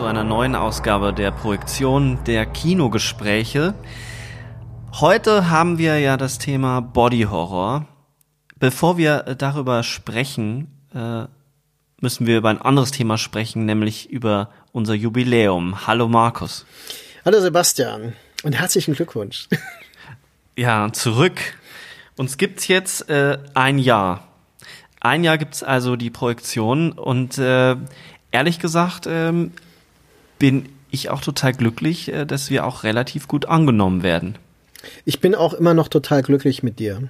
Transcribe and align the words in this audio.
Zu 0.00 0.06
einer 0.06 0.24
neuen 0.24 0.54
Ausgabe 0.54 1.12
der 1.12 1.30
Projektion 1.30 2.24
der 2.24 2.46
Kinogespräche. 2.46 3.74
Heute 4.94 5.50
haben 5.50 5.76
wir 5.76 5.98
ja 5.98 6.16
das 6.16 6.38
Thema 6.38 6.80
Body 6.80 7.24
Horror. 7.30 7.86
Bevor 8.58 8.96
wir 8.96 9.18
darüber 9.36 9.82
sprechen, 9.82 10.68
äh, 10.94 11.24
müssen 12.00 12.26
wir 12.26 12.38
über 12.38 12.48
ein 12.48 12.62
anderes 12.62 12.92
Thema 12.92 13.18
sprechen, 13.18 13.66
nämlich 13.66 14.08
über 14.08 14.48
unser 14.72 14.94
Jubiläum. 14.94 15.86
Hallo 15.86 16.08
Markus. 16.08 16.64
Hallo 17.26 17.38
Sebastian 17.38 18.14
und 18.42 18.54
herzlichen 18.54 18.94
Glückwunsch. 18.94 19.48
Ja, 20.56 20.90
zurück. 20.94 21.38
Uns 22.16 22.38
gibt's 22.38 22.68
jetzt 22.68 23.10
äh, 23.10 23.38
ein 23.52 23.78
Jahr. 23.78 24.26
Ein 25.00 25.24
Jahr 25.24 25.36
gibt's 25.36 25.62
also 25.62 25.96
die 25.96 26.10
Projektion 26.10 26.92
und 26.92 27.36
äh, 27.36 27.76
ehrlich 28.30 28.60
gesagt 28.60 29.06
ähm, 29.06 29.52
bin 30.40 30.68
ich 30.90 31.10
auch 31.10 31.20
total 31.20 31.52
glücklich, 31.52 32.12
äh, 32.12 32.26
dass 32.26 32.50
wir 32.50 32.66
auch 32.66 32.82
relativ 32.82 33.28
gut 33.28 33.46
angenommen 33.46 34.02
werden. 34.02 34.36
Ich 35.04 35.20
bin 35.20 35.36
auch 35.36 35.54
immer 35.54 35.74
noch 35.74 35.86
total 35.86 36.22
glücklich 36.22 36.64
mit 36.64 36.80
dir. 36.80 37.08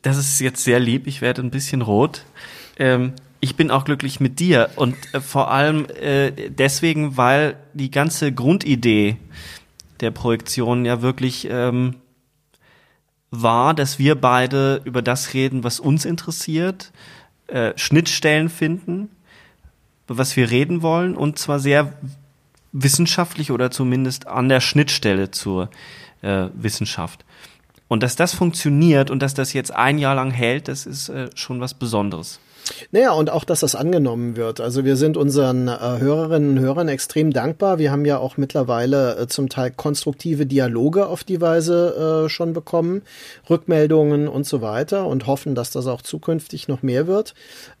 Das 0.00 0.16
ist 0.16 0.40
jetzt 0.40 0.64
sehr 0.64 0.80
lieb, 0.80 1.06
ich 1.06 1.20
werde 1.20 1.42
ein 1.42 1.50
bisschen 1.50 1.82
rot. 1.82 2.24
Ähm, 2.78 3.12
ich 3.40 3.56
bin 3.56 3.70
auch 3.70 3.84
glücklich 3.84 4.20
mit 4.20 4.40
dir 4.40 4.70
und 4.76 4.96
äh, 5.12 5.20
vor 5.20 5.50
allem 5.50 5.86
äh, 6.00 6.30
deswegen, 6.48 7.18
weil 7.18 7.56
die 7.74 7.90
ganze 7.90 8.32
Grundidee 8.32 9.16
der 10.00 10.10
Projektion 10.10 10.84
ja 10.86 11.02
wirklich 11.02 11.48
ähm, 11.50 11.96
war, 13.30 13.74
dass 13.74 13.98
wir 13.98 14.14
beide 14.14 14.80
über 14.84 15.02
das 15.02 15.34
reden, 15.34 15.64
was 15.64 15.80
uns 15.80 16.04
interessiert, 16.04 16.92
äh, 17.48 17.72
Schnittstellen 17.76 18.48
finden, 18.48 19.10
was 20.08 20.36
wir 20.36 20.50
reden 20.50 20.82
wollen 20.82 21.16
und 21.16 21.38
zwar 21.38 21.58
sehr 21.58 21.94
wissenschaftlich 22.72 23.50
oder 23.50 23.70
zumindest 23.70 24.26
an 24.26 24.48
der 24.48 24.60
Schnittstelle 24.60 25.30
zur 25.30 25.70
äh, 26.22 26.48
Wissenschaft. 26.54 27.24
Und 27.88 28.02
dass 28.02 28.16
das 28.16 28.34
funktioniert 28.34 29.10
und 29.10 29.20
dass 29.20 29.34
das 29.34 29.52
jetzt 29.52 29.72
ein 29.72 29.98
Jahr 29.98 30.14
lang 30.14 30.30
hält, 30.30 30.68
das 30.68 30.86
ist 30.86 31.08
äh, 31.08 31.30
schon 31.34 31.60
was 31.60 31.74
Besonderes. 31.74 32.40
Naja, 32.92 33.12
und 33.12 33.30
auch, 33.30 33.44
dass 33.44 33.60
das 33.60 33.74
angenommen 33.74 34.36
wird. 34.36 34.60
Also 34.60 34.84
wir 34.84 34.96
sind 34.96 35.16
unseren 35.16 35.68
äh, 35.68 35.78
Hörerinnen 35.98 36.56
und 36.56 36.60
Hörern 36.60 36.88
extrem 36.88 37.32
dankbar. 37.32 37.78
Wir 37.78 37.90
haben 37.90 38.04
ja 38.04 38.18
auch 38.18 38.36
mittlerweile 38.36 39.16
äh, 39.16 39.26
zum 39.26 39.48
Teil 39.48 39.70
konstruktive 39.70 40.46
Dialoge 40.46 41.06
auf 41.06 41.24
die 41.24 41.40
Weise 41.40 42.24
äh, 42.24 42.28
schon 42.28 42.52
bekommen, 42.52 43.02
Rückmeldungen 43.50 44.28
und 44.28 44.46
so 44.46 44.62
weiter 44.62 45.06
und 45.06 45.26
hoffen, 45.26 45.54
dass 45.54 45.70
das 45.70 45.86
auch 45.86 46.02
zukünftig 46.02 46.68
noch 46.68 46.82
mehr 46.82 47.06
wird, 47.06 47.34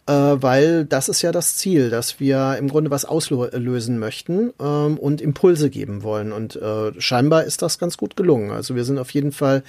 äh, 0.06 0.12
weil 0.12 0.84
das 0.84 1.08
ist 1.08 1.22
ja 1.22 1.32
das 1.32 1.56
Ziel, 1.56 1.90
dass 1.90 2.20
wir 2.20 2.56
im 2.58 2.68
Grunde 2.68 2.90
was 2.90 3.04
auslösen 3.04 3.98
möchten 3.98 4.52
ähm, 4.60 4.98
und 4.98 5.20
Impulse 5.20 5.70
geben 5.70 6.02
wollen. 6.02 6.32
Und 6.32 6.56
äh, 6.56 6.92
scheinbar 7.00 7.44
ist 7.44 7.62
das 7.62 7.78
ganz 7.78 7.96
gut 7.96 8.16
gelungen. 8.16 8.50
Also 8.50 8.74
wir 8.74 8.84
sind 8.84 8.98
auf 8.98 9.10
jeden 9.10 9.32
Fall, 9.32 9.62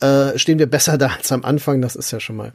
äh, 0.00 0.36
stehen 0.38 0.58
wir 0.58 0.68
besser 0.68 0.98
da 0.98 1.08
als 1.08 1.32
am 1.32 1.44
Anfang. 1.44 1.80
Das 1.80 1.96
ist 1.96 2.10
ja 2.10 2.20
schon 2.20 2.36
mal 2.36 2.52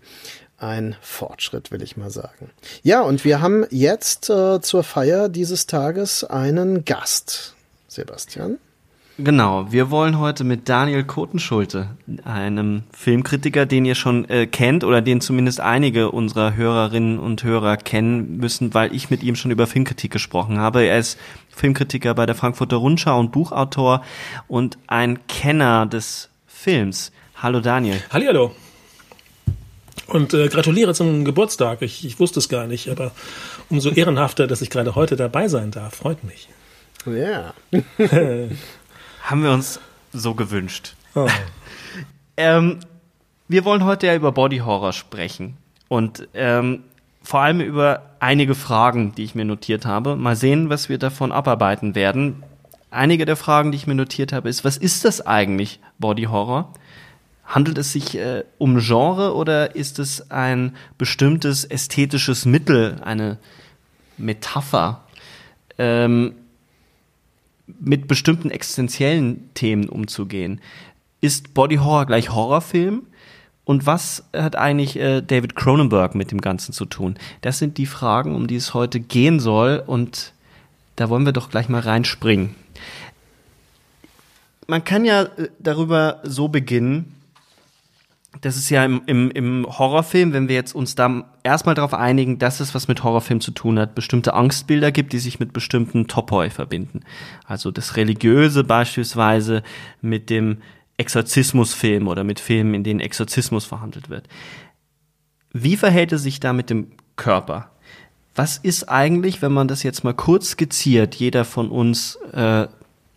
ein 0.57 0.95
Fortschritt, 1.01 1.71
will 1.71 1.81
ich 1.81 1.97
mal 1.97 2.09
sagen. 2.09 2.49
Ja, 2.83 3.01
und 3.01 3.25
wir 3.25 3.41
haben 3.41 3.65
jetzt 3.69 4.29
äh, 4.29 4.61
zur 4.61 4.83
Feier 4.83 5.29
dieses 5.29 5.67
Tages 5.67 6.23
einen 6.23 6.85
Gast, 6.85 7.55
Sebastian. 7.87 8.57
Genau, 9.17 9.71
wir 9.71 9.91
wollen 9.91 10.19
heute 10.19 10.43
mit 10.43 10.67
Daniel 10.67 11.05
Kotenschulte, 11.05 11.87
einem 12.25 12.83
Filmkritiker, 12.91 13.65
den 13.65 13.85
ihr 13.85 13.95
schon 13.95 14.29
äh, 14.29 14.45
kennt 14.45 14.83
oder 14.83 15.01
den 15.01 15.21
zumindest 15.21 15.61
einige 15.61 16.11
unserer 16.11 16.55
Hörerinnen 16.55 17.17
und 17.17 17.41
Hörer 17.41 17.77
kennen 17.77 18.35
müssen, 18.37 18.73
weil 18.73 18.93
ich 18.93 19.09
mit 19.09 19.23
ihm 19.23 19.37
schon 19.37 19.51
über 19.51 19.67
Filmkritik 19.67 20.11
gesprochen 20.11 20.57
habe. 20.59 20.83
Er 20.83 20.99
ist 20.99 21.17
Filmkritiker 21.55 22.13
bei 22.13 22.25
der 22.25 22.35
Frankfurter 22.35 22.75
Rundschau 22.75 23.17
und 23.17 23.31
Buchautor 23.31 24.03
und 24.49 24.77
ein 24.87 25.25
Kenner 25.27 25.85
des 25.85 26.29
Films. 26.45 27.13
Hallo 27.41 27.61
Daniel. 27.61 28.01
Hallihallo. 28.11 28.51
Und 30.07 30.33
äh, 30.33 30.47
gratuliere 30.47 30.93
zum 30.93 31.25
Geburtstag. 31.25 31.81
Ich, 31.81 32.05
ich 32.05 32.19
wusste 32.19 32.39
es 32.39 32.49
gar 32.49 32.67
nicht, 32.67 32.89
aber 32.89 33.11
umso 33.69 33.89
ehrenhafter, 33.89 34.47
dass 34.47 34.61
ich 34.61 34.69
gerade 34.69 34.95
heute 34.95 35.15
dabei 35.15 35.47
sein 35.47 35.71
darf. 35.71 35.95
Freut 35.95 36.23
mich. 36.23 36.49
Ja. 37.05 37.53
Haben 39.23 39.43
wir 39.43 39.51
uns 39.51 39.79
so 40.13 40.33
gewünscht. 40.33 40.95
Oh. 41.15 41.27
Ähm, 42.37 42.81
wir 43.47 43.63
wollen 43.63 43.85
heute 43.85 44.07
ja 44.07 44.15
über 44.15 44.33
Body 44.33 44.57
Horror 44.57 44.91
sprechen 44.91 45.55
und 45.87 46.27
ähm, 46.33 46.83
vor 47.23 47.39
allem 47.39 47.61
über 47.61 48.11
einige 48.19 48.55
Fragen, 48.55 49.15
die 49.15 49.23
ich 49.23 49.35
mir 49.35 49.45
notiert 49.45 49.85
habe. 49.85 50.15
Mal 50.15 50.35
sehen, 50.35 50.69
was 50.69 50.89
wir 50.89 50.97
davon 50.97 51.31
abarbeiten 51.31 51.95
werden. 51.95 52.43
Einige 52.91 53.25
der 53.25 53.35
Fragen, 53.35 53.71
die 53.71 53.77
ich 53.77 53.87
mir 53.87 53.95
notiert 53.95 54.33
habe, 54.33 54.49
ist, 54.49 54.65
was 54.65 54.75
ist 54.75 55.05
das 55.05 55.25
eigentlich, 55.25 55.79
Body 55.97 56.23
Horror? 56.23 56.73
Handelt 57.45 57.77
es 57.77 57.91
sich 57.91 58.17
äh, 58.17 58.43
um 58.57 58.79
Genre 58.79 59.35
oder 59.35 59.75
ist 59.75 59.99
es 59.99 60.31
ein 60.31 60.75
bestimmtes 60.97 61.63
ästhetisches 61.63 62.45
Mittel, 62.45 62.97
eine 63.03 63.37
Metapher, 64.17 65.03
ähm, 65.77 66.33
mit 67.79 68.07
bestimmten 68.07 68.49
existenziellen 68.49 69.53
Themen 69.53 69.89
umzugehen? 69.89 70.59
Ist 71.21 71.53
Body 71.53 71.77
Horror 71.77 72.05
gleich 72.05 72.31
Horrorfilm? 72.31 73.03
Und 73.63 73.87
was 73.87 74.23
hat 74.31 74.55
eigentlich 74.55 74.95
äh, 74.97 75.21
David 75.21 75.55
Cronenberg 75.55 76.13
mit 76.13 76.31
dem 76.31 76.39
Ganzen 76.39 76.71
zu 76.71 76.85
tun? 76.85 77.15
Das 77.41 77.57
sind 77.57 77.79
die 77.79 77.87
Fragen, 77.87 78.35
um 78.35 78.45
die 78.45 78.55
es 78.55 78.75
heute 78.75 78.99
gehen 78.99 79.39
soll. 79.39 79.83
Und 79.85 80.33
da 80.95 81.09
wollen 81.09 81.25
wir 81.25 81.33
doch 81.33 81.49
gleich 81.49 81.67
mal 81.67 81.81
reinspringen. 81.81 82.53
Man 84.67 84.83
kann 84.83 85.03
ja 85.03 85.23
äh, 85.23 85.49
darüber 85.59 86.21
so 86.23 86.47
beginnen, 86.47 87.14
das 88.41 88.57
ist 88.57 88.69
ja 88.69 88.83
im, 88.83 89.01
im, 89.05 89.31
im 89.31 89.65
Horrorfilm, 89.67 90.33
wenn 90.33 90.47
wir 90.47 90.55
jetzt 90.55 90.75
uns 90.75 90.95
da 90.95 91.25
erstmal 91.43 91.75
darauf 91.75 91.93
einigen, 91.93 92.37
dass 92.39 92.59
es 92.59 92.75
was 92.75 92.87
mit 92.87 93.03
Horrorfilm 93.03 93.41
zu 93.41 93.51
tun 93.51 93.79
hat, 93.79 93.95
bestimmte 93.95 94.33
Angstbilder 94.33 94.91
gibt, 94.91 95.13
die 95.13 95.19
sich 95.19 95.39
mit 95.39 95.53
bestimmten 95.53 96.07
Topoi 96.07 96.49
verbinden. 96.49 97.01
Also 97.45 97.71
das 97.71 97.95
Religiöse 97.95 98.63
beispielsweise 98.63 99.63
mit 100.01 100.29
dem 100.29 100.57
Exorzismusfilm 100.97 102.07
oder 102.07 102.23
mit 102.23 102.39
Filmen, 102.39 102.73
in 102.73 102.83
denen 102.83 102.99
Exorzismus 102.99 103.65
verhandelt 103.65 104.09
wird. 104.09 104.27
Wie 105.51 105.77
verhält 105.77 106.11
es 106.11 106.23
sich 106.23 106.39
da 106.39 106.53
mit 106.53 106.69
dem 106.69 106.91
Körper? 107.15 107.71
was 108.35 108.57
ist 108.57 108.89
eigentlich, 108.89 109.41
wenn 109.41 109.53
man 109.53 109.67
das 109.67 109.83
jetzt 109.83 110.03
mal 110.03 110.13
kurz 110.13 110.51
skizziert, 110.51 111.15
jeder 111.15 111.45
von 111.45 111.69
uns 111.69 112.17
äh, 112.33 112.67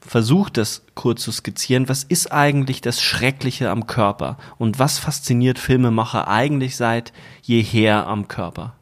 versucht 0.09 0.57
das 0.57 0.83
kurz 0.95 1.23
zu 1.23 1.31
skizzieren, 1.31 1.89
was 1.89 2.03
ist 2.03 2.33
eigentlich 2.33 2.81
das 2.81 3.01
Schreckliche 3.01 3.71
am 3.71 3.87
Körper 3.87 4.39
und 4.57 4.79
was 4.79 4.99
fasziniert 4.99 5.59
Filmemacher 5.59 6.29
eigentlich 6.29 6.77
seit 6.77 7.13
jeher 7.43 8.07
am 8.07 8.27
Körper? 8.27 8.75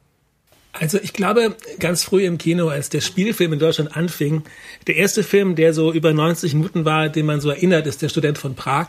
Also 0.73 0.99
ich 1.03 1.13
glaube, 1.13 1.57
ganz 1.81 2.05
früh 2.05 2.25
im 2.25 2.39
Kino, 2.39 2.69
als 2.69 2.91
der 2.91 3.01
Spielfilm 3.01 3.55
in 3.55 3.59
Deutschland 3.59 3.97
anfing, 3.97 4.43
der 4.87 4.97
erste 4.97 5.23
Film, 5.23 5.57
der 5.57 5.73
so 5.73 5.93
über 5.93 6.13
90 6.13 6.55
Minuten 6.55 6.85
war, 6.85 7.09
den 7.09 7.27
man 7.27 7.41
so 7.41 7.51
erinnert, 7.51 7.87
ist 7.87 8.03
der 8.03 8.09
Student 8.09 8.39
von 8.39 8.55
Prag. 8.55 8.89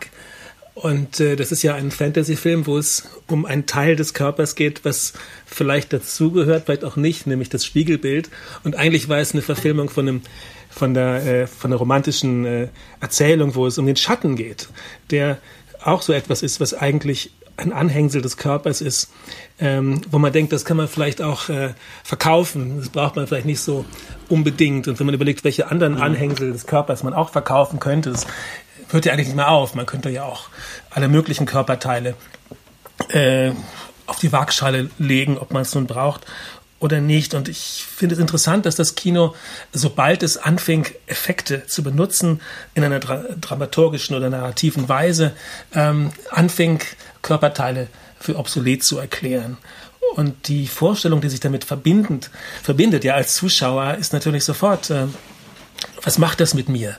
Und 0.82 1.20
äh, 1.20 1.36
das 1.36 1.52
ist 1.52 1.64
ja 1.64 1.74
ein 1.74 1.90
Fantasy-Film, 1.90 2.68
wo 2.68 2.78
es 2.78 3.10
um 3.26 3.46
einen 3.46 3.66
Teil 3.66 3.96
des 3.96 4.14
Körpers 4.14 4.54
geht, 4.54 4.86
was 4.86 5.14
vielleicht 5.48 5.92
dazugehört, 5.92 6.66
vielleicht 6.66 6.84
auch 6.84 6.98
nicht, 6.98 7.26
nämlich 7.26 7.50
das 7.50 7.66
Spiegelbild. 7.66 8.30
Und 8.64 8.76
eigentlich 8.76 9.10
war 9.10 9.18
es 9.18 9.34
eine 9.34 9.42
Verfilmung 9.42 9.90
von 9.90 10.08
einem 10.08 10.22
von 10.70 10.94
der 10.94 11.26
äh, 11.26 11.48
von 11.48 11.72
der 11.72 11.80
romantischen 11.80 12.46
äh, 12.46 12.68
Erzählung, 13.00 13.56
wo 13.56 13.66
es 13.66 13.80
um 13.80 13.88
den 13.88 13.96
Schatten 13.96 14.36
geht, 14.36 14.70
der 15.10 15.40
auch 15.84 16.04
so 16.04 16.14
etwas 16.14 16.44
ist, 16.44 16.60
was 16.60 16.76
eigentlich 16.76 17.32
ein 17.56 17.74
Anhängsel 17.74 18.22
des 18.22 18.38
Körpers 18.38 18.82
ist, 18.82 19.10
ähm, 19.60 20.02
wo 20.12 20.20
man 20.20 20.32
denkt, 20.32 20.54
das 20.54 20.64
kann 20.64 20.78
man 20.78 20.88
vielleicht 20.88 21.24
auch 21.24 21.50
äh, 21.50 21.74
verkaufen. 22.04 22.78
Das 22.78 22.90
braucht 22.90 23.16
man 23.16 23.26
vielleicht 23.26 23.48
nicht 23.48 23.62
so 23.62 23.84
unbedingt. 24.30 24.88
Und 24.88 25.00
wenn 25.00 25.08
man 25.08 25.16
überlegt, 25.16 25.44
welche 25.44 25.72
anderen. 25.72 25.98
Anhängsel 25.98 26.52
des 26.52 26.68
Körpers 26.68 27.02
man 27.02 27.16
auch 27.16 27.32
verkaufen 27.32 27.80
könnte, 27.80 28.12
das 28.12 28.28
hört 28.90 29.06
ja 29.06 29.14
eigentlich 29.14 29.28
nicht 29.28 29.36
mehr 29.36 29.50
auf. 29.50 29.76
Man 29.76 29.86
könnte 29.86 30.10
ja 30.10 30.24
auch 30.24 30.50
alle 30.90 31.08
möglichen 31.08 31.46
Körperteile 31.46 32.16
äh, 33.10 33.52
auf 34.06 34.20
die 34.20 34.32
Waagschale 34.32 34.90
legen, 34.98 35.38
ob 35.38 35.52
man 35.52 35.64
es 35.64 35.76
nun 35.76 35.88
braucht 35.88 36.26
oder 36.80 37.02
nicht. 37.02 37.34
Und 37.34 37.50
ich 37.50 37.86
finde 37.90 38.16
es 38.16 38.22
interessant, 38.22 38.66
dass 38.66 38.76
das 38.76 38.96
Kino, 38.96 39.36
sobald 39.74 40.24
es 40.24 40.38
anfing, 40.38 40.88
Effekte 41.08 41.66
zu 41.66 41.84
benutzen, 41.84 42.42
in 42.76 42.84
einer 42.84 43.00
dra 43.00 43.24
dramaturgischen 43.40 44.16
oder 44.16 44.30
narrativen 44.30 44.88
Weise, 44.88 45.34
ähm, 45.74 46.12
anfing, 46.30 46.80
Körperteile 47.22 47.88
für 48.20 48.38
obsolet 48.38 48.84
zu 48.84 48.98
erklären. 48.98 49.58
Und 50.16 50.48
die 50.48 50.68
Vorstellung, 50.68 51.22
die 51.22 51.30
sich 51.30 51.40
damit 51.40 51.66
verbindend, 51.66 52.30
verbindet, 52.64 53.04
ja 53.04 53.16
als 53.16 53.36
Zuschauer, 53.36 53.96
ist 53.96 54.14
natürlich 54.14 54.46
sofort, 54.46 54.90
äh, 54.90 55.08
was 56.02 56.18
macht 56.18 56.40
das 56.40 56.54
mit 56.54 56.70
mir? 56.70 56.98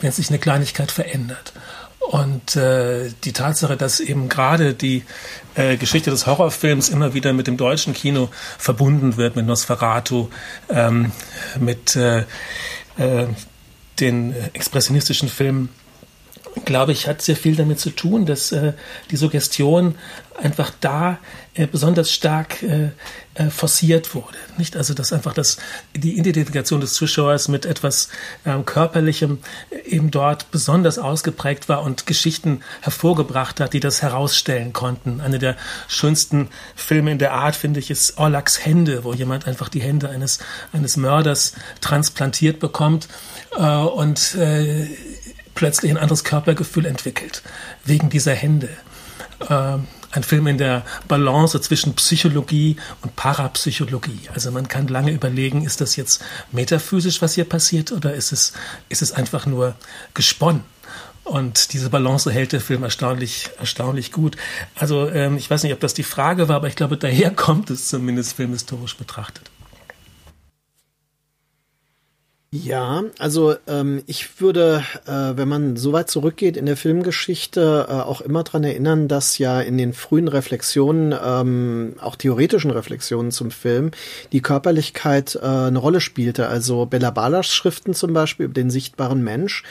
Wenn 0.00 0.12
sich 0.12 0.28
eine 0.28 0.38
Kleinigkeit 0.38 0.90
verändert. 0.90 1.52
Und 2.00 2.54
äh, 2.54 3.10
die 3.24 3.32
Tatsache, 3.32 3.76
dass 3.76 3.98
eben 3.98 4.28
gerade 4.28 4.74
die 4.74 5.04
äh, 5.56 5.76
Geschichte 5.76 6.10
des 6.10 6.26
Horrorfilms 6.26 6.88
immer 6.88 7.14
wieder 7.14 7.32
mit 7.32 7.48
dem 7.48 7.56
deutschen 7.56 7.94
Kino 7.94 8.28
verbunden 8.58 9.16
wird, 9.16 9.34
mit 9.34 9.44
Nosferatu, 9.44 10.28
ähm, 10.70 11.10
mit 11.58 11.96
äh, 11.96 12.20
äh, 12.98 13.26
den 13.98 14.34
expressionistischen 14.52 15.28
Filmen, 15.28 15.68
glaube 16.64 16.92
ich, 16.92 17.08
hat 17.08 17.22
sehr 17.22 17.36
viel 17.36 17.56
damit 17.56 17.80
zu 17.80 17.90
tun, 17.90 18.24
dass 18.24 18.52
äh, 18.52 18.72
die 19.10 19.16
Suggestion 19.16 19.96
einfach 20.40 20.70
da 20.80 21.18
äh, 21.54 21.66
besonders 21.66 22.12
stark 22.12 22.62
äh, 23.36 23.46
äh, 23.46 23.50
forciert 23.50 24.14
wurde. 24.14 24.36
Nicht? 24.56 24.76
Also 24.76 24.94
dass 24.94 25.12
einfach 25.12 25.34
das, 25.34 25.58
die 25.94 26.18
Identifikation 26.18 26.80
des 26.80 26.94
Zuschauers 26.94 27.48
mit 27.48 27.66
etwas 27.66 28.08
ähm, 28.44 28.64
Körperlichem 28.64 29.38
eben 29.84 30.10
dort 30.10 30.50
besonders 30.50 30.98
ausgeprägt 30.98 31.68
war 31.68 31.82
und 31.82 32.06
Geschichten 32.06 32.62
hervorgebracht 32.80 33.60
hat, 33.60 33.72
die 33.72 33.80
das 33.80 34.02
herausstellen 34.02 34.72
konnten. 34.72 35.20
Eine 35.20 35.38
der 35.38 35.56
schönsten 35.88 36.48
Filme 36.74 37.12
in 37.12 37.18
der 37.18 37.32
Art, 37.32 37.56
finde 37.56 37.80
ich, 37.80 37.90
ist 37.90 38.18
Orlaks 38.18 38.64
Hände, 38.64 39.04
wo 39.04 39.12
jemand 39.12 39.46
einfach 39.46 39.68
die 39.68 39.82
Hände 39.82 40.08
eines, 40.08 40.38
eines 40.72 40.96
Mörders 40.96 41.52
transplantiert 41.80 42.58
bekommt 42.58 43.08
äh, 43.56 43.62
und 43.62 44.34
äh, 44.36 44.88
plötzlich 45.54 45.90
ein 45.90 45.98
anderes 45.98 46.24
Körpergefühl 46.24 46.86
entwickelt, 46.86 47.42
wegen 47.84 48.08
dieser 48.08 48.34
Hände. 48.34 48.68
Ähm, 49.48 49.86
ein 50.12 50.22
Film 50.22 50.46
in 50.46 50.58
der 50.58 50.84
Balance 51.08 51.60
zwischen 51.60 51.94
Psychologie 51.94 52.76
und 53.02 53.16
Parapsychologie. 53.16 54.20
Also 54.34 54.50
man 54.50 54.68
kann 54.68 54.88
lange 54.88 55.12
überlegen, 55.12 55.64
ist 55.64 55.80
das 55.80 55.96
jetzt 55.96 56.22
metaphysisch, 56.52 57.22
was 57.22 57.34
hier 57.34 57.44
passiert, 57.44 57.92
oder 57.92 58.14
ist 58.14 58.32
es, 58.32 58.52
ist 58.88 59.02
es 59.02 59.12
einfach 59.12 59.46
nur 59.46 59.74
gesponnen? 60.14 60.62
Und 61.24 61.72
diese 61.72 61.90
Balance 61.90 62.30
hält 62.30 62.52
der 62.52 62.60
Film 62.60 62.84
erstaunlich, 62.84 63.50
erstaunlich 63.58 64.12
gut. 64.12 64.36
Also 64.76 65.08
ähm, 65.10 65.36
ich 65.36 65.50
weiß 65.50 65.64
nicht, 65.64 65.72
ob 65.72 65.80
das 65.80 65.92
die 65.92 66.04
Frage 66.04 66.48
war, 66.48 66.56
aber 66.56 66.68
ich 66.68 66.76
glaube, 66.76 66.96
daher 66.96 67.30
kommt 67.34 67.68
es 67.70 67.88
zumindest 67.88 68.34
filmhistorisch 68.34 68.96
betrachtet. 68.96 69.50
Ja, 72.52 73.02
also 73.18 73.56
ähm, 73.66 74.04
ich 74.06 74.40
würde, 74.40 74.84
äh, 75.06 75.36
wenn 75.36 75.48
man 75.48 75.76
so 75.76 75.92
weit 75.92 76.08
zurückgeht 76.08 76.56
in 76.56 76.64
der 76.64 76.76
Filmgeschichte, 76.76 77.86
äh, 77.88 77.92
auch 77.92 78.20
immer 78.20 78.44
dran 78.44 78.62
erinnern, 78.62 79.08
dass 79.08 79.38
ja 79.38 79.60
in 79.60 79.76
den 79.76 79.92
frühen 79.92 80.28
Reflexionen, 80.28 81.12
ähm, 81.22 81.94
auch 82.00 82.14
theoretischen 82.14 82.70
Reflexionen 82.70 83.32
zum 83.32 83.50
Film, 83.50 83.90
die 84.30 84.42
Körperlichkeit 84.42 85.34
äh, 85.34 85.44
eine 85.44 85.78
Rolle 85.78 86.00
spielte. 86.00 86.46
Also 86.46 86.86
Bella 86.86 87.10
Balas 87.10 87.48
Schriften 87.48 87.94
zum 87.94 88.12
Beispiel 88.12 88.46
über 88.46 88.54
den 88.54 88.70
sichtbaren 88.70 89.24
Mensch 89.24 89.64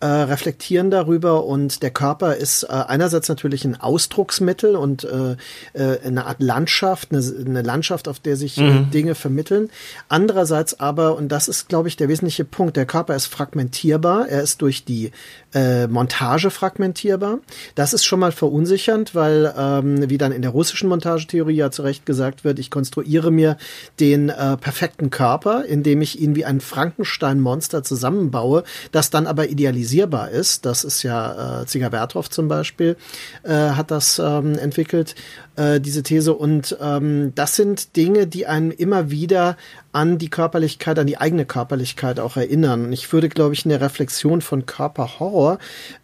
äh, 0.00 0.06
reflektieren 0.06 0.90
darüber 0.90 1.44
und 1.44 1.82
der 1.82 1.90
Körper 1.90 2.36
ist 2.36 2.64
äh, 2.64 2.68
einerseits 2.68 3.28
natürlich 3.28 3.66
ein 3.66 3.78
Ausdrucksmittel 3.78 4.74
und 4.74 5.04
äh, 5.04 5.36
äh, 5.74 6.00
eine 6.04 6.24
Art 6.24 6.40
Landschaft, 6.40 7.12
eine, 7.12 7.22
eine 7.46 7.62
Landschaft, 7.62 8.08
auf 8.08 8.20
der 8.20 8.36
sich 8.36 8.56
äh, 8.56 8.62
mhm. 8.62 8.90
Dinge 8.90 9.14
vermitteln. 9.14 9.68
Andererseits 10.08 10.80
aber, 10.80 11.16
und 11.16 11.28
das 11.28 11.46
ist, 11.46 11.68
glaube 11.68 11.88
ich, 11.88 11.96
der 11.96 12.08
wesentliche 12.08 12.31
wesentliche 12.32 12.44
Punkt. 12.44 12.76
Der 12.76 12.86
Körper 12.86 13.14
ist 13.14 13.26
fragmentierbar. 13.26 14.28
Er 14.28 14.42
ist 14.42 14.62
durch 14.62 14.84
die 14.84 15.10
äh, 15.54 15.86
Montage 15.86 16.50
fragmentierbar. 16.50 17.38
Das 17.74 17.92
ist 17.92 18.04
schon 18.04 18.20
mal 18.20 18.32
verunsichernd, 18.32 19.14
weil, 19.14 19.52
ähm, 19.56 20.08
wie 20.08 20.18
dann 20.18 20.32
in 20.32 20.42
der 20.42 20.50
russischen 20.50 20.88
Montagetheorie 20.88 21.56
ja 21.56 21.70
zu 21.70 21.82
Recht 21.82 22.06
gesagt 22.06 22.44
wird, 22.44 22.58
ich 22.58 22.70
konstruiere 22.70 23.30
mir 23.30 23.56
den 24.00 24.28
äh, 24.28 24.56
perfekten 24.56 25.10
Körper, 25.10 25.64
indem 25.64 26.00
ich 26.00 26.20
ihn 26.20 26.34
wie 26.34 26.44
ein 26.44 26.60
Frankenstein-Monster 26.60 27.82
zusammenbaue, 27.82 28.64
das 28.92 29.10
dann 29.10 29.26
aber 29.26 29.48
idealisierbar 29.48 30.30
ist. 30.30 30.64
Das 30.64 30.84
ist 30.84 31.02
ja 31.02 31.62
äh, 31.62 31.66
Ziga 31.66 31.92
Wertroff 31.92 32.30
zum 32.30 32.48
Beispiel, 32.48 32.96
äh, 33.42 33.52
hat 33.52 33.90
das 33.90 34.18
ähm, 34.18 34.58
entwickelt, 34.58 35.14
äh, 35.56 35.80
diese 35.80 36.02
These. 36.02 36.32
Und 36.34 36.76
ähm, 36.80 37.32
das 37.34 37.56
sind 37.56 37.96
Dinge, 37.96 38.26
die 38.26 38.46
einen 38.46 38.70
immer 38.70 39.10
wieder 39.10 39.56
an 39.92 40.16
die 40.16 40.30
Körperlichkeit, 40.30 40.98
an 40.98 41.06
die 41.06 41.18
eigene 41.18 41.44
Körperlichkeit 41.44 42.18
auch 42.18 42.36
erinnern. 42.36 42.86
Und 42.86 42.92
ich 42.92 43.12
würde, 43.12 43.28
glaube 43.28 43.52
ich, 43.54 43.66
in 43.66 43.68
der 43.68 43.82
Reflexion 43.82 44.40
von 44.40 44.64
Körperhorror 44.64 45.41
Trauer 45.42 45.58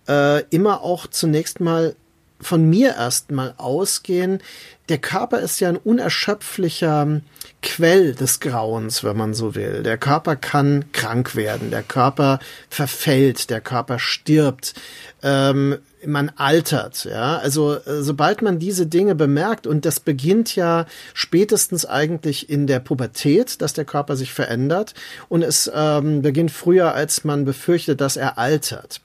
äh, 0.09 0.43
immer 0.51 0.83
auch 0.83 1.07
zunächst 1.07 1.61
mal 1.61 1.95
von 2.41 2.69
mir 2.69 2.95
erstmal 2.95 3.55
ausgehen. 3.57 4.41
Der 4.89 4.99
Körper 4.99 5.41
ist 5.41 5.59
ja 5.61 5.69
ein 5.69 5.77
unerschöpflicher 5.77 7.21
Quell 7.63 8.15
des 8.15 8.39
Grauens, 8.39 9.03
wenn 9.03 9.17
man 9.17 9.35
so 9.35 9.57
will. 9.57 9.83
Der 9.83 9.99
Körper 9.99 10.37
kann 10.37 10.85
krank 10.93 11.35
werden, 11.35 11.71
der 11.71 11.83
Körper 11.83 12.39
verfällt, 12.71 13.51
der 13.51 13.61
Körper 13.61 13.99
stirbt. 13.99 14.75
Ähm, 15.23 15.79
man 16.07 16.31
altert, 16.37 17.05
ja. 17.05 17.39
Also 17.39 17.75
äh, 17.75 18.03
sobald 18.03 18.43
man 18.43 18.59
diese 18.59 18.87
Dinge 18.87 19.15
bemerkt 19.15 19.67
und 19.67 19.85
das 19.85 20.01
beginnt 20.01 20.55
ja 20.57 20.87
spätestens 21.15 21.87
eigentlich 21.87 22.51
in 22.51 22.67
der 22.67 22.81
Pubertät, 22.81 23.61
dass 23.61 23.73
der 23.73 23.85
Körper 23.85 24.17
sich 24.17 24.33
verändert 24.33 24.95
und 25.29 25.43
es 25.43 25.71
ähm, 25.75 26.23
beginnt 26.23 26.51
früher, 26.51 26.95
als 26.95 27.25
man 27.25 27.45
befürchtet, 27.45 28.01
dass 28.01 28.17
er 28.17 28.39
altert 28.39 29.01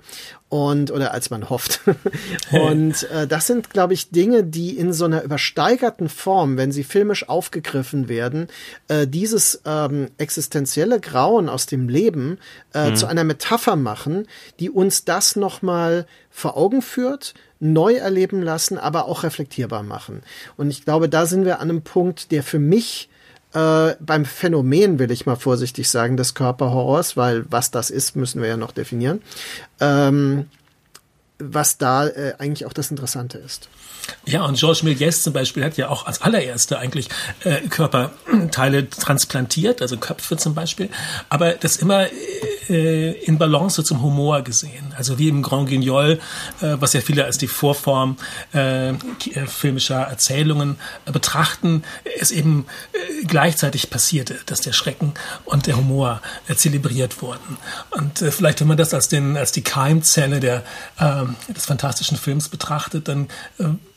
und 0.54 0.92
oder 0.92 1.16
als 1.16 1.32
man 1.32 1.50
hofft. 1.50 1.82
und 2.52 3.10
äh, 3.10 3.26
das 3.26 3.48
sind, 3.48 3.72
glaube 3.72 3.96
ich, 3.96 4.12
Dinge, 4.12 4.44
die 4.44 4.78
in 4.78 4.94
so 4.94 5.06
einer 5.06 5.24
übersteigerten 5.24 6.10
Form, 6.10 6.58
wenn 6.58 6.72
sie 6.72 6.84
filmisch 6.84 7.28
aufgegriffen 7.28 8.08
werden, 8.08 8.46
äh, 8.88 9.08
dieses 9.08 9.64
ähm, 9.66 10.12
existenzielle 10.20 11.00
Grauen 11.00 11.50
aus 11.50 11.66
dem 11.66 11.90
Leben 11.90 12.38
äh, 12.76 12.92
mhm. 12.92 12.96
zu 12.96 13.08
einer 13.08 13.24
Metapher 13.24 13.76
machen, 13.76 14.28
die 14.60 14.70
uns 14.70 15.06
das 15.06 15.36
nochmal 15.36 16.06
vor 16.30 16.56
Augen 16.56 16.84
führt, 16.84 17.34
neu 17.60 17.96
erleben 17.96 18.44
lassen, 18.44 18.78
aber 18.78 19.08
auch 19.08 19.24
reflektierbar 19.24 19.82
machen. 19.82 20.22
Und 20.56 20.70
ich 20.70 20.86
glaube, 20.86 21.10
da 21.10 21.26
sind 21.26 21.46
wir 21.46 21.62
an 21.62 21.72
einem 21.72 21.82
Punkt, 21.82 22.32
der 22.32 22.44
für 22.44 22.60
mich 22.60 23.10
äh, 23.54 23.96
beim 24.00 24.26
Phänomen, 24.26 25.00
will 25.00 25.12
ich 25.12 25.26
mal 25.26 25.36
vorsichtig 25.36 25.90
sagen, 25.90 26.18
des 26.18 26.34
Körperhorrors, 26.34 27.18
weil 27.18 27.46
was 27.50 27.72
das 27.72 27.90
ist, 27.90 28.16
müssen 28.16 28.42
wir 28.42 28.50
ja 28.50 28.58
noch 28.58 28.72
definieren, 28.72 29.22
ähm, 29.80 30.50
was 31.40 31.78
da 31.78 32.08
äh, 32.08 32.36
eigentlich 32.40 32.66
auch 32.66 32.74
das 32.74 32.92
Interessante 32.92 33.38
ist. 33.38 33.70
Ja, 34.26 34.44
und 34.46 34.58
Georges 34.58 34.84
Méliès 34.84 35.24
zum 35.24 35.34
Beispiel 35.34 35.64
hat 35.64 35.78
ja 35.78 35.90
auch 35.90 36.06
als 36.06 36.22
allererster 36.22 36.80
eigentlich 36.80 37.10
äh, 37.44 37.62
Körperteile 37.68 38.90
transplantiert, 38.90 39.82
also 39.82 39.98
Köpfe 39.98 40.38
zum 40.38 40.54
Beispiel, 40.56 40.90
aber 41.30 41.54
das 41.54 41.78
immer 41.78 42.08
äh, 42.70 43.12
in 43.24 43.38
Balance 43.38 43.84
zum 43.84 44.02
Humor 44.02 44.42
gesehen. 44.42 44.93
Also 44.96 45.18
wie 45.18 45.30
im 45.30 45.42
Grand 45.42 45.70
Guignol, 45.70 46.20
äh, 46.62 46.76
was 46.80 46.94
ja 46.94 47.02
viele 47.02 47.26
als 47.26 47.38
die 47.38 47.48
Vorform 47.48 48.18
äh, 48.54 48.90
äh 48.90 48.96
filmischer 49.48 50.02
Erzählungen 50.02 50.78
äh, 51.06 51.12
betrachten, 51.12 51.84
es 52.20 52.32
eben 52.32 52.66
äh, 52.94 53.26
gleichzeitig 53.26 53.90
passierte, 53.90 54.40
dass 54.46 54.62
der 54.62 54.74
Schrecken 54.74 55.14
und 55.46 55.68
der 55.68 55.78
Humor 55.78 56.22
zelebriert 56.56 57.22
wurden. 57.22 57.58
Und 57.92 58.20
vielleicht, 58.20 58.62
wenn 58.62 58.68
man 58.68 58.78
das 58.78 58.94
als, 58.94 59.08
den, 59.08 59.38
als 59.38 59.52
die 59.52 59.62
Keimzelle 59.62 60.40
der, 60.40 60.64
äh, 61.00 61.24
des 61.54 61.66
fantastischen 61.66 62.18
Films 62.18 62.50
betrachtet, 62.50 63.08
dann 63.08 63.28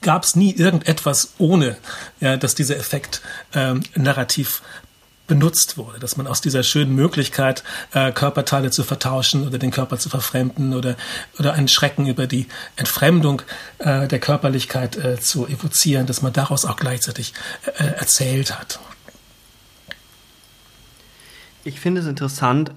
gab 0.00 0.24
es 0.24 0.36
nie 0.36 0.52
irgendetwas 0.52 1.34
ohne, 1.38 1.76
ja, 2.20 2.36
dass 2.36 2.54
dieser 2.54 2.76
Effekt 2.76 3.22
äh, 3.52 3.74
narrativ 3.94 4.62
benutzt 5.26 5.76
wurde, 5.76 5.98
dass 5.98 6.16
man 6.16 6.26
aus 6.26 6.40
dieser 6.40 6.62
schönen 6.62 6.94
Möglichkeit, 6.94 7.64
äh, 7.92 8.12
Körperteile 8.12 8.70
zu 8.70 8.84
vertauschen 8.84 9.46
oder 9.46 9.58
den 9.58 9.70
Körper 9.70 9.98
zu 9.98 10.08
verfremden 10.08 10.74
oder, 10.74 10.96
oder 11.38 11.54
einen 11.54 11.68
Schrecken 11.68 12.06
über 12.06 12.26
die 12.26 12.46
Entfremdung 12.76 13.42
äh, 13.78 14.06
der 14.06 14.18
Körperlichkeit 14.20 14.96
äh, 14.96 15.18
zu 15.18 15.46
evozieren, 15.46 16.06
dass 16.06 16.22
man 16.22 16.32
daraus 16.32 16.64
auch 16.64 16.76
gleichzeitig 16.76 17.34
äh, 17.78 17.84
erzählt 17.84 18.58
hat. 18.58 18.78
Ich 21.64 21.80
finde 21.80 22.00
es 22.00 22.06
interessant, 22.06 22.70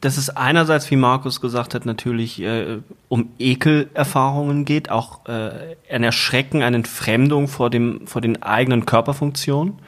dass 0.00 0.16
es 0.16 0.30
einerseits, 0.30 0.90
wie 0.90 0.96
Markus 0.96 1.40
gesagt 1.40 1.74
hat, 1.74 1.86
natürlich 1.86 2.40
äh, 2.40 2.78
um 3.08 3.30
Ekelerfahrungen 3.38 4.64
geht, 4.64 4.90
auch 4.90 5.26
äh, 5.26 5.76
ein 5.90 6.02
Erschrecken, 6.02 6.62
eine 6.62 6.76
Entfremdung 6.76 7.46
vor, 7.46 7.70
dem, 7.70 8.06
vor 8.06 8.20
den 8.20 8.42
eigenen 8.42 8.84
Körperfunktionen 8.84 9.78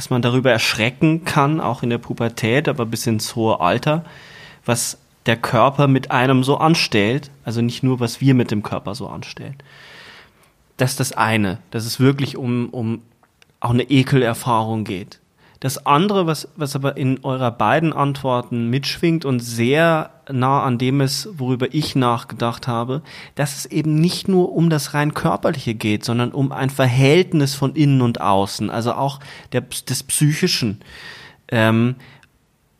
dass 0.00 0.08
man 0.08 0.22
darüber 0.22 0.50
erschrecken 0.50 1.26
kann, 1.26 1.60
auch 1.60 1.82
in 1.82 1.90
der 1.90 1.98
Pubertät, 1.98 2.70
aber 2.70 2.86
bis 2.86 3.06
ins 3.06 3.36
hohe 3.36 3.60
Alter, 3.60 4.02
was 4.64 4.96
der 5.26 5.36
Körper 5.36 5.88
mit 5.88 6.10
einem 6.10 6.42
so 6.42 6.56
anstellt, 6.56 7.30
also 7.44 7.60
nicht 7.60 7.82
nur, 7.82 8.00
was 8.00 8.18
wir 8.18 8.32
mit 8.32 8.50
dem 8.50 8.62
Körper 8.62 8.94
so 8.94 9.08
anstellen. 9.08 9.56
Das 10.78 10.92
ist 10.92 11.00
das 11.00 11.12
eine, 11.12 11.58
dass 11.70 11.84
es 11.84 12.00
wirklich 12.00 12.38
um, 12.38 12.70
um 12.70 13.02
auch 13.60 13.72
eine 13.72 13.82
Ekelerfahrung 13.82 14.84
geht. 14.84 15.20
Das 15.60 15.84
andere, 15.84 16.26
was, 16.26 16.48
was 16.56 16.74
aber 16.74 16.96
in 16.96 17.22
eurer 17.22 17.50
beiden 17.50 17.92
Antworten 17.92 18.70
mitschwingt 18.70 19.26
und 19.26 19.40
sehr 19.40 20.10
nah 20.30 20.62
an 20.62 20.78
dem 20.78 21.02
ist, 21.02 21.28
worüber 21.34 21.74
ich 21.74 21.94
nachgedacht 21.94 22.66
habe, 22.66 23.02
dass 23.34 23.58
es 23.58 23.66
eben 23.66 23.94
nicht 23.96 24.26
nur 24.26 24.52
um 24.52 24.70
das 24.70 24.94
rein 24.94 25.12
körperliche 25.12 25.74
geht, 25.74 26.02
sondern 26.02 26.32
um 26.32 26.50
ein 26.50 26.70
Verhältnis 26.70 27.54
von 27.54 27.74
innen 27.74 28.00
und 28.00 28.22
außen, 28.22 28.70
also 28.70 28.94
auch 28.94 29.20
der, 29.52 29.60
des 29.60 30.02
Psychischen. 30.02 30.80
Ähm, 31.48 31.96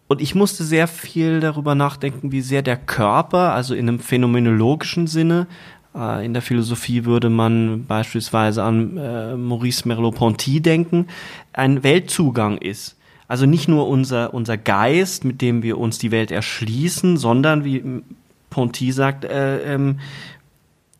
und 0.08 0.22
ich 0.22 0.34
musste 0.34 0.64
sehr 0.64 0.88
viel 0.88 1.40
darüber 1.40 1.74
nachdenken, 1.74 2.32
wie 2.32 2.40
sehr 2.40 2.62
der 2.62 2.78
Körper, 2.78 3.52
also 3.52 3.74
in 3.74 3.88
einem 3.88 4.00
phänomenologischen 4.00 5.06
Sinne, 5.06 5.46
in 5.94 6.32
der 6.32 6.42
Philosophie 6.42 7.04
würde 7.04 7.30
man 7.30 7.84
beispielsweise 7.86 8.62
an 8.62 8.96
äh, 8.96 9.36
Maurice 9.36 9.88
Merleau-Ponty 9.88 10.60
denken, 10.60 11.08
ein 11.52 11.82
Weltzugang 11.82 12.58
ist. 12.58 12.96
Also 13.26 13.46
nicht 13.46 13.68
nur 13.68 13.88
unser, 13.88 14.32
unser 14.34 14.56
Geist, 14.56 15.24
mit 15.24 15.40
dem 15.40 15.62
wir 15.62 15.78
uns 15.78 15.98
die 15.98 16.10
Welt 16.10 16.30
erschließen, 16.30 17.16
sondern, 17.16 17.64
wie 17.64 18.02
Ponty 18.50 18.92
sagt, 18.92 19.24
äh, 19.24 19.74
ähm, 19.74 20.00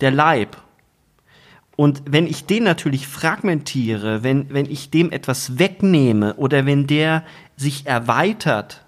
der 0.00 0.10
Leib. 0.10 0.56
Und 1.76 2.02
wenn 2.06 2.26
ich 2.26 2.44
den 2.44 2.64
natürlich 2.64 3.06
fragmentiere, 3.06 4.22
wenn, 4.22 4.52
wenn 4.52 4.70
ich 4.70 4.90
dem 4.90 5.12
etwas 5.12 5.58
wegnehme 5.58 6.34
oder 6.34 6.66
wenn 6.66 6.86
der 6.86 7.24
sich 7.56 7.86
erweitert, 7.86 8.84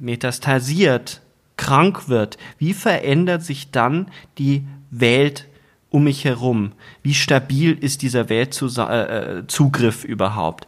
metastasiert, 0.00 1.20
krank 1.56 2.08
wird, 2.08 2.38
wie 2.58 2.72
verändert 2.72 3.42
sich 3.42 3.70
dann 3.70 4.06
die 4.38 4.64
Welt 4.90 5.46
um 5.90 6.04
mich 6.04 6.24
herum? 6.24 6.72
Wie 7.02 7.14
stabil 7.14 7.76
ist 7.78 8.02
dieser 8.02 8.28
Weltzugriff 8.28 10.04
äh, 10.04 10.08
überhaupt? 10.08 10.66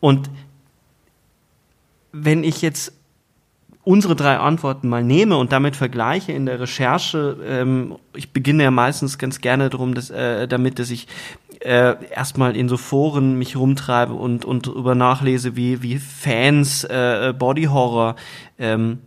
Und 0.00 0.30
wenn 2.12 2.44
ich 2.44 2.62
jetzt 2.62 2.92
unsere 3.82 4.16
drei 4.16 4.38
Antworten 4.38 4.88
mal 4.88 5.04
nehme 5.04 5.36
und 5.36 5.52
damit 5.52 5.76
vergleiche 5.76 6.32
in 6.32 6.46
der 6.46 6.60
Recherche, 6.60 7.36
ähm, 7.46 7.96
ich 8.14 8.32
beginne 8.32 8.62
ja 8.62 8.70
meistens 8.70 9.18
ganz 9.18 9.40
gerne 9.40 9.68
darum, 9.68 9.94
dass, 9.94 10.10
äh, 10.10 10.48
damit, 10.48 10.78
dass 10.78 10.90
ich 10.90 11.06
äh, 11.60 11.94
erstmal 12.10 12.56
in 12.56 12.68
so 12.68 12.76
Foren 12.76 13.38
mich 13.38 13.56
rumtreibe 13.56 14.14
und, 14.14 14.44
und 14.44 14.66
darüber 14.66 14.94
nachlese, 14.94 15.56
wie, 15.56 15.82
wie 15.82 15.98
Fans 15.98 16.84
äh, 16.84 17.34
Body 17.36 17.64
Horror 17.64 18.16
ähm, 18.58 18.98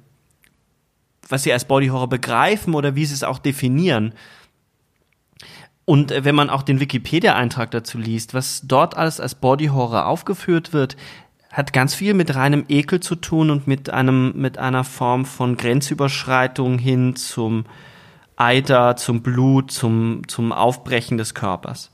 was 1.30 1.44
sie 1.44 1.54
als 1.54 1.66
Body 1.66 1.88
Horror 1.88 2.10
begreifen 2.10 2.74
oder 2.74 2.96
wie 2.96 3.06
sie 3.06 3.14
es 3.14 3.24
auch 3.24 3.40
definieren. 3.40 4.14
Und 5.86 6.12
äh, 6.12 6.26
wenn 6.26 6.36
man 6.36 6.50
auch 6.50 6.64
den 6.64 6.80
Wikipedia-Eintrag 6.80 7.72
dazu 7.72 7.98
liest, 7.98 8.34
was 8.34 8.62
dort 8.66 8.98
alles 8.98 9.20
als 9.20 9.36
Body 9.36 9.68
Horror 9.68 10.06
aufgeführt 10.06 10.74
wird, 10.74 10.98
hat 11.52 11.74
ganz 11.74 11.96
viel 11.96 12.14
mit 12.14 12.36
reinem 12.36 12.66
Ekel 12.68 13.00
zu 13.00 13.16
tun 13.16 13.50
und 13.50 13.68
mit 13.68 13.90
einem, 13.90 14.34
mit 14.36 14.58
einer 14.58 14.84
Form 14.84 15.26
von 15.26 15.56
Grenzüberschreitung 15.56 16.78
hin 16.78 17.16
zum 17.16 17.66
Eiter, 18.36 18.96
zum 18.98 19.22
Blut, 19.22 19.72
zum, 19.72 20.28
zum 20.28 20.52
Aufbrechen 20.52 21.18
des 21.18 21.34
Körpers. 21.34 21.92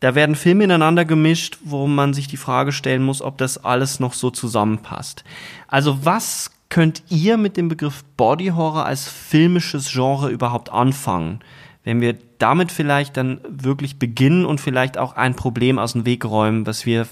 Da 0.00 0.14
werden 0.14 0.36
Filme 0.36 0.64
ineinander 0.64 1.04
gemischt, 1.04 1.58
wo 1.64 1.86
man 1.86 2.14
sich 2.14 2.28
die 2.28 2.36
Frage 2.36 2.72
stellen 2.72 3.02
muss, 3.02 3.22
ob 3.22 3.38
das 3.38 3.64
alles 3.64 4.00
noch 4.00 4.12
so 4.12 4.30
zusammenpasst. 4.30 5.24
Also 5.66 6.04
was 6.04 6.50
könnt 6.68 7.02
ihr 7.08 7.36
mit 7.36 7.56
dem 7.56 7.68
Begriff 7.68 8.04
Body 8.16 8.48
Horror 8.48 8.86
als 8.86 9.08
filmisches 9.08 9.90
Genre 9.92 10.30
überhaupt 10.30 10.70
anfangen? 10.70 11.40
Wenn 11.84 12.00
wir 12.00 12.16
damit 12.38 12.72
vielleicht 12.72 13.16
dann 13.16 13.40
wirklich 13.46 13.98
beginnen 13.98 14.46
und 14.46 14.60
vielleicht 14.60 14.98
auch 14.98 15.14
ein 15.14 15.36
Problem 15.36 15.78
aus 15.78 15.92
dem 15.92 16.06
Weg 16.06 16.24
räumen, 16.24 16.66
was 16.66 16.86
wir, 16.86 17.06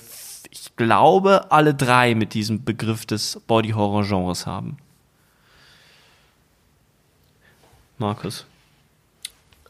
ich 0.50 0.74
glaube, 0.76 1.50
alle 1.50 1.74
drei 1.74 2.14
mit 2.14 2.34
diesem 2.34 2.64
Begriff 2.64 3.06
des 3.06 3.40
Body 3.46 3.70
Horror 3.70 4.04
Genres 4.04 4.46
haben. 4.46 4.78
Markus. 7.98 8.46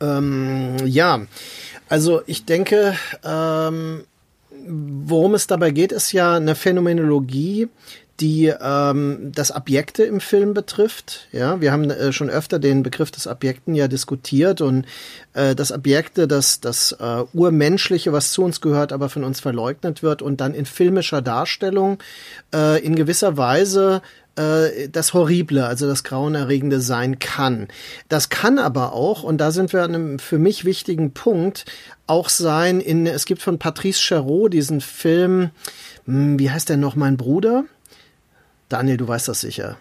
Ähm, 0.00 0.76
ja, 0.84 1.26
also 1.88 2.22
ich 2.26 2.44
denke, 2.44 2.96
ähm, 3.24 4.04
worum 4.66 5.34
es 5.34 5.46
dabei 5.46 5.70
geht, 5.70 5.92
ist 5.92 6.12
ja 6.12 6.36
eine 6.36 6.54
Phänomenologie, 6.54 7.68
die 8.20 8.52
ähm, 8.60 9.32
das 9.34 9.50
Abjekte 9.50 10.04
im 10.04 10.20
Film 10.20 10.54
betrifft. 10.54 11.28
Ja, 11.32 11.60
wir 11.60 11.72
haben 11.72 11.90
äh, 11.90 12.12
schon 12.12 12.30
öfter 12.30 12.58
den 12.58 12.82
Begriff 12.82 13.10
des 13.10 13.26
Abjekten 13.26 13.74
ja 13.74 13.88
diskutiert 13.88 14.60
und 14.60 14.86
äh, 15.32 15.54
das 15.54 15.72
Abjekte, 15.72 16.28
das 16.28 16.60
das 16.60 16.92
äh, 16.92 17.24
urmenschliche, 17.32 18.12
was 18.12 18.32
zu 18.32 18.42
uns 18.42 18.60
gehört, 18.60 18.92
aber 18.92 19.08
von 19.08 19.24
uns 19.24 19.40
verleugnet 19.40 20.02
wird 20.02 20.22
und 20.22 20.40
dann 20.40 20.54
in 20.54 20.66
filmischer 20.66 21.22
Darstellung 21.22 21.98
äh, 22.54 22.84
in 22.84 22.94
gewisser 22.94 23.36
Weise 23.36 24.02
äh, 24.36 24.88
das 24.88 25.14
Horrible, 25.14 25.66
also 25.66 25.86
das 25.86 26.04
Grauenerregende 26.04 26.80
sein 26.80 27.18
kann. 27.18 27.68
Das 28.08 28.28
kann 28.28 28.58
aber 28.58 28.92
auch, 28.92 29.22
und 29.22 29.38
da 29.38 29.50
sind 29.50 29.72
wir 29.72 29.82
an 29.82 29.94
einem 29.94 30.18
für 30.18 30.38
mich 30.38 30.64
wichtigen 30.64 31.12
Punkt, 31.12 31.64
auch 32.06 32.28
sein 32.28 32.80
in, 32.80 33.06
es 33.06 33.26
gibt 33.26 33.42
von 33.42 33.58
Patrice 33.58 34.00
Chéreau 34.00 34.48
diesen 34.48 34.80
Film, 34.80 35.50
hm, 36.06 36.38
wie 36.38 36.50
heißt 36.50 36.68
der 36.68 36.76
noch, 36.76 36.96
mein 36.96 37.16
Bruder? 37.16 37.64
Daniel, 38.72 38.96
du 38.96 39.08
weißt 39.08 39.28
das 39.28 39.40
sicher 39.40 39.76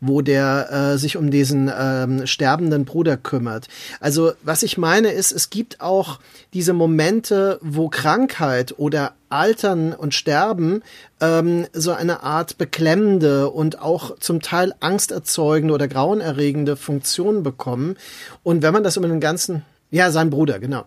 wo 0.00 0.20
der 0.20 0.70
äh, 0.70 0.98
sich 0.98 1.16
um 1.16 1.30
diesen 1.30 1.70
ähm, 1.76 2.26
sterbenden 2.26 2.84
Bruder 2.84 3.16
kümmert. 3.16 3.68
Also 4.00 4.32
was 4.42 4.62
ich 4.62 4.78
meine 4.78 5.08
ist, 5.08 5.32
es 5.32 5.50
gibt 5.50 5.80
auch 5.80 6.20
diese 6.54 6.72
Momente, 6.72 7.58
wo 7.62 7.88
Krankheit 7.88 8.74
oder 8.78 9.14
Altern 9.28 9.92
und 9.92 10.14
Sterben 10.14 10.82
ähm, 11.20 11.66
so 11.72 11.92
eine 11.92 12.22
Art 12.22 12.58
beklemmende 12.58 13.50
und 13.50 13.80
auch 13.80 14.16
zum 14.18 14.40
Teil 14.40 14.72
angsterzeugende 14.80 15.74
oder 15.74 15.88
grauenerregende 15.88 16.76
Funktion 16.76 17.42
bekommen. 17.42 17.96
Und 18.42 18.62
wenn 18.62 18.72
man 18.72 18.84
das 18.84 18.96
über 18.96 19.08
den 19.08 19.20
ganzen 19.20 19.64
ja, 19.90 20.10
sein 20.10 20.30
Bruder, 20.30 20.58
genau 20.58 20.84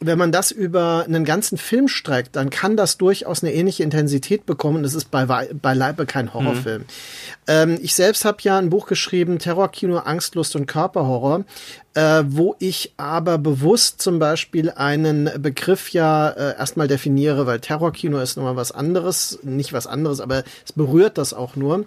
wenn 0.00 0.18
man 0.18 0.30
das 0.30 0.50
über 0.52 1.04
einen 1.06 1.24
ganzen 1.24 1.58
Film 1.58 1.88
streckt, 1.88 2.36
dann 2.36 2.50
kann 2.50 2.76
das 2.76 2.98
durchaus 2.98 3.42
eine 3.42 3.52
ähnliche 3.52 3.82
Intensität 3.82 4.46
bekommen. 4.46 4.82
Das 4.82 4.94
ist 4.94 5.10
bei, 5.10 5.26
beileibe 5.26 6.06
kein 6.06 6.32
Horrorfilm. 6.32 6.82
Mhm. 6.82 6.86
Ähm, 7.48 7.78
ich 7.82 7.94
selbst 7.94 8.24
habe 8.24 8.38
ja 8.42 8.58
ein 8.58 8.70
Buch 8.70 8.86
geschrieben, 8.86 9.38
Terrorkino, 9.38 9.98
Angstlust 9.98 10.54
und 10.54 10.66
Körperhorror, 10.66 11.44
äh, 11.98 12.24
wo 12.28 12.54
ich 12.60 12.92
aber 12.96 13.38
bewusst 13.38 14.00
zum 14.00 14.20
Beispiel 14.20 14.70
einen 14.70 15.28
Begriff 15.42 15.90
ja 15.90 16.28
äh, 16.28 16.56
erstmal 16.56 16.86
definiere, 16.86 17.44
weil 17.46 17.58
Terrorkino 17.58 18.20
ist 18.20 18.36
nochmal 18.36 18.54
was 18.54 18.70
anderes, 18.70 19.40
nicht 19.42 19.72
was 19.72 19.88
anderes, 19.88 20.20
aber 20.20 20.44
es 20.64 20.72
berührt 20.72 21.18
das 21.18 21.34
auch 21.34 21.56
nur. 21.56 21.86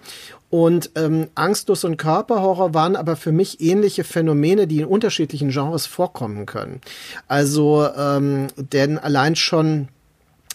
Und 0.50 0.90
ähm, 0.96 1.28
Angstlos 1.34 1.84
und 1.84 1.96
Körperhorror 1.96 2.74
waren 2.74 2.94
aber 2.94 3.16
für 3.16 3.32
mich 3.32 3.62
ähnliche 3.62 4.04
Phänomene, 4.04 4.66
die 4.66 4.80
in 4.80 4.84
unterschiedlichen 4.84 5.48
Genres 5.48 5.86
vorkommen 5.86 6.44
können. 6.44 6.82
Also, 7.26 7.88
ähm, 7.96 8.48
denn 8.56 8.98
allein 8.98 9.34
schon 9.34 9.88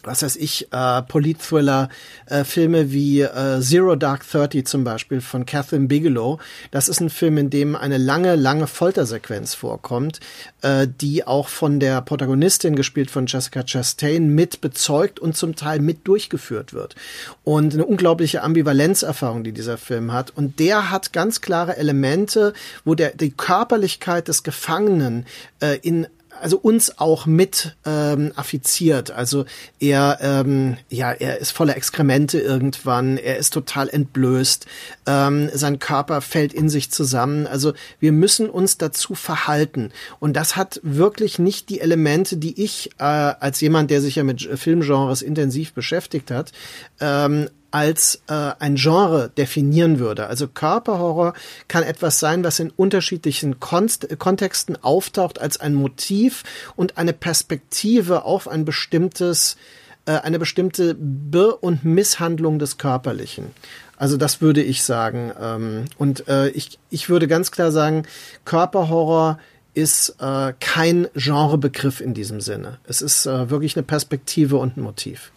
was 0.03 0.23
weiß 0.23 0.35
ich, 0.37 0.71
äh, 0.71 1.01
Polit-Thriller, 1.01 1.89
äh, 2.25 2.43
Filme 2.43 2.91
wie 2.91 3.21
äh, 3.21 3.59
Zero 3.61 3.95
Dark 3.95 4.29
Thirty 4.29 4.63
zum 4.63 4.83
Beispiel 4.83 5.21
von 5.21 5.45
Catherine 5.45 5.87
Bigelow. 5.87 6.39
Das 6.71 6.87
ist 6.87 6.99
ein 6.99 7.09
Film, 7.09 7.37
in 7.37 7.49
dem 7.49 7.75
eine 7.75 7.97
lange, 7.97 8.35
lange 8.35 8.67
Foltersequenz 8.67 9.53
vorkommt, 9.53 10.19
äh, 10.61 10.87
die 10.87 11.25
auch 11.25 11.47
von 11.47 11.79
der 11.79 12.01
Protagonistin, 12.01 12.75
gespielt 12.75 13.11
von 13.11 13.27
Jessica 13.27 13.63
Chastain, 13.63 14.33
mit 14.33 14.61
bezeugt 14.61 15.19
und 15.19 15.35
zum 15.35 15.55
Teil 15.55 15.79
mit 15.79 16.07
durchgeführt 16.07 16.73
wird. 16.73 16.95
Und 17.43 17.73
eine 17.73 17.85
unglaubliche 17.85 18.43
Ambivalenzerfahrung, 18.43 19.43
die 19.43 19.51
dieser 19.51 19.77
Film 19.77 20.11
hat. 20.13 20.31
Und 20.35 20.59
der 20.59 20.91
hat 20.91 21.13
ganz 21.13 21.41
klare 21.41 21.77
Elemente, 21.77 22.53
wo 22.85 22.95
der, 22.95 23.11
die 23.15 23.31
Körperlichkeit 23.31 24.27
des 24.27 24.43
Gefangenen 24.43 25.25
äh, 25.59 25.77
in 25.81 26.07
also 26.41 26.58
uns 26.58 26.98
auch 27.00 27.25
mit 27.25 27.75
ähm, 27.86 28.32
affiziert. 28.36 29.12
Also 29.12 29.46
er, 29.79 30.20
ähm, 30.22 30.77
ja, 30.89 31.12
er 31.12 31.39
ist 31.39 31.51
voller 31.51 31.75
Exkremente 31.75 32.39
irgendwann, 32.39 33.17
er 33.17 33.38
ist 33.38 33.53
total 33.53 33.89
entblößt, 33.89 34.65
ähm, 35.06 35.50
sein 35.53 35.79
Körper 35.79 36.22
fällt 36.22 36.53
in 36.53 36.70
sich 36.70 36.91
zusammen. 36.91 37.48
Also 37.48 37.74
wir 38.00 38.12
müssen 38.12 38.50
uns 38.50 38.77
dazu 38.77 39.15
verhalten. 39.15 39.91
Und 40.20 40.34
das 40.34 40.56
hat 40.56 40.79
wirklich 40.84 41.39
nicht 41.39 41.70
die 41.70 41.79
Elemente, 41.79 42.38
die 42.38 42.62
ich 42.63 42.91
äh, 43.00 43.03
als 43.03 43.62
jemand, 43.62 43.91
der 43.91 44.01
sich 44.01 44.15
ja 44.15 44.24
mit 44.24 44.41
Filmgenres 44.41 45.22
intensiv 45.22 45.74
beschäftigt 45.74 46.32
hat, 46.32 46.51
ähm, 47.00 47.50
als 47.77 48.24
äh, 48.27 48.34
ein 48.57 48.75
Genre 48.75 49.29
definieren 49.38 50.00
würde. 50.00 50.25
Also 50.25 50.48
Körperhorror 50.48 51.36
kann 51.67 51.84
etwas 51.84 52.19
sein, 52.19 52.43
was 52.43 52.57
in 52.57 52.72
unterschiedlichen 52.72 53.60
Konst 53.60 54.17
Kontexten 54.17 54.84
auftaucht 54.84 55.39
als 55.39 55.60
ein 55.60 55.75
Motiv 55.75 56.43
und 56.75 56.98
eine 56.98 57.13
Perspektive 57.13 58.25
auf 58.25 58.48
ein 58.48 58.65
bestimmtes, 58.65 59.57
äh, 60.07 60.13
eine 60.13 60.39
bestimmte 60.39 60.96
Be- 60.96 61.55
und 61.55 61.86
Misshandlung 61.86 62.57
des 62.57 62.79
Körperlichen. 62.79 63.51
Also 63.96 64.17
das 64.17 64.41
würde 64.41 64.63
ich 64.63 64.81
sagen. 64.81 65.31
Ähm, 65.39 65.86
und 66.00 66.27
äh, 66.27 66.50
ich, 66.50 66.79
ich 66.89 67.10
würde 67.10 67.27
ganz 67.27 67.51
klar 67.51 67.72
sagen, 67.72 68.07
Körperhorror 68.43 69.38
ist 69.75 70.15
äh, 70.19 70.53
kein 70.60 71.10
Genrebegriff 71.13 72.01
in 72.01 72.15
diesem 72.15 72.41
Sinne. 72.41 72.79
Es 72.86 73.03
ist 73.03 73.27
äh, 73.27 73.51
wirklich 73.51 73.75
eine 73.75 73.84
Perspektive 73.84 74.57
und 74.57 74.77
ein 74.77 74.81
Motiv. 74.81 75.31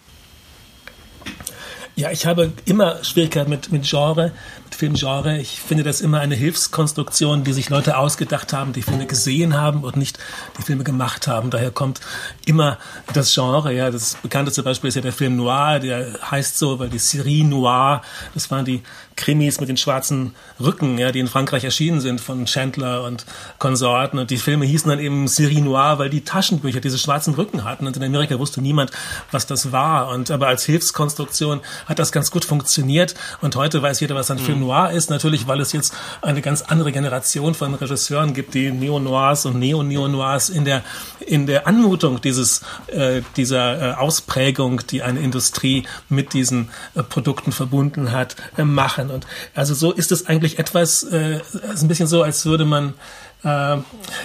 Ja, 2.00 2.10
ich 2.10 2.24
habe 2.24 2.50
immer 2.64 3.04
Schwierigkeiten 3.04 3.50
mit, 3.50 3.70
mit 3.70 3.82
Genre, 3.86 4.32
Filmgenre. 4.80 5.36
Ich 5.36 5.60
finde 5.60 5.84
das 5.84 6.00
immer 6.00 6.20
eine 6.20 6.34
Hilfskonstruktion, 6.34 7.44
die 7.44 7.52
sich 7.52 7.68
Leute 7.68 7.98
ausgedacht 7.98 8.54
haben, 8.54 8.72
die 8.72 8.80
Filme 8.80 9.04
gesehen 9.04 9.54
haben 9.54 9.84
und 9.84 9.98
nicht 9.98 10.18
die 10.58 10.62
Filme 10.62 10.84
gemacht 10.84 11.26
haben. 11.26 11.50
Daher 11.50 11.70
kommt 11.70 12.00
immer 12.46 12.78
das 13.12 13.34
Genre. 13.34 13.74
Ja, 13.74 13.90
das 13.90 14.16
bekannteste 14.22 14.62
Beispiel 14.62 14.88
ist 14.88 14.94
ja 14.94 15.02
der 15.02 15.12
Film 15.12 15.36
Noir, 15.36 15.80
der 15.80 16.18
heißt 16.30 16.58
so, 16.58 16.78
weil 16.78 16.88
die 16.88 16.98
Série 16.98 17.44
Noir, 17.44 18.00
das 18.32 18.50
waren 18.50 18.64
die 18.64 18.82
Krimis 19.16 19.60
mit 19.60 19.68
den 19.68 19.76
schwarzen 19.76 20.34
Rücken, 20.58 20.96
ja, 20.96 21.12
die 21.12 21.18
in 21.18 21.26
Frankreich 21.26 21.62
erschienen 21.64 22.00
sind 22.00 22.22
von 22.22 22.46
Chandler 22.46 23.02
und 23.04 23.26
Konsorten. 23.58 24.18
Und 24.18 24.30
die 24.30 24.38
Filme 24.38 24.64
hießen 24.64 24.88
dann 24.88 24.98
eben 24.98 25.26
Série 25.26 25.60
Noire, 25.60 25.98
weil 25.98 26.08
die 26.08 26.24
Taschenbücher 26.24 26.80
diese 26.80 26.96
schwarzen 26.96 27.34
Rücken 27.34 27.64
hatten. 27.64 27.86
Und 27.86 27.98
in 27.98 28.02
Amerika 28.02 28.38
wusste 28.38 28.62
niemand, 28.62 28.92
was 29.30 29.44
das 29.46 29.72
war. 29.72 30.08
Und 30.08 30.30
aber 30.30 30.48
als 30.48 30.64
Hilfskonstruktion 30.64 31.60
hat 31.84 31.98
das 31.98 32.12
ganz 32.12 32.30
gut 32.30 32.46
funktioniert. 32.46 33.14
Und 33.42 33.56
heute 33.56 33.82
weiß 33.82 34.00
jeder, 34.00 34.14
was 34.14 34.30
ein 34.30 34.38
mhm. 34.38 34.44
Film 34.44 34.60
Noir 34.60 34.69
ist. 34.70 35.10
Natürlich, 35.10 35.46
weil 35.46 35.60
es 35.60 35.72
jetzt 35.72 35.94
eine 36.22 36.40
ganz 36.42 36.62
andere 36.62 36.92
Generation 36.92 37.54
von 37.54 37.74
Regisseuren 37.74 38.34
gibt, 38.34 38.54
die 38.54 38.70
Neo-Noirs 38.70 39.46
und 39.46 39.58
Neo-Neo-Noirs 39.58 40.50
in 40.50 40.64
der, 40.64 40.82
in 41.20 41.46
der 41.46 41.66
Anmutung 41.66 42.20
dieses, 42.20 42.62
äh, 42.86 43.22
dieser 43.36 43.90
äh, 43.90 43.94
Ausprägung, 43.94 44.80
die 44.86 45.02
eine 45.02 45.20
Industrie 45.20 45.84
mit 46.08 46.32
diesen 46.32 46.70
äh, 46.94 47.02
Produkten 47.02 47.52
verbunden 47.52 48.12
hat, 48.12 48.36
äh, 48.56 48.64
machen. 48.64 49.10
Und 49.10 49.26
also 49.54 49.74
so 49.74 49.92
ist 49.92 50.12
es 50.12 50.26
eigentlich 50.26 50.58
etwas, 50.58 51.02
äh, 51.02 51.40
ist 51.72 51.82
ein 51.82 51.88
bisschen 51.88 52.06
so, 52.06 52.22
als 52.22 52.46
würde 52.46 52.64
man, 52.64 52.94
äh, 53.42 53.76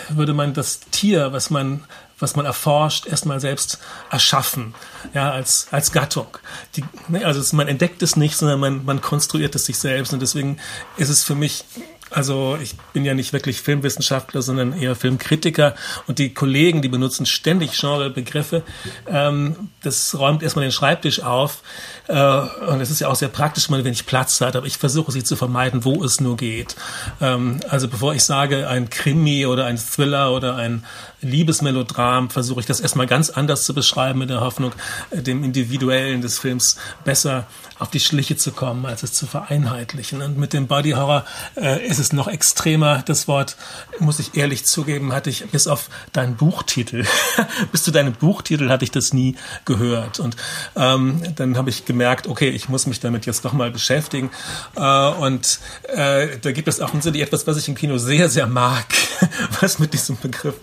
würde 0.10 0.34
man 0.34 0.54
das 0.54 0.80
Tier, 0.92 1.32
was 1.34 1.50
man 1.50 1.84
was 2.20 2.36
man 2.36 2.46
erforscht, 2.46 3.08
erstmal 3.08 3.40
selbst 3.40 3.80
erschaffen, 4.10 4.74
ja, 5.14 5.32
als, 5.32 5.68
als 5.72 5.92
Gattung. 5.92 6.38
Die, 6.76 6.84
ne, 7.08 7.26
also 7.26 7.56
man 7.56 7.68
entdeckt 7.68 8.02
es 8.02 8.16
nicht, 8.16 8.38
sondern 8.38 8.60
man, 8.60 8.86
man 8.86 9.02
konstruiert 9.02 9.56
es 9.56 9.66
sich 9.66 9.78
selbst 9.78 10.14
und 10.14 10.22
deswegen 10.22 10.58
ist 10.98 11.10
es 11.10 11.24
für 11.24 11.36
mich 11.36 11.66
also 12.12 12.58
ich 12.62 12.76
bin 12.94 13.04
ja 13.04 13.14
nicht 13.14 13.34
wirklich 13.34 13.62
Filmwissenschaftler, 13.62 14.42
sondern 14.42 14.74
eher 14.80 14.96
Filmkritiker 14.96 15.76
und 16.08 16.20
die 16.20 16.34
Kollegen, 16.34 16.82
die 16.82 16.88
benutzen 16.88 17.26
ständig 17.26 17.80
Genrebegriffe. 17.80 18.64
Ähm, 19.08 19.70
das 19.82 20.18
räumt 20.18 20.44
erstmal 20.44 20.64
den 20.64 20.72
Schreibtisch 20.72 21.22
auf 21.22 21.62
und 22.08 22.82
es 22.82 22.92
ist 22.92 23.00
ja 23.00 23.08
auch 23.08 23.16
sehr 23.16 23.30
praktisch, 23.30 23.70
wenn 23.70 23.86
ich 23.86 24.06
Platz 24.06 24.40
hat, 24.42 24.56
aber 24.56 24.68
ich 24.68 24.78
versuche 24.78 25.12
sie 25.12 25.24
zu 25.24 25.36
vermeiden, 25.36 25.86
wo 25.86 26.04
es 26.04 26.22
nur 26.22 26.38
geht. 26.38 26.76
Ähm, 27.22 27.60
also 27.70 27.88
bevor 27.88 28.14
ich 28.14 28.24
sage 28.24 28.68
ein 28.68 28.90
Krimi 28.90 29.46
oder 29.46 29.66
ein 29.66 29.78
Thriller 29.78 30.32
oder 30.32 30.56
ein 30.56 30.84
Liebesmelodram, 31.22 32.30
versuche 32.30 32.60
ich 32.60 32.66
das 32.66 32.80
erstmal 32.80 33.08
ganz 33.08 33.30
anders 33.30 33.64
zu 33.64 33.74
beschreiben 33.74 34.22
in 34.22 34.28
der 34.28 34.42
Hoffnung, 34.42 34.74
äh, 35.12 35.22
dem 35.22 35.44
Individuellen 35.44 36.22
des 36.22 36.40
Films 36.40 36.78
besser 37.04 37.48
auf 37.80 37.90
die 37.90 38.00
Schliche 38.00 38.38
zu 38.38 38.52
kommen, 38.52 38.86
als 38.86 39.04
es 39.04 39.14
zu 39.14 39.26
vereinheitlichen. 39.26 40.22
Und 40.22 40.38
mit 40.38 40.54
dem 40.54 40.68
Body 40.68 40.92
Horror 40.92 41.26
äh, 41.58 41.86
ist 41.86 42.00
es 42.00 42.14
noch 42.14 42.28
extremer. 42.28 43.04
Das 43.06 43.28
Wort, 43.28 43.58
muss 44.00 44.20
ich 44.20 44.36
ehrlich 44.36 44.66
zugeben, 44.66 45.14
hatte 45.14 45.30
ich 45.30 45.46
bis 45.50 45.68
auf 45.68 45.90
deinen 46.14 46.36
Buchtitel, 46.36 47.06
bis 47.72 47.84
zu 47.84 47.92
deinem 47.92 48.14
Buchtitel 48.14 48.70
hatte 48.70 48.86
ich 48.86 48.92
das 48.92 49.14
nie 49.14 49.36
gehört. 49.66 50.20
Und 50.20 50.38
ähm, 50.76 51.22
dann 51.36 51.58
habe 51.58 51.70
ich 51.70 51.86
gemerkt, 51.96 52.28
okay, 52.28 52.50
ich 52.50 52.68
muss 52.68 52.88
mich 52.88 53.00
damit 53.00 53.26
jetzt 53.26 53.46
doch 53.46 53.54
mal 53.54 53.72
beschäftigen. 53.72 54.30
Äh, 54.76 54.82
und 54.82 55.60
äh, 55.96 56.38
da 56.42 56.52
gibt 56.52 56.68
es 56.68 56.82
offensichtlich 56.82 57.24
etwas, 57.24 57.48
was 57.48 57.56
ich 57.56 57.70
im 57.70 57.76
Kino 57.76 57.98
sehr, 57.98 58.28
sehr 58.28 58.48
mag, 58.48 58.86
was 59.62 59.80
mit 59.80 59.94
diesem 59.94 60.18
Begriff 60.18 60.56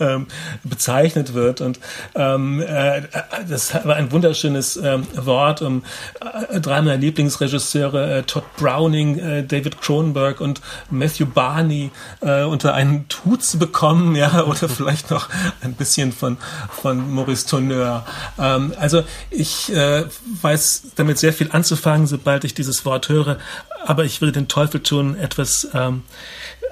ähm, 0.00 0.26
bezeichnet 0.64 1.34
wird. 1.34 1.60
Und 1.60 1.78
ähm, 2.14 2.62
äh, 2.62 3.02
das 3.46 3.74
war 3.74 3.96
ein 3.96 4.10
wunderschönes 4.10 4.76
ähm, 4.76 5.06
Wort, 5.14 5.60
um 5.60 5.82
äh, 6.20 6.60
drei 6.60 6.80
meiner 6.80 6.96
Lieblingsregisseure, 6.96 8.18
äh, 8.18 8.22
Todd 8.22 8.44
Browning, 8.56 9.18
äh, 9.18 9.44
David 9.44 9.82
Cronenberg 9.82 10.40
und 10.40 10.62
Matthew 10.88 11.26
Barney 11.26 11.90
äh, 12.22 12.44
unter 12.44 12.72
einen 12.72 13.04
Hut 13.26 13.44
zu 13.44 13.58
bekommen, 13.58 14.16
ja, 14.16 14.44
oder 14.46 14.66
vielleicht 14.70 15.10
noch 15.10 15.28
ein 15.60 15.74
bisschen 15.74 16.12
von, 16.12 16.38
von 16.80 17.12
Maurice 17.12 17.46
Tourneur. 17.46 18.06
Ähm, 18.38 18.72
also 18.80 19.02
ich 19.30 19.70
äh, 19.74 20.04
weiß 20.40 20.69
damit 20.96 21.18
sehr 21.18 21.32
viel 21.32 21.50
anzufangen, 21.52 22.06
sobald 22.06 22.44
ich 22.44 22.54
dieses 22.54 22.84
Wort 22.84 23.08
höre, 23.08 23.38
aber 23.84 24.04
ich 24.04 24.20
würde 24.20 24.32
den 24.32 24.48
Teufel 24.48 24.82
tun, 24.82 25.16
etwas 25.16 25.68
ähm, 25.74 26.02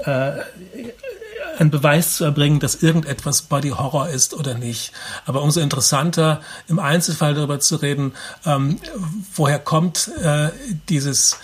äh, 0.05 0.33
einen 1.59 1.71
Beweis 1.71 2.17
zu 2.17 2.25
erbringen, 2.25 2.61
dass 2.61 2.83
irgendetwas 2.83 3.43
Body 3.43 3.71
Horror 3.71 4.09
ist 4.09 4.35
oder 4.35 4.55
nicht. 4.55 4.93
Aber 5.27 5.43
umso 5.43 5.61
interessanter, 5.61 6.41
im 6.69 6.79
Einzelfall 6.79 7.35
darüber 7.35 7.59
zu 7.59 7.77
reden, 7.77 8.13
ähm, 8.47 8.79
woher 9.35 9.59
kommt 9.59 10.09
äh, 10.23 10.51
dieses 10.89 11.39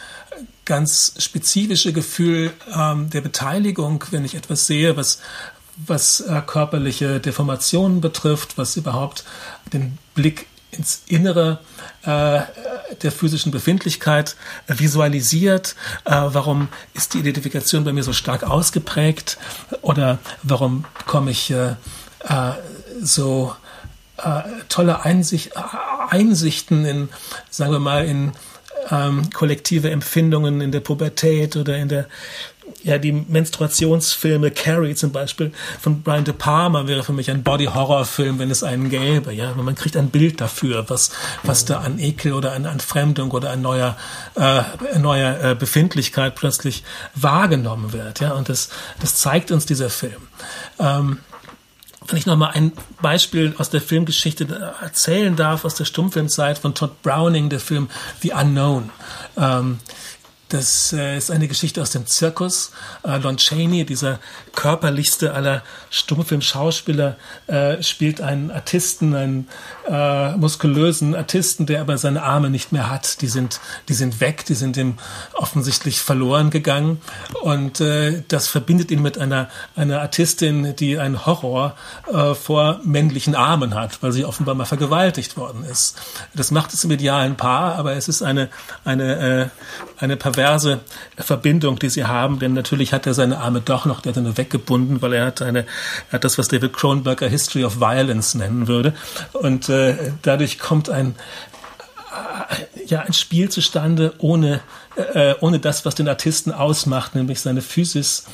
ganz 0.65 1.15
spezifische 1.19 1.93
Gefühl 1.93 2.53
ähm, 2.75 3.11
der 3.11 3.21
Beteiligung, 3.21 4.05
wenn 4.11 4.25
ich 4.25 4.35
etwas 4.35 4.67
sehe, 4.67 4.97
was 4.97 5.21
was 5.77 6.21
äh, 6.21 6.41
körperliche 6.47 7.21
Deformationen 7.21 8.01
betrifft, 8.01 8.57
was 8.59 8.77
überhaupt 8.77 9.25
den 9.73 9.99
Blick 10.15 10.47
ins 10.77 11.03
Innere 11.07 11.61
äh, 12.03 12.41
der 13.03 13.13
physischen 13.13 13.53
Befindlichkeit 13.53 14.37
äh, 14.67 14.79
visualisiert? 14.79 15.77
Äh, 16.05 16.11
warum 16.27 16.69
ist 16.95 17.15
die 17.15 17.19
Identifikation 17.19 17.85
bei 17.85 17.93
mir 17.93 18.03
so 18.03 18.13
stark 18.13 18.43
ausgeprägt? 18.43 19.39
Oder 19.83 20.19
warum 20.43 20.85
komme 21.07 21.31
ich 21.31 21.51
äh, 21.51 21.71
äh, 22.25 22.53
so 23.01 23.55
äh, 24.19 24.43
tolle 24.69 25.05
Einsicht, 25.05 25.53
Einsichten 26.09 26.85
in, 26.85 27.09
sagen 27.51 27.73
wir 27.73 27.81
mal, 27.81 28.05
in 28.05 28.33
ähm, 28.91 29.31
kollektive 29.31 29.91
Empfindungen 29.91 30.61
in 30.61 30.73
der 30.73 30.81
Pubertät 30.81 31.57
oder 31.57 31.77
in 31.77 31.89
der 31.89 32.07
ja, 32.85 32.99
die 32.99 33.13
Menstruationsfilme 33.13 34.51
Carrie 34.51 34.95
zum 34.95 35.11
Beispiel 35.11 35.53
von 35.81 36.03
Brian 36.03 36.25
De 36.25 36.35
Palma 36.35 36.87
wäre 36.87 37.03
für 37.03 37.15
mich 37.15 37.31
ein 37.31 37.43
Body-Horror-Film, 37.43 38.39
wenn 38.39 38.51
es 38.51 38.63
einen 38.63 38.91
gäbe, 38.91 39.33
ja. 39.33 39.55
Man 39.55 39.75
kriegt 39.75 39.97
ein 39.97 40.11
Bild 40.11 40.41
dafür, 40.41 40.85
was, 40.89 41.11
was 41.43 41.65
da 41.65 41.81
an 41.81 41.99
Ekel 41.99 42.35
oder 42.35 42.53
an, 42.53 42.67
an 42.67 42.81
Fremdung 42.81 43.31
oder 43.31 43.51
an 43.51 43.63
neuer, 43.63 43.97
äh, 44.37 44.99
neuer 44.99 45.43
äh, 45.43 45.55
Befindlichkeit 45.55 46.35
plötzlich 46.35 46.85
wahrgenommen 47.15 47.93
wird, 47.95 48.21
ja. 48.21 48.33
Und 48.33 48.51
das, 48.51 48.69
das 49.01 49.17
zeigt 49.17 49.51
uns 49.51 49.65
dieser 49.65 49.89
Film. 49.89 50.21
Ähm, 50.79 51.19
wenn 52.07 52.19
ich 52.19 52.27
nochmal 52.27 52.51
ein 52.53 52.73
Beispiel 53.01 53.55
aus 53.57 53.71
der 53.71 53.81
Filmgeschichte 53.81 54.75
erzählen 54.83 55.37
darf, 55.37 55.65
aus 55.65 55.75
der 55.75 55.87
Stummfilmzeit 55.87 56.59
von 56.59 56.75
Todd 56.75 57.01
Browning, 57.03 57.49
der 57.49 57.61
Film 57.61 57.89
The 58.21 58.33
Unknown. 58.33 58.91
Ähm, 59.39 59.79
Das 60.55 60.93
äh, 60.93 61.19
ist 61.19 61.33
eine 61.33 61.49
Geschichte 61.49 61.83
aus 61.83 61.91
dem 61.91 62.07
Zirkus. 62.07 62.71
Äh, 63.03 63.19
Lon 63.19 63.39
Chaney, 63.39 63.85
dieser 63.85 64.21
körperlichste 64.55 65.35
aller 65.35 65.65
Stummfilm-Schauspieler, 65.91 67.17
äh, 67.49 67.83
spielt 67.83 68.21
einen 68.21 68.53
Artisten, 68.53 69.17
einen 69.17 69.49
äh, 69.89 70.37
muskulösen 70.37 71.17
Artisten, 71.17 71.67
der 71.67 71.81
aber 71.81 71.99
seine 71.99 72.23
Arme 72.23 72.51
nicht 72.51 72.71
mehr 72.71 72.89
hat. 72.89 73.21
Die 73.21 73.27
sind, 73.27 73.59
die 73.89 73.95
sind 73.95 74.21
weg, 74.21 74.45
die 74.45 74.55
sind 74.55 74.77
ihm 74.77 74.95
offensichtlich 75.33 75.99
verloren 75.99 76.51
gegangen. 76.51 77.01
Und 77.43 77.81
äh, 77.81 78.23
das 78.29 78.47
verbindet 78.47 78.93
ihn 78.93 79.03
mit 79.03 79.19
einer, 79.19 79.49
einer 79.75 80.03
Artistin, 80.03 80.77
die 80.77 81.01
einen 81.01 81.27
Horror 81.27 81.75
äh, 82.13 82.33
vor 82.35 82.79
männlichen 82.85 83.35
Armen 83.35 83.75
hat, 83.75 84.05
weil 84.05 84.13
sie 84.13 84.25
offenbar 84.25 84.55
mal 84.55 84.67
vergewaltigt 84.67 85.37
worden 85.37 85.65
ist. 85.65 85.97
Das 86.33 86.53
macht 86.53 86.73
es 86.73 86.85
im 86.85 86.93
idealen 86.93 87.37
Paar, 87.37 87.75
aber 87.75 87.95
es 87.95 88.07
ist 88.07 88.23
eine, 88.23 88.51
eine, 88.85 89.51
eine 89.99 90.17
perverse 90.17 90.44
Verbindung, 91.17 91.79
die 91.79 91.89
sie 91.89 92.05
haben, 92.05 92.39
denn 92.39 92.53
natürlich 92.53 92.93
hat 92.93 93.07
er 93.07 93.15
seine 93.15 93.39
Arme 93.39 93.61
doch 93.61 93.85
noch, 93.85 94.01
der 94.01 94.15
hat 94.15 94.25
er 94.25 94.37
weggebunden, 94.37 95.03
weil 95.03 95.13
er 95.13 95.27
hat 95.27 95.43
eine, 95.43 95.61
er 96.11 96.13
hat 96.13 96.25
das, 96.25 96.39
was 96.39 96.49
David 96.49 96.73
Cronenberger 96.73 97.29
History 97.29 97.65
of 97.65 97.81
Violence 97.81 98.35
nennen 98.35 98.69
würde. 98.69 98.95
Und 99.33 99.69
äh, 99.69 100.13
dadurch 100.23 100.59
kommt 100.59 100.91
ein, 100.91 101.15
äh, 102.51 102.85
ja, 102.87 103.01
ein 103.01 103.13
Spiel 103.13 103.49
zustande 103.49 104.15
ohne, 104.19 104.61
äh, 104.97 105.35
ohne 105.41 105.59
das, 105.59 105.85
was 105.85 105.95
den 105.95 106.09
Artisten 106.09 106.53
ausmacht, 106.53 107.15
nämlich 107.15 107.41
seine 107.41 107.63
Physis. 107.63 108.25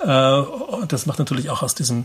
Äh, 0.00 0.42
das 0.88 1.06
macht 1.06 1.18
natürlich 1.18 1.50
auch 1.50 1.62
aus 1.62 1.74
diesem, 1.74 2.04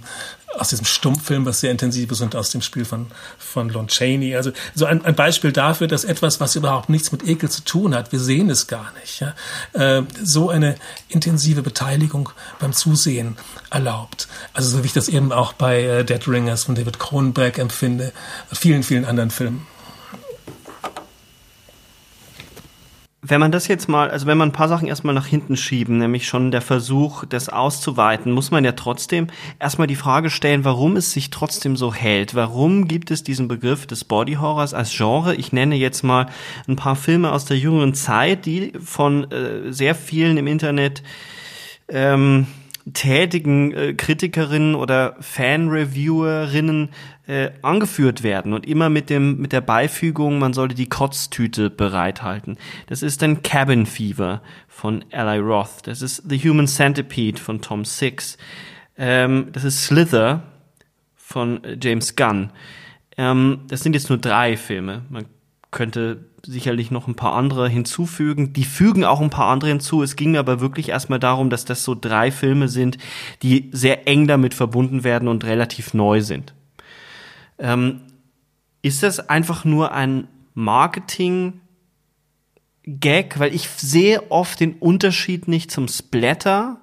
aus 0.58 0.69
diesem 0.69 0.86
Stummfilm 0.86 1.45
was 1.45 1.62
sehr 1.62 1.71
intensiv 1.71 2.12
ist 2.12 2.21
und 2.21 2.36
aus 2.36 2.50
dem 2.50 2.62
Spiel 2.62 2.86
von, 2.86 3.08
von 3.38 3.69
Lon 3.69 3.88
Chaney. 3.88 4.36
Also 4.36 4.52
so 4.76 4.86
ein, 4.86 5.06
ein 5.06 5.15
Beispiel 5.15 5.52
dafür, 5.52 5.88
dass 5.88 6.04
etwas, 6.04 6.39
was 6.39 6.56
überhaupt 6.56 6.89
nichts 6.89 7.12
mit 7.12 7.28
Ekel 7.28 7.50
zu 7.50 7.63
tun 7.63 7.95
hat, 7.95 8.12
wir 8.12 8.19
sehen 8.19 8.50
es 8.50 8.67
gar 8.67 8.91
nicht, 9.00 9.21
ja, 9.21 9.34
äh, 9.74 10.04
so 10.21 10.50
eine 10.50 10.76
intensive 11.08 11.62
Beteiligung 11.62 12.30
beim 12.60 12.74
Zusehen 12.74 13.38
erlaubt. 13.69 14.28
Also 14.54 14.69
so 14.69 14.84
wie 14.84 14.88
ich 14.88 14.93
das 14.93 15.08
eben 15.08 15.32
auch 15.32 15.54
bei 15.54 15.84
äh, 15.84 16.06
Dead 16.06 16.28
Ringers 16.28 16.63
von 16.63 16.76
David 16.76 17.00
Cronenberg 17.00 17.58
empfinde, 17.58 18.12
vielen, 18.52 18.84
vielen 18.84 19.06
anderen 19.06 19.32
Filmen. 19.32 19.65
Wenn 23.23 23.39
man 23.39 23.51
das 23.51 23.67
jetzt 23.67 23.88
mal, 23.88 24.10
also 24.10 24.25
wenn 24.25 24.38
man 24.38 24.49
ein 24.49 24.53
paar 24.53 24.67
Sachen 24.67 24.88
erstmal 24.88 25.13
nach 25.13 25.27
hinten 25.27 25.55
schieben, 25.55 25.99
nämlich 25.99 26.27
schon 26.27 26.49
der 26.49 26.62
Versuch, 26.62 27.23
das 27.25 27.49
auszuweiten, 27.49 28.31
muss 28.31 28.49
man 28.49 28.65
ja 28.65 28.71
trotzdem 28.71 29.27
erstmal 29.60 29.86
die 29.86 29.95
Frage 29.95 30.31
stellen, 30.31 30.65
warum 30.65 30.95
es 30.95 31.12
sich 31.12 31.29
trotzdem 31.29 31.75
so 31.75 31.93
hält. 31.93 32.34
Warum 32.34 32.88
gibt 32.88 33.12
es 33.12 33.23
diesen 33.23 33.47
Begriff 33.47 33.86
des 33.86 34.05
Body 34.05 34.34
Horrors 34.34 34.73
als 34.73 34.91
Genre? 34.91 35.36
Ich 35.36 35.53
nenne 35.53 35.75
jetzt 35.75 36.03
mal 36.03 36.27
ein 36.67 36.75
paar 36.75 36.95
Filme 36.95 37.31
aus 37.31 37.45
der 37.45 37.60
jüngeren 37.60 37.93
Zeit, 37.93 38.47
die 38.47 38.73
von 38.84 39.29
äh, 39.31 39.71
sehr 39.71 39.93
vielen 39.93 40.38
im 40.38 40.47
Internet 40.47 41.03
ähm, 41.89 42.47
tätigen 42.91 43.71
äh, 43.71 43.93
Kritikerinnen 43.93 44.73
oder 44.73 45.15
Fan-Reviewerinnen 45.19 46.89
äh, 47.32 47.54
angeführt 47.62 48.24
werden 48.24 48.52
und 48.52 48.65
immer 48.65 48.89
mit 48.89 49.10
dem 49.10 49.38
mit 49.38 49.54
der 49.54 49.62
Beifügung, 49.62 50.38
man 50.38 50.52
sollte 50.52 50.76
die 50.76 50.89
Kotztüte 50.89 51.70
bereithalten. 51.70 52.58
Das 52.88 53.02
ist 53.02 53.22
dann 53.22 53.41
Cabin 53.41 53.86
Fever 53.86 54.41
von 54.67 55.06
Eli 55.12 55.38
Roth. 55.38 55.88
Das 55.88 56.02
ist 56.02 56.30
The 56.30 56.38
Human 56.38 56.67
Centipede 56.67 57.39
von 57.39 57.62
Tom 57.62 57.86
Six. 57.86 58.38
Ähm, 58.98 59.48
das 59.54 59.63
ist 59.63 59.86
Slither 59.86 60.44
von 61.15 61.62
James 61.82 62.17
Gunn. 62.17 62.52
Ähm, 63.15 63.60
das 63.70 63.80
sind 63.80 63.94
jetzt 63.94 64.10
nur 64.10 64.17
drei 64.17 64.58
Filme. 64.58 65.04
Man 65.08 65.24
könnte 65.72 66.26
sicherlich 66.46 66.91
noch 66.91 67.08
ein 67.08 67.15
paar 67.15 67.36
andere 67.36 67.70
hinzufügen. 67.70 68.52
Die 68.52 68.65
fügen 68.65 69.06
auch 69.06 69.22
ein 69.22 69.30
paar 69.30 69.48
andere 69.48 69.70
hinzu. 69.70 70.04
Es 70.04 70.17
ging 70.17 70.32
mir 70.32 70.39
aber 70.39 70.60
wirklich 70.60 70.89
erstmal 70.89 71.20
darum, 71.20 71.50
dass 71.50 71.63
das 71.63 71.86
so 71.86 71.96
drei 71.96 72.30
Filme 72.30 72.67
sind, 72.67 72.98
die 73.41 73.70
sehr 73.72 74.06
eng 74.06 74.28
damit 74.28 74.54
verbunden 74.54 75.06
werden 75.06 75.30
und 75.30 75.46
relativ 75.46 75.94
neu 75.94 76.20
sind. 76.20 76.54
Ähm, 77.62 78.02
ist 78.82 79.04
das 79.04 79.30
einfach 79.30 79.63
nur 79.63 79.93
ein 79.93 80.28
Marketing 80.54 81.62
Gag, 82.84 83.39
weil 83.39 83.54
ich 83.54 83.69
sehe 83.69 84.32
oft 84.32 84.60
den 84.60 84.74
Unterschied 84.74 85.47
nicht 85.47 85.69
zum 85.69 85.88
Splatter. 85.88 86.82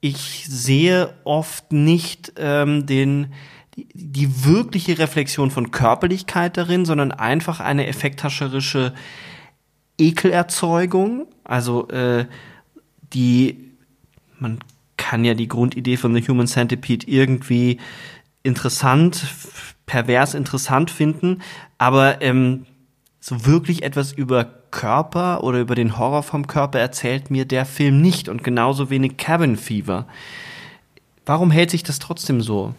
Ich 0.00 0.44
sehe 0.48 1.14
oft 1.24 1.72
nicht 1.72 2.32
ähm, 2.36 2.84
den 2.86 3.32
die, 3.76 3.86
die 3.94 4.44
wirkliche 4.44 4.98
Reflexion 4.98 5.52
von 5.52 5.70
Körperlichkeit 5.70 6.56
darin, 6.56 6.84
sondern 6.84 7.12
einfach 7.12 7.60
eine 7.60 7.86
effekthascherische 7.86 8.92
Ekelerzeugung. 9.98 11.28
Also 11.44 11.88
äh, 11.88 12.26
die 13.12 13.70
man 14.40 14.58
kann 14.96 15.24
ja 15.24 15.34
die 15.34 15.48
Grundidee 15.48 15.96
von 15.96 16.14
The 16.14 16.26
Human 16.26 16.46
Centipede 16.46 17.06
irgendwie 17.06 17.78
interessant, 18.42 19.24
pervers 19.86 20.34
interessant 20.34 20.90
finden, 20.90 21.42
aber 21.78 22.22
ähm, 22.22 22.66
so 23.20 23.46
wirklich 23.46 23.82
etwas 23.82 24.12
über 24.12 24.44
Körper 24.70 25.42
oder 25.42 25.60
über 25.60 25.74
den 25.74 25.98
Horror 25.98 26.22
vom 26.22 26.46
Körper 26.46 26.78
erzählt 26.78 27.30
mir 27.30 27.44
der 27.44 27.66
Film 27.66 28.00
nicht 28.00 28.28
und 28.28 28.44
genauso 28.44 28.88
wenig 28.88 29.16
Cabin 29.16 29.56
Fever. 29.56 30.06
Warum 31.26 31.50
hält 31.50 31.70
sich 31.70 31.82
das 31.82 31.98
trotzdem 31.98 32.40
so? 32.40 32.74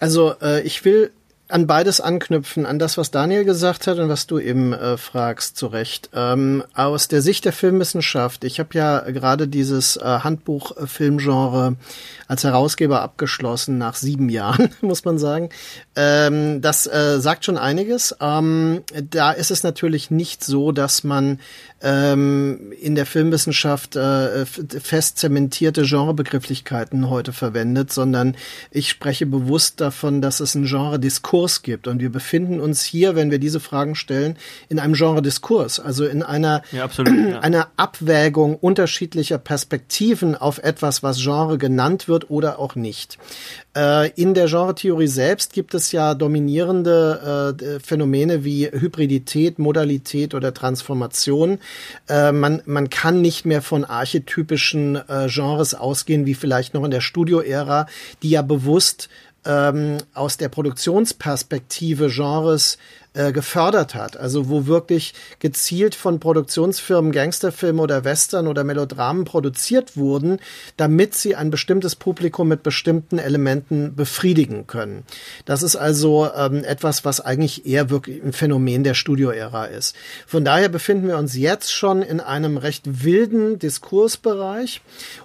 Also 0.00 0.34
äh, 0.40 0.62
ich 0.62 0.84
will 0.84 1.12
an 1.52 1.66
beides 1.66 2.00
anknüpfen, 2.00 2.64
an 2.64 2.78
das, 2.78 2.96
was 2.96 3.10
Daniel 3.10 3.44
gesagt 3.44 3.86
hat 3.86 3.98
und 3.98 4.08
was 4.08 4.26
du 4.26 4.38
eben 4.38 4.72
äh, 4.72 4.96
fragst, 4.96 5.56
zu 5.56 5.66
Recht. 5.66 6.08
Ähm, 6.14 6.64
aus 6.74 7.08
der 7.08 7.20
Sicht 7.20 7.44
der 7.44 7.52
Filmwissenschaft, 7.52 8.44
ich 8.44 8.58
habe 8.58 8.70
ja 8.72 9.00
gerade 9.00 9.48
dieses 9.48 9.96
äh, 9.96 10.00
Handbuch 10.02 10.72
Filmgenre 10.86 11.76
als 12.26 12.44
Herausgeber 12.44 13.02
abgeschlossen 13.02 13.76
nach 13.76 13.96
sieben 13.96 14.28
Jahren, 14.30 14.70
muss 14.80 15.04
man 15.04 15.18
sagen. 15.18 15.50
Ähm, 15.94 16.62
das 16.62 16.86
äh, 16.86 17.20
sagt 17.20 17.44
schon 17.44 17.58
einiges. 17.58 18.16
Ähm, 18.20 18.82
da 19.10 19.32
ist 19.32 19.50
es 19.50 19.62
natürlich 19.62 20.10
nicht 20.10 20.42
so, 20.42 20.72
dass 20.72 21.04
man 21.04 21.38
ähm, 21.82 22.72
in 22.80 22.94
der 22.94 23.04
Filmwissenschaft 23.04 23.96
äh, 23.96 24.46
fest 24.46 25.18
zementierte 25.18 25.82
Genrebegrifflichkeiten 25.82 27.10
heute 27.10 27.32
verwendet, 27.32 27.92
sondern 27.92 28.36
ich 28.70 28.88
spreche 28.88 29.26
bewusst 29.26 29.80
davon, 29.80 30.22
dass 30.22 30.40
es 30.40 30.56
einen 30.56 30.64
Genre-Diskurs 30.64 31.62
gibt. 31.62 31.86
Und 31.88 32.00
wir 32.00 32.10
befinden 32.10 32.60
uns 32.60 32.82
hier, 32.82 33.14
wenn 33.14 33.30
wir 33.30 33.38
diese 33.38 33.60
Fragen 33.60 33.94
stellen, 33.94 34.38
in 34.70 34.78
einem 34.78 34.94
Genre-Diskurs, 34.94 35.80
also 35.80 36.06
in 36.06 36.22
einer, 36.22 36.62
ja, 36.72 36.84
absolut, 36.84 37.14
ja. 37.14 37.40
einer 37.40 37.68
Abwägung 37.76 38.56
unterschiedlicher 38.56 39.38
Perspektiven 39.38 40.36
auf 40.36 40.58
etwas, 40.58 41.02
was 41.02 41.18
Genre 41.18 41.58
genannt 41.58 42.08
wird 42.08 42.30
oder 42.30 42.58
auch 42.58 42.76
nicht. 42.76 43.18
Äh, 43.74 44.10
in 44.10 44.34
der 44.34 44.46
Genre-Theorie 44.46 45.06
selbst 45.06 45.52
gibt 45.52 45.74
es 45.74 45.92
ja 45.92 46.14
dominierende 46.14 47.56
äh, 47.58 47.80
Phänomene 47.80 48.44
wie 48.44 48.66
Hybridität, 48.66 49.58
Modalität 49.58 50.34
oder 50.34 50.52
Transformation. 50.52 51.58
Äh, 52.08 52.32
man, 52.32 52.62
man 52.66 52.90
kann 52.90 53.22
nicht 53.22 53.46
mehr 53.46 53.62
von 53.62 53.84
archetypischen 53.84 54.96
äh, 54.96 55.28
Genres 55.28 55.74
ausgehen, 55.74 56.26
wie 56.26 56.34
vielleicht 56.34 56.74
noch 56.74 56.84
in 56.84 56.90
der 56.90 57.00
Studio-Ära, 57.00 57.86
die 58.22 58.30
ja 58.30 58.42
bewusst 58.42 59.08
ähm, 59.44 59.98
aus 60.14 60.36
der 60.36 60.48
Produktionsperspektive 60.48 62.08
Genres 62.08 62.78
äh, 63.14 63.32
gefördert 63.32 63.94
hat. 63.94 64.16
Also 64.16 64.48
wo 64.48 64.66
wirklich 64.66 65.14
gezielt 65.38 65.94
von 65.94 66.18
Produktionsfirmen 66.18 67.12
Gangsterfilme 67.12 67.82
oder 67.82 68.04
Western 68.04 68.46
oder 68.46 68.64
Melodramen 68.64 69.24
produziert 69.24 69.96
wurden, 69.96 70.38
damit 70.76 71.14
sie 71.14 71.36
ein 71.36 71.50
bestimmtes 71.50 71.94
Publikum 71.94 72.48
mit 72.48 72.62
bestimmten 72.62 73.18
Elementen 73.18 73.94
befriedigen 73.94 74.66
können. 74.66 75.04
Das 75.44 75.62
ist 75.62 75.76
also 75.76 76.30
ähm, 76.34 76.64
etwas, 76.64 77.04
was 77.04 77.20
eigentlich 77.20 77.66
eher 77.66 77.90
wirklich 77.90 78.22
ein 78.22 78.32
Phänomen 78.32 78.82
der 78.82 78.94
Studioära 78.94 79.66
ist. 79.66 79.94
Von 80.26 80.44
daher 80.44 80.68
befinden 80.68 81.08
wir 81.08 81.18
uns 81.18 81.36
jetzt 81.36 81.72
schon 81.72 82.02
in 82.02 82.20
einem 82.20 82.56
recht 82.56 83.04
wilden 83.04 83.58
Diskursbereich 83.58 84.80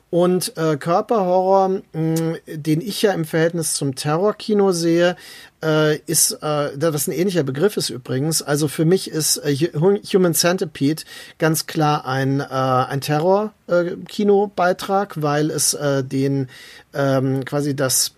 und 0.09 0.55
äh, 0.57 0.77
Körperhorror, 0.77 1.81
mh, 1.91 2.37
den 2.47 2.81
ich 2.81 3.01
ja 3.01 3.11
im 3.11 3.25
Verhältnis 3.25 3.73
zum 3.73 3.95
Terrorkino 3.95 4.71
sehe, 4.71 5.17
äh, 5.63 5.97
ist, 6.05 6.31
äh, 6.31 6.69
was 6.93 7.07
ein 7.07 7.13
ähnlicher 7.13 7.43
Begriff 7.43 7.77
ist 7.77 7.89
übrigens. 7.89 8.41
Also 8.41 8.67
für 8.67 8.83
mich 8.85 9.09
ist 9.09 9.37
äh, 9.37 9.55
Human 9.55 10.33
Centipede 10.33 11.03
ganz 11.37 11.67
klar 11.67 12.05
ein, 12.05 12.39
äh, 12.39 12.43
ein 12.43 13.01
Terror-Kinobeitrag, 13.01 15.17
äh, 15.17 15.21
weil 15.21 15.51
es 15.51 15.73
äh, 15.73 16.03
den 16.03 16.49
ähm, 16.93 17.45
quasi 17.45 17.75
das 17.75 18.13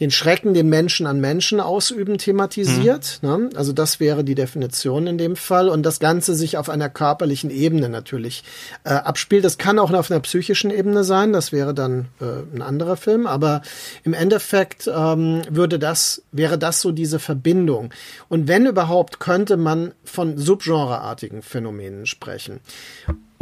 den 0.00 0.10
Schrecken, 0.10 0.54
den 0.54 0.68
Menschen 0.68 1.06
an 1.06 1.20
Menschen 1.20 1.60
ausüben, 1.60 2.18
thematisiert. 2.18 3.20
Mhm. 3.22 3.28
Ne? 3.28 3.50
Also 3.54 3.72
das 3.72 4.00
wäre 4.00 4.24
die 4.24 4.34
Definition 4.34 5.06
in 5.06 5.18
dem 5.18 5.36
Fall. 5.36 5.68
Und 5.68 5.84
das 5.84 6.00
Ganze 6.00 6.34
sich 6.34 6.58
auf 6.58 6.68
einer 6.68 6.88
körperlichen 6.88 7.50
Ebene 7.50 7.88
natürlich 7.88 8.44
äh, 8.84 8.90
abspielt. 8.90 9.44
Das 9.44 9.58
kann 9.58 9.78
auch 9.78 9.92
auf 9.92 10.10
einer 10.10 10.20
psychischen 10.20 10.70
Ebene 10.70 11.04
sein. 11.04 11.32
Das 11.32 11.52
wäre 11.52 11.74
dann 11.74 12.06
äh, 12.20 12.24
ein 12.54 12.62
anderer 12.62 12.96
Film. 12.96 13.26
Aber 13.26 13.62
im 14.02 14.14
Endeffekt 14.14 14.90
ähm, 14.92 15.42
würde 15.48 15.78
das, 15.78 16.22
wäre 16.32 16.58
das 16.58 16.80
so 16.80 16.92
diese 16.92 17.18
Verbindung. 17.18 17.90
Und 18.28 18.48
wenn 18.48 18.66
überhaupt, 18.66 19.20
könnte 19.20 19.56
man 19.56 19.92
von 20.04 20.36
subgenreartigen 20.36 21.42
Phänomenen 21.42 22.06
sprechen. 22.06 22.60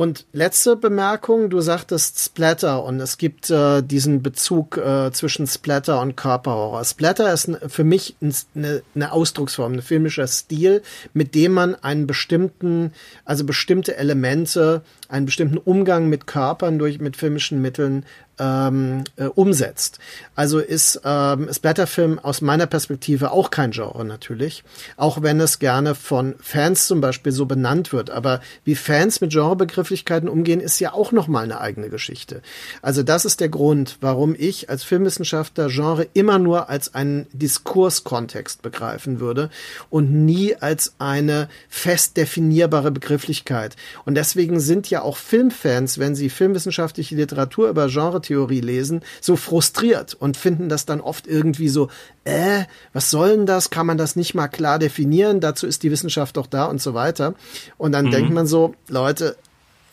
Und 0.03 0.27
letzte 0.33 0.75
Bemerkung, 0.75 1.49
du 1.49 1.61
sagtest 1.61 2.19
Splatter 2.19 2.83
und 2.83 2.99
es 2.99 3.19
gibt 3.19 3.51
äh, 3.51 3.83
diesen 3.83 4.21
Bezug 4.21 4.77
äh, 4.77 5.13
zwischen 5.13 5.47
Splatter 5.47 6.01
und 6.01 6.17
Körperhorror. 6.17 6.85
Splatter 6.85 7.33
ist 7.33 7.49
für 7.69 7.85
mich 7.85 8.17
eine, 8.21 8.83
eine 8.97 9.13
Ausdrucksform, 9.13 9.75
ein 9.75 9.81
filmischer 9.83 10.27
Stil, 10.27 10.83
mit 11.15 11.37
dem 11.37 11.53
man 11.53 11.77
einen 11.77 12.09
bestimmten, 12.09 12.93
also 13.25 13.45
bestimmte 13.45 13.97
Elemente, 13.97 14.83
einen 15.09 15.27
bestimmten 15.27 15.59
Umgang 15.59 16.09
mit 16.09 16.27
Körpern 16.27 16.81
durch 16.81 16.99
mit 16.99 17.17
filmischen 17.17 17.63
Mitteln 17.63 18.05
ähm, 18.43 19.05
äh, 19.17 19.27
umsetzt. 19.27 20.01
Also 20.35 20.59
ist 20.59 21.01
ähm, 21.05 21.49
Splatterfilm 21.53 22.19
aus 22.19 22.41
meiner 22.41 22.67
Perspektive 22.67 23.31
auch 23.31 23.51
kein 23.51 23.71
Genre 23.71 24.05
natürlich, 24.05 24.65
auch 24.97 25.23
wenn 25.23 25.41
es 25.41 25.61
gerne 25.61 25.95
von 25.95 26.35
Fans 26.41 26.89
zum 26.89 27.01
Beispiel 27.01 27.31
so 27.31 27.47
benannt 27.47 27.93
wird. 27.93 28.11
Aber 28.11 28.41
wie 28.65 28.75
Fans 28.75 29.21
mit 29.21 29.31
Genrebegrifflichkeiten 29.31 30.29
umgehen, 30.29 30.61
ist 30.61 30.81
ja 30.81 30.93
auch 30.93 31.13
noch 31.13 31.29
eine 31.33 31.61
eigene 31.61 31.89
Geschichte. 31.89 32.43
Also 32.83 33.03
das 33.03 33.25
ist 33.25 33.41
der 33.41 33.49
Grund, 33.49 33.99
warum 34.01 34.35
ich 34.37 34.69
als 34.69 34.83
Filmwissenschaftler 34.83 35.69
Genre 35.69 36.07
immer 36.13 36.39
nur 36.39 36.69
als 36.69 36.95
einen 36.95 37.27
Diskurskontext 37.33 38.63
begreifen 38.63 39.21
würde 39.21 39.51
und 39.89 40.13
nie 40.13 40.57
als 40.57 40.95
eine 40.99 41.49
fest 41.69 42.17
definierbare 42.17 42.91
Begrifflichkeit. 42.91 43.77
Und 44.05 44.17
deswegen 44.17 44.59
sind 44.59 44.91
ja 44.91 45.03
auch 45.03 45.17
Filmfans, 45.17 45.99
wenn 45.99 46.17
sie 46.17 46.29
filmwissenschaftliche 46.29 47.15
Literatur 47.15 47.69
über 47.69 47.87
Genre 47.89 48.21
Verschwörungstheorie 48.33 48.61
lesen, 48.61 49.03
so 49.21 49.37
frustriert 49.37 50.15
und 50.15 50.37
finden 50.37 50.69
das 50.69 50.87
dann 50.87 51.01
oft 51.01 51.27
irgendwie 51.27 51.69
so, 51.69 51.89
äh, 52.25 52.65
was 52.93 53.11
soll 53.11 53.37
denn 53.37 53.47
das? 53.47 53.71
Kann 53.71 53.87
man 53.87 53.99
das 53.99 54.17
nicht 54.17 54.35
mal 54.35 54.49
klar 54.49 54.79
definieren? 54.79 55.41
Dazu 55.41 55.67
ist 55.67 55.83
die 55.83 55.91
Wissenschaft 55.91 56.37
doch 56.37 56.47
da 56.47 56.65
und 56.65 56.81
so 56.81 56.95
weiter. 56.95 57.35
Und 57.79 57.93
dann 57.93 58.07
mhm. 58.07 58.11
denkt 58.11 58.33
man 58.33 58.47
so, 58.47 58.75
Leute, 58.89 59.37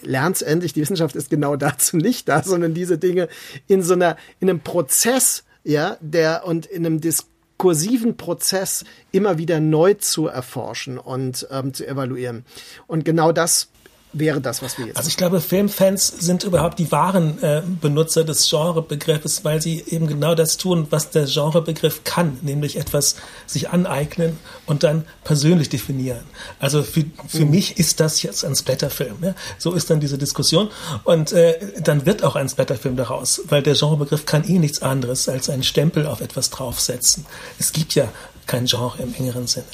lernt's 0.01 0.41
endlich, 0.41 0.73
die 0.73 0.81
Wissenschaft 0.81 1.15
ist 1.15 1.29
genau 1.29 1.55
dazu 1.55 1.97
nicht 1.97 2.29
da, 2.29 2.43
sondern 2.43 2.73
diese 2.73 2.97
Dinge 2.97 3.27
in 3.67 3.83
so 3.83 3.93
einer, 3.93 4.17
in 4.39 4.49
einem 4.49 4.61
Prozess, 4.61 5.43
ja, 5.63 5.97
der 5.99 6.45
und 6.45 6.65
in 6.65 6.85
einem 6.85 7.01
diskursiven 7.01 8.15
Prozess 8.15 8.85
immer 9.11 9.37
wieder 9.37 9.59
neu 9.59 9.95
zu 9.95 10.27
erforschen 10.27 10.97
und 10.97 11.47
ähm, 11.51 11.73
zu 11.73 11.85
evaluieren. 11.85 12.45
Und 12.87 13.03
genau 13.03 13.31
das 13.31 13.69
wäre 14.11 14.41
das, 14.41 14.61
was 14.61 14.77
wir 14.77 14.87
jetzt. 14.87 14.97
Also 14.97 15.07
ich 15.07 15.17
glaube, 15.17 15.39
Filmfans 15.39 16.07
sind 16.07 16.43
überhaupt 16.43 16.79
die 16.79 16.91
wahren 16.91 17.41
äh, 17.43 17.61
Benutzer 17.81 18.23
des 18.23 18.49
Genrebegriffes, 18.49 19.45
weil 19.45 19.61
sie 19.61 19.83
eben 19.87 20.07
genau 20.07 20.33
das 20.33 20.57
tun, 20.57 20.87
was 20.89 21.11
der 21.11 21.25
Genrebegriff 21.25 22.03
kann, 22.03 22.37
nämlich 22.41 22.77
etwas 22.77 23.15
sich 23.45 23.69
aneignen 23.69 24.39
und 24.65 24.83
dann 24.83 25.05
persönlich 25.23 25.69
definieren. 25.69 26.23
Also 26.59 26.81
für, 26.81 27.05
für 27.27 27.45
mhm. 27.45 27.51
mich 27.51 27.77
ist 27.77 27.99
das 27.99 28.23
jetzt 28.23 28.43
ein 28.43 28.55
Splatterfilm. 28.55 29.17
Ja? 29.21 29.35
So 29.57 29.73
ist 29.73 29.89
dann 29.89 29.99
diese 29.99 30.17
Diskussion 30.17 30.69
und 31.03 31.31
äh, 31.31 31.59
dann 31.81 32.05
wird 32.05 32.23
auch 32.23 32.35
ein 32.35 32.49
Splatterfilm 32.49 32.95
daraus, 32.95 33.41
weil 33.47 33.61
der 33.61 33.75
Genrebegriff 33.75 34.25
kann 34.25 34.43
eh 34.43 34.57
nichts 34.57 34.81
anderes 34.81 35.29
als 35.29 35.49
einen 35.49 35.63
Stempel 35.63 36.07
auf 36.07 36.21
etwas 36.21 36.49
draufsetzen. 36.49 37.25
Es 37.59 37.73
gibt 37.73 37.93
ja 37.93 38.07
kein 38.47 38.65
Genre 38.65 39.01
im 39.03 39.13
engeren 39.13 39.45
Sinne 39.45 39.65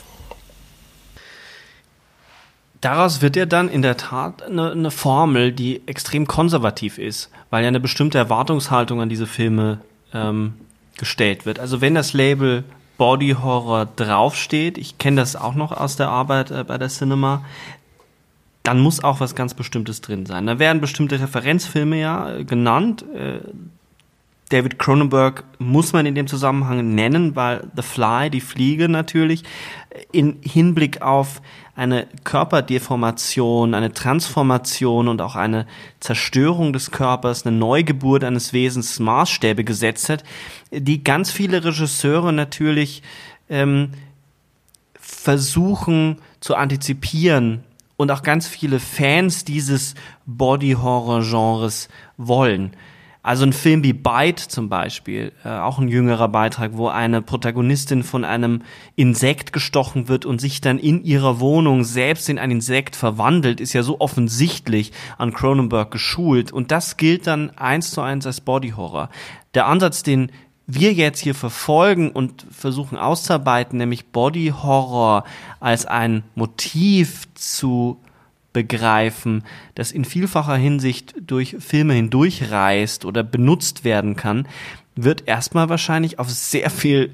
daraus 2.85 3.21
wird 3.23 3.35
ja 3.35 3.47
dann 3.47 3.67
in 3.67 3.81
der 3.81 3.97
Tat 3.97 4.43
eine, 4.43 4.71
eine, 4.71 4.91
Formel, 4.91 5.51
die 5.51 5.81
extrem 5.87 6.27
konservativ 6.27 6.99
ist, 6.99 7.31
weil 7.49 7.63
ja 7.63 7.67
eine 7.67 7.79
bestimmte 7.79 8.19
Erwartungshaltung 8.19 9.01
an 9.01 9.09
diese 9.09 9.25
Filme 9.25 9.79
ähm, 10.13 10.53
gestellt 10.97 11.47
wird. 11.47 11.59
Also 11.59 11.81
wenn 11.81 11.95
das 11.95 12.13
Label 12.13 12.63
Body 12.97 13.35
Horror 13.41 13.87
draufsteht, 13.95 14.77
ich 14.77 14.99
kenne 14.99 15.17
das 15.17 15.35
auch 15.35 15.55
noch 15.55 15.71
aus 15.71 15.95
der 15.95 16.09
Arbeit 16.09 16.51
äh, 16.51 16.63
bei 16.63 16.77
der 16.77 16.89
Cinema, 16.89 17.43
dann 18.61 18.79
muss 18.79 19.03
auch 19.03 19.19
was 19.19 19.35
ganz 19.35 19.55
Bestimmtes 19.55 20.01
drin 20.01 20.27
sein. 20.27 20.45
Da 20.45 20.59
werden 20.59 20.79
bestimmte 20.79 21.19
Referenzfilme 21.19 21.99
ja 21.99 22.35
äh, 22.35 22.43
genannt. 22.43 23.03
Äh, 23.15 23.39
David 24.49 24.77
Cronenberg 24.77 25.43
muss 25.57 25.91
man 25.91 26.05
in 26.05 26.13
dem 26.13 26.27
Zusammenhang 26.27 26.93
nennen, 26.93 27.35
weil 27.35 27.63
The 27.75 27.81
Fly, 27.81 28.29
die 28.29 28.41
Fliege 28.41 28.89
natürlich, 28.89 29.43
in 30.11 30.37
Hinblick 30.41 31.01
auf 31.01 31.41
eine 31.75 32.07
Körperdeformation, 32.23 33.73
eine 33.73 33.91
Transformation 33.91 35.09
und 35.09 35.21
auch 35.21 35.35
eine 35.35 35.67
Zerstörung 35.99 36.71
des 36.71 36.91
Körpers, 36.91 37.45
eine 37.45 37.55
Neugeburt 37.55 38.23
eines 38.23 38.53
Wesens 38.53 38.99
Maßstäbe 38.99 39.65
gesetzt 39.65 40.09
hat, 40.09 40.23
die 40.71 41.03
ganz 41.03 41.31
viele 41.31 41.63
Regisseure 41.63 42.31
natürlich 42.31 43.03
ähm, 43.49 43.91
versuchen 44.99 46.19
zu 46.39 46.55
antizipieren 46.55 47.63
und 47.97 48.09
auch 48.09 48.23
ganz 48.23 48.47
viele 48.47 48.79
Fans 48.79 49.43
dieses 49.43 49.95
Body-Horror-Genres 50.25 51.89
wollen. 52.17 52.71
Also 53.25 53.43
ein 53.43 53.53
Film 53.53 53.83
wie 53.83 53.93
Bite 53.93 54.47
zum 54.49 54.69
Beispiel, 54.69 55.31
äh, 55.43 55.49
auch 55.49 55.79
ein 55.79 55.87
jüngerer 55.87 56.27
Beitrag, 56.27 56.73
wo 56.73 56.89
eine 56.89 57.23
Protagonistin 57.23 58.03
von 58.03 58.23
einem 58.23 58.61
Insekt 58.95 59.51
gestochen 59.51 60.07
wird 60.07 60.27
und 60.27 60.39
sich 60.39 60.61
dann 60.61 60.77
in 60.77 61.03
ihrer 61.03 61.39
Wohnung 61.39 61.85
selbst 61.85 62.29
in 62.29 62.37
ein 62.37 62.51
Insekt 62.51 62.95
verwandelt, 62.95 63.59
ist 63.59 63.73
ja 63.73 63.81
so 63.81 63.99
offensichtlich 63.99 64.91
an 65.17 65.33
Cronenberg 65.33 65.89
geschult. 65.89 66.51
Und 66.51 66.69
das 66.69 66.97
gilt 66.97 67.25
dann 67.25 67.49
eins 67.57 67.89
zu 67.89 68.01
eins 68.01 68.27
als 68.27 68.41
Body 68.41 68.75
Horror. 68.77 69.09
Der 69.55 69.65
Ansatz, 69.65 70.03
den 70.03 70.31
wir 70.67 70.93
jetzt 70.93 71.19
hier 71.19 71.33
verfolgen 71.33 72.11
und 72.11 72.45
versuchen 72.51 72.95
auszuarbeiten, 72.95 73.79
nämlich 73.79 74.05
Body 74.11 74.53
Horror 74.55 75.23
als 75.59 75.87
ein 75.87 76.21
Motiv 76.35 77.27
zu 77.33 77.99
begreifen, 78.55 79.43
das 79.75 79.91
in 79.91 80.05
vielfacher 80.05 80.55
Hinsicht 80.55 81.13
durch 81.19 81.57
Filme 81.59 81.93
hindurchreist 81.93 83.03
oder 83.03 83.21
benutzt 83.21 83.83
werden 83.83 84.15
kann, 84.15 84.47
wird 84.95 85.27
erstmal 85.27 85.67
wahrscheinlich 85.67 86.19
auf 86.19 86.29
sehr 86.29 86.69
viel 86.69 87.11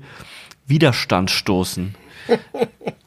Widerstand 0.68 1.32
stoßen. 1.32 1.96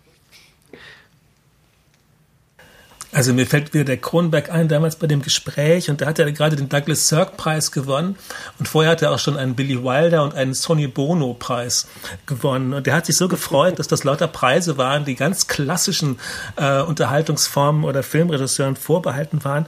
Also 3.14 3.32
mir 3.32 3.46
fällt 3.46 3.72
wieder 3.72 3.84
der 3.84 3.96
Kronberg 3.96 4.50
ein, 4.50 4.66
damals 4.66 4.96
bei 4.96 5.06
dem 5.06 5.22
Gespräch, 5.22 5.88
und 5.88 6.00
da 6.00 6.06
hat 6.06 6.18
er 6.18 6.30
gerade 6.32 6.56
den 6.56 6.68
Douglas 6.68 7.08
Sirk 7.08 7.36
Preis 7.36 7.70
gewonnen. 7.70 8.16
Und 8.58 8.66
vorher 8.66 8.90
hat 8.90 9.02
er 9.02 9.12
auch 9.12 9.20
schon 9.20 9.36
einen 9.36 9.54
Billy 9.54 9.82
Wilder 9.84 10.24
und 10.24 10.34
einen 10.34 10.52
Sonny 10.52 10.88
Bono 10.88 11.32
Preis 11.34 11.86
gewonnen. 12.26 12.74
Und 12.74 12.88
er 12.88 12.94
hat 12.94 13.06
sich 13.06 13.16
so 13.16 13.28
gefreut, 13.28 13.78
dass 13.78 13.86
das 13.86 14.02
lauter 14.02 14.26
Preise 14.26 14.78
waren, 14.78 15.04
die 15.04 15.14
ganz 15.14 15.46
klassischen 15.46 16.18
äh, 16.56 16.80
Unterhaltungsformen 16.82 17.84
oder 17.84 18.02
Filmregisseuren 18.02 18.74
vorbehalten 18.74 19.44
waren. 19.44 19.66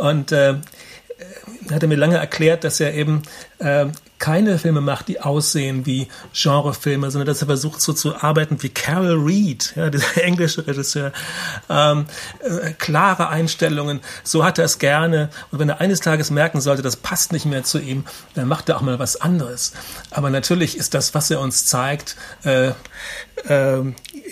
Und 0.00 0.32
äh, 0.32 0.54
hat 1.70 1.82
er 1.82 1.88
mir 1.88 1.96
lange 1.96 2.16
erklärt, 2.16 2.64
dass 2.64 2.80
er 2.80 2.94
eben 2.94 3.22
äh, 3.58 3.86
keine 4.18 4.58
Filme 4.58 4.80
macht, 4.80 5.08
die 5.08 5.20
aussehen 5.20 5.86
wie 5.86 6.08
Genrefilme, 6.32 7.10
sondern 7.10 7.26
dass 7.26 7.40
er 7.40 7.46
versucht 7.46 7.80
so 7.80 7.92
zu 7.92 8.16
arbeiten 8.16 8.62
wie 8.62 8.68
Carol 8.68 9.18
Reed, 9.18 9.72
ja, 9.76 9.90
dieser 9.90 10.22
englische 10.22 10.66
Regisseur. 10.66 11.12
Ähm, 11.68 12.06
äh, 12.40 12.72
klare 12.72 13.28
Einstellungen, 13.28 14.00
so 14.24 14.44
hat 14.44 14.58
er 14.58 14.64
es 14.64 14.78
gerne. 14.78 15.30
Und 15.50 15.58
wenn 15.60 15.68
er 15.68 15.80
eines 15.80 16.00
Tages 16.00 16.30
merken 16.30 16.60
sollte, 16.60 16.82
das 16.82 16.96
passt 16.96 17.32
nicht 17.32 17.46
mehr 17.46 17.64
zu 17.64 17.78
ihm, 17.78 18.04
dann 18.34 18.48
macht 18.48 18.68
er 18.68 18.76
auch 18.76 18.82
mal 18.82 18.98
was 18.98 19.20
anderes. 19.20 19.72
Aber 20.10 20.30
natürlich 20.30 20.76
ist 20.76 20.94
das, 20.94 21.14
was 21.14 21.30
er 21.30 21.40
uns 21.40 21.66
zeigt, 21.66 22.16
äh, 22.44 22.72
äh, 23.46 23.82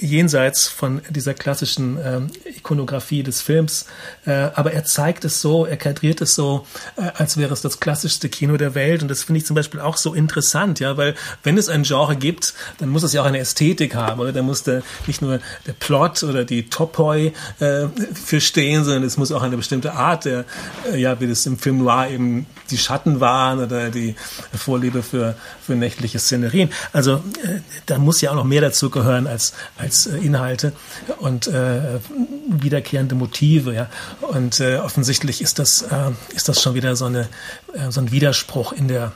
jenseits 0.01 0.69
von 0.69 1.01
dieser 1.11 1.35
klassischen 1.35 1.99
äh, 1.99 2.21
Ikonografie 2.57 3.23
des 3.23 3.43
Films. 3.43 3.87
Äh, 4.27 4.51
aber 4.55 4.73
er 4.73 4.85
zeigt 4.85 5.25
es 5.25 5.41
so, 5.41 5.65
er 5.65 5.77
kadriert 5.77 6.21
es 6.21 6.35
so, 6.35 6.67
äh, 6.97 7.11
als 7.15 7.37
wäre 7.37 7.53
es 7.53 7.63
das 7.63 7.81
klassischste 7.81 8.29
Kino 8.29 8.57
der 8.57 8.75
Welt. 8.75 9.03
Und 9.03 9.09
das 9.09 9.25
finde 9.25 9.39
ich 9.39 9.47
zum 9.47 9.57
Beispiel 9.57 9.81
auch 9.81 9.97
so 9.97 10.15
interessant, 10.15 10.81
ja, 10.81 10.97
weil 10.97 11.15
wenn 11.43 11.57
es 11.59 11.69
ein 11.69 11.85
Genre 11.85 12.17
gibt, 12.17 12.55
dann 12.79 12.89
muss 12.89 13.03
es 13.03 13.13
ja 13.13 13.23
auch 13.23 13.27
eine 13.27 13.39
Ästhetik 13.39 13.95
haben, 13.95 14.21
oder? 14.21 14.33
Da 14.33 14.43
muss 14.43 14.63
der, 14.63 14.83
nicht 15.07 15.23
nur 15.23 15.41
der 15.67 15.73
Plot 15.73 16.23
oder 16.23 16.45
die 16.45 16.69
Topoi 16.69 17.33
äh, 17.61 17.87
für 18.15 18.41
stehen, 18.41 18.85
sondern 18.85 19.05
es 19.05 19.17
muss 19.17 19.33
auch 19.33 19.43
eine 19.43 19.57
bestimmte 19.57 19.93
Art 19.93 20.25
der, 20.25 20.45
äh, 20.93 20.99
ja, 20.99 21.21
wie 21.21 21.27
das 21.27 21.47
im 21.47 21.59
Film 21.59 21.79
Noir 21.79 22.09
eben 22.11 22.47
die 22.71 22.79
Schatten 22.79 23.21
waren 23.21 23.61
oder 23.61 23.91
die 23.91 24.15
Vorliebe 24.55 25.03
für, 25.03 25.37
für 25.61 25.75
nächtliche 25.75 26.19
Szenerien. 26.19 26.71
Also 26.93 27.17
äh, 27.45 27.61
da 27.87 27.99
muss 27.99 28.21
ja 28.21 28.31
auch 28.31 28.37
noch 28.37 28.45
mehr 28.45 28.61
dazu 28.61 28.91
gehören 28.91 29.27
als, 29.27 29.53
als 29.77 30.07
äh, 30.07 30.19
Inhalte 30.19 30.73
und 31.19 31.47
äh, 31.47 32.01
wiederkehrende 32.49 33.15
Motive. 33.15 33.75
Ja. 33.75 33.89
Und 34.21 34.61
äh, 34.61 34.79
offensichtlich 34.79 35.41
ist 35.41 35.59
das, 35.59 35.83
äh, 35.83 36.13
ist 36.35 36.49
das 36.49 36.63
schon 36.63 36.75
wieder 36.75 36.97
so, 36.97 37.07
eine, 37.07 37.29
äh, 37.75 37.91
so 37.91 38.01
ein 38.01 38.11
Widerspruch 38.11 38.73
in 38.73 38.89
der 38.89 39.13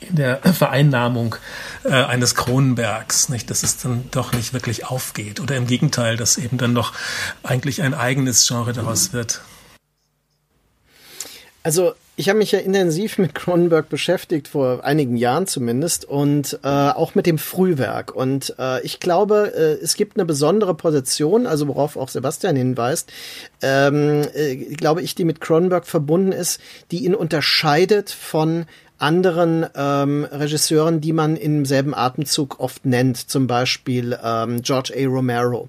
in 0.00 0.16
der 0.16 0.38
Vereinnahmung 0.40 1.36
äh, 1.84 1.90
eines 1.90 2.34
Kronenbergs, 2.34 3.28
nicht, 3.28 3.50
dass 3.50 3.62
es 3.62 3.78
dann 3.78 4.04
doch 4.10 4.32
nicht 4.32 4.52
wirklich 4.52 4.84
aufgeht 4.84 5.40
oder 5.40 5.56
im 5.56 5.66
Gegenteil, 5.66 6.16
dass 6.16 6.36
eben 6.36 6.58
dann 6.58 6.74
noch 6.74 6.92
eigentlich 7.42 7.82
ein 7.82 7.94
eigenes 7.94 8.46
Genre 8.46 8.72
daraus 8.72 9.12
wird. 9.12 9.40
Also 11.62 11.94
Ich 12.18 12.30
habe 12.30 12.38
mich 12.38 12.50
ja 12.50 12.60
intensiv 12.60 13.18
mit 13.18 13.34
Cronenberg 13.34 13.90
beschäftigt, 13.90 14.48
vor 14.48 14.82
einigen 14.84 15.18
Jahren 15.18 15.46
zumindest, 15.46 16.06
und 16.06 16.58
äh, 16.62 16.66
auch 16.66 17.14
mit 17.14 17.26
dem 17.26 17.36
Frühwerk. 17.36 18.16
Und 18.16 18.54
äh, 18.58 18.82
ich 18.86 19.00
glaube, 19.00 19.52
äh, 19.54 19.84
es 19.84 19.96
gibt 19.96 20.16
eine 20.16 20.24
besondere 20.24 20.74
Position, 20.74 21.46
also 21.46 21.68
worauf 21.68 21.98
auch 21.98 22.08
Sebastian 22.08 22.56
hinweist, 22.56 23.12
ähm, 23.60 24.22
äh, 24.34 24.56
glaube 24.56 25.02
ich, 25.02 25.14
die 25.14 25.26
mit 25.26 25.42
Cronenberg 25.42 25.86
verbunden 25.86 26.32
ist, 26.32 26.58
die 26.90 27.04
ihn 27.04 27.14
unterscheidet 27.14 28.08
von 28.08 28.64
anderen 28.98 29.66
ähm, 29.74 30.26
Regisseuren, 30.30 31.00
die 31.00 31.12
man 31.12 31.36
im 31.36 31.66
selben 31.66 31.94
Atemzug 31.94 32.60
oft 32.60 32.86
nennt, 32.86 33.16
zum 33.30 33.46
Beispiel 33.46 34.18
ähm, 34.22 34.62
George 34.62 34.94
A. 34.96 35.06
Romero. 35.06 35.68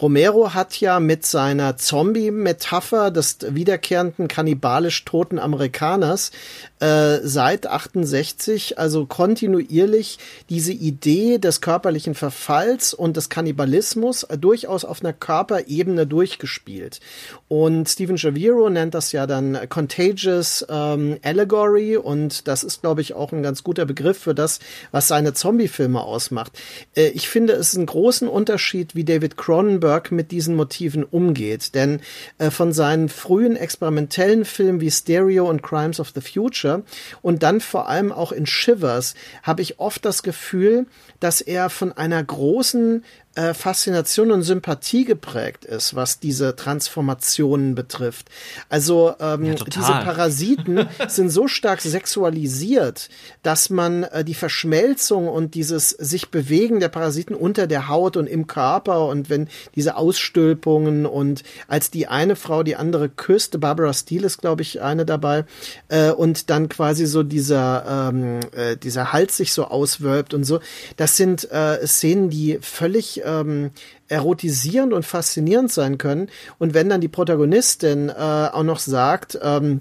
Romero 0.00 0.52
hat 0.52 0.78
ja 0.80 1.00
mit 1.00 1.24
seiner 1.24 1.78
Zombie-Metapher 1.78 3.10
des 3.10 3.38
wiederkehrenden 3.48 4.28
kannibalisch 4.28 5.04
toten 5.04 5.38
Amerikaners 5.38 6.32
äh, 6.80 7.20
seit 7.22 7.66
68 7.66 8.78
also 8.78 9.06
kontinuierlich 9.06 10.18
diese 10.50 10.72
Idee 10.72 11.38
des 11.38 11.62
körperlichen 11.62 12.14
Verfalls 12.14 12.92
und 12.92 13.16
des 13.16 13.30
Kannibalismus 13.30 14.24
äh, 14.24 14.36
durchaus 14.36 14.84
auf 14.84 15.02
einer 15.02 15.14
Körperebene 15.14 16.06
durchgespielt. 16.06 17.00
Und 17.48 17.88
Stephen 17.88 18.18
Shaviro 18.18 18.68
nennt 18.68 18.92
das 18.94 19.12
ja 19.12 19.26
dann 19.26 19.58
Contagious 19.70 20.66
ähm, 20.68 21.18
Allegory 21.22 21.96
und 21.96 22.46
das 22.46 22.65
ist, 22.66 22.82
glaube 22.82 23.00
ich, 23.00 23.14
auch 23.14 23.32
ein 23.32 23.42
ganz 23.42 23.62
guter 23.62 23.86
Begriff 23.86 24.18
für 24.18 24.34
das, 24.34 24.58
was 24.90 25.08
seine 25.08 25.32
Zombie-Filme 25.32 26.02
ausmacht. 26.02 26.52
Äh, 26.94 27.08
ich 27.08 27.28
finde 27.28 27.54
es 27.54 27.74
einen 27.74 27.86
großen 27.86 28.28
Unterschied, 28.28 28.94
wie 28.94 29.04
David 29.04 29.36
Cronenberg 29.36 30.12
mit 30.12 30.30
diesen 30.32 30.56
Motiven 30.56 31.04
umgeht, 31.04 31.74
denn 31.74 32.00
äh, 32.38 32.50
von 32.50 32.72
seinen 32.72 33.08
frühen 33.08 33.56
experimentellen 33.56 34.44
Filmen 34.44 34.80
wie 34.80 34.90
Stereo 34.90 35.48
und 35.48 35.62
Crimes 35.62 36.00
of 36.00 36.12
the 36.14 36.20
Future 36.20 36.82
und 37.22 37.42
dann 37.42 37.60
vor 37.60 37.88
allem 37.88 38.12
auch 38.12 38.32
in 38.32 38.46
Shivers 38.46 39.14
habe 39.42 39.62
ich 39.62 39.78
oft 39.78 40.04
das 40.04 40.22
Gefühl, 40.22 40.86
dass 41.20 41.40
er 41.40 41.70
von 41.70 41.92
einer 41.92 42.22
großen 42.22 43.04
äh, 43.36 43.52
Faszination 43.52 44.30
und 44.30 44.42
Sympathie 44.42 45.04
geprägt 45.04 45.64
ist, 45.64 45.94
was 45.94 46.20
diese 46.20 46.56
Transformationen 46.56 47.74
betrifft. 47.74 48.28
Also 48.70 49.14
ähm, 49.20 49.44
ja, 49.44 49.54
diese 49.54 49.92
Parasiten 49.92 50.88
sind 51.08 51.28
so 51.28 51.46
stark 51.46 51.82
sexualisiert, 51.82 53.10
dass 53.42 53.68
man 53.68 54.04
äh, 54.04 54.24
die 54.24 54.34
Verschmelzung 54.34 55.28
und 55.28 55.54
dieses 55.54 55.90
sich 55.90 56.30
bewegen 56.30 56.80
der 56.80 56.88
Parasiten 56.88 57.34
unter 57.34 57.66
der 57.66 57.88
Haut 57.88 58.16
und 58.16 58.26
im 58.26 58.46
Körper 58.46 59.06
und 59.06 59.28
wenn 59.28 59.48
diese 59.74 59.96
Ausstülpungen 59.96 61.04
und 61.04 61.42
als 61.68 61.90
die 61.90 62.08
eine 62.08 62.36
Frau 62.36 62.62
die 62.62 62.76
andere 62.76 63.10
küsst, 63.10 63.60
Barbara 63.60 63.92
Steele 63.92 64.26
ist 64.26 64.38
glaube 64.38 64.62
ich 64.62 64.80
eine 64.80 65.04
dabei, 65.04 65.44
äh, 65.88 66.10
und 66.10 66.48
dann 66.48 66.70
quasi 66.70 67.04
so 67.04 67.22
dieser 67.22 68.10
ähm, 68.10 68.40
äh, 68.52 68.76
dieser 68.76 69.12
Hals 69.12 69.36
sich 69.36 69.52
so 69.52 69.66
auswölbt 69.66 70.32
und 70.32 70.44
so, 70.44 70.60
das 70.96 71.16
sind 71.18 71.50
äh, 71.50 71.86
Szenen, 71.86 72.30
die 72.30 72.58
völlig 72.62 73.25
ähm, 73.26 73.70
erotisierend 74.08 74.92
und 74.92 75.04
faszinierend 75.04 75.72
sein 75.72 75.98
können. 75.98 76.28
Und 76.58 76.74
wenn 76.74 76.88
dann 76.88 77.00
die 77.00 77.08
Protagonistin 77.08 78.08
äh, 78.08 78.12
auch 78.12 78.62
noch 78.62 78.78
sagt, 78.78 79.38
ähm, 79.42 79.80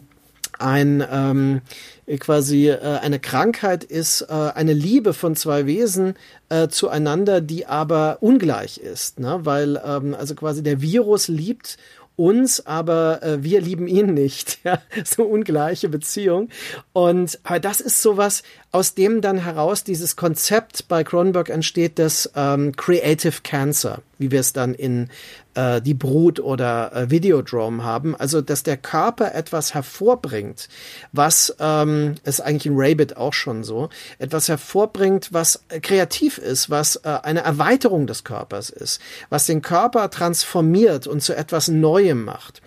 ein 0.59 1.05
ähm, 1.11 1.61
quasi 2.19 2.69
äh, 2.69 2.79
eine 2.79 3.19
Krankheit 3.19 3.83
ist 3.83 4.21
äh, 4.21 4.33
eine 4.33 4.73
Liebe 4.73 5.13
von 5.13 5.35
zwei 5.35 5.65
Wesen 5.65 6.15
äh, 6.49 6.67
zueinander, 6.67 7.41
die 7.41 7.65
aber 7.65 8.17
ungleich 8.21 8.77
ist, 8.77 9.19
ne? 9.19 9.39
weil 9.43 9.81
ähm, 9.85 10.15
also 10.15 10.35
quasi 10.35 10.63
der 10.63 10.81
Virus 10.81 11.27
liebt 11.27 11.77
uns, 12.15 12.65
aber 12.65 13.21
äh, 13.23 13.43
wir 13.43 13.61
lieben 13.61 13.87
ihn 13.87 14.13
nicht. 14.13 14.59
Ja? 14.65 14.81
So 15.03 15.23
ungleiche 15.23 15.89
Beziehung. 15.89 16.49
Und 16.91 17.39
aber 17.43 17.59
das 17.59 17.81
ist 17.81 18.01
sowas, 18.01 18.41
aus 18.75 18.93
dem 18.93 19.21
dann 19.21 19.37
heraus 19.37 19.85
dieses 19.85 20.17
Konzept 20.17 20.89
bei 20.89 21.05
Cronenberg 21.05 21.47
entsteht, 21.47 21.97
das 21.97 22.29
ähm, 22.35 22.75
Creative 22.75 23.35
Cancer, 23.41 23.99
wie 24.17 24.31
wir 24.31 24.41
es 24.41 24.51
dann 24.51 24.73
in 24.73 25.09
äh, 25.53 25.81
Die 25.81 25.93
Brut 25.93 26.41
oder 26.41 26.91
äh, 26.93 27.09
Videodrome 27.09 27.85
haben. 27.85 28.17
Also, 28.17 28.41
dass 28.41 28.63
der 28.63 28.75
Körper 28.75 29.33
etwas 29.33 29.73
hervorbringt, 29.73 30.67
was 31.13 31.55
ähm, 31.57 32.15
ist 32.25 32.41
eigentlich 32.41 32.65
in 32.65 32.73
Rabbit 32.75 33.15
auch 33.15 33.31
schon 33.31 33.63
so, 33.63 33.87
etwas 34.19 34.49
hervorbringt, 34.49 35.31
was 35.31 35.63
kreativ 35.81 36.37
ist, 36.37 36.69
was 36.69 36.97
äh, 36.97 37.17
eine 37.23 37.45
Erweiterung 37.45 38.07
des 38.07 38.25
Körpers 38.25 38.69
ist, 38.69 38.99
was 39.29 39.45
den 39.45 39.61
Körper 39.61 40.09
transformiert 40.09 41.07
und 41.07 41.21
zu 41.21 41.33
etwas 41.33 41.69
Neuem 41.69 42.25
macht. 42.25 42.61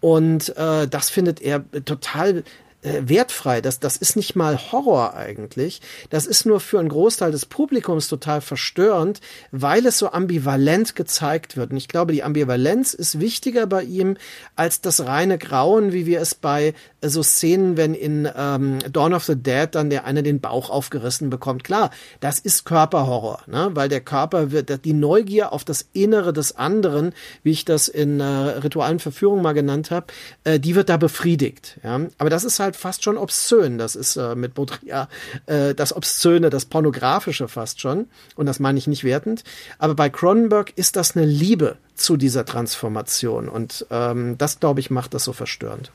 Und 0.00 0.56
äh, 0.56 0.88
das 0.88 1.08
findet 1.10 1.40
er 1.40 1.62
total 1.84 2.42
äh, 2.82 3.02
wertfrei. 3.04 3.60
Das, 3.60 3.80
das 3.80 3.96
ist 3.96 4.16
nicht 4.16 4.36
mal 4.36 4.58
Horror 4.72 5.14
eigentlich. 5.14 5.80
Das 6.10 6.26
ist 6.26 6.46
nur 6.46 6.60
für 6.60 6.78
einen 6.78 6.88
Großteil 6.88 7.32
des 7.32 7.46
Publikums 7.46 8.08
total 8.08 8.40
verstörend, 8.40 9.20
weil 9.50 9.86
es 9.86 9.98
so 9.98 10.10
ambivalent 10.10 10.94
gezeigt 10.94 11.56
wird. 11.56 11.70
Und 11.70 11.76
ich 11.76 11.88
glaube, 11.88 12.12
die 12.12 12.22
Ambivalenz 12.22 12.94
ist 12.94 13.20
wichtiger 13.20 13.66
bei 13.66 13.82
ihm 13.84 14.16
als 14.56 14.80
das 14.80 15.06
reine 15.06 15.38
Grauen, 15.38 15.92
wie 15.92 16.06
wir 16.06 16.20
es 16.20 16.34
bei 16.34 16.74
äh, 17.00 17.08
so 17.08 17.22
Szenen, 17.22 17.76
wenn 17.76 17.94
in 17.94 18.28
ähm, 18.36 18.78
Dawn 18.92 19.14
of 19.14 19.24
the 19.24 19.36
Dead 19.36 19.68
dann 19.70 19.90
der 19.90 20.04
eine 20.04 20.22
den 20.22 20.40
Bauch 20.40 20.70
aufgerissen 20.70 21.30
bekommt. 21.30 21.64
Klar, 21.64 21.90
das 22.20 22.38
ist 22.38 22.64
Körperhorror, 22.64 23.42
ne? 23.46 23.70
weil 23.74 23.88
der 23.88 24.00
Körper 24.00 24.50
wird, 24.50 24.84
die 24.84 24.92
Neugier 24.92 25.52
auf 25.52 25.64
das 25.64 25.86
Innere 25.92 26.32
des 26.32 26.56
anderen, 26.56 27.12
wie 27.42 27.52
ich 27.52 27.64
das 27.64 27.88
in 27.88 28.20
äh, 28.20 28.24
ritualen 28.24 28.98
Verführung 28.98 29.42
mal 29.42 29.52
genannt 29.52 29.90
habe, 29.90 30.06
äh, 30.44 30.58
die 30.58 30.74
wird 30.74 30.88
da 30.88 30.96
befriedigt. 30.96 31.78
Ja? 31.82 32.00
Aber 32.18 32.30
das 32.30 32.44
ist 32.44 32.58
halt 32.58 32.71
halt 32.72 32.76
fast 32.76 33.04
schon 33.04 33.16
obszön. 33.16 33.78
Das 33.78 33.94
ist 33.94 34.16
äh, 34.16 34.34
mit 34.34 34.54
Baudrillard 34.54 35.08
äh, 35.46 35.74
das 35.74 35.94
Obszöne, 35.94 36.50
das 36.50 36.64
Pornografische 36.64 37.48
fast 37.48 37.80
schon. 37.80 38.06
Und 38.36 38.46
das 38.46 38.58
meine 38.58 38.78
ich 38.78 38.86
nicht 38.86 39.04
wertend. 39.04 39.44
Aber 39.78 39.94
bei 39.94 40.08
Cronenberg 40.08 40.72
ist 40.76 40.96
das 40.96 41.16
eine 41.16 41.26
Liebe 41.26 41.76
zu 41.94 42.16
dieser 42.16 42.44
Transformation. 42.44 43.48
Und 43.48 43.86
ähm, 43.90 44.36
das, 44.38 44.60
glaube 44.60 44.80
ich, 44.80 44.90
macht 44.90 45.14
das 45.14 45.24
so 45.24 45.32
verstörend. 45.32 45.92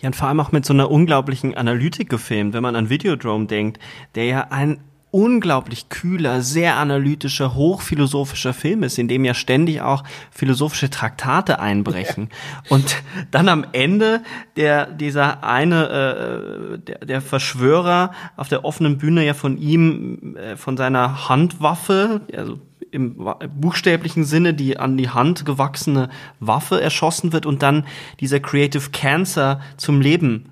Ja, 0.00 0.08
und 0.08 0.16
vor 0.16 0.28
allem 0.28 0.40
auch 0.40 0.52
mit 0.52 0.64
so 0.64 0.72
einer 0.72 0.90
unglaublichen 0.90 1.54
Analytik 1.54 2.08
gefilmt, 2.10 2.52
wenn 2.54 2.62
man 2.62 2.76
an 2.76 2.90
Videodrome 2.90 3.46
denkt, 3.46 3.80
der 4.14 4.24
ja 4.24 4.46
ein 4.50 4.80
unglaublich 5.10 5.88
kühler, 5.88 6.42
sehr 6.42 6.76
analytischer, 6.76 7.54
hochphilosophischer 7.54 8.52
Film 8.52 8.82
ist, 8.82 8.98
in 8.98 9.08
dem 9.08 9.24
ja 9.24 9.34
ständig 9.34 9.80
auch 9.80 10.04
philosophische 10.30 10.90
Traktate 10.90 11.60
einbrechen. 11.60 12.28
Ja. 12.64 12.76
Und 12.76 13.02
dann 13.30 13.48
am 13.48 13.64
Ende 13.72 14.22
der 14.56 14.86
dieser 14.86 15.44
eine 15.44 15.88
äh, 15.88 16.78
der, 16.78 16.98
der 16.98 17.20
Verschwörer 17.22 18.12
auf 18.36 18.48
der 18.48 18.64
offenen 18.64 18.98
Bühne 18.98 19.24
ja 19.24 19.34
von 19.34 19.56
ihm 19.56 20.36
äh, 20.36 20.56
von 20.56 20.76
seiner 20.76 21.28
Handwaffe, 21.28 22.20
also 22.36 22.58
im 22.90 23.16
buchstäblichen 23.60 24.24
Sinne 24.24 24.54
die 24.54 24.78
an 24.78 24.96
die 24.96 25.10
Hand 25.10 25.44
gewachsene 25.44 26.08
Waffe 26.40 26.80
erschossen 26.80 27.32
wird 27.32 27.46
und 27.46 27.62
dann 27.62 27.86
dieser 28.20 28.40
Creative 28.40 28.90
Cancer 28.90 29.60
zum 29.76 30.00
Leben 30.00 30.50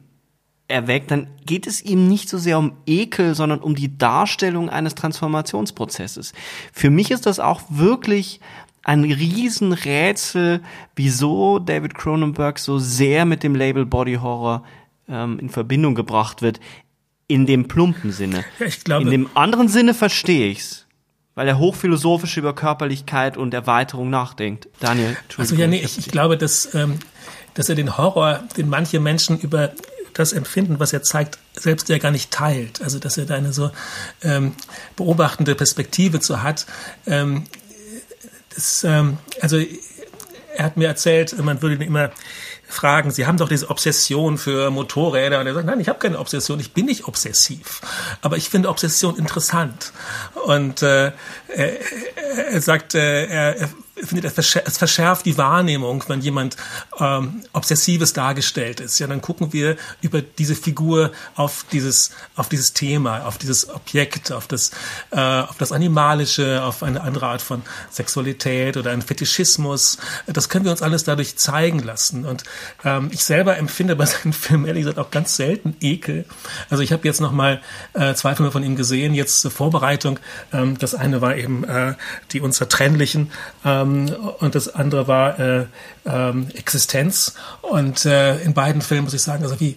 erweckt, 0.68 1.10
dann 1.10 1.28
geht 1.44 1.66
es 1.66 1.82
ihm 1.82 2.08
nicht 2.08 2.28
so 2.28 2.38
sehr 2.38 2.58
um 2.58 2.72
Ekel, 2.86 3.34
sondern 3.34 3.60
um 3.60 3.74
die 3.74 3.96
Darstellung 3.96 4.68
eines 4.68 4.94
Transformationsprozesses. 4.94 6.32
Für 6.72 6.90
mich 6.90 7.10
ist 7.10 7.26
das 7.26 7.38
auch 7.40 7.62
wirklich 7.68 8.40
ein 8.82 9.04
Riesenrätsel, 9.04 10.60
wieso 10.94 11.58
David 11.58 11.94
Cronenberg 11.94 12.58
so 12.58 12.78
sehr 12.78 13.24
mit 13.24 13.42
dem 13.42 13.54
Label 13.54 13.84
Body 13.84 14.14
Horror 14.14 14.64
ähm, 15.08 15.38
in 15.38 15.50
Verbindung 15.50 15.94
gebracht 15.94 16.42
wird. 16.42 16.60
In 17.28 17.46
dem 17.46 17.66
plumpen 17.66 18.12
Sinne. 18.12 18.44
Ja, 18.60 18.66
ich 18.66 18.84
glaube, 18.84 19.04
in 19.04 19.10
dem 19.10 19.28
anderen 19.34 19.68
Sinne 19.68 19.94
verstehe 19.94 20.48
ich's. 20.50 20.86
Weil 21.34 21.48
er 21.48 21.58
hochphilosophisch 21.58 22.36
über 22.36 22.54
Körperlichkeit 22.54 23.36
und 23.36 23.52
Erweiterung 23.52 24.08
nachdenkt. 24.08 24.68
Daniel, 24.80 25.16
Also 25.36 25.54
ja, 25.56 25.66
nee, 25.66 25.82
ich, 25.84 25.98
ich 25.98 26.08
glaube, 26.08 26.38
dass, 26.38 26.72
ähm, 26.74 26.98
dass 27.54 27.68
er 27.68 27.74
den 27.74 27.98
Horror, 27.98 28.44
den 28.56 28.68
manche 28.68 29.00
Menschen 29.00 29.38
über 29.40 29.72
das 30.18 30.32
Empfinden, 30.32 30.80
was 30.80 30.92
er 30.92 31.02
zeigt, 31.02 31.38
selbst 31.54 31.88
ja 31.88 31.98
gar 31.98 32.10
nicht 32.10 32.30
teilt. 32.30 32.82
Also 32.82 32.98
dass 32.98 33.18
er 33.18 33.26
da 33.26 33.34
eine 33.34 33.52
so 33.52 33.70
ähm, 34.22 34.54
beobachtende 34.96 35.54
Perspektive 35.54 36.20
zu 36.20 36.42
hat. 36.42 36.66
Ähm, 37.06 37.44
das, 38.54 38.84
ähm, 38.84 39.18
also 39.40 39.58
er 40.56 40.64
hat 40.64 40.76
mir 40.76 40.88
erzählt, 40.88 41.38
man 41.42 41.60
würde 41.60 41.76
ihn 41.76 41.82
immer 41.82 42.10
fragen, 42.66 43.10
Sie 43.10 43.26
haben 43.26 43.36
doch 43.36 43.48
diese 43.48 43.70
Obsession 43.70 44.38
für 44.38 44.70
Motorräder. 44.70 45.40
Und 45.40 45.46
er 45.46 45.54
sagt, 45.54 45.66
nein, 45.66 45.80
ich 45.80 45.88
habe 45.88 45.98
keine 45.98 46.18
Obsession, 46.18 46.58
ich 46.60 46.72
bin 46.72 46.86
nicht 46.86 47.06
obsessiv. 47.06 47.80
Aber 48.22 48.36
ich 48.36 48.48
finde 48.48 48.68
Obsession 48.68 49.16
interessant. 49.16 49.92
Und 50.46 50.82
äh, 50.82 51.12
er, 51.48 52.52
er 52.52 52.60
sagt, 52.60 52.94
äh, 52.94 53.26
er, 53.26 53.68
finde, 54.04 54.28
es 54.28 54.78
verschärft 54.78 55.24
die 55.24 55.38
Wahrnehmung, 55.38 56.04
wenn 56.08 56.20
jemand 56.20 56.56
ähm, 56.98 57.42
Obsessives 57.52 58.12
dargestellt 58.12 58.80
ist. 58.80 58.98
Ja, 58.98 59.06
dann 59.06 59.22
gucken 59.22 59.52
wir 59.52 59.76
über 60.02 60.20
diese 60.20 60.54
Figur 60.54 61.12
auf 61.34 61.64
dieses, 61.72 62.10
auf 62.34 62.48
dieses 62.48 62.74
Thema, 62.74 63.26
auf 63.26 63.38
dieses 63.38 63.68
Objekt, 63.68 64.32
auf 64.32 64.46
das, 64.46 64.70
äh, 65.10 65.18
auf 65.18 65.56
das 65.58 65.72
Animalische, 65.72 66.62
auf 66.62 66.82
eine 66.82 67.00
andere 67.00 67.26
Art 67.26 67.42
von 67.42 67.62
Sexualität 67.90 68.76
oder 68.76 68.90
einen 68.90 69.02
Fetischismus. 69.02 69.98
Das 70.26 70.48
können 70.48 70.64
wir 70.64 70.72
uns 70.72 70.82
alles 70.82 71.04
dadurch 71.04 71.36
zeigen 71.36 71.78
lassen. 71.78 72.26
Und 72.26 72.44
ähm, 72.84 73.08
ich 73.12 73.24
selber 73.24 73.56
empfinde 73.56 73.96
bei 73.96 74.06
seinen 74.06 74.32
Filmen 74.34 74.66
ehrlich 74.66 74.82
gesagt 74.82 74.98
auch 74.98 75.10
ganz 75.10 75.36
selten 75.36 75.74
Ekel. 75.80 76.26
Also 76.68 76.82
ich 76.82 76.92
habe 76.92 77.06
jetzt 77.08 77.20
noch 77.20 77.32
mal 77.32 77.62
äh, 77.94 78.14
zwei 78.14 78.34
Filme 78.34 78.52
von 78.52 78.62
ihm 78.62 78.76
gesehen, 78.76 79.14
jetzt 79.14 79.40
zur 79.40 79.50
Vorbereitung. 79.50 80.18
Ähm, 80.52 80.76
das 80.78 80.94
eine 80.94 81.22
war 81.22 81.36
eben 81.36 81.64
äh, 81.64 81.94
die 82.32 82.40
Unzertrennlichen. 82.40 83.30
Ähm, 83.64 83.85
ähm, 83.86 84.16
und 84.38 84.54
das 84.54 84.68
andere 84.74 85.08
war 85.08 85.38
äh, 85.38 85.66
ähm, 86.04 86.48
Existenz. 86.54 87.34
Und 87.62 88.04
äh, 88.04 88.40
in 88.42 88.54
beiden 88.54 88.82
Filmen 88.82 89.04
muss 89.04 89.14
ich 89.14 89.22
sagen, 89.22 89.42
also 89.44 89.60
wie 89.60 89.76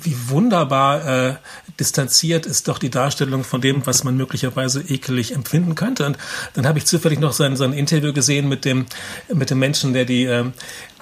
wie 0.00 0.16
wunderbar 0.28 1.06
äh, 1.06 1.34
distanziert 1.78 2.46
ist 2.46 2.68
doch 2.68 2.78
die 2.78 2.90
Darstellung 2.90 3.44
von 3.44 3.60
dem, 3.60 3.86
was 3.86 4.02
man 4.02 4.16
möglicherweise 4.16 4.80
ekelig 4.80 5.32
empfinden 5.32 5.74
könnte. 5.74 6.06
Und 6.06 6.18
dann 6.54 6.66
habe 6.66 6.78
ich 6.78 6.86
zufällig 6.86 7.20
noch 7.20 7.32
sein, 7.32 7.56
sein 7.56 7.72
Interview 7.72 8.12
gesehen 8.12 8.48
mit 8.48 8.64
dem 8.64 8.86
mit 9.32 9.50
dem 9.50 9.58
Menschen, 9.58 9.92
der 9.92 10.04
die 10.04 10.24
äh, 10.24 10.44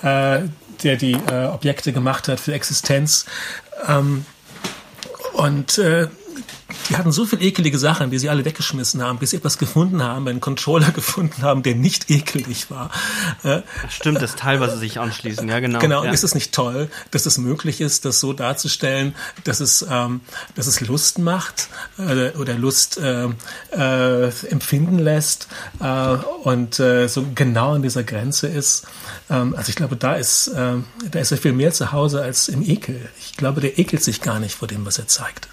äh 0.02 0.42
der 0.82 0.96
die 0.96 1.12
äh, 1.12 1.46
Objekte 1.46 1.92
gemacht 1.92 2.26
hat 2.26 2.40
für 2.40 2.54
Existenz. 2.54 3.26
Ähm, 3.86 4.26
und 5.34 5.78
äh, 5.78 6.08
die 6.88 6.96
hatten 6.96 7.12
so 7.12 7.24
viel 7.24 7.42
ekelige 7.42 7.78
Sachen, 7.78 8.10
die 8.10 8.18
sie 8.18 8.28
alle 8.28 8.44
weggeschmissen 8.44 9.02
haben, 9.02 9.18
bis 9.18 9.30
sie 9.30 9.36
etwas 9.36 9.58
gefunden 9.58 10.02
haben, 10.02 10.26
einen 10.28 10.40
Controller 10.40 10.90
gefunden 10.94 11.42
haben, 11.42 11.62
der 11.62 11.74
nicht 11.74 12.10
ekelig 12.10 12.70
war. 12.70 12.90
Äh, 13.42 13.60
Stimmt, 13.88 14.22
das 14.22 14.36
Teil, 14.36 14.60
was 14.60 14.74
sie 14.74 14.78
sich 14.78 15.00
anschließen, 15.00 15.48
ja 15.48 15.60
genau. 15.60 15.78
Genau, 15.78 16.04
ja. 16.04 16.10
ist 16.10 16.24
es 16.24 16.34
nicht 16.34 16.52
toll, 16.52 16.88
dass 17.10 17.26
es 17.26 17.38
möglich 17.38 17.80
ist, 17.80 18.04
das 18.04 18.20
so 18.20 18.32
darzustellen, 18.32 19.14
dass 19.44 19.60
es, 19.60 19.86
ähm, 19.88 20.20
dass 20.54 20.66
es 20.66 20.80
Lust 20.80 21.18
macht 21.18 21.68
äh, 21.98 22.30
oder 22.30 22.54
Lust 22.54 22.98
äh, 22.98 23.28
äh, 23.72 24.28
empfinden 24.50 24.98
lässt 24.98 25.48
äh, 25.80 26.16
und 26.44 26.78
äh, 26.80 27.08
so 27.08 27.24
genau 27.34 27.74
an 27.74 27.82
dieser 27.82 28.04
Grenze 28.04 28.48
ist. 28.48 28.86
Ähm, 29.30 29.54
also 29.56 29.70
ich 29.70 29.76
glaube, 29.76 29.96
da 29.96 30.14
ist, 30.14 30.48
äh, 30.48 30.74
da 31.10 31.18
ist 31.18 31.32
er 31.32 31.38
viel 31.38 31.52
mehr 31.52 31.72
zu 31.72 31.92
Hause 31.92 32.22
als 32.22 32.48
im 32.48 32.62
Ekel. 32.62 33.08
Ich 33.20 33.36
glaube, 33.36 33.60
der 33.60 33.78
ekelt 33.78 34.02
sich 34.02 34.20
gar 34.20 34.38
nicht 34.40 34.54
vor 34.54 34.68
dem, 34.68 34.84
was 34.86 34.98
er 34.98 35.08
zeigt. 35.08 35.48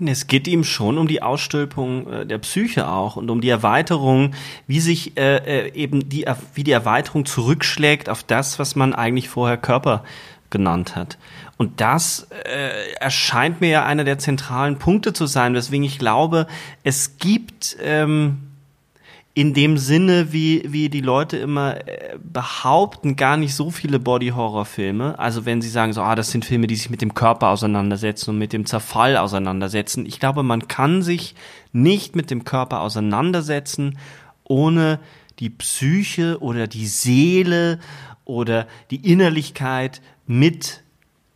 Es 0.00 0.26
geht 0.26 0.48
ihm 0.48 0.64
schon 0.64 0.98
um 0.98 1.06
die 1.06 1.22
Ausstülpung 1.22 2.10
äh, 2.10 2.26
der 2.26 2.38
Psyche 2.38 2.88
auch 2.88 3.16
und 3.16 3.30
um 3.30 3.40
die 3.40 3.48
Erweiterung, 3.48 4.34
wie 4.66 4.80
sich 4.80 5.16
äh, 5.16 5.68
äh 5.68 5.72
eben 5.72 6.08
die, 6.08 6.26
wie 6.54 6.64
die 6.64 6.72
Erweiterung 6.72 7.26
zurückschlägt 7.26 8.08
auf 8.08 8.24
das, 8.24 8.58
was 8.58 8.74
man 8.74 8.92
eigentlich 8.92 9.28
vorher 9.28 9.56
Körper 9.56 10.02
genannt 10.50 10.96
hat. 10.96 11.18
Und 11.56 11.80
das 11.80 12.28
äh, 12.44 12.92
erscheint 13.00 13.60
mir 13.60 13.68
ja 13.68 13.84
einer 13.84 14.04
der 14.04 14.18
zentralen 14.18 14.78
Punkte 14.78 15.12
zu 15.12 15.26
sein, 15.26 15.54
weswegen 15.54 15.84
ich 15.84 15.98
glaube, 15.98 16.46
es 16.82 17.18
gibt 17.18 17.76
ähm, 17.80 18.53
in 19.36 19.52
dem 19.52 19.78
Sinne, 19.78 20.32
wie, 20.32 20.62
wie 20.64 20.88
die 20.88 21.00
Leute 21.00 21.36
immer 21.36 21.88
äh, 21.88 22.16
behaupten, 22.22 23.16
gar 23.16 23.36
nicht 23.36 23.54
so 23.56 23.72
viele 23.72 23.98
Body-Horror-Filme. 23.98 25.18
Also 25.18 25.44
wenn 25.44 25.60
sie 25.60 25.68
sagen, 25.68 25.92
so, 25.92 26.02
ah, 26.02 26.14
das 26.14 26.30
sind 26.30 26.44
Filme, 26.44 26.68
die 26.68 26.76
sich 26.76 26.88
mit 26.88 27.02
dem 27.02 27.14
Körper 27.14 27.48
auseinandersetzen 27.48 28.30
und 28.30 28.38
mit 28.38 28.52
dem 28.52 28.64
Zerfall 28.64 29.16
auseinandersetzen. 29.16 30.06
Ich 30.06 30.20
glaube, 30.20 30.44
man 30.44 30.68
kann 30.68 31.02
sich 31.02 31.34
nicht 31.72 32.14
mit 32.14 32.30
dem 32.30 32.44
Körper 32.44 32.80
auseinandersetzen, 32.80 33.98
ohne 34.44 35.00
die 35.40 35.50
Psyche 35.50 36.38
oder 36.40 36.68
die 36.68 36.86
Seele 36.86 37.80
oder 38.24 38.68
die 38.92 39.10
Innerlichkeit 39.10 40.00
mit 40.28 40.83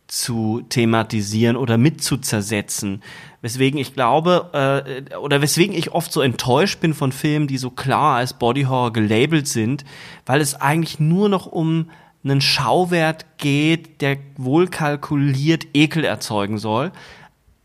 zu 0.09 0.63
thematisieren 0.69 1.55
oder 1.55 1.77
mit 1.77 2.03
zu 2.03 2.17
zersetzen. 2.17 3.01
Weswegen 3.41 3.79
ich 3.79 3.93
glaube, 3.93 5.05
äh, 5.11 5.15
oder 5.15 5.41
weswegen 5.41 5.75
ich 5.75 5.91
oft 5.91 6.11
so 6.11 6.21
enttäuscht 6.21 6.81
bin 6.81 6.93
von 6.93 7.11
Filmen, 7.11 7.47
die 7.47 7.57
so 7.57 7.69
klar 7.69 8.17
als 8.17 8.33
Body 8.33 8.63
Horror 8.63 8.91
gelabelt 8.91 9.47
sind, 9.47 9.85
weil 10.25 10.41
es 10.41 10.55
eigentlich 10.55 10.99
nur 10.99 11.29
noch 11.29 11.45
um 11.45 11.89
einen 12.23 12.41
Schauwert 12.41 13.37
geht, 13.37 14.01
der 14.01 14.17
wohl 14.35 14.67
kalkuliert 14.67 15.67
Ekel 15.73 16.03
erzeugen 16.03 16.57
soll. 16.57 16.91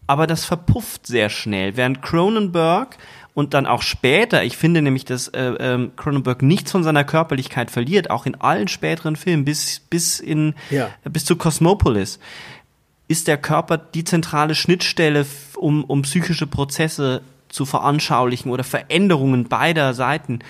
Aber 0.07 0.27
das 0.27 0.45
verpufft 0.45 1.07
sehr 1.07 1.31
schnell. 1.31 1.77
Während 1.77 2.03
Cronenberg 2.03 2.99
und 3.35 3.53
dann 3.53 3.67
auch 3.67 3.83
später, 3.83 4.45
ich 4.45 4.57
finde 4.57 4.81
nämlich, 4.81 5.05
dass 5.05 5.29
äh, 5.29 5.43
äh, 5.43 5.91
Cronenberg 5.97 6.43
nichts 6.43 6.71
von 6.71 6.85
seiner 6.85 7.05
Körperlichkeit 7.05 7.71
verliert, 7.71 8.11
auch 8.11 8.27
in 8.27 8.41
allen 8.41 8.69
späteren 8.69 9.17
Filmen, 9.17 9.45
bis, 9.45 9.81
bis, 9.81 10.21
in, 10.21 10.55
ja. 10.71 10.91
bis 11.05 11.25
zu 11.25 11.37
Cosmopolis 11.37 12.21
ist 13.09 13.29
der 13.29 13.37
Körper 13.37 13.77
die 13.77 14.05
zentrale 14.05 14.55
Schnittstelle, 14.55 15.27
um, 15.57 15.85
um 15.85 16.03
psychische 16.03 16.47
Prozesse 16.47 17.21
zu 17.49 17.67
veranschaulichen 17.67 18.51
oder 18.51 18.65
Veränderungen 18.65 19.49
beider 19.49 19.95
Seiten 19.95 20.41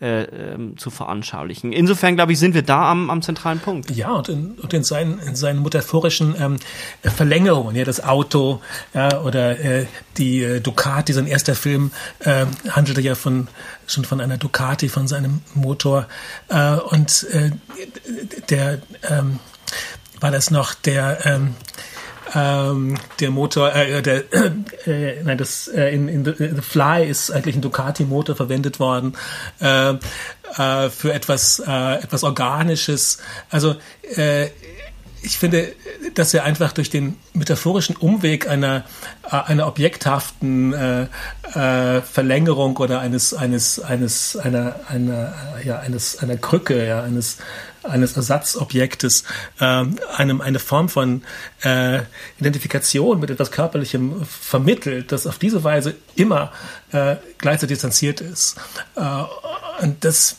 äh, 0.00 0.24
ähm, 0.24 0.76
zu 0.76 0.90
veranschaulichen. 0.90 1.72
Insofern, 1.72 2.16
glaube 2.16 2.32
ich, 2.32 2.38
sind 2.38 2.54
wir 2.54 2.62
da 2.62 2.90
am, 2.90 3.10
am 3.10 3.22
zentralen 3.22 3.60
Punkt. 3.60 3.90
Ja, 3.90 4.12
und 4.12 4.28
in, 4.28 4.50
und 4.52 4.72
in, 4.74 4.82
seinen, 4.82 5.18
in 5.20 5.36
seinen 5.36 5.62
metaphorischen 5.62 6.34
ähm, 6.38 6.56
Verlängerungen, 7.02 7.76
ja, 7.76 7.84
das 7.84 8.02
Auto 8.02 8.60
ja, 8.92 9.20
oder 9.22 9.58
äh, 9.60 9.86
die 10.16 10.42
äh, 10.42 10.60
Ducati, 10.60 11.12
sein 11.12 11.26
erster 11.26 11.54
Film 11.54 11.92
äh, 12.20 12.46
handelte 12.70 13.00
ja 13.00 13.14
von 13.14 13.48
schon 13.86 14.04
von 14.04 14.20
einer 14.20 14.36
Ducati, 14.36 14.88
von 14.88 15.06
seinem 15.06 15.42
Motor. 15.54 16.06
Äh, 16.48 16.74
und 16.74 17.26
äh, 17.30 17.50
der 18.50 18.80
ähm, 19.08 19.38
war 20.20 20.30
das 20.30 20.50
noch 20.50 20.74
der 20.74 21.24
ähm, 21.24 21.54
ähm, 22.34 22.96
der 23.20 23.30
Motor, 23.30 23.74
äh, 23.74 24.02
der, 24.02 24.24
äh, 24.86 25.22
nein, 25.22 25.38
das 25.38 25.68
äh, 25.68 25.94
in, 25.94 26.08
in 26.08 26.24
the, 26.24 26.32
the, 26.36 26.62
Fly 26.62 27.06
ist 27.08 27.30
eigentlich 27.30 27.56
ein 27.56 27.62
Ducati-Motor 27.62 28.36
verwendet 28.36 28.80
worden 28.80 29.14
äh, 29.60 29.90
äh, 29.90 30.90
für 30.90 31.12
etwas 31.12 31.62
äh, 31.66 31.94
etwas 32.02 32.24
Organisches. 32.24 33.18
Also 33.50 33.76
äh, 34.16 34.48
ich 35.24 35.38
finde, 35.38 35.72
dass 36.14 36.34
er 36.34 36.44
einfach 36.44 36.72
durch 36.72 36.90
den 36.90 37.16
metaphorischen 37.32 37.96
Umweg 37.96 38.46
einer 38.48 38.84
einer 39.22 39.66
objekthaften 39.66 40.74
äh, 40.74 41.06
äh, 41.54 42.02
Verlängerung 42.02 42.76
oder 42.76 43.00
eines 43.00 43.32
eines 43.32 43.80
eines 43.80 44.36
einer 44.36 44.80
einer 44.88 45.32
ja 45.64 45.78
eines 45.78 46.18
einer 46.18 46.36
Krücke 46.36 46.86
ja 46.86 47.02
eines 47.02 47.38
eines 47.84 48.16
Ersatzobjektes 48.16 49.24
ähm, 49.60 49.98
einem 50.16 50.40
eine 50.40 50.58
Form 50.58 50.88
von 50.88 51.22
äh, 51.62 52.00
Identifikation 52.38 53.20
mit 53.20 53.30
etwas 53.30 53.50
Körperlichem 53.50 54.24
vermittelt, 54.24 55.12
das 55.12 55.26
auf 55.26 55.38
diese 55.38 55.64
Weise 55.64 55.94
immer 56.14 56.52
äh, 56.92 57.16
gleichzeitig 57.38 57.76
distanziert 57.76 58.20
ist. 58.20 58.56
Äh, 58.96 59.24
und 59.82 60.04
das 60.04 60.36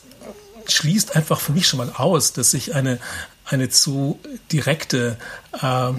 schließt 0.67 1.15
einfach 1.15 1.39
für 1.39 1.51
mich 1.51 1.67
schon 1.67 1.77
mal 1.77 1.91
aus, 1.95 2.33
dass 2.33 2.53
ich 2.53 2.75
eine, 2.75 2.99
eine 3.45 3.69
zu 3.69 4.19
direkte 4.51 5.17
äh, 5.61 5.91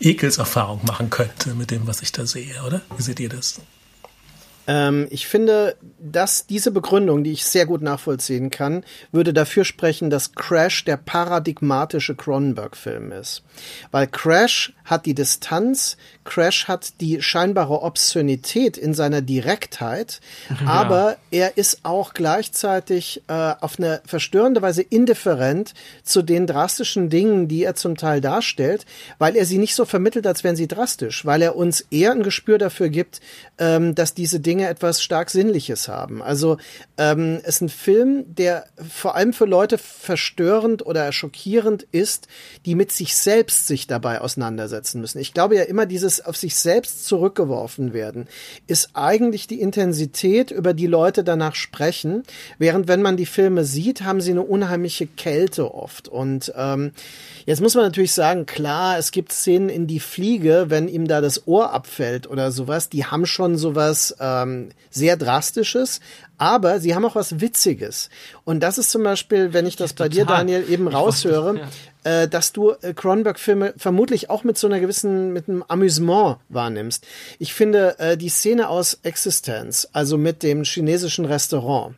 Ekelserfahrung 0.00 0.84
machen 0.84 1.10
könnte 1.10 1.54
mit 1.54 1.70
dem, 1.70 1.86
was 1.86 2.02
ich 2.02 2.12
da 2.12 2.26
sehe, 2.26 2.62
oder? 2.64 2.82
Wie 2.96 3.02
seht 3.02 3.20
ihr 3.20 3.28
das? 3.28 3.60
Ähm, 4.66 5.06
ich 5.10 5.26
finde, 5.26 5.76
dass 5.98 6.46
diese 6.46 6.70
Begründung, 6.70 7.24
die 7.24 7.32
ich 7.32 7.44
sehr 7.44 7.66
gut 7.66 7.82
nachvollziehen 7.82 8.50
kann, 8.50 8.84
würde 9.12 9.32
dafür 9.32 9.64
sprechen, 9.64 10.10
dass 10.10 10.34
Crash 10.34 10.84
der 10.84 10.96
paradigmatische 10.96 12.14
Cronenberg-Film 12.14 13.12
ist. 13.12 13.42
Weil 13.90 14.06
Crash 14.06 14.72
hat 14.84 15.06
die 15.06 15.14
Distanz, 15.14 15.96
Crash 16.24 16.68
hat 16.68 17.00
die 17.00 17.22
scheinbare 17.22 17.82
Obszönität 17.82 18.76
in 18.76 18.94
seiner 18.94 19.20
Direktheit, 19.20 20.20
ja. 20.48 20.66
aber 20.66 21.16
er 21.30 21.56
ist 21.56 21.80
auch 21.82 22.14
gleichzeitig 22.14 23.22
äh, 23.28 23.54
auf 23.60 23.78
eine 23.78 24.00
verstörende 24.06 24.62
Weise 24.62 24.82
indifferent 24.82 25.74
zu 26.04 26.22
den 26.22 26.46
drastischen 26.46 27.10
Dingen, 27.10 27.48
die 27.48 27.64
er 27.64 27.74
zum 27.74 27.96
Teil 27.96 28.20
darstellt, 28.20 28.86
weil 29.18 29.36
er 29.36 29.44
sie 29.44 29.58
nicht 29.58 29.74
so 29.74 29.84
vermittelt, 29.84 30.26
als 30.26 30.44
wären 30.44 30.56
sie 30.56 30.68
drastisch, 30.68 31.24
weil 31.26 31.42
er 31.42 31.56
uns 31.56 31.80
eher 31.90 32.12
ein 32.12 32.22
Gespür 32.22 32.58
dafür 32.58 32.88
gibt, 32.88 33.20
ähm, 33.58 33.94
dass 33.94 34.14
diese 34.14 34.40
Dinge 34.40 34.55
etwas 34.64 35.02
stark 35.02 35.30
Sinnliches 35.30 35.88
haben. 35.88 36.22
Also 36.22 36.58
ähm, 36.98 37.40
es 37.42 37.56
ist 37.56 37.60
ein 37.62 37.68
Film, 37.68 38.24
der 38.34 38.66
vor 38.88 39.14
allem 39.14 39.32
für 39.32 39.44
Leute 39.44 39.78
verstörend 39.78 40.84
oder 40.84 41.10
schockierend 41.12 41.82
ist, 41.92 42.28
die 42.64 42.74
mit 42.74 42.92
sich 42.92 43.16
selbst 43.16 43.66
sich 43.66 43.86
dabei 43.86 44.20
auseinandersetzen 44.20 45.00
müssen. 45.00 45.18
Ich 45.18 45.34
glaube 45.34 45.56
ja 45.56 45.62
immer, 45.62 45.86
dieses 45.86 46.24
auf 46.24 46.36
sich 46.36 46.56
selbst 46.56 47.06
zurückgeworfen 47.06 47.92
werden, 47.92 48.28
ist 48.66 48.90
eigentlich 48.94 49.46
die 49.46 49.60
Intensität, 49.60 50.50
über 50.50 50.74
die 50.74 50.86
Leute 50.86 51.24
danach 51.24 51.54
sprechen. 51.54 52.22
Während 52.58 52.88
wenn 52.88 53.02
man 53.02 53.16
die 53.16 53.26
Filme 53.26 53.64
sieht, 53.64 54.02
haben 54.02 54.20
sie 54.20 54.30
eine 54.30 54.42
unheimliche 54.42 55.06
Kälte 55.06 55.74
oft. 55.74 56.08
Und 56.08 56.52
ähm, 56.56 56.92
jetzt 57.44 57.60
muss 57.60 57.74
man 57.74 57.84
natürlich 57.84 58.12
sagen, 58.12 58.46
klar, 58.46 58.98
es 58.98 59.10
gibt 59.10 59.32
Szenen 59.32 59.68
in 59.68 59.86
die 59.86 60.00
Fliege, 60.00 60.66
wenn 60.68 60.88
ihm 60.88 61.08
da 61.08 61.20
das 61.20 61.46
Ohr 61.46 61.72
abfällt 61.72 62.28
oder 62.28 62.52
sowas, 62.52 62.88
die 62.88 63.04
haben 63.04 63.26
schon 63.26 63.56
sowas. 63.56 64.16
Äh, 64.18 64.45
ähm, 64.46 64.68
sehr 64.90 65.16
Drastisches, 65.16 66.00
aber 66.38 66.80
sie 66.80 66.94
haben 66.94 67.04
auch 67.04 67.14
was 67.14 67.40
Witziges. 67.40 68.10
Und 68.44 68.60
das 68.60 68.78
ist 68.78 68.90
zum 68.90 69.02
Beispiel, 69.02 69.52
wenn 69.52 69.66
ich 69.66 69.76
das 69.76 69.92
bei 69.92 70.08
dir, 70.08 70.24
Daniel, 70.24 70.64
eben 70.68 70.88
raushöre, 70.88 71.68
ja. 72.04 72.22
äh, 72.22 72.28
dass 72.28 72.52
du 72.52 72.72
äh, 72.82 72.94
Cronenberg-Filme 72.94 73.74
vermutlich 73.76 74.30
auch 74.30 74.44
mit 74.44 74.58
so 74.58 74.66
einer 74.66 74.80
gewissen, 74.80 75.32
mit 75.32 75.48
einem 75.48 75.64
Amüsement 75.66 76.38
wahrnimmst. 76.48 77.06
Ich 77.38 77.54
finde 77.54 77.98
äh, 77.98 78.16
die 78.16 78.28
Szene 78.28 78.68
aus 78.68 78.98
Existence, 79.02 79.88
also 79.92 80.18
mit 80.18 80.42
dem 80.42 80.64
chinesischen 80.64 81.24
Restaurant, 81.24 81.94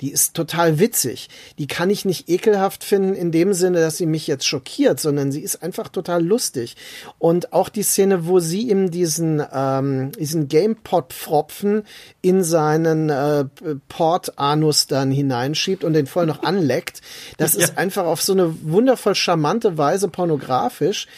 die 0.00 0.12
ist 0.12 0.34
total 0.34 0.78
witzig. 0.78 1.28
Die 1.58 1.66
kann 1.66 1.90
ich 1.90 2.04
nicht 2.04 2.28
ekelhaft 2.28 2.84
finden 2.84 3.14
in 3.14 3.32
dem 3.32 3.52
Sinne, 3.52 3.80
dass 3.80 3.96
sie 3.96 4.06
mich 4.06 4.26
jetzt 4.26 4.46
schockiert, 4.46 5.00
sondern 5.00 5.32
sie 5.32 5.40
ist 5.40 5.62
einfach 5.62 5.88
total 5.88 6.24
lustig. 6.24 6.76
Und 7.18 7.52
auch 7.52 7.68
die 7.68 7.82
Szene, 7.82 8.26
wo 8.26 8.38
sie 8.38 8.68
ihm 8.70 8.90
diesen, 8.90 9.42
ähm, 9.52 10.12
diesen 10.12 10.48
Gamepod-Pfropfen 10.48 11.82
in 12.22 12.44
seinen 12.44 13.10
äh, 13.10 13.46
Port-Anus 13.88 14.86
dann 14.86 15.10
hineinschiebt 15.10 15.84
und 15.84 15.94
den 15.94 16.06
voll 16.06 16.26
noch 16.26 16.42
anleckt, 16.42 17.00
das 17.36 17.52
ja. 17.54 17.64
ist 17.64 17.78
einfach 17.78 18.04
auf 18.04 18.22
so 18.22 18.32
eine 18.32 18.54
wundervoll 18.62 19.14
charmante 19.14 19.78
Weise 19.78 20.08
pornografisch 20.08 21.08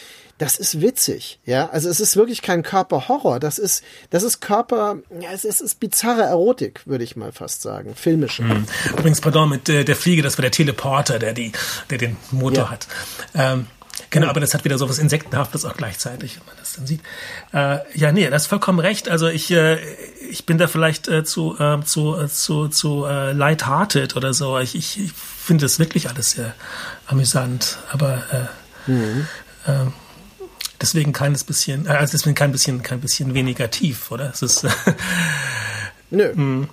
das 0.41 0.57
ist 0.57 0.81
witzig, 0.81 1.39
ja. 1.45 1.69
Also 1.69 1.87
es 1.87 1.99
ist 1.99 2.15
wirklich 2.15 2.41
kein 2.41 2.63
Körperhorror, 2.63 3.39
das 3.39 3.59
ist, 3.59 3.83
das 4.09 4.23
ist 4.23 4.41
Körper, 4.41 4.97
ja, 5.19 5.29
es 5.31 5.45
ist, 5.45 5.61
es 5.61 5.61
ist 5.61 5.79
bizarre 5.79 6.23
Erotik, 6.23 6.81
würde 6.85 7.03
ich 7.03 7.15
mal 7.15 7.31
fast 7.31 7.61
sagen, 7.61 7.93
filmische. 7.93 8.41
Mhm. 8.41 8.65
Übrigens, 8.89 9.21
pardon, 9.21 9.49
mit 9.49 9.69
äh, 9.69 9.83
der 9.83 9.95
Fliege, 9.95 10.23
das 10.23 10.39
war 10.39 10.41
der 10.41 10.49
Teleporter, 10.49 11.19
der 11.19 11.33
die, 11.33 11.51
der 11.91 11.99
den 11.99 12.17
Motor 12.31 12.63
ja. 12.63 12.71
hat. 12.71 12.87
Ähm, 13.35 13.67
Genau, 14.09 14.27
aber 14.27 14.41
das 14.41 14.53
hat 14.53 14.65
wieder 14.65 14.77
so 14.77 14.89
was 14.89 14.99
Insektenhaftes 14.99 15.63
auch 15.63 15.77
gleichzeitig, 15.77 16.37
wenn 16.37 16.45
man 16.47 16.55
das 16.59 16.73
dann 16.73 16.85
sieht. 16.85 17.01
Äh, 17.53 17.77
ja, 17.97 18.11
nee, 18.11 18.29
das 18.29 18.43
ist 18.43 18.47
vollkommen 18.47 18.79
recht. 18.79 19.07
Also 19.07 19.27
ich, 19.27 19.51
äh, 19.51 19.77
ich 20.29 20.45
bin 20.45 20.57
da 20.57 20.67
vielleicht 20.67 21.07
äh, 21.07 21.23
zu, 21.23 21.57
äh, 21.57 21.81
zu, 21.83 22.17
äh, 22.17 22.27
zu, 22.27 22.67
zu 22.67 23.05
äh, 23.05 23.31
lighthearted 23.31 24.17
oder 24.17 24.33
so. 24.33 24.59
Ich, 24.59 24.75
ich, 24.75 24.99
ich 24.99 25.13
finde 25.13 25.65
das 25.65 25.79
wirklich 25.79 26.09
alles 26.09 26.31
sehr 26.31 26.53
amüsant. 27.07 27.77
Aber 27.91 28.49
äh, 28.87 28.91
mhm. 28.91 29.27
äh, 29.65 29.85
deswegen 30.81 31.13
keines 31.13 31.43
bisschen, 31.43 31.85
äh, 31.85 31.91
also 31.91 32.11
deswegen 32.11 32.35
kein 32.35 32.51
bisschen, 32.51 32.81
kein 32.83 33.01
bisschen 33.01 33.33
weniger 33.33 33.69
tief, 33.69 34.11
oder? 34.11 34.29
Es 34.31 34.41
ist, 34.41 34.65
Nö. 36.09 36.33
Hm. 36.33 36.69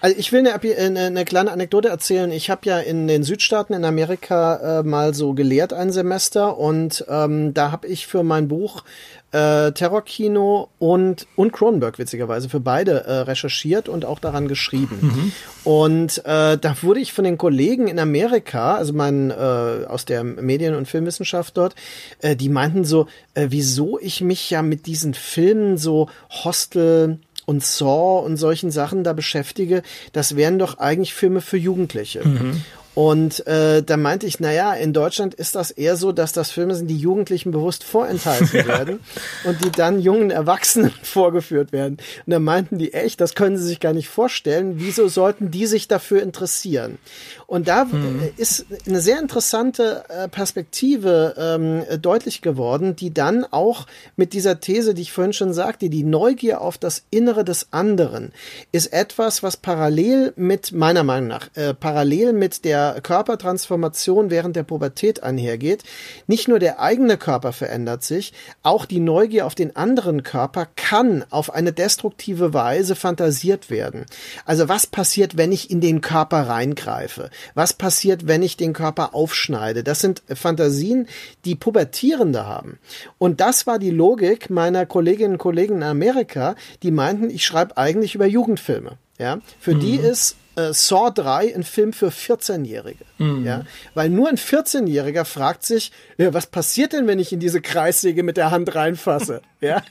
Also 0.00 0.16
ich 0.18 0.32
will 0.32 0.40
eine, 0.40 0.60
eine, 0.60 1.00
eine, 1.00 1.24
kleine 1.24 1.52
Anekdote 1.52 1.88
erzählen. 1.88 2.32
Ich 2.32 2.50
habe 2.50 2.62
ja 2.64 2.78
in 2.80 3.06
den 3.06 3.22
Südstaaten 3.22 3.74
in 3.74 3.84
Amerika 3.84 4.80
äh, 4.80 4.82
mal 4.82 5.14
so 5.14 5.34
gelehrt 5.34 5.72
ein 5.72 5.92
Semester 5.92 6.58
und 6.58 7.04
ähm, 7.08 7.54
da 7.54 7.70
habe 7.70 7.86
ich 7.86 8.06
für 8.06 8.22
mein 8.22 8.48
Buch 8.48 8.84
äh, 9.32 9.72
Terrorkino 9.72 10.68
und, 10.78 11.26
und 11.36 11.52
Cronenberg 11.52 11.98
witzigerweise 11.98 12.48
für 12.48 12.60
beide 12.60 13.04
äh, 13.04 13.12
recherchiert 13.20 13.88
und 13.88 14.04
auch 14.04 14.18
daran 14.18 14.48
geschrieben. 14.48 14.98
Mhm. 15.00 15.32
Und 15.62 16.18
äh, 16.24 16.58
da 16.58 16.76
wurde 16.82 17.00
ich 17.00 17.12
von 17.12 17.24
den 17.24 17.38
Kollegen 17.38 17.88
in 17.88 17.98
Amerika, 17.98 18.74
also 18.74 18.92
mein 18.92 19.30
äh, 19.30 19.34
aus 19.34 20.04
der 20.04 20.24
Medien- 20.24 20.74
und 20.74 20.88
Filmwissenschaft 20.88 21.56
dort, 21.56 21.74
äh, 22.20 22.34
die 22.34 22.48
meinten 22.48 22.84
so, 22.84 23.06
äh, 23.34 23.46
wieso 23.50 23.98
ich 24.00 24.20
mich 24.20 24.50
ja 24.50 24.62
mit 24.62 24.86
diesen 24.86 25.14
Filmen 25.14 25.76
so 25.76 26.08
Hostel 26.30 27.18
und 27.46 27.64
Saw 27.64 28.24
und 28.24 28.36
solchen 28.36 28.70
Sachen 28.70 29.04
da 29.04 29.12
beschäftige, 29.12 29.82
das 30.12 30.36
wären 30.36 30.58
doch 30.58 30.78
eigentlich 30.78 31.14
Filme 31.14 31.40
für 31.40 31.56
Jugendliche. 31.56 32.26
Mhm. 32.26 32.62
Und 32.94 33.46
äh, 33.46 33.82
da 33.82 33.96
meinte 33.96 34.26
ich, 34.26 34.40
naja, 34.40 34.74
in 34.74 34.92
Deutschland 34.92 35.34
ist 35.34 35.54
das 35.54 35.70
eher 35.70 35.96
so, 35.96 36.10
dass 36.10 36.32
das 36.32 36.50
Filme 36.50 36.74
sind, 36.74 36.88
die 36.88 36.96
Jugendlichen 36.96 37.52
bewusst 37.52 37.84
vorenthalten 37.84 38.52
werden 38.52 39.00
und 39.44 39.64
die 39.64 39.70
dann 39.70 40.00
jungen 40.00 40.30
Erwachsenen 40.30 40.90
vorgeführt 41.02 41.72
werden. 41.72 41.98
Und 42.26 42.30
da 42.32 42.40
meinten 42.40 42.78
die 42.78 42.92
echt, 42.92 43.20
das 43.20 43.34
können 43.34 43.56
sie 43.56 43.64
sich 43.64 43.78
gar 43.78 43.92
nicht 43.92 44.08
vorstellen. 44.08 44.74
Wieso 44.76 45.06
sollten 45.08 45.52
die 45.52 45.66
sich 45.66 45.86
dafür 45.86 46.22
interessieren? 46.22 46.98
Und 47.46 47.68
da 47.68 47.84
mhm. 47.84 48.28
ist 48.36 48.66
eine 48.86 49.00
sehr 49.00 49.20
interessante 49.20 50.04
äh, 50.08 50.28
Perspektive 50.28 51.34
ähm, 51.36 51.84
deutlich 52.00 52.42
geworden, 52.42 52.96
die 52.96 53.14
dann 53.14 53.44
auch 53.44 53.86
mit 54.16 54.32
dieser 54.32 54.60
These, 54.60 54.94
die 54.94 55.02
ich 55.02 55.12
vorhin 55.12 55.32
schon 55.32 55.52
sagte, 55.52 55.90
die 55.90 56.04
Neugier 56.04 56.60
auf 56.60 56.76
das 56.76 57.02
Innere 57.10 57.44
des 57.44 57.68
anderen, 57.70 58.32
ist 58.72 58.92
etwas, 58.92 59.42
was 59.42 59.56
parallel 59.56 60.32
mit, 60.36 60.72
meiner 60.72 61.04
Meinung 61.04 61.28
nach, 61.28 61.48
äh, 61.54 61.72
parallel 61.74 62.32
mit 62.32 62.64
der 62.64 62.89
Körpertransformation 63.00 64.30
während 64.30 64.56
der 64.56 64.62
Pubertät 64.62 65.22
einhergeht. 65.22 65.82
Nicht 66.26 66.48
nur 66.48 66.58
der 66.58 66.80
eigene 66.80 67.16
Körper 67.16 67.52
verändert 67.52 68.02
sich, 68.02 68.32
auch 68.62 68.84
die 68.84 69.00
Neugier 69.00 69.46
auf 69.46 69.54
den 69.54 69.76
anderen 69.76 70.22
Körper 70.22 70.66
kann 70.76 71.24
auf 71.30 71.52
eine 71.52 71.72
destruktive 71.72 72.54
Weise 72.54 72.96
fantasiert 72.96 73.70
werden. 73.70 74.06
Also 74.44 74.68
was 74.68 74.86
passiert, 74.86 75.36
wenn 75.36 75.52
ich 75.52 75.70
in 75.70 75.80
den 75.80 76.00
Körper 76.00 76.48
reingreife? 76.48 77.30
Was 77.54 77.72
passiert, 77.72 78.26
wenn 78.26 78.42
ich 78.42 78.56
den 78.56 78.72
Körper 78.72 79.14
aufschneide? 79.14 79.84
Das 79.84 80.00
sind 80.00 80.22
Fantasien, 80.32 81.08
die 81.44 81.54
Pubertierende 81.54 82.46
haben. 82.46 82.78
Und 83.18 83.40
das 83.40 83.66
war 83.66 83.78
die 83.78 83.90
Logik 83.90 84.50
meiner 84.50 84.86
Kolleginnen 84.86 85.34
und 85.34 85.38
Kollegen 85.38 85.76
in 85.76 85.82
Amerika, 85.82 86.54
die 86.82 86.90
meinten, 86.90 87.30
ich 87.30 87.44
schreibe 87.44 87.76
eigentlich 87.76 88.14
über 88.14 88.26
Jugendfilme. 88.26 88.98
Ja, 89.18 89.38
für 89.58 89.74
mhm. 89.74 89.80
die 89.80 89.96
ist 89.96 90.36
äh, 90.68 90.74
Saw 90.74 91.10
3 91.10 91.54
ein 91.54 91.64
Film 91.64 91.92
für 91.92 92.08
14-Jährige. 92.08 93.04
Mhm. 93.18 93.44
Ja, 93.44 93.64
weil 93.94 94.08
nur 94.08 94.28
ein 94.28 94.36
14-Jähriger 94.36 95.24
fragt 95.24 95.64
sich, 95.64 95.92
ja, 96.18 96.34
was 96.34 96.46
passiert 96.46 96.92
denn, 96.92 97.06
wenn 97.06 97.18
ich 97.18 97.32
in 97.32 97.40
diese 97.40 97.60
Kreissäge 97.60 98.22
mit 98.22 98.36
der 98.36 98.50
Hand 98.50 98.74
reinfasse? 98.74 99.42
ja, 99.60 99.82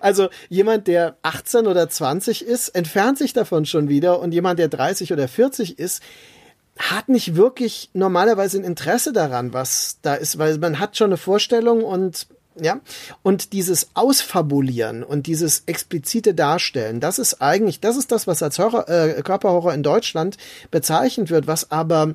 also 0.00 0.28
jemand, 0.48 0.86
der 0.86 1.16
18 1.22 1.66
oder 1.66 1.88
20 1.88 2.44
ist, 2.44 2.68
entfernt 2.68 3.18
sich 3.18 3.32
davon 3.32 3.66
schon 3.66 3.88
wieder 3.88 4.20
und 4.20 4.32
jemand, 4.32 4.58
der 4.58 4.68
30 4.68 5.12
oder 5.12 5.28
40 5.28 5.78
ist, 5.78 6.02
hat 6.78 7.08
nicht 7.08 7.36
wirklich 7.36 7.90
normalerweise 7.92 8.58
ein 8.58 8.64
Interesse 8.64 9.12
daran, 9.12 9.52
was 9.52 9.98
da 10.02 10.14
ist, 10.14 10.38
weil 10.38 10.58
man 10.58 10.80
hat 10.80 10.96
schon 10.96 11.10
eine 11.10 11.16
Vorstellung 11.16 11.84
und 11.84 12.26
ja, 12.60 12.80
und 13.22 13.52
dieses 13.52 13.88
Ausfabulieren 13.94 15.02
und 15.02 15.26
dieses 15.26 15.64
explizite 15.66 16.34
Darstellen, 16.34 17.00
das 17.00 17.18
ist 17.18 17.42
eigentlich, 17.42 17.80
das 17.80 17.96
ist 17.96 18.12
das, 18.12 18.26
was 18.26 18.42
als 18.42 18.58
Horror, 18.58 18.88
äh, 18.88 19.22
Körperhorror 19.22 19.74
in 19.74 19.82
Deutschland 19.82 20.36
bezeichnet 20.70 21.30
wird, 21.30 21.46
was 21.46 21.70
aber 21.70 22.14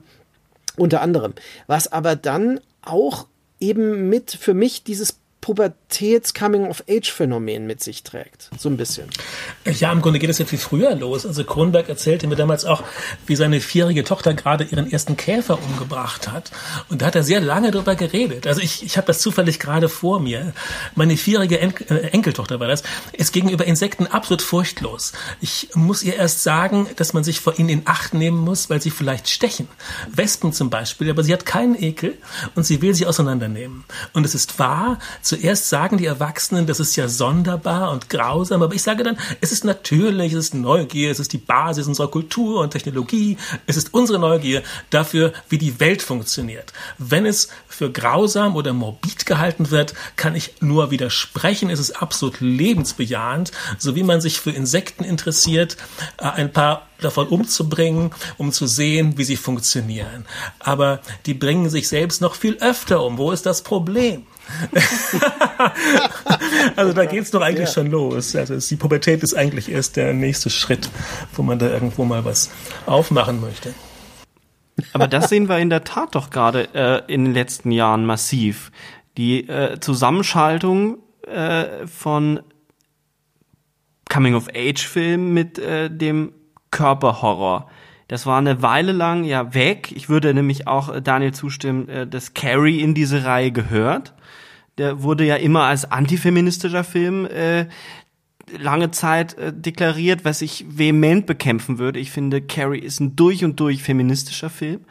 unter 0.77 1.01
anderem, 1.01 1.33
was 1.67 1.91
aber 1.91 2.15
dann 2.15 2.61
auch 2.81 3.27
eben 3.59 4.07
mit 4.09 4.31
für 4.31 4.53
mich 4.53 4.83
dieses 4.83 5.17
Pubertäts-Coming-of-Age-Phänomen 5.41 7.65
mit 7.65 7.81
sich 7.81 8.03
trägt. 8.03 8.49
So 8.57 8.69
ein 8.69 8.77
bisschen. 8.77 9.09
Ja, 9.65 9.91
im 9.91 10.01
Grunde 10.01 10.19
geht 10.19 10.29
es 10.29 10.37
ja 10.37 10.45
viel 10.45 10.59
früher 10.59 10.95
los. 10.95 11.25
Also 11.25 11.43
Kronberg 11.43 11.89
erzählte 11.89 12.27
mir 12.27 12.35
damals 12.35 12.65
auch, 12.65 12.83
wie 13.25 13.35
seine 13.35 13.61
vierjährige 13.61 14.03
Tochter 14.03 14.33
gerade 14.33 14.65
ihren 14.65 14.91
ersten 14.91 15.17
Käfer 15.17 15.59
umgebracht 15.61 16.31
hat. 16.31 16.51
Und 16.89 17.01
da 17.01 17.07
hat 17.07 17.15
er 17.15 17.23
sehr 17.23 17.39
lange 17.39 17.71
drüber 17.71 17.95
geredet. 17.95 18.47
Also 18.47 18.61
ich, 18.61 18.83
ich 18.83 18.97
habe 18.97 19.07
das 19.07 19.19
zufällig 19.19 19.59
gerade 19.59 19.89
vor 19.89 20.19
mir. 20.19 20.53
Meine 20.95 21.17
vierjährige 21.17 21.59
en 21.59 21.73
äh, 21.89 22.09
Enkeltochter 22.09 22.59
war 22.59 22.67
das, 22.67 22.83
ist 23.13 23.31
gegenüber 23.31 23.65
Insekten 23.65 24.07
absolut 24.07 24.41
furchtlos. 24.41 25.13
Ich 25.39 25.69
muss 25.73 26.03
ihr 26.03 26.15
erst 26.15 26.43
sagen, 26.43 26.87
dass 26.97 27.13
man 27.13 27.23
sich 27.23 27.39
vor 27.39 27.57
ihnen 27.57 27.69
in 27.69 27.81
Acht 27.85 28.13
nehmen 28.13 28.37
muss, 28.37 28.69
weil 28.69 28.81
sie 28.81 28.91
vielleicht 28.91 29.29
stechen. 29.29 29.67
Wespen 30.11 30.53
zum 30.53 30.69
Beispiel, 30.69 31.09
aber 31.09 31.23
sie 31.23 31.33
hat 31.33 31.45
keinen 31.45 31.81
Ekel 31.81 32.17
und 32.55 32.63
sie 32.63 32.81
will 32.81 32.93
sie 32.93 33.05
auseinandernehmen. 33.05 33.85
Und 34.13 34.25
es 34.25 34.35
ist 34.35 34.59
wahr, 34.59 34.99
Zuerst 35.29 35.69
sagen 35.69 35.99
die 35.99 36.07
Erwachsenen, 36.07 36.65
das 36.65 36.79
ist 36.79 36.95
ja 36.95 37.07
sonderbar 37.07 37.91
und 37.91 38.09
grausam, 38.09 38.63
aber 38.63 38.73
ich 38.73 38.81
sage 38.81 39.03
dann, 39.03 39.15
es 39.41 39.51
ist 39.51 39.63
natürlich, 39.63 40.33
es 40.33 40.45
ist 40.45 40.53
Neugier, 40.55 41.11
es 41.11 41.19
ist 41.19 41.33
die 41.33 41.37
Basis 41.37 41.85
unserer 41.85 42.09
Kultur 42.09 42.61
und 42.61 42.71
Technologie, 42.71 43.37
es 43.67 43.77
ist 43.77 43.93
unsere 43.93 44.17
Neugier 44.17 44.63
dafür, 44.89 45.31
wie 45.47 45.59
die 45.59 45.79
Welt 45.79 46.01
funktioniert. 46.01 46.73
Wenn 46.97 47.27
es 47.27 47.49
für 47.67 47.91
grausam 47.91 48.55
oder 48.55 48.73
morbid 48.73 49.27
gehalten 49.27 49.69
wird, 49.69 49.93
kann 50.15 50.33
ich 50.33 50.55
nur 50.61 50.89
widersprechen, 50.89 51.69
es 51.69 51.79
ist 51.79 52.01
absolut 52.01 52.41
lebensbejahend, 52.41 53.51
so 53.77 53.95
wie 53.95 54.01
man 54.01 54.21
sich 54.21 54.39
für 54.39 54.49
Insekten 54.49 55.03
interessiert, 55.03 55.77
äh, 56.17 56.23
ein 56.23 56.51
paar 56.51 56.87
davon 57.01 57.27
umzubringen, 57.27 58.15
um 58.39 58.51
zu 58.51 58.65
sehen, 58.65 59.19
wie 59.19 59.25
sie 59.25 59.37
funktionieren. 59.37 60.25
Aber 60.57 61.01
die 61.27 61.35
bringen 61.35 61.69
sich 61.69 61.87
selbst 61.87 62.19
noch 62.19 62.33
viel 62.33 62.57
öfter 62.61 63.03
um. 63.03 63.19
Wo 63.19 63.31
ist 63.31 63.45
das 63.45 63.61
Problem? 63.61 64.25
also 66.75 66.93
da 66.93 67.05
geht's 67.05 67.31
doch 67.31 67.41
eigentlich 67.41 67.69
ja. 67.69 67.73
schon 67.73 67.87
los. 67.87 68.35
Also 68.35 68.57
die 68.57 68.75
Pubertät 68.75 69.23
ist 69.23 69.33
eigentlich 69.33 69.71
erst 69.71 69.95
der 69.95 70.13
nächste 70.13 70.49
Schritt, 70.49 70.89
wo 71.33 71.43
man 71.43 71.59
da 71.59 71.69
irgendwo 71.69 72.05
mal 72.05 72.25
was 72.25 72.49
aufmachen 72.85 73.41
möchte. 73.41 73.73
Aber 74.93 75.07
das 75.07 75.29
sehen 75.29 75.49
wir 75.49 75.57
in 75.57 75.69
der 75.69 75.83
Tat 75.83 76.15
doch 76.15 76.29
gerade 76.29 76.69
äh, 76.73 77.13
in 77.13 77.25
den 77.25 77.33
letzten 77.33 77.71
Jahren 77.71 78.05
massiv. 78.05 78.71
Die 79.17 79.47
äh, 79.47 79.79
Zusammenschaltung 79.79 80.99
äh, 81.27 81.87
von 81.87 82.39
Coming-of-Age-Filmen 84.09 85.33
mit 85.33 85.59
äh, 85.59 85.89
dem 85.89 86.33
Körperhorror. 86.71 87.69
Das 88.07 88.25
war 88.25 88.39
eine 88.39 88.61
Weile 88.61 88.91
lang 88.91 89.23
ja 89.23 89.53
weg. 89.53 89.91
Ich 89.95 90.09
würde 90.09 90.33
nämlich 90.33 90.67
auch 90.67 90.93
äh, 90.93 91.01
Daniel 91.01 91.33
zustimmen, 91.33 91.87
äh, 91.89 92.07
dass 92.07 92.33
Carrie 92.33 92.81
in 92.81 92.95
diese 92.95 93.23
Reihe 93.23 93.51
gehört 93.51 94.13
der 94.79 95.03
wurde 95.03 95.25
ja 95.25 95.35
immer 95.35 95.63
als 95.63 95.91
antifeministischer 95.91 96.83
Film 96.83 97.25
äh, 97.25 97.65
lange 98.57 98.91
Zeit 98.91 99.37
äh, 99.37 99.53
deklariert, 99.53 100.25
was 100.25 100.41
ich 100.41 100.65
vehement 100.69 101.25
bekämpfen 101.25 101.77
würde. 101.77 101.99
Ich 101.99 102.11
finde, 102.11 102.41
Carrie 102.41 102.79
ist 102.79 102.99
ein 102.99 103.15
durch 103.15 103.43
und 103.45 103.59
durch 103.59 103.83
feministischer 103.83 104.49
Film, 104.49 104.81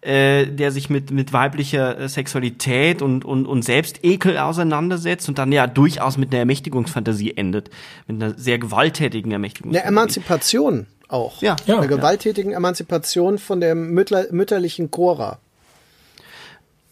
äh, 0.00 0.46
der 0.46 0.72
sich 0.72 0.90
mit, 0.90 1.10
mit 1.10 1.32
weiblicher 1.32 1.98
äh, 1.98 2.08
Sexualität 2.08 3.02
und, 3.02 3.24
und, 3.24 3.46
und 3.46 3.62
Selbstekel 3.62 4.38
auseinandersetzt 4.38 5.28
und 5.28 5.38
dann 5.38 5.52
ja 5.52 5.66
durchaus 5.66 6.16
mit 6.16 6.30
einer 6.30 6.40
Ermächtigungsfantasie 6.40 7.36
endet. 7.36 7.70
Mit 8.06 8.22
einer 8.22 8.36
sehr 8.38 8.58
gewalttätigen 8.58 9.30
Ermächtigungsfantasie. 9.32 9.86
Eine 9.86 9.96
Emanzipation 9.96 10.86
auch. 11.08 11.42
Ja. 11.42 11.56
Eine 11.66 11.76
Ja. 11.76 11.86
gewalttätigen 11.86 12.52
Emanzipation 12.52 13.38
von 13.38 13.60
der 13.60 13.74
Mütter 13.74 14.26
mütterlichen 14.32 14.90
Cora. 14.90 15.38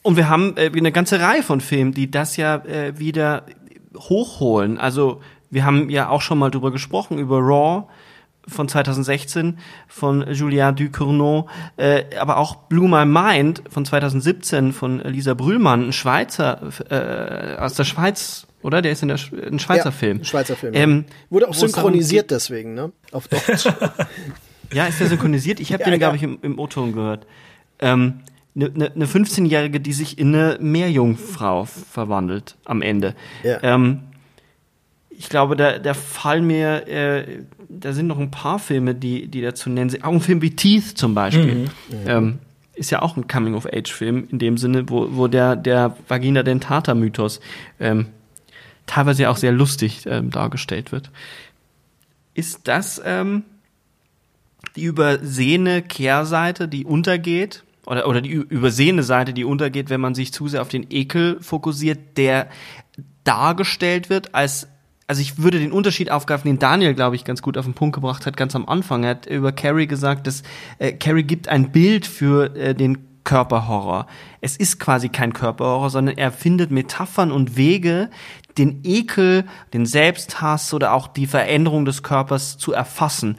Und 0.05 0.17
wir 0.19 0.29
haben 0.29 0.55
äh, 0.59 0.71
eine 0.77 0.93
ganze 0.93 1.19
Reihe 1.19 1.43
von 1.43 1.63
Filmen, 1.63 1.93
die 1.93 2.11
das 2.11 2.37
ja 2.37 2.57
äh, 2.67 2.99
wieder 2.99 3.47
hochholen. 3.97 4.77
Also 4.79 5.23
wir 5.51 5.65
haben 5.65 5.89
ja 5.89 6.11
auch 6.11 6.21
schon 6.21 6.39
mal 6.39 6.51
drüber 6.51 6.71
gesprochen, 6.71 7.19
über 7.19 7.39
Raw 7.39 7.85
von 8.47 8.69
2016 8.69 9.59
von 9.89 10.31
Julien 10.31 10.77
Ducournau, 10.77 11.49
äh, 11.79 12.05
aber 12.21 12.37
auch 12.37 12.57
Blue 12.69 12.87
My 12.87 13.07
Mind 13.07 13.63
von 13.71 13.87
2017 13.87 14.75
von 14.75 14.99
Lisa 15.01 15.33
Brühlmann, 15.33 15.89
ein 15.89 15.93
Schweizer 15.95 16.61
äh, 16.91 17.57
aus 17.59 17.73
der 17.73 17.85
Schweiz, 17.85 18.47
oder? 18.61 18.83
Der 18.83 18.93
ist 18.93 19.01
in 19.01 19.09
der 19.09 19.17
Sch 19.17 19.33
ein 19.33 19.59
Schweizer 19.59 19.87
Ja, 19.87 19.91
Film. 19.91 20.19
ein 20.19 20.25
Schweizer 20.27 20.57
Film. 20.57 20.75
Ähm, 20.75 21.05
Wurde 21.31 21.49
auch 21.49 21.55
synchronisiert 21.55 22.31
deswegen, 22.31 22.75
ne? 22.75 22.93
Auf 23.11 23.27
Deutsch. 23.29 23.65
ja, 24.71 24.85
ist 24.85 25.01
der 25.01 25.07
synchronisiert? 25.07 25.61
Ich 25.61 25.73
habe 25.73 25.83
Ja, 25.83 25.89
den, 25.91 25.99
glaube 25.99 26.17
ja. 26.17 26.23
ich, 26.23 26.23
im, 26.25 26.39
im 26.43 26.59
O-Ton 26.59 26.93
gehört. 26.93 27.27
Ähm, 27.79 28.21
eine 28.55 28.71
ne, 28.71 28.93
ne 28.95 29.07
15-Jährige, 29.07 29.81
die 29.81 29.93
sich 29.93 30.19
in 30.19 30.35
eine 30.35 30.59
Meerjungfrau 30.61 31.65
verwandelt 31.65 32.57
am 32.65 32.83
Ende. 32.83 33.15
Ja. 33.43 33.59
Ähm, 33.63 34.01
ich 35.11 35.29
glaube, 35.29 35.57
da, 35.57 35.79
da 35.79 35.95
fallen 35.95 36.47
mir, 36.47 36.89
äh, 36.89 37.43
da 37.69 37.93
sind 37.93 38.07
noch 38.07 38.19
ein 38.19 38.31
paar 38.31 38.59
Filme, 38.59 38.95
die, 38.95 39.29
die 39.29 39.43
dazu 39.43 39.71
nennen 39.71 39.91
sind. 39.91 40.05
Auch 40.05 40.13
ein 40.13 40.21
Film 40.21 40.43
wie 40.43 40.51
Teeth 40.51 40.99
zum 40.99 41.15
Beispiel. 41.15 41.71
Ähm, 42.07 42.39
ist 42.75 42.91
ja 42.91 43.03
auch 43.03 43.17
ein 43.17 43.29
Coming-of-Age-Film 43.29 44.29
in 44.31 44.39
dem 44.39 44.59
Sinne, 44.59 44.89
wo, 44.89 45.09
wo 45.13 45.29
der, 45.29 45.57
der 45.57 45.97
Vagina-Dentata-Mythos 46.09 47.41
ähm, 47.79 48.07
teilweise 48.87 49.23
ja 49.23 49.31
auch 49.31 49.37
sehr 49.37 49.53
lustig 49.53 50.03
ähm, 50.07 50.31
dargestellt 50.31 50.91
wird. 50.91 51.11
Ist 52.35 52.67
das 52.67 53.01
ähm, 53.05 53.45
die 54.75 54.85
übersehene 54.85 55.83
Kehrseite, 55.83 56.67
die 56.67 56.85
untergeht, 56.85 57.63
oder, 57.87 58.09
oder 58.09 58.21
die 58.21 58.31
übersehene 58.31 59.03
Seite, 59.03 59.33
die 59.33 59.45
untergeht, 59.45 59.91
wenn 59.91 60.01
man 60.01 60.15
sich 60.15 60.33
zu 60.33 60.49
sehr 60.49 60.63
auf 60.63 60.69
den 60.69 60.87
Ekel 60.91 61.39
fokussiert, 61.41 62.17
der 62.17 62.49
dargestellt 63.25 64.11
wird 64.11 64.35
als 64.35 64.69
also 65.07 65.21
ich 65.21 65.39
würde 65.39 65.59
den 65.59 65.73
Unterschied 65.73 66.11
aufgreifen, 66.11 66.51
den 66.51 66.59
Daniel, 66.59 66.95
glaube 66.95 67.17
ich, 67.17 67.25
ganz 67.25 67.43
gut 67.43 67.59
auf 67.59 67.67
den 67.67 67.75
Punkt 67.75 67.95
gebracht 67.95 68.25
hat, 68.27 68.37
ganz 68.37 68.57
am 68.57 68.67
Anfang. 68.67 69.05
Er 69.05 69.11
hat 69.11 69.27
über 69.27 69.53
Carrie 69.53 69.87
gesagt, 69.87 70.27
dass 70.27 70.43
äh, 70.79 70.93
Carrie 70.93 71.25
gibt 71.25 71.49
ein 71.49 71.73
Bild 71.73 72.07
für 72.07 72.57
äh, 72.57 72.75
den 72.75 72.99
Körperhorror. 73.25 74.07
Es 74.41 74.57
ist 74.57 74.79
quasi 74.79 75.09
kein 75.09 75.33
Körperhorror, 75.33 75.91
sondern 75.91 76.17
er 76.17 76.31
findet 76.31 76.71
Metaphern 76.71 77.33
und 77.33 77.57
Wege, 77.57 78.11
den 78.57 78.81
Ekel, 78.85 79.45
den 79.73 79.87
Selbsthass 79.87 80.73
oder 80.73 80.93
auch 80.93 81.09
die 81.09 81.27
Veränderung 81.27 81.85
des 81.85 82.03
Körpers 82.03 82.57
zu 82.57 82.73
erfassen. 82.73 83.37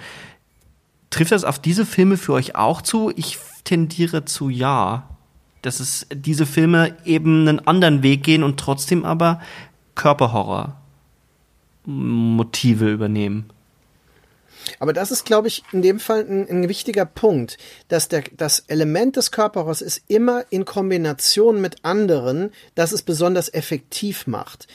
Trifft 1.09 1.31
das 1.31 1.45
auf 1.45 1.59
diese 1.59 1.85
Filme 1.85 2.17
für 2.17 2.33
euch 2.33 2.55
auch 2.55 2.81
zu? 2.81 3.11
Ich 3.15 3.37
tendiere 3.65 4.23
zu 4.23 4.49
ja. 4.49 5.09
Dass 5.61 5.79
es 5.79 6.07
diese 6.13 6.45
Filme 6.45 6.95
eben 7.03 7.47
einen 7.47 7.67
anderen 7.67 8.03
Weg 8.03 8.23
gehen 8.23 8.43
und 8.43 8.59
trotzdem 8.59 9.03
aber 9.03 9.41
Körperhorror 9.95 10.77
Motive 11.85 12.91
übernehmen. 12.91 13.49
Aber 14.79 14.93
das 14.93 15.11
ist, 15.11 15.25
glaube 15.25 15.47
ich, 15.47 15.63
in 15.71 15.81
dem 15.81 15.99
Fall 15.99 16.25
ein, 16.27 16.49
ein 16.49 16.69
wichtiger 16.69 17.05
Punkt, 17.05 17.57
dass 17.87 18.07
der, 18.07 18.23
das 18.35 18.63
Element 18.67 19.15
des 19.15 19.31
Körperhorrors 19.31 19.81
ist 19.81 20.01
immer 20.07 20.43
in 20.49 20.65
Kombination 20.65 21.61
mit 21.61 21.83
anderen, 21.83 22.51
dass 22.73 22.91
es 22.91 23.03
besonders 23.03 23.53
effektiv 23.53 24.27
macht. 24.27 24.67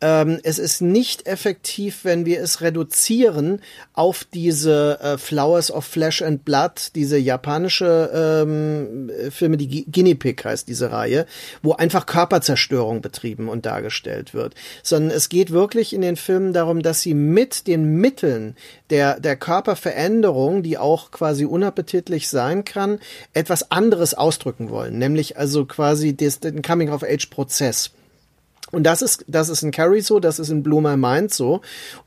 Ähm, 0.00 0.38
es 0.44 0.60
ist 0.60 0.80
nicht 0.80 1.26
effektiv, 1.26 2.04
wenn 2.04 2.24
wir 2.24 2.40
es 2.40 2.60
reduzieren 2.60 3.60
auf 3.94 4.24
diese 4.32 5.00
äh, 5.00 5.18
Flowers 5.18 5.72
of 5.72 5.84
Flesh 5.84 6.22
and 6.22 6.44
Blood, 6.44 6.92
diese 6.94 7.18
japanische 7.18 8.10
ähm, 8.14 9.10
Filme, 9.30 9.56
die 9.56 9.68
Gu- 9.84 9.90
Guinea 9.90 10.14
Pig 10.14 10.44
heißt 10.44 10.68
diese 10.68 10.92
Reihe, 10.92 11.26
wo 11.62 11.72
einfach 11.72 12.06
Körperzerstörung 12.06 13.00
betrieben 13.00 13.48
und 13.48 13.66
dargestellt 13.66 14.34
wird, 14.34 14.54
sondern 14.84 15.10
es 15.10 15.28
geht 15.28 15.50
wirklich 15.50 15.92
in 15.92 16.02
den 16.02 16.14
Filmen 16.14 16.52
darum, 16.52 16.80
dass 16.82 17.02
sie 17.02 17.14
mit 17.14 17.66
den 17.66 17.96
Mitteln 17.96 18.54
der, 18.90 19.18
der 19.18 19.34
Körperveränderung, 19.34 20.62
die 20.62 20.78
auch 20.78 21.10
quasi 21.10 21.44
unappetitlich 21.44 22.28
sein 22.28 22.64
kann, 22.64 23.00
etwas 23.32 23.72
anderes 23.72 24.14
ausdrücken 24.14 24.70
wollen, 24.70 24.96
nämlich 24.98 25.36
also 25.36 25.64
quasi 25.64 26.14
des, 26.14 26.38
den 26.38 26.62
Coming-of-Age-Prozess. 26.62 27.90
Und 28.70 28.84
das 28.84 29.02
ist, 29.02 29.24
das 29.28 29.48
ist 29.48 29.62
in 29.62 29.70
Carrie 29.70 30.00
so, 30.00 30.20
das 30.20 30.38
ist 30.38 30.50
in 30.50 30.62
Blow 30.62 30.80
My 30.80 30.96
Mind 30.96 31.32
so 31.32 31.60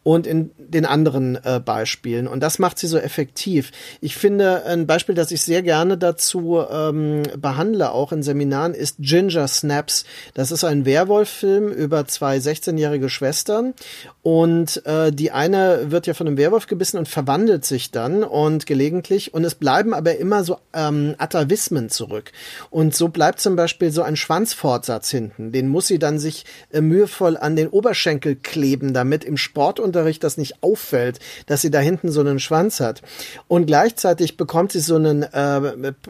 und 0.03 0.28
in 0.28 0.51
den 0.57 0.86
anderen 0.86 1.36
äh, 1.43 1.59
Beispielen. 1.59 2.28
Und 2.28 2.41
das 2.41 2.59
macht 2.59 2.78
sie 2.78 2.88
so 2.88 2.97
effektiv. 2.97 3.72
Ich 3.99 4.16
finde, 4.16 4.66
ein 4.66 4.86
Beispiel, 4.88 5.16
das 5.16 5.32
ich 5.32 5.41
sehr 5.41 5.64
gerne 5.64 5.97
dazu 5.97 6.64
ähm, 6.70 7.24
behandle, 7.38 7.91
auch 7.91 8.12
in 8.12 8.24
Seminaren, 8.24 8.74
ist 8.74 8.97
Ginger 8.99 9.47
Snaps. 9.47 10.05
Das 10.34 10.51
ist 10.51 10.64
ein 10.64 10.86
Werwolf-Film 10.86 11.70
über 11.72 12.05
zwei 12.05 12.38
16-jährige 12.38 13.09
Schwestern. 13.09 13.74
Und 14.22 14.86
äh, 14.86 15.12
die 15.12 15.32
eine 15.32 15.91
wird 15.91 16.05
ja 16.05 16.14
von 16.14 16.28
einem 16.28 16.38
Werwolf 16.38 16.68
gebissen 16.68 16.97
und 16.97 17.07
verwandelt 17.07 17.66
sich 17.66 17.89
dann 17.91 18.24
und 18.24 18.68
gelegentlich. 18.68 19.34
Und 19.34 19.43
es 19.43 19.55
bleiben 19.55 19.93
aber 19.93 20.18
immer 20.18 20.43
so 20.43 20.57
ähm, 20.74 21.16
Atavismen 21.18 21.89
zurück. 21.89 22.32
Und 22.70 22.95
so 22.95 23.07
bleibt 23.07 23.39
zum 23.39 23.55
Beispiel 23.55 23.91
so 23.91 24.03
ein 24.03 24.16
Schwanzfortsatz 24.16 25.09
hinten. 25.09 25.51
Den 25.51 25.68
muss 25.68 25.88
sie 25.88 25.97
dann 25.97 26.20
sich 26.20 26.45
äh, 26.72 26.82
mühevoll 26.82 27.38
an 27.38 27.56
den 27.56 27.68
Oberschenkel 27.68 28.36
kleben, 28.36 28.93
damit 28.93 29.24
im 29.24 29.38
Sportunterricht 29.38 30.24
das 30.24 30.38
nicht 30.38 30.64
auffällt, 30.64 31.20
dass 31.45 31.62
sie 31.62 31.72
da 31.72 31.80
hinten 31.80 32.12
so 32.12 32.22
einen 32.22 32.39
Schwanz 32.39 32.80
hat. 32.80 33.02
Und 33.47 33.66
gleichzeitig 33.66 34.38
bekommt 34.38 34.72
sie 34.72 34.80
so 34.80 34.95
einen, 34.95 35.24
äh, 35.24 35.58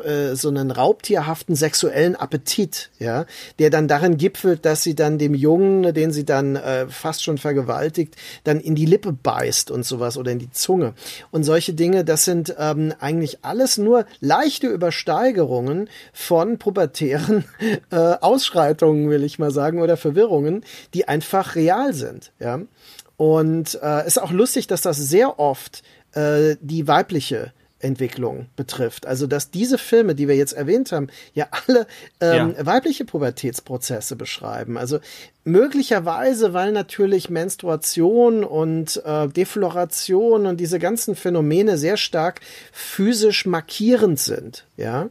äh, 0.04 0.36
so 0.36 0.50
einen 0.50 0.72
raubtierhaften 0.72 1.56
sexuellen 1.56 2.16
Appetit, 2.16 2.90
ja, 3.00 3.26
der 3.60 3.70
dann 3.70 3.88
darin 3.88 4.18
gipfelt, 4.18 4.66
dass 4.66 4.84
sie 4.84 4.96
dann 4.96 5.18
dem 5.18 5.34
Jungen, 5.34 5.94
den 5.94 6.12
sie 6.12 6.26
dann 6.26 6.56
äh, 6.56 6.88
fast 6.88 7.24
schon 7.24 7.38
vergewaltigt, 7.38 8.16
dann 8.44 8.60
in 8.60 8.76
die 8.76 8.86
Lippe 8.86 9.12
beißt 9.12 9.72
und 9.72 9.86
sowas 9.86 10.18
oder 10.18 10.32
in 10.32 10.40
die 10.40 10.52
Zunge. 10.52 10.94
Und 11.32 11.44
solche 11.44 11.74
Dinge, 11.74 12.06
das 12.06 12.26
sind 12.26 12.56
ähm, 12.58 12.94
eigentlich 13.00 13.40
alles 13.44 13.78
nur 13.78 14.06
leichte 14.20 14.68
Übersteigerungen 14.68 15.90
von 16.14 16.58
pubertären 16.58 17.46
äh, 17.92 17.96
Ausschreitungen, 17.96 19.10
will 19.10 19.24
ich 19.24 19.40
mal 19.40 19.52
sagen, 19.52 19.82
oder 19.82 19.98
Verwirrungen, 19.98 20.21
die 20.94 21.08
einfach 21.08 21.56
real 21.56 21.94
sind. 21.94 22.32
Ja? 22.40 22.60
Und 23.18 23.80
äh, 23.82 24.06
ist 24.08 24.22
auch 24.22 24.32
lustig, 24.32 24.68
dass 24.68 24.82
das 24.82 24.98
sehr 24.98 25.40
oft 25.40 25.84
äh, 26.14 26.56
die 26.62 26.88
weibliche 26.88 27.54
Entwicklung 27.84 28.46
betrifft. 28.56 29.08
Also 29.08 29.26
dass 29.26 29.50
diese 29.50 29.80
Filme, 29.80 30.14
die 30.14 30.28
wir 30.28 30.36
jetzt 30.36 30.54
erwähnt 30.54 30.92
haben, 30.92 31.08
ja 31.34 31.48
alle 31.68 31.88
ähm, 32.20 32.54
Ja. 32.56 32.66
weibliche 32.68 33.06
Pubertätsprozesse 33.06 34.16
beschreiben. 34.16 34.78
Also 34.78 35.00
möglicherweise, 35.44 36.54
weil 36.54 36.72
natürlich 36.72 37.30
Menstruation 37.30 38.44
und 38.44 39.02
äh, 39.04 39.28
Defloration 39.30 40.46
und 40.46 40.58
diese 40.60 40.78
ganzen 40.80 41.16
Phänomene 41.16 41.78
sehr 41.78 41.98
stark 41.98 42.42
physisch 42.72 43.46
markierend 43.46 44.20
sind. 44.20 44.66
Ja, 44.78 45.10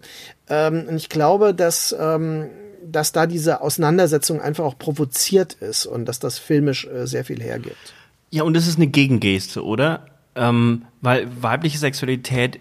ähm, 0.49 0.87
und 0.89 0.97
ich 0.97 1.09
glaube, 1.09 1.55
dass 1.55 1.95
ähm, 1.99 2.51
dass 2.85 3.13
da 3.13 3.27
diese 3.27 3.61
Auseinandersetzung 3.61 4.41
einfach 4.41 4.65
auch 4.65 4.79
provoziert 4.79 5.55
ist 5.55 5.87
und 5.87 6.07
dass 6.07 6.19
das 6.19 6.39
filmisch 6.39 6.87
äh, 6.87 7.07
sehr 7.07 7.25
viel 7.25 7.43
hergibt. 7.43 7.95
Ja, 8.31 8.45
und 8.45 8.55
das 8.55 8.67
ist 8.67 8.77
eine 8.77 8.87
Gegengeste, 8.87 9.65
oder? 9.65 10.07
Ähm, 10.35 10.87
weil 11.01 11.29
weibliche 11.43 11.79
Sexualität 11.79 12.61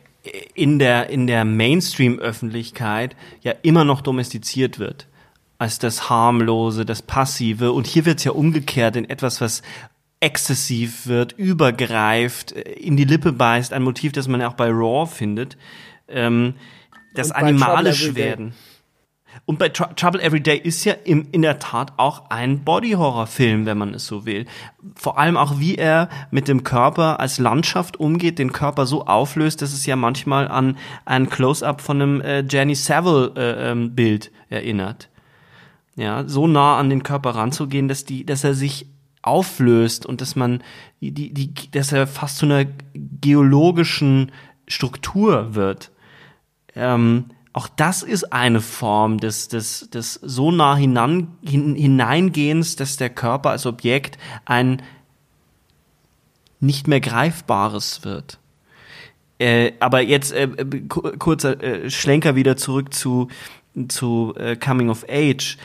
in 0.53 0.79
der, 0.79 1.09
in 1.09 1.27
der 1.27 1.45
Mainstream-Öffentlichkeit 1.45 3.15
ja 3.41 3.53
immer 3.61 3.85
noch 3.85 4.01
domestiziert 4.01 4.79
wird. 4.79 5.07
Als 5.57 5.79
das 5.79 6.09
Harmlose, 6.09 6.85
das 6.85 7.01
Passive. 7.01 7.71
Und 7.71 7.85
hier 7.85 8.05
wird 8.05 8.19
es 8.19 8.23
ja 8.23 8.31
umgekehrt 8.31 8.95
in 8.95 9.09
etwas, 9.09 9.41
was 9.41 9.61
exzessiv 10.21 11.07
wird, 11.07 11.33
übergreift, 11.33 12.51
äh, 12.51 12.61
in 12.61 12.97
die 12.97 13.05
Lippe 13.05 13.31
beißt. 13.31 13.73
Ein 13.73 13.83
Motiv, 13.83 14.11
das 14.11 14.27
man 14.27 14.41
ja 14.41 14.49
auch 14.49 14.53
bei 14.53 14.69
Raw 14.69 15.05
findet. 15.05 15.57
Ähm, 16.07 16.55
das 17.13 17.31
animalisch 17.31 18.15
werden. 18.15 18.53
Und 19.45 19.59
bei 19.59 19.69
Tr 19.69 19.95
Trouble 19.95 20.21
Every 20.21 20.41
Day 20.41 20.57
ist 20.57 20.83
ja 20.85 20.93
im, 21.03 21.27
in 21.31 21.41
der 21.41 21.59
Tat 21.59 21.93
auch 21.97 22.29
ein 22.29 22.63
Body-Horror-Film, 22.63 23.65
wenn 23.65 23.77
man 23.77 23.93
es 23.93 24.05
so 24.05 24.25
will. 24.25 24.45
Vor 24.95 25.17
allem 25.17 25.37
auch, 25.37 25.59
wie 25.59 25.75
er 25.75 26.09
mit 26.31 26.47
dem 26.47 26.63
Körper 26.63 27.19
als 27.19 27.39
Landschaft 27.39 27.99
umgeht, 27.99 28.39
den 28.39 28.53
Körper 28.53 28.85
so 28.85 29.05
auflöst, 29.05 29.61
dass 29.61 29.73
es 29.73 29.85
ja 29.85 29.95
manchmal 29.95 30.47
an 30.47 30.77
ein 31.05 31.29
Close-up 31.29 31.81
von 31.81 32.01
einem 32.01 32.21
äh, 32.21 32.43
Jenny 32.47 32.75
Savile-Bild 32.75 34.31
erinnert. 34.49 35.09
Ja, 35.95 36.27
so 36.27 36.47
nah 36.47 36.77
an 36.77 36.89
den 36.89 37.03
Körper 37.03 37.31
ranzugehen, 37.31 37.87
dass 37.87 38.05
die, 38.05 38.25
dass 38.25 38.43
er 38.43 38.53
sich 38.53 38.85
auflöst 39.21 40.05
und 40.05 40.21
dass 40.21 40.35
man 40.35 40.63
die, 41.01 41.11
die, 41.11 41.33
die 41.33 41.71
dass 41.71 41.91
er 41.91 42.07
fast 42.07 42.37
zu 42.37 42.45
einer 42.45 42.65
geologischen 42.93 44.31
Struktur 44.67 45.55
wird. 45.55 45.91
Ähm, 46.75 47.25
auch 47.59 47.67
das 47.67 48.03
ist 48.03 48.31
eine 48.31 48.61
Form 48.61 49.17
des, 49.17 49.49
des, 49.49 49.89
des 49.89 50.13
so 50.13 50.49
nah 50.49 50.77
hinan, 50.77 51.27
hin, 51.45 51.75
hineingehens, 51.75 52.77
dass 52.77 52.95
der 52.95 53.09
Körper 53.09 53.49
als 53.49 53.65
Objekt 53.65 54.17
ein 54.45 54.81
nicht 56.61 56.87
mehr 56.87 57.01
greifbares 57.01 58.05
wird. 58.05 58.39
Äh, 59.39 59.73
aber 59.81 59.99
jetzt 59.99 60.31
äh, 60.31 60.47
kurzer 60.87 61.61
äh, 61.61 61.89
Schlenker 61.89 62.37
wieder 62.37 62.55
zurück 62.55 62.93
zu, 62.93 63.27
zu 63.89 64.33
äh, 64.37 64.55
Coming 64.55 64.89
of 64.89 65.05
Age 65.09 65.57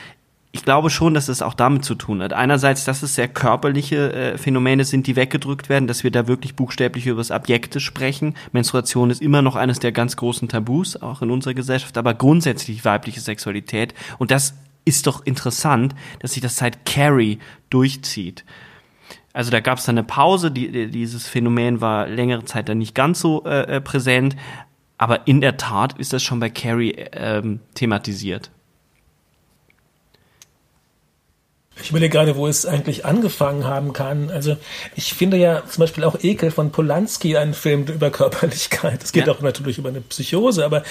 ich 0.55 0.63
glaube 0.63 0.89
schon, 0.89 1.13
dass 1.13 1.27
es 1.27 1.41
auch 1.41 1.53
damit 1.53 1.83
zu 1.83 1.95
tun 1.95 2.23
hat. 2.23 2.31
Einerseits, 2.31 2.85
dass 2.85 3.03
es 3.03 3.15
sehr 3.15 3.27
körperliche 3.27 4.13
äh, 4.13 4.37
Phänomene 4.37 4.85
sind, 4.85 5.05
die 5.05 5.17
weggedrückt 5.17 5.67
werden, 5.67 5.85
dass 5.85 6.05
wir 6.05 6.11
da 6.11 6.29
wirklich 6.29 6.55
buchstäblich 6.55 7.07
über 7.07 7.17
das 7.17 7.29
Objekte 7.29 7.81
sprechen. 7.81 8.35
Menstruation 8.53 9.09
ist 9.09 9.21
immer 9.21 9.41
noch 9.41 9.57
eines 9.57 9.79
der 9.79 9.91
ganz 9.91 10.15
großen 10.15 10.47
Tabus, 10.47 10.95
auch 10.95 11.21
in 11.21 11.29
unserer 11.29 11.55
Gesellschaft, 11.55 11.97
aber 11.97 12.13
grundsätzlich 12.13 12.85
weibliche 12.85 13.19
Sexualität. 13.19 13.93
Und 14.17 14.31
das 14.31 14.53
ist 14.85 15.07
doch 15.07 15.25
interessant, 15.25 15.93
dass 16.19 16.31
sich 16.31 16.41
das 16.41 16.55
seit 16.55 16.85
Carrie 16.85 17.39
durchzieht. 17.69 18.45
Also 19.33 19.51
da 19.51 19.59
gab 19.59 19.79
es 19.79 19.83
dann 19.83 19.97
eine 19.97 20.07
Pause, 20.07 20.51
die, 20.51 20.89
dieses 20.89 21.27
Phänomen 21.27 21.81
war 21.81 22.07
längere 22.07 22.45
Zeit 22.45 22.69
dann 22.69 22.77
nicht 22.77 22.95
ganz 22.95 23.19
so 23.19 23.43
äh, 23.43 23.75
äh 23.75 23.81
präsent, 23.81 24.37
aber 24.97 25.27
in 25.27 25.41
der 25.41 25.57
Tat 25.57 25.99
ist 25.99 26.13
das 26.13 26.23
schon 26.23 26.39
bei 26.39 26.49
Carrie 26.49 26.95
ähm, 27.11 27.59
thematisiert. 27.73 28.51
Ich 31.81 31.89
überlege 31.89 32.11
gerade, 32.11 32.35
wo 32.35 32.47
es 32.47 32.65
eigentlich 32.65 33.05
angefangen 33.05 33.65
haben 33.65 33.91
kann. 33.91 34.29
Also 34.31 34.55
ich 34.95 35.13
finde 35.13 35.37
ja 35.37 35.63
zum 35.67 35.81
Beispiel 35.81 36.03
auch 36.03 36.17
Ekel 36.21 36.49
von 36.51 36.71
Polanski 36.71 37.37
einen 37.37 37.53
Film 37.53 37.85
über 37.85 38.09
Körperlichkeit. 38.09 39.03
Es 39.03 39.11
geht 39.11 39.27
ja. 39.27 39.33
auch 39.33 39.41
natürlich 39.41 39.77
über 39.77 39.89
eine 39.89 40.01
Psychose, 40.01 40.63
aber 40.63 40.83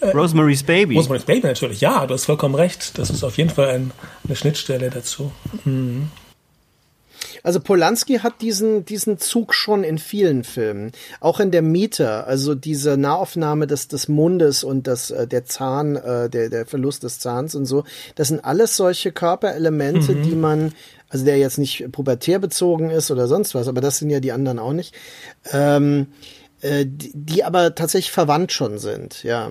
äh, 0.00 0.08
Rosemary's 0.08 0.62
Baby. 0.64 0.96
Rosemary's 0.96 1.24
Baby 1.24 1.46
natürlich, 1.46 1.80
ja, 1.80 2.06
du 2.06 2.14
hast 2.14 2.24
vollkommen 2.24 2.54
recht. 2.54 2.98
Das 2.98 3.10
ist 3.10 3.22
auf 3.22 3.38
jeden 3.38 3.50
Fall 3.50 3.70
ein, 3.70 3.90
eine 4.24 4.36
Schnittstelle 4.36 4.90
dazu. 4.90 5.32
Mhm. 5.64 6.10
Also 7.42 7.60
Polanski 7.60 8.18
hat 8.18 8.40
diesen, 8.40 8.84
diesen 8.84 9.18
Zug 9.18 9.54
schon 9.54 9.84
in 9.84 9.98
vielen 9.98 10.44
Filmen. 10.44 10.92
Auch 11.20 11.40
in 11.40 11.50
der 11.50 11.62
Mieter, 11.62 12.26
also 12.26 12.54
diese 12.54 12.96
Nahaufnahme 12.96 13.66
des, 13.66 13.88
des 13.88 14.08
Mundes 14.08 14.64
und 14.64 14.86
das, 14.86 15.10
äh, 15.10 15.26
der 15.26 15.44
Zahn, 15.44 15.96
äh, 15.96 16.30
der, 16.30 16.50
der 16.50 16.66
Verlust 16.66 17.02
des 17.02 17.18
Zahns 17.18 17.54
und 17.54 17.66
so. 17.66 17.84
Das 18.14 18.28
sind 18.28 18.44
alles 18.44 18.76
solche 18.76 19.12
Körperelemente, 19.12 20.12
mhm. 20.12 20.22
die 20.22 20.36
man, 20.36 20.72
also 21.08 21.24
der 21.24 21.38
jetzt 21.38 21.58
nicht 21.58 21.90
pubertär 21.90 22.38
bezogen 22.38 22.90
ist 22.90 23.10
oder 23.10 23.26
sonst 23.26 23.54
was, 23.54 23.68
aber 23.68 23.80
das 23.80 23.98
sind 23.98 24.10
ja 24.10 24.20
die 24.20 24.32
anderen 24.32 24.58
auch 24.58 24.72
nicht. 24.72 24.94
Ähm, 25.52 26.06
äh, 26.10 26.41
die, 26.62 27.42
aber 27.42 27.74
tatsächlich 27.74 28.12
verwandt 28.12 28.52
schon 28.52 28.78
sind, 28.78 29.24
ja. 29.24 29.50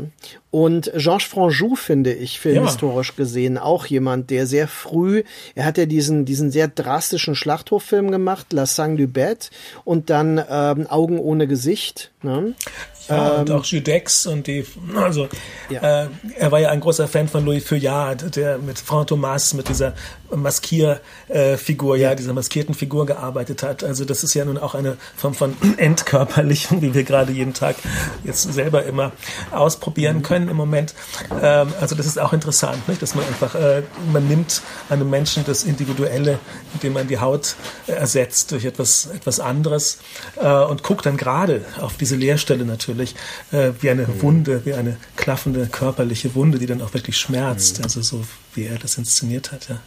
Und 0.49 0.91
Georges 0.95 1.27
Franjou 1.27 1.75
finde 1.75 2.13
ich 2.13 2.39
filmhistorisch 2.39 3.09
ja. 3.09 3.15
gesehen 3.17 3.57
auch 3.57 3.85
jemand, 3.85 4.29
der 4.29 4.47
sehr 4.47 4.67
früh, 4.67 5.23
er 5.55 5.65
hat 5.65 5.77
ja 5.77 5.85
diesen 5.85 6.25
diesen 6.25 6.51
sehr 6.51 6.67
drastischen 6.67 7.35
Schlachthofilm 7.35 8.11
gemacht, 8.11 8.53
La 8.53 8.65
Sang 8.65 8.95
du 8.95 9.07
Bête 9.07 9.49
und 9.83 10.09
dann 10.09 10.41
ähm, 10.49 10.87
Augen 10.87 11.19
ohne 11.19 11.47
Gesicht. 11.47 12.11
Ne? 12.21 12.53
Ja, 13.09 13.35
ähm, 13.35 13.41
und 13.41 13.51
auch 13.51 13.65
Judex 13.65 14.25
und 14.25 14.47
die, 14.47 14.65
also 14.95 15.27
ja. 15.69 16.03
äh, 16.03 16.07
er 16.37 16.51
war 16.51 16.59
ja 16.59 16.69
ein 16.69 16.79
großer 16.79 17.07
Fan 17.07 17.27
von 17.27 17.45
Louis 17.45 17.63
Feuillade, 17.63 18.29
der 18.29 18.57
mit 18.57 18.79
Franck 18.79 19.07
Thomas, 19.07 19.53
mit 19.53 19.69
dieser 19.69 19.93
Maskierfigur, 20.35 21.97
ja, 21.97 22.15
dieser 22.15 22.33
maskierten 22.33 22.75
Figur 22.75 23.05
gearbeitet 23.05 23.63
hat. 23.63 23.83
Also 23.83 24.05
das 24.05 24.23
ist 24.23 24.33
ja 24.33 24.45
nun 24.45 24.57
auch 24.57 24.75
eine 24.75 24.97
Form 25.15 25.33
von 25.33 25.55
Entkörperlichung, 25.77 26.81
wie 26.81 26.93
wir 26.93 27.03
gerade 27.03 27.31
jeden 27.31 27.53
Tag 27.53 27.75
jetzt 28.23 28.51
selber 28.53 28.85
immer 28.85 29.11
ausprobieren 29.51 30.17
mhm. 30.17 30.23
können 30.23 30.49
im 30.49 30.57
Moment. 30.57 30.93
Ähm, 31.41 31.73
also 31.79 31.95
das 31.95 32.05
ist 32.05 32.19
auch 32.19 32.33
interessant, 32.33 32.87
nicht? 32.87 33.01
dass 33.01 33.15
man 33.15 33.25
einfach, 33.25 33.55
äh, 33.55 33.83
man 34.11 34.27
nimmt 34.27 34.61
einem 34.89 35.09
Menschen 35.09 35.43
das 35.45 35.63
Individuelle, 35.63 36.39
indem 36.73 36.93
man 36.93 37.07
die 37.07 37.19
Haut 37.19 37.55
äh, 37.87 37.93
ersetzt 37.93 38.51
durch 38.51 38.65
etwas, 38.65 39.07
etwas 39.13 39.39
anderes 39.39 39.99
äh, 40.37 40.47
und 40.47 40.83
guckt 40.83 41.05
dann 41.05 41.17
gerade 41.17 41.65
auf 41.79 41.97
diese 41.97 42.15
Leerstelle 42.15 42.65
natürlich 42.65 43.15
wie 43.51 43.89
eine 43.89 44.03
mhm. 44.03 44.21
Wunde, 44.21 44.65
wie 44.65 44.73
eine 44.73 44.97
klaffende 45.15 45.67
körperliche 45.67 46.35
Wunde, 46.35 46.59
die 46.59 46.65
dann 46.65 46.81
auch 46.81 46.93
wirklich 46.93 47.17
schmerzt. 47.17 47.79
Mhm. 47.79 47.83
Also 47.83 48.01
so 48.01 48.23
wie 48.53 48.65
er 48.65 48.77
das 48.77 48.97
inszeniert 48.97 49.51
hat, 49.51 49.69
ja. 49.69 49.79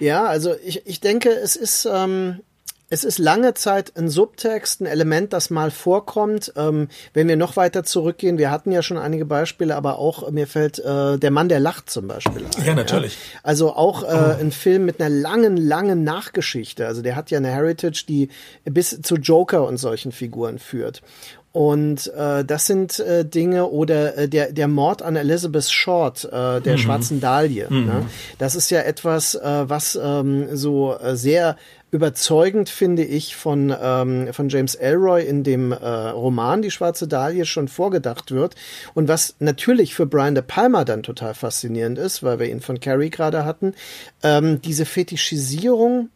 Ja, 0.00 0.24
also 0.26 0.54
ich, 0.64 0.86
ich 0.86 1.00
denke, 1.00 1.30
es 1.30 1.56
ist, 1.56 1.88
ähm, 1.90 2.40
es 2.88 3.02
ist 3.02 3.18
lange 3.18 3.54
Zeit 3.54 3.96
ein 3.96 4.08
Subtext, 4.08 4.80
ein 4.80 4.86
Element, 4.86 5.32
das 5.32 5.50
mal 5.50 5.72
vorkommt. 5.72 6.52
Ähm, 6.56 6.88
wenn 7.14 7.26
wir 7.26 7.36
noch 7.36 7.56
weiter 7.56 7.82
zurückgehen, 7.82 8.38
wir 8.38 8.52
hatten 8.52 8.70
ja 8.70 8.80
schon 8.82 8.96
einige 8.96 9.24
Beispiele, 9.24 9.74
aber 9.74 9.98
auch 9.98 10.30
mir 10.30 10.46
fällt 10.46 10.78
äh, 10.78 11.18
der 11.18 11.30
Mann, 11.32 11.48
der 11.48 11.58
lacht 11.58 11.90
zum 11.90 12.06
Beispiel 12.06 12.44
ein. 12.44 12.64
Ja, 12.64 12.74
natürlich. 12.74 13.14
Ja? 13.14 13.40
Also 13.42 13.74
auch 13.74 14.04
äh, 14.04 14.40
ein 14.40 14.52
Film 14.52 14.84
mit 14.84 15.00
einer 15.00 15.10
langen, 15.10 15.56
langen 15.56 16.04
Nachgeschichte. 16.04 16.86
Also 16.86 17.02
der 17.02 17.16
hat 17.16 17.30
ja 17.32 17.38
eine 17.38 17.50
Heritage, 17.50 18.04
die 18.08 18.28
bis 18.64 19.00
zu 19.02 19.16
Joker 19.16 19.66
und 19.66 19.78
solchen 19.78 20.12
Figuren 20.12 20.60
führt. 20.60 21.02
Und 21.56 22.12
äh, 22.12 22.44
das 22.44 22.66
sind 22.66 23.00
äh, 23.00 23.24
Dinge 23.24 23.70
oder 23.70 24.18
äh, 24.18 24.28
der 24.28 24.52
der 24.52 24.68
Mord 24.68 25.00
an 25.00 25.16
Elizabeth 25.16 25.70
Short, 25.70 26.26
äh, 26.26 26.60
der 26.60 26.74
mhm. 26.74 26.78
schwarzen 26.78 27.18
Dahlie. 27.18 27.66
Mhm. 27.70 27.86
Ne? 27.86 28.06
Das 28.36 28.54
ist 28.54 28.68
ja 28.68 28.82
etwas, 28.82 29.36
äh, 29.36 29.64
was 29.66 29.98
ähm, 30.00 30.54
so 30.54 30.94
äh, 30.98 31.16
sehr 31.16 31.56
überzeugend 31.90 32.68
finde 32.68 33.04
ich 33.04 33.36
von 33.36 33.74
ähm, 33.80 34.28
von 34.34 34.50
James 34.50 34.74
Elroy 34.74 35.24
in 35.24 35.44
dem 35.44 35.72
äh, 35.72 35.76
Roman 35.78 36.60
Die 36.60 36.70
schwarze 36.70 37.08
Dahlie 37.08 37.46
schon 37.46 37.68
vorgedacht 37.68 38.32
wird 38.32 38.54
und 38.92 39.08
was 39.08 39.36
natürlich 39.38 39.94
für 39.94 40.04
Brian 40.04 40.34
De 40.34 40.44
Palma 40.46 40.84
dann 40.84 41.02
total 41.02 41.32
faszinierend 41.32 41.96
ist, 41.96 42.22
weil 42.22 42.38
wir 42.38 42.50
ihn 42.50 42.60
von 42.60 42.80
Carrie 42.80 43.08
gerade 43.08 43.46
hatten, 43.46 43.72
ähm, 44.22 44.60
diese 44.60 44.84
Fetischisierung 44.84 46.10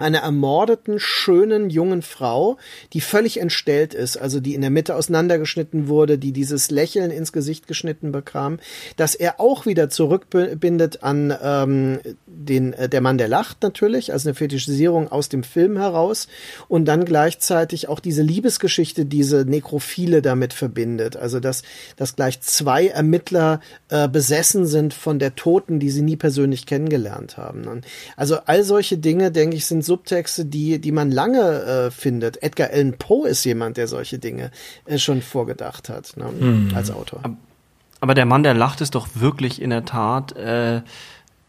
einer 0.00 0.18
ermordeten, 0.18 0.98
schönen, 0.98 1.70
jungen 1.70 2.02
Frau, 2.02 2.58
die 2.92 3.00
völlig 3.00 3.40
entstellt 3.40 3.94
ist, 3.94 4.16
also 4.16 4.40
die 4.40 4.54
in 4.54 4.60
der 4.60 4.70
Mitte 4.70 4.94
auseinandergeschnitten 4.94 5.88
wurde, 5.88 6.18
die 6.18 6.32
dieses 6.32 6.70
Lächeln 6.70 7.10
ins 7.10 7.32
Gesicht 7.32 7.66
geschnitten 7.66 8.12
bekam, 8.12 8.58
dass 8.96 9.14
er 9.14 9.40
auch 9.40 9.66
wieder 9.66 9.90
zurückbindet 9.90 11.02
an 11.02 11.34
ähm, 11.42 12.00
den 12.26 12.72
äh, 12.72 12.88
der 12.88 13.00
Mann, 13.00 13.18
der 13.18 13.28
lacht 13.28 13.62
natürlich, 13.62 14.12
also 14.12 14.28
eine 14.28 14.34
Fetischisierung 14.34 15.10
aus 15.10 15.28
dem 15.28 15.42
Film 15.42 15.76
heraus 15.76 16.28
und 16.68 16.86
dann 16.86 17.04
gleichzeitig 17.04 17.88
auch 17.88 18.00
diese 18.00 18.22
Liebesgeschichte, 18.22 19.04
diese 19.04 19.44
Nekrophile 19.44 20.22
damit 20.22 20.52
verbindet, 20.52 21.16
also 21.16 21.40
dass, 21.40 21.62
dass 21.96 22.16
gleich 22.16 22.40
zwei 22.40 22.88
Ermittler 22.88 23.60
äh, 23.88 24.08
besessen 24.08 24.66
sind 24.66 24.94
von 24.94 25.18
der 25.18 25.34
Toten, 25.34 25.78
die 25.78 25.90
sie 25.90 26.02
nie 26.02 26.16
persönlich 26.16 26.66
kennengelernt 26.66 27.36
haben. 27.36 27.82
Also 28.16 28.38
all 28.46 28.64
solche 28.64 28.98
Dinge, 28.98 29.30
denke 29.30 29.56
ich, 29.56 29.66
sind 29.66 29.84
Subtexte, 29.90 30.44
die, 30.44 30.80
die 30.80 30.92
man 30.92 31.10
lange 31.10 31.40
äh, 31.40 31.90
findet. 31.90 32.40
Edgar 32.44 32.70
Allan 32.70 32.96
Poe 32.96 33.26
ist 33.26 33.44
jemand, 33.44 33.76
der 33.76 33.88
solche 33.88 34.20
Dinge 34.20 34.52
äh, 34.84 34.98
schon 34.98 35.20
vorgedacht 35.20 35.88
hat, 35.88 36.16
ne, 36.16 36.26
mhm. 36.30 36.70
als 36.76 36.92
Autor. 36.92 37.22
Aber 37.98 38.14
der 38.14 38.24
Mann, 38.24 38.44
der 38.44 38.54
lacht, 38.54 38.80
ist 38.82 38.94
doch 38.94 39.08
wirklich 39.14 39.60
in 39.60 39.70
der 39.70 39.84
Tat 39.84 40.36
äh, 40.36 40.82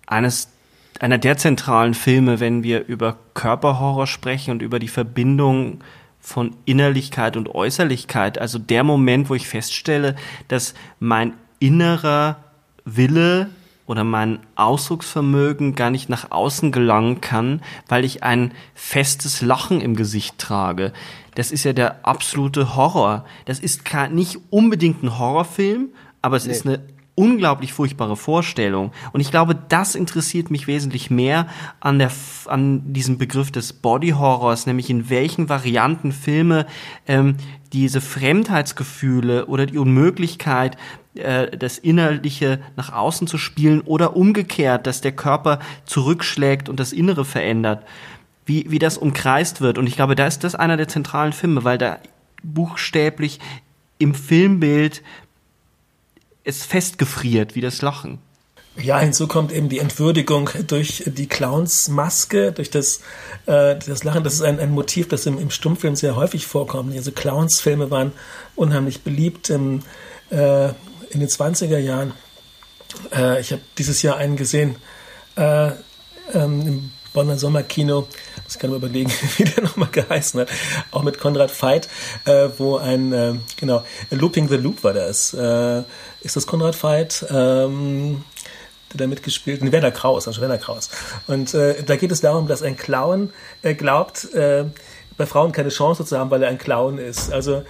eines 0.08 0.50
einer 1.00 1.20
der 1.20 1.38
zentralen 1.38 1.94
Filme, 1.94 2.39
wenn 2.39 2.64
wir 2.64 2.88
über 2.88 3.18
Körperhorror 3.36 4.08
sprechen 4.08 4.52
und 4.52 4.64
über 4.64 4.80
die 4.80 4.88
Verbindung 4.88 5.84
von 6.20 6.56
Innerlichkeit 6.66 7.38
und 7.38 7.48
Äußerlichkeit. 7.54 8.39
Also 8.39 8.58
der 8.58 8.84
Moment, 8.84 9.30
wo 9.30 9.36
ich 9.36 9.48
feststelle, 9.48 10.16
dass 10.48 10.74
mein 11.00 11.34
innerer 11.60 12.38
Wille 12.86 13.50
oder 13.92 14.06
mein 14.06 14.39
Ausdrucksvermögen 14.56 15.76
gar 15.76 15.89
nicht 15.89 16.08
nach 16.08 16.32
außen 16.32 16.72
gelangen 16.72 17.20
kann, 17.20 17.62
weil 17.89 18.06
ich 18.06 18.24
ein 18.24 18.54
festes 18.74 19.42
Lachen 19.42 19.82
im 19.82 19.98
Gesicht 19.98 20.38
trage. 20.38 20.94
Das 21.36 21.52
ist 21.52 21.66
ja 21.66 21.74
der 21.74 22.08
absolute 22.08 22.78
Horror. 22.78 23.26
Das 23.44 23.60
ist 23.60 23.82
nicht 24.12 24.39
unbedingt 24.50 25.04
ein 25.04 25.20
Horrorfilm, 25.20 25.89
aber 26.22 26.38
es 26.38 26.46
nee. 26.46 26.54
ist 26.54 26.66
eine 26.66 26.80
unglaublich 27.16 27.74
furchtbare 27.74 28.16
Vorstellung. 28.16 28.94
Und 29.12 29.20
ich 29.20 29.30
glaube, 29.30 29.56
das 29.56 29.96
interessiert 29.96 30.52
mich 30.52 30.68
wesentlich 30.68 31.12
mehr 31.12 31.48
an, 31.82 32.00
der, 32.00 32.12
an 32.46 32.94
diesem 32.94 33.18
Begriff 33.18 33.52
des 33.52 33.74
Body 33.74 34.12
Horrors, 34.12 34.68
nämlich 34.68 34.89
in 34.89 35.10
welchen 35.10 35.50
Varianten 35.50 36.14
Filme 36.14 36.66
ähm, 37.08 37.36
diese 37.74 38.00
Fremdheitsgefühle 38.00 39.48
oder 39.48 39.66
die 39.66 39.78
Unmöglichkeit, 39.78 40.78
äh, 41.16 41.57
das 41.57 41.78
Innerliche 41.78 42.59
nach 42.78 42.93
außen 42.93 43.28
zu 43.28 43.38
spielen 43.38 43.82
oder 43.82 44.16
umgekehrt, 44.16 44.88
dass 44.88 45.01
der 45.01 45.12
Körper 45.12 45.59
zurückschlägt 45.86 46.70
und 46.70 46.80
das 46.80 46.93
Innere 46.93 47.26
verändert, 47.26 47.84
wie, 48.45 48.66
wie 48.70 48.80
das 48.80 48.97
umkreist 48.97 49.62
wird. 49.62 49.78
Und 49.78 49.88
ich 49.88 49.95
glaube, 49.95 50.16
da 50.16 50.26
ist 50.28 50.43
das 50.43 50.55
einer 50.55 50.78
der 50.78 50.88
zentralen 50.88 51.34
Filme, 51.34 51.64
weil 51.64 51.78
da 51.78 51.97
buchstäblich 52.43 53.39
im 53.97 54.16
Filmbild 54.16 55.03
es 56.43 56.66
festgefriert, 56.66 57.55
wie 57.55 57.62
das 57.62 57.82
Lachen. 57.82 58.20
Ja, 58.78 58.99
hinzu 58.99 59.28
kommt 59.28 59.51
eben 59.51 59.68
die 59.68 59.80
Entwürdigung 59.80 60.49
durch 60.68 61.03
die 61.05 61.28
Clownsmaske, 61.28 62.53
durch 62.53 62.70
das, 62.70 63.01
äh, 63.45 63.76
das 63.76 64.05
Lachen. 64.05 64.24
Das 64.24 64.36
ist 64.36 64.41
ein, 64.41 64.59
ein 64.59 64.72
Motiv, 64.72 65.09
das 65.09 65.26
im, 65.26 65.38
im 65.38 65.49
Stummfilm 65.49 65.97
sehr 65.97 66.16
häufig 66.16 66.47
vorkommt. 66.47 66.95
Also 66.95 67.12
Clownsfilme 67.12 67.91
waren 67.91 68.14
unheimlich 68.55 69.01
beliebt 69.01 69.49
im, 69.49 69.82
äh, 70.30 70.70
in 71.12 71.20
den 71.20 71.30
20er 71.30 71.78
Jahren. 71.78 72.14
Äh, 73.14 73.41
ich 73.41 73.51
habe 73.51 73.62
dieses 73.78 74.01
Jahr 74.01 74.18
einen 74.18 74.36
gesehen 74.36 74.76
äh, 75.36 75.72
ähm, 76.34 76.62
im 76.68 76.91
Bonner 77.14 77.38
Sommerkino. 77.38 78.07
Ich 78.47 78.57
kann 78.57 78.70
mir 78.70 78.78
überlegen, 78.78 79.12
wie 79.38 79.43
der 79.43 79.64
nochmal 79.64 79.89
geheißen 79.91 80.39
hat. 80.39 80.49
Auch 80.91 81.03
mit 81.03 81.20
Konrad 81.20 81.51
Veit, 81.62 81.89
äh, 82.26 82.49
wo 82.57 82.78
ein, 82.78 83.14
äh, 83.14 83.36
genau, 83.57 83.84
Looping 84.09 84.47
the 84.47 84.55
Loop 84.55 84.84
war 84.84 84.93
das. 84.93 85.34
Äh, 85.34 85.84
ist 86.22 86.36
das 86.36 86.47
Konrad 86.47 86.82
Veit? 86.82 87.26
Ähm, 87.30 88.24
der 88.93 88.97
da 88.97 89.07
mitgespielt, 89.07 89.64
nee, 89.64 89.72
Werner 89.72 89.91
Kraus, 89.91 90.28
also 90.28 90.41
Werner 90.41 90.57
Kraus. 90.57 90.89
Und 91.28 91.53
äh, 91.53 91.82
da 91.82 91.95
geht 91.95 92.12
es 92.12 92.20
darum, 92.20 92.47
dass 92.47 92.62
ein 92.62 92.76
Clown 92.76 93.32
glaubt, 93.78 94.28
bei 94.34 95.26
Frauen 95.26 95.53
keine 95.53 95.70
Chance 95.70 96.03
zu 96.03 96.20
haben, 96.20 96.30
weil 96.30 96.43
er 96.43 96.49
ein 96.49 96.57
Clown 96.57 96.97
ist. 96.97 97.32
Also 97.32 97.64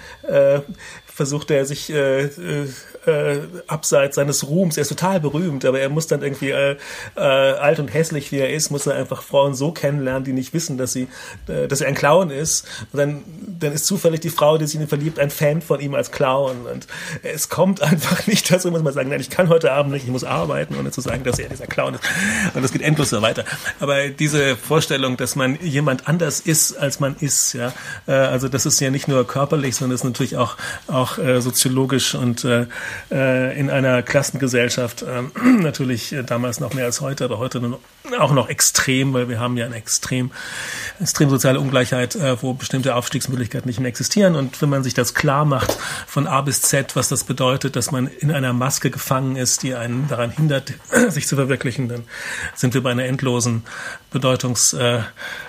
versucht 1.13 1.51
er 1.51 1.65
sich 1.65 1.89
äh, 1.91 2.25
äh, 2.25 2.67
äh, 3.05 3.39
abseits 3.67 4.15
seines 4.15 4.47
Ruhms, 4.47 4.77
er 4.77 4.81
ist 4.81 4.89
total 4.89 5.19
berühmt, 5.19 5.65
aber 5.65 5.79
er 5.79 5.89
muss 5.89 6.07
dann 6.07 6.21
irgendwie 6.21 6.51
äh, 6.51 6.77
äh, 7.15 7.21
alt 7.21 7.79
und 7.79 7.93
hässlich 7.93 8.31
wie 8.31 8.37
er 8.37 8.53
ist, 8.53 8.69
muss 8.69 8.85
er 8.85 8.95
einfach 8.95 9.23
Frauen 9.23 9.55
so 9.55 9.71
kennenlernen, 9.71 10.23
die 10.23 10.33
nicht 10.33 10.53
wissen, 10.53 10.77
dass 10.77 10.93
sie, 10.93 11.07
äh, 11.47 11.67
dass 11.67 11.81
er 11.81 11.87
ein 11.87 11.95
Clown 11.95 12.29
ist. 12.29 12.67
Und 12.91 12.99
dann, 12.99 13.23
dann 13.59 13.73
ist 13.73 13.85
zufällig 13.85 14.19
die 14.21 14.29
Frau, 14.29 14.57
die 14.57 14.65
sich 14.65 14.75
in 14.75 14.81
ihn 14.81 14.87
verliebt, 14.87 15.19
ein 15.19 15.31
Fan 15.31 15.61
von 15.61 15.79
ihm 15.79 15.95
als 15.95 16.11
Clown. 16.11 16.67
Und 16.67 16.87
es 17.23 17.49
kommt 17.49 17.81
einfach 17.81 18.27
nicht 18.27 18.51
dazu, 18.51 18.69
muss 18.69 18.83
man 18.83 18.93
sagen, 18.93 19.09
nein, 19.09 19.21
ich 19.21 19.29
kann 19.29 19.49
heute 19.49 19.71
Abend 19.71 19.93
nicht, 19.93 20.05
ich 20.05 20.11
muss 20.11 20.23
arbeiten, 20.23 20.75
ohne 20.77 20.91
zu 20.91 21.01
sagen, 21.01 21.23
dass 21.23 21.39
er 21.39 21.49
dieser 21.49 21.67
Clown 21.67 21.95
ist. 21.95 22.03
Und 22.53 22.61
das 22.61 22.71
geht 22.71 22.81
endlos 22.81 23.09
so 23.09 23.21
weiter. 23.21 23.45
Aber 23.79 24.09
diese 24.09 24.55
Vorstellung, 24.55 25.17
dass 25.17 25.35
man 25.35 25.59
jemand 25.61 26.07
anders 26.07 26.39
ist, 26.39 26.77
als 26.77 26.99
man 26.99 27.15
ist, 27.19 27.53
ja, 27.53 27.73
äh, 28.07 28.11
also 28.11 28.47
das 28.47 28.65
ist 28.65 28.79
ja 28.79 28.91
nicht 28.91 29.07
nur 29.07 29.25
körperlich, 29.25 29.75
sondern 29.75 29.91
das 29.91 30.01
ist 30.01 30.05
natürlich 30.05 30.37
auch, 30.37 30.55
auch 30.87 31.00
äh, 31.17 31.41
soziologisch 31.41 32.15
und 32.15 32.43
äh, 32.43 32.65
äh, 33.11 33.59
in 33.59 33.69
einer 33.69 34.01
Klassengesellschaft 34.03 35.03
äh, 35.03 35.23
natürlich 35.61 36.13
äh, 36.13 36.23
damals 36.23 36.59
noch 36.59 36.73
mehr 36.73 36.85
als 36.85 37.01
heute, 37.01 37.25
aber 37.25 37.37
heute 37.37 37.59
auch 38.19 38.31
noch 38.31 38.49
extrem, 38.49 39.13
weil 39.13 39.29
wir 39.29 39.39
haben 39.39 39.57
ja 39.57 39.65
eine 39.65 39.75
extrem, 39.75 40.31
extrem 40.99 41.29
soziale 41.29 41.59
Ungleichheit, 41.59 42.15
äh, 42.15 42.41
wo 42.41 42.53
bestimmte 42.53 42.95
Aufstiegsmöglichkeiten 42.95 43.67
nicht 43.67 43.79
mehr 43.79 43.89
existieren. 43.89 44.35
Und 44.35 44.61
wenn 44.61 44.69
man 44.69 44.83
sich 44.83 44.93
das 44.93 45.13
klar 45.13 45.45
macht 45.45 45.77
von 46.07 46.27
A 46.27 46.41
bis 46.41 46.61
Z, 46.61 46.95
was 46.95 47.09
das 47.09 47.23
bedeutet, 47.23 47.75
dass 47.75 47.91
man 47.91 48.07
in 48.07 48.31
einer 48.31 48.53
Maske 48.53 48.89
gefangen 48.89 49.35
ist, 49.35 49.63
die 49.63 49.75
einen 49.75 50.07
daran 50.07 50.31
hindert, 50.31 50.73
sich 51.09 51.27
zu 51.27 51.35
verwirklichen, 51.35 51.87
dann 51.87 52.03
sind 52.55 52.73
wir 52.73 52.81
bei 52.81 52.91
einer 52.91 53.05
endlosen 53.05 53.63
Bedeutungs, 54.09 54.73
äh, 54.73 55.01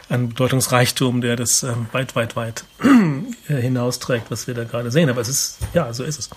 ein 0.08 0.28
Bedeutungsreichtum, 0.28 1.20
der 1.22 1.36
das 1.36 1.62
äh, 1.62 1.72
weit, 1.92 2.14
weit, 2.14 2.36
weit 2.36 2.64
hinausträgt, 3.46 4.30
was 4.30 4.46
wir 4.46 4.54
da 4.54 4.64
gerade 4.64 4.90
sehen. 4.90 5.08
Aber 5.08 5.22
es 5.22 5.28
ist, 5.28 5.58
ja, 5.72 5.92
so 5.92 6.04
ist 6.04 6.18
es. 6.18 6.30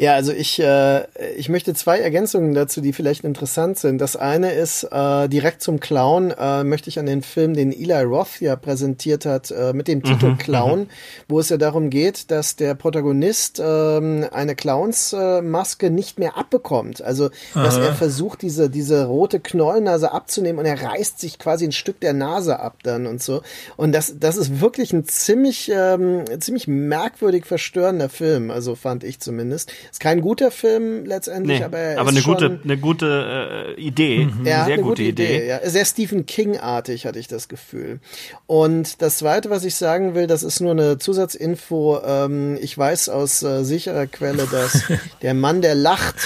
Ja, 0.00 0.14
also 0.14 0.30
ich, 0.32 0.60
äh, 0.60 1.06
ich 1.36 1.48
möchte 1.48 1.74
zwei 1.74 1.98
Ergänzungen 1.98 2.54
dazu, 2.54 2.80
die 2.80 2.92
vielleicht 2.92 3.24
interessant 3.24 3.80
sind. 3.80 3.98
Das 4.00 4.14
eine 4.14 4.52
ist, 4.52 4.84
äh, 4.84 5.28
direkt 5.28 5.60
zum 5.60 5.80
Clown 5.80 6.30
äh, 6.30 6.62
möchte 6.62 6.88
ich 6.88 7.00
an 7.00 7.06
den 7.06 7.20
Film, 7.20 7.54
den 7.54 7.72
Eli 7.72 8.04
Roth 8.04 8.40
ja 8.40 8.54
präsentiert 8.54 9.26
hat, 9.26 9.50
äh, 9.50 9.72
mit 9.72 9.88
dem 9.88 10.04
Titel 10.04 10.28
mhm, 10.28 10.38
Clown, 10.38 10.80
mhm. 10.82 10.86
wo 11.26 11.40
es 11.40 11.48
ja 11.48 11.56
darum 11.56 11.90
geht, 11.90 12.30
dass 12.30 12.54
der 12.54 12.76
Protagonist 12.76 13.58
äh, 13.58 13.64
eine 13.64 14.54
Clownsmaske 14.54 15.86
äh, 15.86 15.90
nicht 15.90 16.20
mehr 16.20 16.38
abbekommt. 16.38 17.02
Also, 17.02 17.30
dass 17.52 17.76
Aha. 17.76 17.86
er 17.86 17.92
versucht, 17.92 18.42
diese, 18.42 18.70
diese 18.70 19.04
rote 19.04 19.40
Knollnase 19.40 20.12
abzunehmen 20.12 20.60
und 20.60 20.66
er 20.66 20.80
reißt 20.80 21.18
sich 21.18 21.40
quasi 21.40 21.64
ein 21.64 21.72
Stück 21.72 21.98
der 21.98 22.12
Nase 22.12 22.60
ab 22.60 22.76
dann 22.84 23.08
und 23.08 23.20
so. 23.20 23.42
Und 23.76 23.90
das, 23.90 24.14
das 24.20 24.36
ist 24.36 24.60
wirklich 24.60 24.92
ein 24.92 25.06
ziemlich, 25.06 25.72
ähm, 25.74 26.22
ziemlich 26.38 26.68
merkwürdig 26.68 27.46
verstörender 27.46 28.08
Film, 28.08 28.52
also 28.52 28.76
fand 28.76 29.02
ich 29.02 29.18
zumindest 29.18 29.72
ist 29.90 30.00
kein 30.00 30.20
guter 30.20 30.50
Film 30.50 31.04
letztendlich, 31.04 31.60
nee, 31.60 31.64
aber 31.64 31.78
er 31.78 32.00
aber 32.00 32.10
ist 32.10 32.16
eine 32.16 32.22
schon, 32.22 32.34
gute, 32.34 32.60
eine 32.64 32.76
gute 32.78 33.74
äh, 33.76 33.80
Idee, 33.80 34.26
mhm. 34.26 34.46
ja, 34.46 34.64
sehr 34.64 34.74
eine 34.74 34.82
gute, 34.82 34.88
gute 34.88 35.02
Idee. 35.02 35.36
Idee. 35.36 35.48
Ja, 35.48 35.70
sehr 35.70 35.84
Stephen 35.84 36.26
King-artig 36.26 37.06
hatte 37.06 37.18
ich 37.18 37.28
das 37.28 37.48
Gefühl. 37.48 38.00
Und 38.46 39.02
das 39.02 39.18
Zweite, 39.18 39.50
was 39.50 39.64
ich 39.64 39.76
sagen 39.76 40.14
will, 40.14 40.26
das 40.26 40.42
ist 40.42 40.60
nur 40.60 40.72
eine 40.72 40.98
Zusatzinfo. 40.98 42.00
Ähm, 42.04 42.58
ich 42.60 42.76
weiß 42.76 43.08
aus 43.08 43.42
äh, 43.42 43.64
sicherer 43.64 44.06
Quelle, 44.06 44.46
dass 44.50 44.84
der 45.22 45.34
Mann, 45.34 45.62
der 45.62 45.74
lacht, 45.74 46.16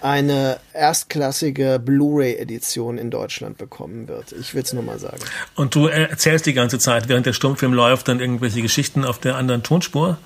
eine 0.00 0.58
erstklassige 0.72 1.80
Blu-ray-Edition 1.84 2.98
in 2.98 3.10
Deutschland 3.10 3.58
bekommen 3.58 4.08
wird. 4.08 4.32
Ich 4.32 4.54
will 4.54 4.62
es 4.62 4.72
nur 4.72 4.82
mal 4.82 4.98
sagen. 4.98 5.18
Und 5.54 5.74
du 5.74 5.88
erzählst 5.88 6.46
die 6.46 6.52
ganze 6.52 6.78
Zeit, 6.78 7.08
während 7.08 7.26
der 7.26 7.32
Stummfilm 7.32 7.72
läuft, 7.72 8.08
dann 8.08 8.20
irgendwelche 8.20 8.62
Geschichten 8.62 9.04
auf 9.04 9.18
der 9.18 9.36
anderen 9.36 9.62
Tonspur? 9.62 10.18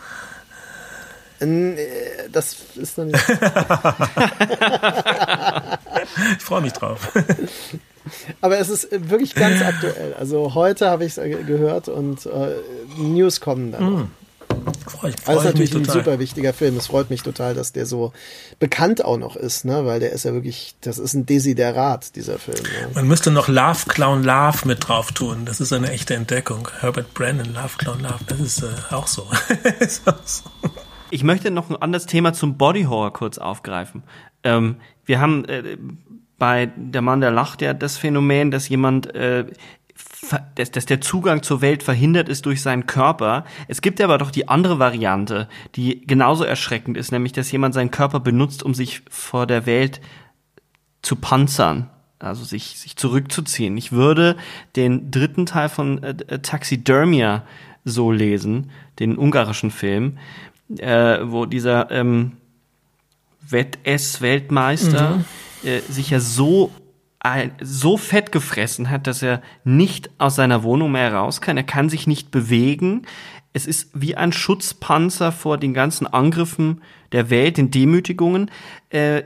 Äh, 1.41 1.77
das 2.31 2.57
ist 2.77 2.99
noch 2.99 3.07
nicht. 3.07 3.19
ich 6.37 6.43
freue 6.43 6.61
mich 6.61 6.73
drauf. 6.73 7.13
Aber 8.41 8.59
es 8.59 8.69
ist 8.69 8.89
wirklich 8.91 9.35
ganz 9.35 9.63
aktuell. 9.63 10.15
Also 10.15 10.55
heute 10.55 10.89
habe 10.89 11.05
ich 11.05 11.17
es 11.17 11.47
gehört 11.47 11.89
und 11.89 12.27
äh, 12.27 12.55
News 12.99 13.41
kommen 13.41 13.73
dann. 13.73 13.85
Mm. 13.85 14.11
Freu 14.87 15.13
freu 15.13 15.33
also 15.33 15.41
ist 15.41 15.45
natürlich 15.45 15.75
ein 15.75 15.85
super 15.85 16.19
wichtiger 16.19 16.53
Film. 16.53 16.77
Es 16.77 16.89
freut 16.89 17.09
mich 17.09 17.23
total, 17.23 17.55
dass 17.55 17.73
der 17.73 17.87
so 17.87 18.13
bekannt 18.59 19.05
auch 19.05 19.17
noch 19.17 19.37
ist, 19.37 19.65
ne? 19.65 19.87
Weil 19.87 20.01
der 20.01 20.13
ist 20.13 20.25
ja 20.25 20.33
wirklich, 20.33 20.75
das 20.81 20.99
ist 20.99 21.15
ein 21.15 21.25
Desiderat, 21.25 22.17
dieser 22.17 22.39
Film. 22.39 22.63
Ne? 22.63 22.91
Man 22.95 23.07
müsste 23.07 23.31
noch 23.31 23.49
Love 23.49 23.87
Clown 23.89 24.25
Love 24.25 24.67
mit 24.67 24.89
drauf 24.89 25.13
tun. 25.13 25.45
Das 25.45 25.61
ist 25.61 25.73
eine 25.73 25.91
echte 25.93 26.15
Entdeckung. 26.15 26.69
Herbert 26.81 27.15
Brandon, 27.15 27.55
Love 27.55 27.79
Clown 27.79 28.01
Love, 28.01 28.25
das 28.27 28.41
ist 28.41 28.63
äh, 28.63 28.67
auch 28.91 29.07
so. 29.07 29.27
ist 29.81 30.07
auch 30.07 30.19
so. 30.25 30.51
Ich 31.11 31.25
möchte 31.25 31.51
noch 31.51 31.71
ein 31.71 31.77
anderes 31.77 32.07
Thema 32.07 32.33
zum 32.33 32.57
Body 32.57 32.85
Horror 32.85 33.13
kurz 33.13 33.39
aufgreifen. 33.39 34.03
Ähm, 34.45 34.77
wir 35.05 35.21
haben 35.21 35.45
äh, 35.47 35.77
bei 36.39 36.67
Der 36.67 37.03
Mann, 37.03 37.21
der 37.21 37.31
lacht 37.31 37.63
ja 37.63 37.75
das 37.75 37.99
Phänomen, 37.99 38.51
dass 38.51 38.69
jemand 38.69 39.15
äh, 39.15 39.47
dass, 40.55 40.71
dass 40.71 40.87
der 40.87 41.01
Zugang 41.01 41.43
zur 41.43 41.61
Welt 41.61 41.83
verhindert 41.83 42.29
ist 42.29 42.47
durch 42.47 42.63
seinen 42.63 42.87
Körper. 42.87 43.45
Es 43.69 43.83
gibt 43.83 44.01
aber 44.01 44.19
doch 44.19 44.31
die 44.31 44.49
andere 44.49 44.79
Variante, 44.79 45.49
die 45.77 46.07
genauso 46.07 46.45
erschreckend 46.45 46.97
ist, 46.97 47.11
nämlich 47.13 47.33
dass 47.33 47.51
jemand 47.51 47.75
seinen 47.75 47.91
Körper 47.91 48.21
benutzt, 48.21 48.63
um 48.63 48.75
sich 48.75 49.03
vor 49.11 49.47
der 49.47 49.67
Welt 49.67 50.01
zu 51.03 51.17
panzern, 51.17 51.89
also 52.19 52.45
sich, 52.45 52.79
sich 52.79 52.97
zurückzuziehen. 52.97 53.77
Ich 53.77 53.93
würde 53.93 54.37
den 54.77 55.11
dritten 55.11 55.47
Teil 55.47 55.69
von 55.69 56.03
äh, 56.03 56.39
Taxidermia 56.41 57.45
so 57.85 58.13
lesen, 58.13 58.71
den 58.99 59.17
ungarischen 59.17 59.71
Film, 59.71 60.19
äh, 60.79 61.19
wo 61.23 61.47
dieser 61.47 61.91
ähm, 61.91 62.33
Wettess-Weltmeister 63.49 65.17
mhm. 65.17 65.69
äh, 65.69 65.81
sich 65.81 66.11
ja 66.11 66.21
so 66.21 66.71
so 67.61 67.99
fett 67.99 68.33
gefressen 68.33 68.89
hat, 68.89 69.07
dass 69.07 69.23
er 69.23 69.43
nicht 69.63 70.11
aus 70.17 70.37
seiner 70.37 70.63
Wohnung 70.63 70.93
mehr 70.93 71.13
raus 71.13 71.43
kann. 71.43 71.59
Er 71.59 71.65
kann 71.65 71.91
sich 71.91 72.07
nicht 72.07 72.31
bewegen. 72.31 73.03
Es 73.53 73.67
ist 73.67 73.91
wie 73.93 74.17
ein 74.17 74.33
Schutzpanzer 74.33 75.31
vor 75.31 75.59
den 75.59 75.75
ganzen 75.75 76.07
Angriffen 76.07 76.81
der 77.13 77.29
Welt, 77.29 77.59
den 77.59 77.71
Demütigungen. 77.71 78.51
Äh, 78.89 79.23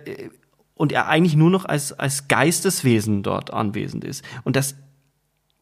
und 0.75 0.91
er 0.91 1.07
eigentlich 1.07 1.37
nur 1.37 1.51
noch 1.51 1.67
als, 1.67 1.93
als 1.93 2.27
Geisteswesen 2.27 3.23
dort 3.23 3.53
anwesend 3.53 4.03
ist. 4.03 4.25
Und 4.43 4.57
das 4.57 4.75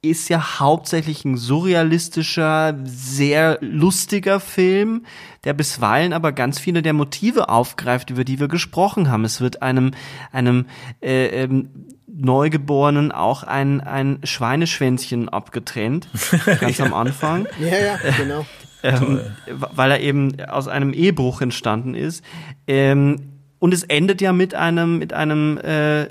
ist 0.02 0.28
ja 0.28 0.58
hauptsächlich 0.58 1.24
ein 1.24 1.36
surrealistischer, 1.36 2.76
sehr 2.84 3.58
lustiger 3.60 4.40
Film, 4.40 5.06
der 5.44 5.52
bisweilen 5.52 6.12
aber 6.12 6.32
ganz 6.32 6.58
viele 6.58 6.82
der 6.82 6.92
Motive 6.92 7.48
aufgreift, 7.48 8.10
über 8.10 8.24
die 8.24 8.40
wir 8.40 8.48
gesprochen 8.48 9.08
haben. 9.08 9.24
Es 9.24 9.40
wird 9.40 9.62
einem, 9.62 9.92
einem 10.32 10.66
äh, 11.00 11.26
ähm, 11.26 11.68
Neugeborenen 12.08 13.12
auch 13.12 13.44
ein, 13.44 13.80
ein 13.80 14.18
Schweineschwänzchen 14.24 15.28
abgetrennt, 15.28 16.08
ganz 16.60 16.78
ja. 16.78 16.84
am 16.84 16.94
Anfang. 16.94 17.46
Ja, 17.60 17.78
ja, 17.78 17.98
genau. 18.16 18.44
Ähm, 18.82 19.20
weil 19.46 19.92
er 19.92 20.00
eben 20.00 20.40
aus 20.40 20.66
einem 20.66 20.92
Ehebruch 20.92 21.40
entstanden 21.40 21.94
ist. 21.94 22.24
Ähm, 22.66 23.20
und 23.60 23.72
es 23.72 23.84
endet 23.84 24.20
ja 24.20 24.32
mit 24.32 24.56
einem, 24.56 24.98
mit 24.98 25.12
einem, 25.12 25.56
äh, 25.58 26.08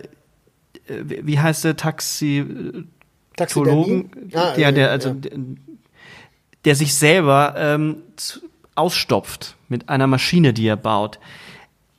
wie 0.87 1.37
heißt 1.37 1.65
der 1.65 1.75
Taxi, 1.75 2.45
Taxologen, 3.41 4.11
ah, 4.33 4.57
ja, 4.57 4.71
der, 4.71 4.91
also, 4.91 5.09
ja. 5.09 5.15
Der, 5.15 5.31
der, 6.65 6.75
sich 6.75 6.95
selber 6.95 7.55
ähm, 7.57 7.97
ausstopft 8.75 9.55
mit 9.67 9.89
einer 9.89 10.07
Maschine, 10.07 10.53
die 10.53 10.67
er 10.67 10.77
baut. 10.77 11.19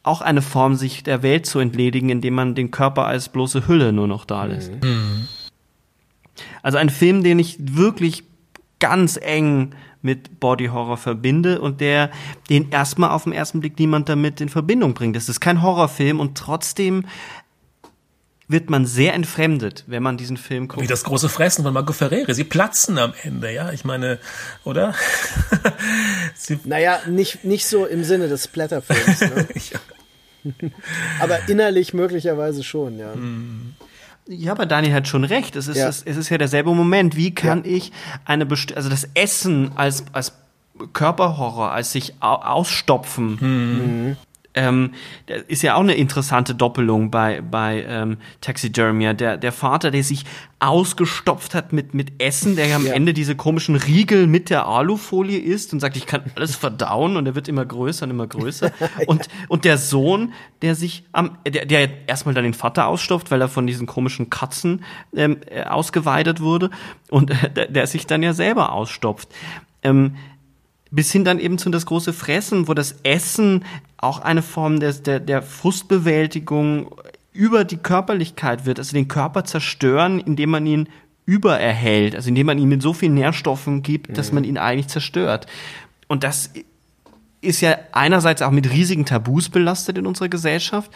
Auch 0.03 0.21
eine 0.21 0.43
Form, 0.43 0.75
sich 0.75 1.03
der 1.03 1.23
Welt 1.23 1.47
zu 1.47 1.59
entledigen, 1.59 2.09
indem 2.09 2.35
man 2.35 2.55
den 2.55 2.71
Körper 2.71 3.07
als 3.07 3.29
bloße 3.29 3.69
Hülle 3.69 3.93
nur 3.93 4.09
noch 4.09 4.25
da 4.25 4.45
lässt. 4.45 4.73
Mhm. 4.83 5.29
Also 6.63 6.79
ein 6.79 6.91
Film, 6.91 7.23
den 7.23 7.39
ich 7.39 7.57
wirklich 7.59 8.25
ganz 8.81 9.17
eng 9.21 9.75
mit 10.03 10.41
Body 10.41 10.67
Horror 10.67 10.97
verbinde 10.97 11.61
und 11.61 11.81
der 11.81 12.11
den 12.51 12.71
erstmal 12.71 13.11
auf 13.11 13.25
den 13.25 13.33
ersten 13.33 13.61
Blick 13.61 13.79
niemand 13.79 14.09
damit 14.09 14.41
in 14.41 14.49
Verbindung 14.49 14.95
bringt. 14.95 15.15
Das 15.15 15.29
ist 15.29 15.41
kein 15.41 15.63
Horrorfilm 15.63 16.19
und 16.19 16.37
trotzdem 16.37 17.07
wird 18.53 18.71
man 18.71 18.87
sehr 18.87 19.15
entfremdet, 19.15 19.85
wenn 19.87 20.03
man 20.03 20.17
diesen 20.17 20.37
Film 20.37 20.69
guckt. 20.69 20.83
Wie 20.83 20.87
das 20.87 21.05
große 21.05 21.29
Fressen 21.29 21.65
von 21.65 21.75
Marco 21.75 21.93
Ferrere. 21.93 22.33
Sie 22.35 22.45
platzen 22.45 22.99
am 22.99 23.13
Ende, 23.23 23.53
ja. 23.53 23.73
Ich 23.73 23.85
meine, 23.85 24.19
oder? 24.65 24.95
Sie 26.37 26.59
naja, 26.65 27.01
nicht, 27.09 27.45
nicht 27.45 27.67
so 27.67 27.87
im 27.87 28.05
Sinne 28.05 28.29
des 28.29 28.45
Splatterfilms. 28.45 29.21
Ne? 29.21 29.49
ja. 29.73 30.69
aber 31.21 31.49
innerlich 31.49 31.95
möglicherweise 31.95 32.63
schon, 32.63 32.99
ja. 32.99 33.15
Ja, 34.29 34.53
aber 34.53 34.67
Daniel 34.67 34.95
hat 34.95 35.09
schon 35.09 35.25
recht. 35.25 35.57
Es 35.57 35.67
ist, 35.67 35.79
ja. 35.79 35.89
es, 35.89 36.03
es 36.03 36.17
ist 36.17 36.29
ja 36.29 36.39
derselbe 36.39 36.73
Moment. 36.75 37.17
Wie 37.17 37.35
kann 37.35 37.65
ja. 37.65 37.73
ich 37.73 37.93
eine 38.25 38.47
Best 38.47 38.77
also 38.77 38.89
das 38.89 39.09
Essen 39.15 39.73
als, 39.75 40.05
als 40.13 40.33
Körperhorror, 40.93 41.71
als 41.71 41.93
sich 41.93 42.15
ausstopfen, 42.21 43.39
mhm. 43.41 44.17
Ähm, 44.55 44.93
ist 45.49 45.63
ja 45.63 45.77
auch 45.77 45.81
eine 45.81 45.95
interessante 45.95 46.55
Doppelung 46.55 47.11
bei, 47.11 47.41
bei 47.41 47.85
ähm, 47.89 48.19
Taxidermia. 48.41 49.15
Der, 49.15 49.39
der 49.39 49.53
Vater, 49.53 49.91
der 49.91 50.05
sich 50.05 50.25
ausgestopft 50.61 51.55
hat 51.55 51.73
mit, 51.73 51.95
mit 51.95 52.23
Essen, 52.23 52.55
der 52.55 52.77
am 52.77 52.87
ja. 52.87 52.93
Ende 52.93 53.15
diese 53.15 53.35
komischen 53.35 53.77
Riegel 53.77 54.27
mit 54.27 54.51
der 54.51 54.67
Alufolie 54.67 55.39
isst 55.39 55.73
und 55.73 55.81
sagt, 55.81 55.97
ich 55.97 56.07
kann 56.07 56.23
alles 56.37 56.55
verdauen 56.55 57.17
und 57.17 57.27
er 57.27 57.35
wird 57.35 57.49
immer 57.49 57.65
größer 57.65 58.05
und 58.05 58.11
immer 58.11 58.27
größer. 58.27 58.71
und, 59.07 59.29
und 59.49 59.65
der 59.65 59.79
Sohn, 59.79 60.33
der 60.61 60.75
sich 60.75 61.05
am, 61.13 61.39
der, 61.47 61.65
der 61.65 62.07
erstmal 62.07 62.35
dann 62.35 62.45
den 62.45 62.55
Vater 62.55 62.87
ausstopft, 62.87 63.31
weil 63.31 63.41
er 63.41 63.49
von 63.49 63.67
diesen 63.67 63.87
komischen 63.87 64.31
Katzen 64.31 64.85
ähm, 65.17 65.39
äh, 65.47 65.65
ausgeweidet 65.65 66.41
wurde 66.41 66.71
und 67.11 67.31
äh, 67.31 67.51
der, 67.51 67.67
der 67.69 67.87
sich 67.87 68.07
dann 68.07 68.23
ja 68.23 68.35
selber 68.35 68.73
ausstopft. 68.73 69.29
Ähm, 69.83 70.15
bis 70.93 71.11
hin 71.11 71.25
dann 71.25 71.41
eben 71.41 71.59
zu 71.59 71.71
das 71.71 71.87
große 71.87 72.13
Fressen, 72.13 72.69
wo 72.69 72.75
das 72.75 72.97
Essen 73.03 73.65
auch 73.97 74.21
eine 74.21 74.43
Form 74.43 74.79
des, 74.79 75.03
der, 75.03 75.21
der 75.21 75.43
Frustbewältigung 75.43 76.95
über 77.33 77.65
die 77.65 77.79
Körperlichkeit 77.79 78.67
wird, 78.67 78.79
also 78.79 78.93
den 78.93 79.09
Körper 79.09 79.45
zerstören, 79.45 80.21
indem 80.21 80.51
man 80.51 80.67
ihn 80.67 80.89
übererhält, 81.25 82.15
also 82.15 82.29
indem 82.29 82.47
man 82.47 82.59
ihm 82.59 82.69
mit 82.69 82.83
so 82.83 82.93
vielen 82.93 83.15
Nährstoffen 83.15 83.83
gibt, 83.83 84.11
mhm. 84.11 84.15
dass 84.15 84.33
man 84.33 84.45
ihn 84.45 84.59
eigentlich 84.59 84.89
zerstört. 84.89 85.47
Und 86.09 86.25
das 86.25 86.51
ist 87.41 87.63
ja 87.63 87.79
einerseits 87.93 88.43
auch 88.43 88.51
mit 88.51 88.71
riesigen 88.71 89.07
Tabus 89.07 89.49
belastet 89.49 89.97
in 89.97 90.07
unserer 90.07 90.29
Gesellschaft, 90.29 90.91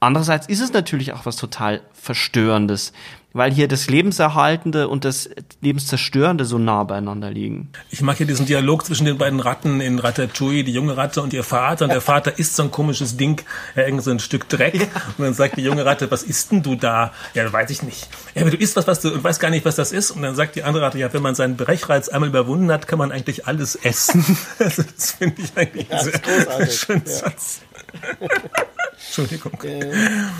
andererseits 0.00 0.46
ist 0.46 0.60
es 0.60 0.72
natürlich 0.72 1.12
auch 1.12 1.26
was 1.26 1.36
total 1.36 1.80
Verstörendes 1.92 2.92
weil 3.32 3.52
hier 3.52 3.68
das 3.68 3.88
Lebenserhaltende 3.88 4.88
und 4.88 5.04
das 5.04 5.28
Lebenszerstörende 5.60 6.44
so 6.44 6.58
nah 6.58 6.82
beieinander 6.84 7.30
liegen. 7.30 7.70
Ich 7.90 8.00
mag 8.00 8.16
hier 8.16 8.26
diesen 8.26 8.46
Dialog 8.46 8.86
zwischen 8.86 9.04
den 9.04 9.18
beiden 9.18 9.40
Ratten 9.40 9.80
in 9.80 9.98
Ratatouille, 9.98 10.64
die 10.64 10.72
junge 10.72 10.96
Ratte 10.96 11.20
und 11.20 11.32
ihr 11.34 11.44
Vater. 11.44 11.84
Und 11.84 11.92
der 11.92 12.00
Vater 12.00 12.38
isst 12.38 12.56
so 12.56 12.62
ein 12.62 12.70
komisches 12.70 13.16
Ding, 13.16 13.42
ja, 13.76 13.84
irgend 13.84 14.02
so 14.02 14.10
ein 14.10 14.18
Stück 14.18 14.48
Dreck. 14.48 14.74
Ja. 14.74 14.86
Und 15.18 15.24
dann 15.24 15.34
sagt 15.34 15.58
die 15.58 15.62
junge 15.62 15.84
Ratte, 15.84 16.10
was 16.10 16.22
isst 16.22 16.52
denn 16.52 16.62
du 16.62 16.74
da? 16.74 17.12
Ja, 17.34 17.52
weiß 17.52 17.70
ich 17.70 17.82
nicht. 17.82 18.08
Ja, 18.34 18.42
aber 18.42 18.50
du 18.50 18.56
isst 18.56 18.76
was, 18.76 18.86
was 18.86 19.00
du, 19.00 19.12
und 19.12 19.22
weißt 19.22 19.40
gar 19.40 19.50
nicht, 19.50 19.64
was 19.66 19.76
das 19.76 19.92
ist. 19.92 20.10
Und 20.10 20.22
dann 20.22 20.34
sagt 20.34 20.56
die 20.56 20.62
andere 20.62 20.84
Ratte, 20.84 20.98
ja, 20.98 21.12
wenn 21.12 21.22
man 21.22 21.34
seinen 21.34 21.56
Brechreiz 21.56 22.08
einmal 22.08 22.30
überwunden 22.30 22.72
hat, 22.72 22.88
kann 22.88 22.98
man 22.98 23.12
eigentlich 23.12 23.46
alles 23.46 23.76
essen. 23.76 24.24
Also, 24.58 24.82
das 24.82 25.12
finde 25.12 25.42
ich 25.42 25.56
eigentlich 25.56 25.88
ja, 25.88 26.02
sehr 26.02 26.70
schönen 26.70 27.02
ja. 27.06 27.12
Satz. 27.12 27.60
Entschuldigung. 28.96 29.60
Äh, 29.62 29.90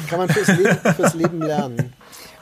kann 0.08 0.18
man 0.18 0.28
fürs 0.28 0.48
Leben, 0.48 0.78
fürs 0.96 1.14
Leben 1.14 1.40
lernen. 1.40 1.92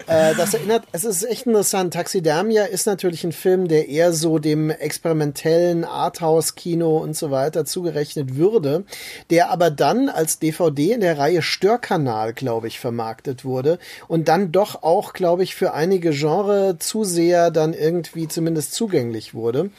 Äh, 0.06 0.36
das 0.36 0.54
erinnert, 0.54 0.84
es 0.92 1.04
ist 1.04 1.24
echt 1.24 1.46
interessant. 1.46 1.94
Taxidermia 1.94 2.64
ist 2.64 2.86
natürlich 2.86 3.24
ein 3.24 3.32
Film, 3.32 3.66
der 3.66 3.88
eher 3.88 4.12
so 4.12 4.38
dem 4.38 4.70
experimentellen 4.70 5.84
Arthouse-Kino 5.84 6.98
und 6.98 7.16
so 7.16 7.32
weiter 7.32 7.64
zugerechnet 7.64 8.36
würde, 8.36 8.84
der 9.30 9.50
aber 9.50 9.70
dann 9.70 10.08
als 10.08 10.38
DVD 10.38 10.92
in 10.92 11.00
der 11.00 11.18
Reihe 11.18 11.42
Störkanal, 11.42 12.34
glaube 12.34 12.68
ich, 12.68 12.78
vermarktet 12.78 13.44
wurde 13.44 13.78
und 14.06 14.28
dann 14.28 14.52
doch 14.52 14.84
auch, 14.84 15.12
glaube 15.12 15.42
ich, 15.42 15.56
für 15.56 15.74
einige 15.74 16.10
Genre-Zuseher 16.10 17.50
dann 17.50 17.74
irgendwie 17.74 18.28
zumindest 18.28 18.74
zugänglich 18.74 19.34
wurde. 19.34 19.70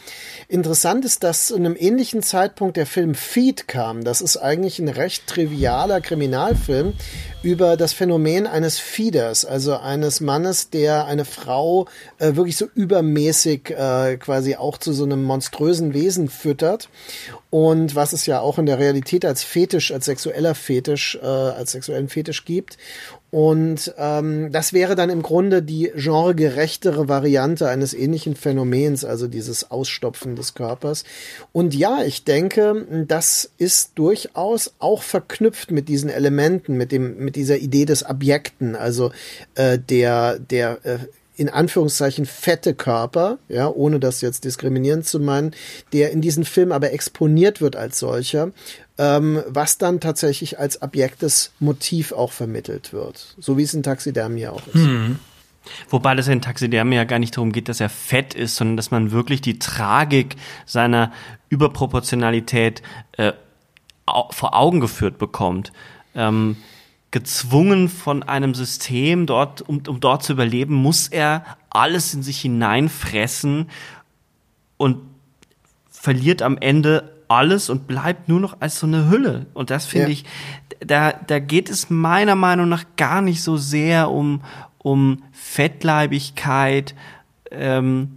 Interessant 0.49 1.05
ist, 1.05 1.23
dass 1.23 1.47
zu 1.47 1.55
einem 1.55 1.75
ähnlichen 1.77 2.21
Zeitpunkt 2.21 2.75
der 2.75 2.85
Film 2.85 3.15
Feed 3.15 3.69
kam. 3.69 4.03
Das 4.03 4.19
ist 4.19 4.35
eigentlich 4.35 4.79
ein 4.79 4.89
recht 4.89 5.25
trivialer 5.27 6.01
Kriminalfilm 6.01 6.93
über 7.43 7.77
das 7.77 7.93
Phänomen 7.93 8.45
eines 8.45 8.79
Feeders, 8.79 9.45
also 9.45 9.77
eines 9.77 10.16
Mannes, 10.21 10.69
der 10.69 11.05
eine 11.05 11.25
Frau 11.25 11.87
äh, 12.19 12.35
wirklich 12.35 12.57
so 12.57 12.67
übermäßig 12.73 13.71
äh, 13.71 14.17
quasi 14.17 14.55
auch 14.55 14.77
zu 14.77 14.93
so 14.93 15.03
einem 15.03 15.23
monströsen 15.23 15.93
Wesen 15.93 16.29
füttert. 16.29 16.89
Und 17.49 17.95
was 17.95 18.13
es 18.13 18.25
ja 18.25 18.39
auch 18.39 18.57
in 18.57 18.65
der 18.65 18.79
Realität 18.79 19.23
als 19.23 19.43
Fetisch, 19.43 19.91
als 19.91 20.05
sexueller 20.05 20.55
Fetisch, 20.55 21.17
äh, 21.21 21.25
als 21.25 21.71
sexuellen 21.71 22.09
Fetisch 22.09 22.45
gibt. 22.45 22.77
Und 23.37 23.93
ähm, 23.99 24.51
das 24.51 24.73
wäre 24.73 24.95
dann 24.95 25.11
im 25.11 25.21
Grunde 25.21 25.61
die 25.61 25.91
genregerechtere 25.95 27.07
Variante 27.07 27.69
eines 27.69 27.93
ähnlichen 27.93 28.35
Phänomens, 28.35 29.05
also 29.05 29.27
dieses 29.27 29.69
Ausstopfen 29.69 30.35
des 30.35 30.55
Körpers. 30.55 31.03
Und 31.51 31.75
ja, 31.75 32.01
ich 32.03 32.23
denke, 32.23 33.05
das 33.07 33.51
ist 33.59 33.91
durchaus 33.93 34.73
auch 34.79 35.03
verknüpft 35.03 35.69
mit 35.69 35.87
diesen 35.87 36.09
Elementen, 36.09 36.77
mit 36.77 36.91
dem, 36.91 37.17
mit 37.17 37.35
dieser 37.35 37.59
Idee 37.59 37.85
des 37.85 38.01
Abjekten, 38.01 38.75
also 38.75 39.11
äh, 39.53 39.77
der, 39.77 40.39
der 40.39 40.79
äh, 40.83 40.97
in 41.35 41.49
Anführungszeichen 41.49 42.25
fette 42.25 42.73
Körper, 42.73 43.37
ja, 43.49 43.69
ohne 43.69 43.99
das 43.99 44.21
jetzt 44.21 44.45
diskriminierend 44.45 45.05
zu 45.05 45.19
meinen, 45.19 45.51
der 45.93 46.09
in 46.09 46.21
diesem 46.21 46.43
Film 46.43 46.71
aber 46.71 46.91
exponiert 46.91 47.61
wird 47.61 47.75
als 47.75 47.99
solcher, 47.99 48.51
ähm, 48.97 49.43
was 49.47 49.77
dann 49.77 49.99
tatsächlich 49.99 50.59
als 50.59 50.81
abjektes 50.81 51.51
Motiv 51.59 52.11
auch 52.11 52.31
vermittelt 52.31 52.93
wird. 52.93 53.35
So 53.37 53.57
wie 53.57 53.63
es 53.63 53.73
in 53.73 53.83
Taxidermie 53.83 54.47
auch 54.47 54.65
ist. 54.67 54.75
Mhm. 54.75 55.19
Wobei 55.89 56.15
das 56.15 56.27
in 56.27 56.41
Taxidermie 56.41 56.95
ja 56.95 57.03
gar 57.03 57.19
nicht 57.19 57.35
darum 57.35 57.51
geht, 57.51 57.69
dass 57.69 57.79
er 57.79 57.89
fett 57.89 58.33
ist, 58.33 58.55
sondern 58.55 58.77
dass 58.77 58.91
man 58.91 59.11
wirklich 59.11 59.41
die 59.41 59.59
Tragik 59.59 60.35
seiner 60.65 61.11
Überproportionalität 61.49 62.81
äh, 63.13 63.33
vor 64.29 64.55
Augen 64.55 64.79
geführt 64.79 65.17
bekommt. 65.17 65.73
Ähm, 66.15 66.57
gezwungen 67.11 67.89
von 67.89 68.23
einem 68.23 68.53
System, 68.53 69.25
dort, 69.25 69.61
um, 69.61 69.81
um 69.87 69.99
dort 69.99 70.23
zu 70.23 70.33
überleben, 70.33 70.75
muss 70.75 71.07
er 71.07 71.57
alles 71.69 72.13
in 72.13 72.23
sich 72.23 72.41
hineinfressen 72.41 73.69
und 74.77 74.99
verliert 75.89 76.41
am 76.41 76.57
Ende 76.57 77.16
alles 77.27 77.69
und 77.69 77.87
bleibt 77.87 78.29
nur 78.29 78.39
noch 78.39 78.57
als 78.59 78.79
so 78.79 78.87
eine 78.87 79.09
Hülle. 79.09 79.47
Und 79.53 79.69
das 79.69 79.85
finde 79.85 80.07
ja. 80.07 80.13
ich, 80.13 80.25
da, 80.79 81.11
da 81.11 81.39
geht 81.39 81.69
es 81.69 81.89
meiner 81.89 82.35
Meinung 82.35 82.69
nach 82.69 82.85
gar 82.95 83.21
nicht 83.21 83.43
so 83.43 83.57
sehr 83.57 84.09
um, 84.11 84.41
um 84.77 85.23
Fettleibigkeit, 85.31 86.95
ähm, 87.51 88.13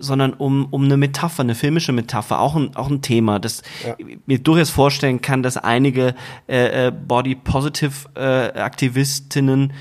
sondern 0.00 0.34
um, 0.34 0.68
um 0.70 0.84
eine 0.84 0.96
Metapher, 0.96 1.42
eine 1.42 1.56
filmische 1.56 1.92
Metapher, 1.92 2.40
auch 2.40 2.56
ein, 2.56 2.74
auch 2.76 2.88
ein 2.88 3.02
Thema, 3.02 3.40
das 3.40 3.62
ja. 3.84 3.96
mir 4.26 4.38
durchaus 4.38 4.70
vorstellen 4.70 5.20
kann, 5.20 5.42
dass 5.42 5.56
einige 5.56 6.14
äh, 6.48 6.86
äh 6.86 6.92
Body-Positive-Aktivistinnen 6.92 9.70
äh, 9.70 9.74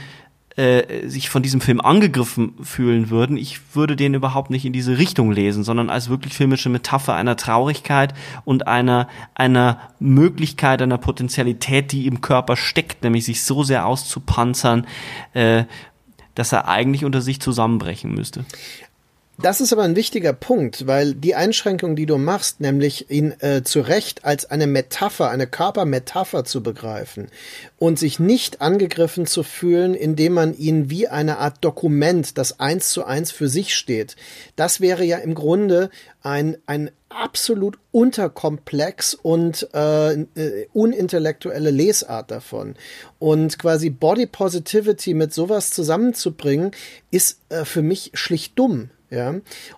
äh, 0.57 1.07
sich 1.07 1.29
von 1.29 1.43
diesem 1.43 1.61
Film 1.61 1.79
angegriffen 1.79 2.53
fühlen 2.63 3.11
würden. 3.11 3.37
Ich 3.37 3.75
würde 3.75 3.95
den 3.95 4.15
überhaupt 4.15 4.49
nicht 4.49 4.65
in 4.65 4.73
diese 4.73 4.97
Richtung 4.97 5.31
lesen, 5.31 5.63
sondern 5.63 5.89
als 5.91 6.09
wirklich 6.09 6.33
filmische 6.33 6.69
Metapher 6.69 7.13
einer 7.13 7.37
Traurigkeit 7.37 8.15
und 8.43 8.67
einer, 8.67 9.07
einer 9.35 9.79
Möglichkeit, 9.99 10.81
einer 10.81 10.97
Potenzialität, 10.97 11.91
die 11.91 12.07
im 12.07 12.21
Körper 12.21 12.57
steckt, 12.57 13.03
nämlich 13.03 13.25
sich 13.25 13.43
so 13.43 13.63
sehr 13.63 13.85
auszupanzern, 13.85 14.87
äh, 15.33 15.65
dass 16.33 16.51
er 16.51 16.67
eigentlich 16.67 17.05
unter 17.05 17.21
sich 17.21 17.39
zusammenbrechen 17.39 18.13
müsste. 18.13 18.43
Das 19.39 19.61
ist 19.61 19.71
aber 19.71 19.83
ein 19.83 19.95
wichtiger 19.95 20.33
Punkt, 20.33 20.87
weil 20.87 21.13
die 21.13 21.35
Einschränkung, 21.35 21.95
die 21.95 22.07
du 22.07 22.17
machst, 22.17 22.59
nämlich 22.59 23.11
ihn 23.11 23.35
äh, 23.39 23.61
zu 23.61 23.81
Recht 23.81 24.25
als 24.25 24.49
eine 24.49 24.65
Metapher, 24.65 25.29
eine 25.29 25.45
Körpermetapher 25.45 26.43
zu 26.43 26.63
begreifen 26.63 27.27
und 27.77 27.99
sich 27.99 28.19
nicht 28.19 28.61
angegriffen 28.61 29.27
zu 29.27 29.43
fühlen, 29.43 29.93
indem 29.93 30.33
man 30.33 30.57
ihn 30.57 30.89
wie 30.89 31.07
eine 31.07 31.37
Art 31.37 31.57
Dokument, 31.61 32.39
das 32.39 32.59
eins 32.59 32.89
zu 32.89 33.05
eins 33.05 33.31
für 33.31 33.47
sich 33.47 33.75
steht, 33.75 34.15
das 34.55 34.81
wäre 34.81 35.03
ja 35.03 35.19
im 35.19 35.35
Grunde 35.35 35.91
ein, 36.23 36.57
ein 36.65 36.89
absolut 37.09 37.77
unterkomplex 37.91 39.13
und 39.13 39.69
äh, 39.75 40.13
äh 40.13 40.67
unintellektuelle 40.73 41.69
Lesart 41.69 42.31
davon. 42.31 42.73
Und 43.19 43.59
quasi 43.59 43.91
Body 43.91 44.25
Positivity 44.25 45.13
mit 45.13 45.31
sowas 45.31 45.69
zusammenzubringen, 45.69 46.71
ist 47.11 47.39
äh, 47.49 47.65
für 47.65 47.83
mich 47.83 48.09
schlicht 48.15 48.57
dumm. 48.57 48.89
Ja. 49.09 49.35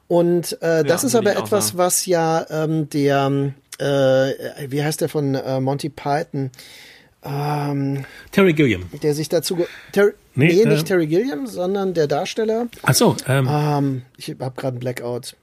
Und 0.08 0.54
äh, 0.62 0.84
das 0.84 1.04
ja, 1.04 1.08
ist 1.08 1.16
aber 1.16 1.36
etwas, 1.36 1.78
was 1.78 2.06
ja 2.06 2.46
ähm, 2.50 2.90
der, 2.90 3.54
äh, 3.78 4.70
wie 4.70 4.84
heißt 4.84 5.02
der 5.02 5.10
von 5.10 5.36
äh, 5.36 5.60
Monty 5.60 5.90
Python? 5.90 6.52
Ähm, 7.24 8.06
Terry 8.32 8.54
Gilliam. 8.54 8.90
Der 9.04 9.14
sich 9.14 9.30
dazu. 9.30 9.66
Ter 9.92 10.14
nee, 10.36 10.48
nee, 10.48 10.66
nicht 10.66 10.82
äh, 10.82 10.86
Terry 10.86 11.08
Gilliam, 11.08 11.48
sondern 11.48 11.94
der 11.94 12.08
Darsteller. 12.08 12.68
Ach 12.84 12.94
so. 12.94 13.16
Ähm, 13.28 13.48
ähm, 13.52 14.02
ich 14.18 14.30
habe 14.30 14.54
gerade 14.56 14.68
einen 14.68 14.80
Blackout. 14.80 15.36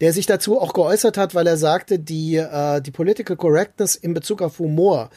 Der 0.00 0.12
sich 0.12 0.26
dazu 0.26 0.60
auch 0.60 0.72
geäußert 0.72 1.16
hat, 1.16 1.34
weil 1.34 1.46
er 1.46 1.56
sagte, 1.56 1.98
die, 1.98 2.36
äh, 2.36 2.80
die 2.80 2.90
Political 2.90 3.36
Correctness 3.36 3.94
in 3.94 4.14
Bezug 4.14 4.42
auf 4.42 4.58
Humor 4.58 5.10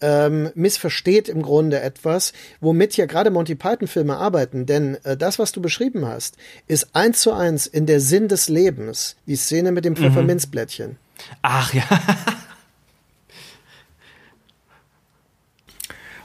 ähm, 0.00 0.50
missversteht 0.54 1.28
im 1.28 1.42
Grunde 1.42 1.80
etwas, 1.80 2.32
womit 2.60 2.96
ja 2.96 3.06
gerade 3.06 3.30
Monty 3.30 3.54
Python-Filme 3.54 4.16
arbeiten. 4.16 4.66
Denn 4.66 4.96
äh, 5.04 5.16
das, 5.16 5.38
was 5.38 5.52
du 5.52 5.60
beschrieben 5.60 6.06
hast, 6.06 6.36
ist 6.66 6.88
eins 6.94 7.20
zu 7.20 7.32
eins 7.32 7.66
in 7.66 7.86
der 7.86 8.00
Sinn 8.00 8.28
des 8.28 8.48
Lebens. 8.48 9.16
Die 9.26 9.36
Szene 9.36 9.72
mit 9.72 9.84
dem 9.84 9.92
mhm. 9.94 9.98
Pfefferminzblättchen. 9.98 10.96
Ach 11.42 11.72
ja. 11.74 11.84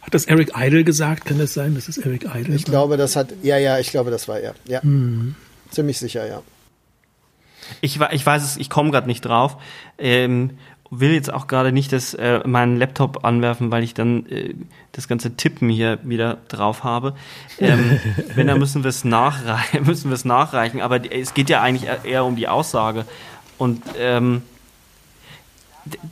Hat 0.05 0.13
das 0.13 0.25
Eric 0.25 0.51
Idle 0.55 0.83
gesagt? 0.83 1.25
Kann 1.25 1.39
das 1.39 1.55
sein? 1.55 1.73
Das 1.73 1.89
ist 1.89 1.97
Eric 1.97 2.25
Idle. 2.25 2.55
Ich 2.55 2.65
glaube, 2.65 2.95
das 2.95 3.15
hat, 3.15 3.33
ja, 3.41 3.57
ja, 3.57 3.79
ich 3.79 3.89
glaube, 3.89 4.11
das 4.11 4.27
war 4.27 4.39
er. 4.39 4.53
Ja. 4.67 4.79
Mhm. 4.83 5.33
Ziemlich 5.71 5.97
sicher, 5.97 6.27
ja. 6.27 6.43
Ich, 7.81 7.99
ich 8.11 8.25
weiß 8.25 8.43
es, 8.43 8.57
ich 8.57 8.69
komme 8.69 8.91
gerade 8.91 9.07
nicht 9.07 9.21
drauf. 9.21 9.57
Ähm, 9.97 10.51
will 10.91 11.11
jetzt 11.11 11.33
auch 11.33 11.47
gerade 11.47 11.71
nicht 11.71 11.91
das, 11.91 12.13
äh, 12.13 12.41
meinen 12.47 12.77
Laptop 12.77 13.25
anwerfen, 13.25 13.71
weil 13.71 13.83
ich 13.83 13.93
dann 13.93 14.25
äh, 14.27 14.53
das 14.91 15.07
ganze 15.07 15.35
Tippen 15.35 15.69
hier 15.69 15.99
wieder 16.03 16.37
drauf 16.47 16.83
habe. 16.83 17.15
Ähm, 17.59 17.99
wenn, 18.35 18.47
dann 18.47 18.59
müssen 18.59 18.83
wir 18.83 18.89
es 18.89 19.03
müssen 19.83 20.11
es 20.11 20.25
nachreichen. 20.25 20.81
Aber 20.81 21.11
es 21.11 21.33
geht 21.33 21.49
ja 21.49 21.61
eigentlich 21.61 21.89
eher 22.03 22.25
um 22.25 22.35
die 22.35 22.47
Aussage. 22.47 23.05
Und 23.57 23.81
ähm, 23.99 24.43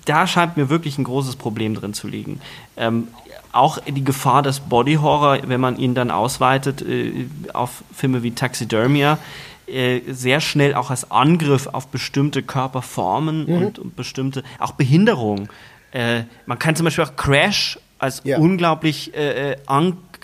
da 0.06 0.28
scheint 0.28 0.58
mir 0.58 0.70
wirklich 0.70 0.98
ein 0.98 1.04
großes 1.04 1.36
Problem 1.36 1.76
drin 1.76 1.94
zu 1.94 2.08
liegen. 2.08 2.40
Ähm, 2.78 3.08
auch 3.52 3.80
die 3.80 4.04
Gefahr 4.04 4.42
des 4.42 4.60
Body 4.60 4.96
Horror, 4.96 5.40
wenn 5.46 5.62
man 5.62 5.78
ihn 5.78 5.94
dann 5.94 6.10
ausweitet 6.10 6.82
äh, 6.82 7.28
auf 7.54 7.84
Filme 7.94 8.24
wie 8.24 8.32
Taxidermia, 8.32 9.20
äh, 9.68 10.02
sehr 10.08 10.42
schnell 10.42 10.74
auch 10.74 10.90
als 10.90 11.10
Angriff 11.12 11.68
auf 11.68 11.88
bestimmte 11.88 12.44
Körperformen 12.44 13.46
mhm. 13.46 13.54
und, 13.54 13.80
und, 13.80 13.96
bestimmte, 13.96 14.44
auch 14.60 14.72
Behinderungen. 14.72 15.50
Äh, 15.92 16.24
man 16.46 16.60
kann 16.60 16.76
zum 16.76 16.86
Beispiel 16.86 17.04
auch 17.04 17.16
Crash 17.16 17.80
als 18.00 18.22
ja. 18.24 18.38
unglaublich, 18.38 19.14
äh, 19.16 19.52
äh 19.54 19.58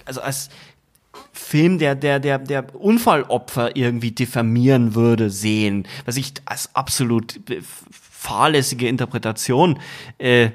also 0.06 0.22
als 0.22 0.50
Film, 1.32 1.80
der, 1.80 1.96
der, 1.96 2.20
der, 2.20 2.40
der 2.40 2.76
Unfallopfer 2.76 3.76
irgendwie 3.76 4.12
diffamieren 4.12 4.96
würde, 4.96 5.30
sehen, 5.30 5.88
was 6.06 6.18
ich 6.18 6.34
als 6.46 6.76
absolut 6.76 7.40
fahrlässige 7.92 8.88
Interpretation 8.88 9.80
äh, 10.18 10.52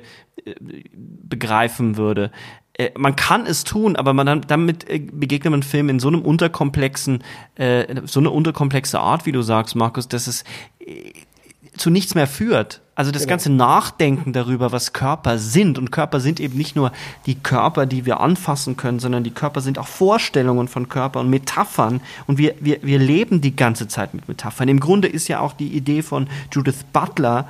begreifen 0.93 1.97
würde. 1.97 2.30
Äh, 2.75 2.91
man 2.97 3.16
kann 3.16 3.47
es 3.47 3.64
tun, 3.64 3.97
aber 3.97 4.12
man 4.12 4.43
damit 4.43 4.89
äh, 4.89 4.99
begegnet 4.99 5.51
man 5.51 5.62
Film 5.62 5.89
in 5.89 6.01
so 6.01 6.09
einem 6.09 6.22
unterkomplexen, 6.22 7.22
äh, 7.55 8.03
so 8.05 8.20
eine 8.20 8.31
unterkomplexe 8.31 8.99
Art, 8.99 9.27
wie 9.27 9.33
du 9.33 9.43
sagst, 9.43 9.77
Markus, 9.77 10.09
dass 10.09 10.27
es 10.27 10.45
äh, 10.81 11.12
zu 11.77 11.91
nichts 11.91 12.14
mehr 12.14 12.27
führt. 12.27 12.81
Also 12.97 13.11
das 13.11 13.22
genau. 13.22 13.31
ganze 13.31 13.51
Nachdenken 13.51 14.33
darüber, 14.33 14.70
was 14.70 14.93
Körper 14.93 15.39
sind. 15.39 15.79
Und 15.79 15.91
Körper 15.91 16.20
sind 16.20 16.39
eben 16.39 16.57
nicht 16.57 16.77
nur 16.77 16.93
die 17.27 17.35
Körper, 17.35 17.87
die 17.87 18.07
wir 18.07 18.20
anfassen 18.20 18.77
können, 18.77 19.01
sondern 19.01 19.25
die 19.25 19.33
Körper 19.33 19.61
sind 19.61 19.79
auch 19.79 19.89
Vorstellungen 19.89 20.68
von 20.68 20.89
Körper 20.89 21.18
und 21.18 21.31
Metaphern. 21.31 22.01
Und 22.29 22.39
wir, 22.39 22.55
wir, 22.61 22.79
wir 22.83 23.01
leben 23.01 23.41
die 23.41 23.57
ganze 23.57 23.89
Zeit 23.89 24.14
mit 24.14 24.29
Metaphern. 24.29 24.68
Im 24.68 24.79
Grunde 24.79 25.09
ist 25.09 25.27
ja 25.27 25.41
auch 25.41 25.53
die 25.53 25.68
Idee 25.68 26.03
von 26.03 26.29
Judith 26.53 26.85
Butler, 26.93 27.49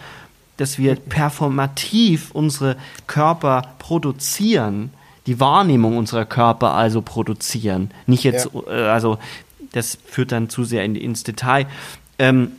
dass 0.56 0.78
wir 0.78 0.94
performativ 0.94 2.30
unsere 2.30 2.76
Körper 3.06 3.62
produzieren 3.78 4.90
die 5.26 5.40
Wahrnehmung 5.40 5.96
unserer 5.96 6.24
Körper 6.24 6.72
also 6.72 7.02
produzieren. 7.02 7.90
Nicht 8.06 8.24
jetzt, 8.24 8.48
ja. 8.52 8.72
äh, 8.72 8.88
also 8.88 9.18
das 9.72 9.98
führt 10.06 10.32
dann 10.32 10.48
zu 10.48 10.64
sehr 10.64 10.84
in, 10.84 10.96
ins 10.96 11.22
Detail. 11.22 11.66
Ähm, 12.18 12.52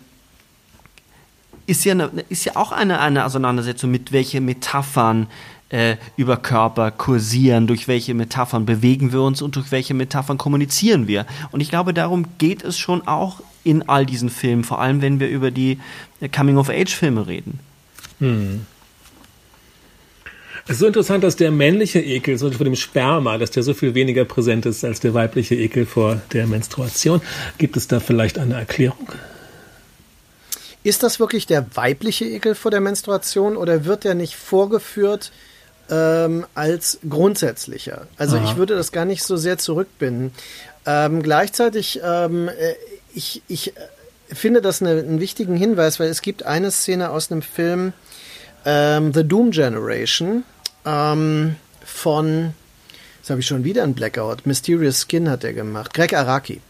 ist 1.67 1.83
ja, 1.85 1.93
eine, 1.93 2.11
ist 2.29 2.45
ja 2.45 2.55
auch 2.55 2.71
eine, 2.71 2.99
eine 2.99 3.25
Auseinandersetzung 3.25 3.89
mit 3.89 4.11
welche 4.11 4.41
Metaphern 4.41 5.27
äh, 5.69 5.97
über 6.15 6.37
Körper 6.37 6.91
kursieren, 6.91 7.65
durch 7.67 7.87
welche 7.87 8.13
Metaphern 8.13 8.65
bewegen 8.65 9.11
wir 9.11 9.21
uns 9.21 9.41
und 9.41 9.55
durch 9.55 9.71
welche 9.71 9.93
Metaphern 9.93 10.37
kommunizieren 10.37 11.07
wir. 11.07 11.25
Und 11.51 11.61
ich 11.61 11.69
glaube, 11.69 11.93
darum 11.93 12.27
geht 12.37 12.63
es 12.63 12.77
schon 12.77 13.07
auch 13.07 13.41
in 13.63 13.89
all 13.89 14.05
diesen 14.05 14.29
Filmen, 14.29 14.63
vor 14.63 14.79
allem 14.79 15.01
wenn 15.01 15.19
wir 15.19 15.27
über 15.27 15.49
die 15.49 15.79
äh, 16.21 16.29
Coming-of-Age-Filme 16.29 17.25
reden. 17.27 17.59
Hm. 18.19 18.65
Es 20.65 20.71
ist 20.71 20.79
so 20.79 20.87
interessant, 20.87 21.23
dass 21.23 21.35
der 21.35 21.51
männliche 21.51 21.99
Ekel, 21.99 22.39
so 22.39 22.49
vor 22.51 22.63
dem 22.63 22.75
Sperma, 22.75 23.37
dass 23.37 23.51
der 23.51 23.61
so 23.61 23.75
viel 23.75 23.93
weniger 23.93 24.25
präsent 24.25 24.65
ist 24.65 24.83
als 24.83 24.99
der 24.99 25.13
weibliche 25.13 25.53
Ekel 25.53 25.85
vor 25.85 26.19
der 26.33 26.47
Menstruation. 26.47 27.21
Gibt 27.59 27.77
es 27.77 27.87
da 27.87 27.99
vielleicht 27.99 28.39
eine 28.39 28.55
Erklärung? 28.55 29.09
Ist 30.83 31.03
das 31.03 31.19
wirklich 31.19 31.45
der 31.45 31.67
weibliche 31.75 32.25
Ekel 32.25 32.55
vor 32.55 32.71
der 32.71 32.81
Menstruation 32.81 33.57
oder 33.57 33.85
wird 33.85 34.05
der 34.05 34.15
nicht 34.15 34.35
vorgeführt 34.35 35.31
ähm, 35.91 36.47
als 36.55 36.97
grundsätzlicher? 37.07 38.07
Also 38.17 38.37
Aha. 38.37 38.49
ich 38.49 38.57
würde 38.57 38.75
das 38.75 38.91
gar 38.91 39.05
nicht 39.05 39.21
so 39.21 39.37
sehr 39.37 39.59
zurückbinden. 39.59 40.31
Ähm, 40.87 41.21
gleichzeitig, 41.21 41.99
ähm, 42.03 42.49
äh, 42.49 42.73
ich, 43.13 43.43
ich 43.47 43.73
finde 44.29 44.63
das 44.63 44.81
eine, 44.81 44.91
einen 44.91 45.19
wichtigen 45.19 45.55
Hinweis, 45.55 45.99
weil 45.99 46.09
es 46.09 46.23
gibt 46.23 46.43
eine 46.43 46.71
Szene 46.71 47.11
aus 47.11 47.31
einem 47.31 47.43
Film, 47.43 47.93
ähm, 48.65 49.13
The 49.13 49.27
Doom 49.27 49.51
Generation, 49.51 50.43
ähm, 50.85 51.55
von, 51.83 52.53
jetzt 53.17 53.29
habe 53.29 53.39
ich 53.39 53.47
schon 53.47 53.63
wieder 53.63 53.83
einen 53.83 53.93
Blackout, 53.93 54.45
Mysterious 54.45 55.05
Skin 55.07 55.29
hat 55.29 55.43
er 55.43 55.53
gemacht, 55.53 55.93
Greg 55.93 56.13
Araki. 56.13 56.61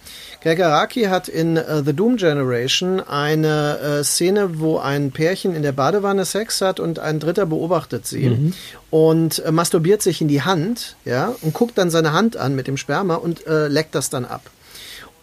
Greg 0.45 0.61
Araki 0.61 1.05
hat 1.05 1.27
in 1.27 1.57
uh, 1.57 1.81
The 1.83 1.93
Doom 1.93 2.17
Generation 2.17 2.99
eine 2.99 3.79
uh, 3.99 4.03
Szene, 4.03 4.59
wo 4.59 4.77
ein 4.77 5.11
Pärchen 5.11 5.55
in 5.55 5.63
der 5.63 5.71
Badewanne 5.71 6.23
Sex 6.23 6.61
hat 6.61 6.79
und 6.79 6.99
ein 6.99 7.19
Dritter 7.19 7.47
beobachtet 7.47 8.05
sie 8.05 8.29
mhm. 8.29 8.53
und 8.91 9.41
uh, 9.43 9.51
masturbiert 9.51 10.03
sich 10.03 10.21
in 10.21 10.27
die 10.27 10.43
Hand, 10.43 10.97
ja, 11.03 11.33
und 11.41 11.55
guckt 11.55 11.79
dann 11.79 11.89
seine 11.89 12.13
Hand 12.13 12.37
an 12.37 12.55
mit 12.55 12.67
dem 12.67 12.77
Sperma 12.77 13.15
und 13.15 13.41
leckt 13.47 13.95
das 13.95 14.11
dann 14.11 14.25
ab. 14.25 14.51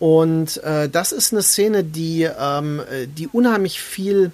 Und 0.01 0.61
das 0.61 1.13
ist 1.13 1.33
eine 1.33 1.43
Szene, 1.43 1.85
die, 1.85 2.23
ähm, 2.25 2.83
die 3.17 3.29
unheimlich 3.29 3.81
viel 3.81 4.33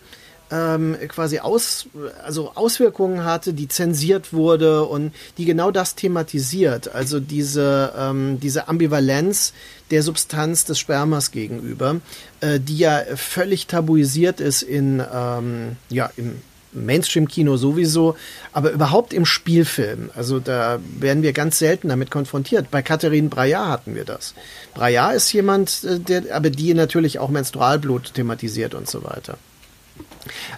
ähm, 0.50 0.96
quasi 1.08 1.38
aus, 1.40 1.86
also 2.24 2.52
Auswirkungen 2.54 3.24
hatte, 3.24 3.52
die 3.52 3.68
zensiert 3.68 4.32
wurde 4.32 4.84
und 4.84 5.12
die 5.36 5.44
genau 5.44 5.70
das 5.70 5.94
thematisiert. 5.94 6.94
Also 6.94 7.20
diese, 7.20 7.92
ähm, 7.98 8.40
diese 8.40 8.68
Ambivalenz 8.68 9.52
der 9.90 10.02
Substanz 10.02 10.64
des 10.64 10.78
Spermas 10.78 11.30
gegenüber, 11.30 11.96
äh, 12.40 12.60
die 12.60 12.78
ja 12.78 13.02
völlig 13.16 13.66
tabuisiert 13.66 14.40
ist 14.40 14.62
in, 14.62 15.02
ähm, 15.12 15.76
ja, 15.88 16.10
im 16.16 16.42
Mainstream-Kino 16.72 17.56
sowieso, 17.56 18.16
aber 18.52 18.70
überhaupt 18.70 19.12
im 19.12 19.24
Spielfilm. 19.24 20.10
Also 20.14 20.38
da 20.38 20.78
werden 20.98 21.22
wir 21.22 21.32
ganz 21.32 21.58
selten 21.58 21.88
damit 21.88 22.10
konfrontiert. 22.10 22.70
Bei 22.70 22.82
Catherine 22.82 23.28
Braillard 23.28 23.68
hatten 23.68 23.94
wir 23.94 24.04
das. 24.04 24.34
Braillard 24.74 25.16
ist 25.16 25.32
jemand, 25.32 25.84
äh, 25.84 25.98
der, 25.98 26.34
aber 26.34 26.50
die 26.50 26.74
natürlich 26.74 27.18
auch 27.18 27.30
Menstrualblut 27.30 28.14
thematisiert 28.14 28.74
und 28.74 28.88
so 28.88 29.02
weiter. 29.04 29.38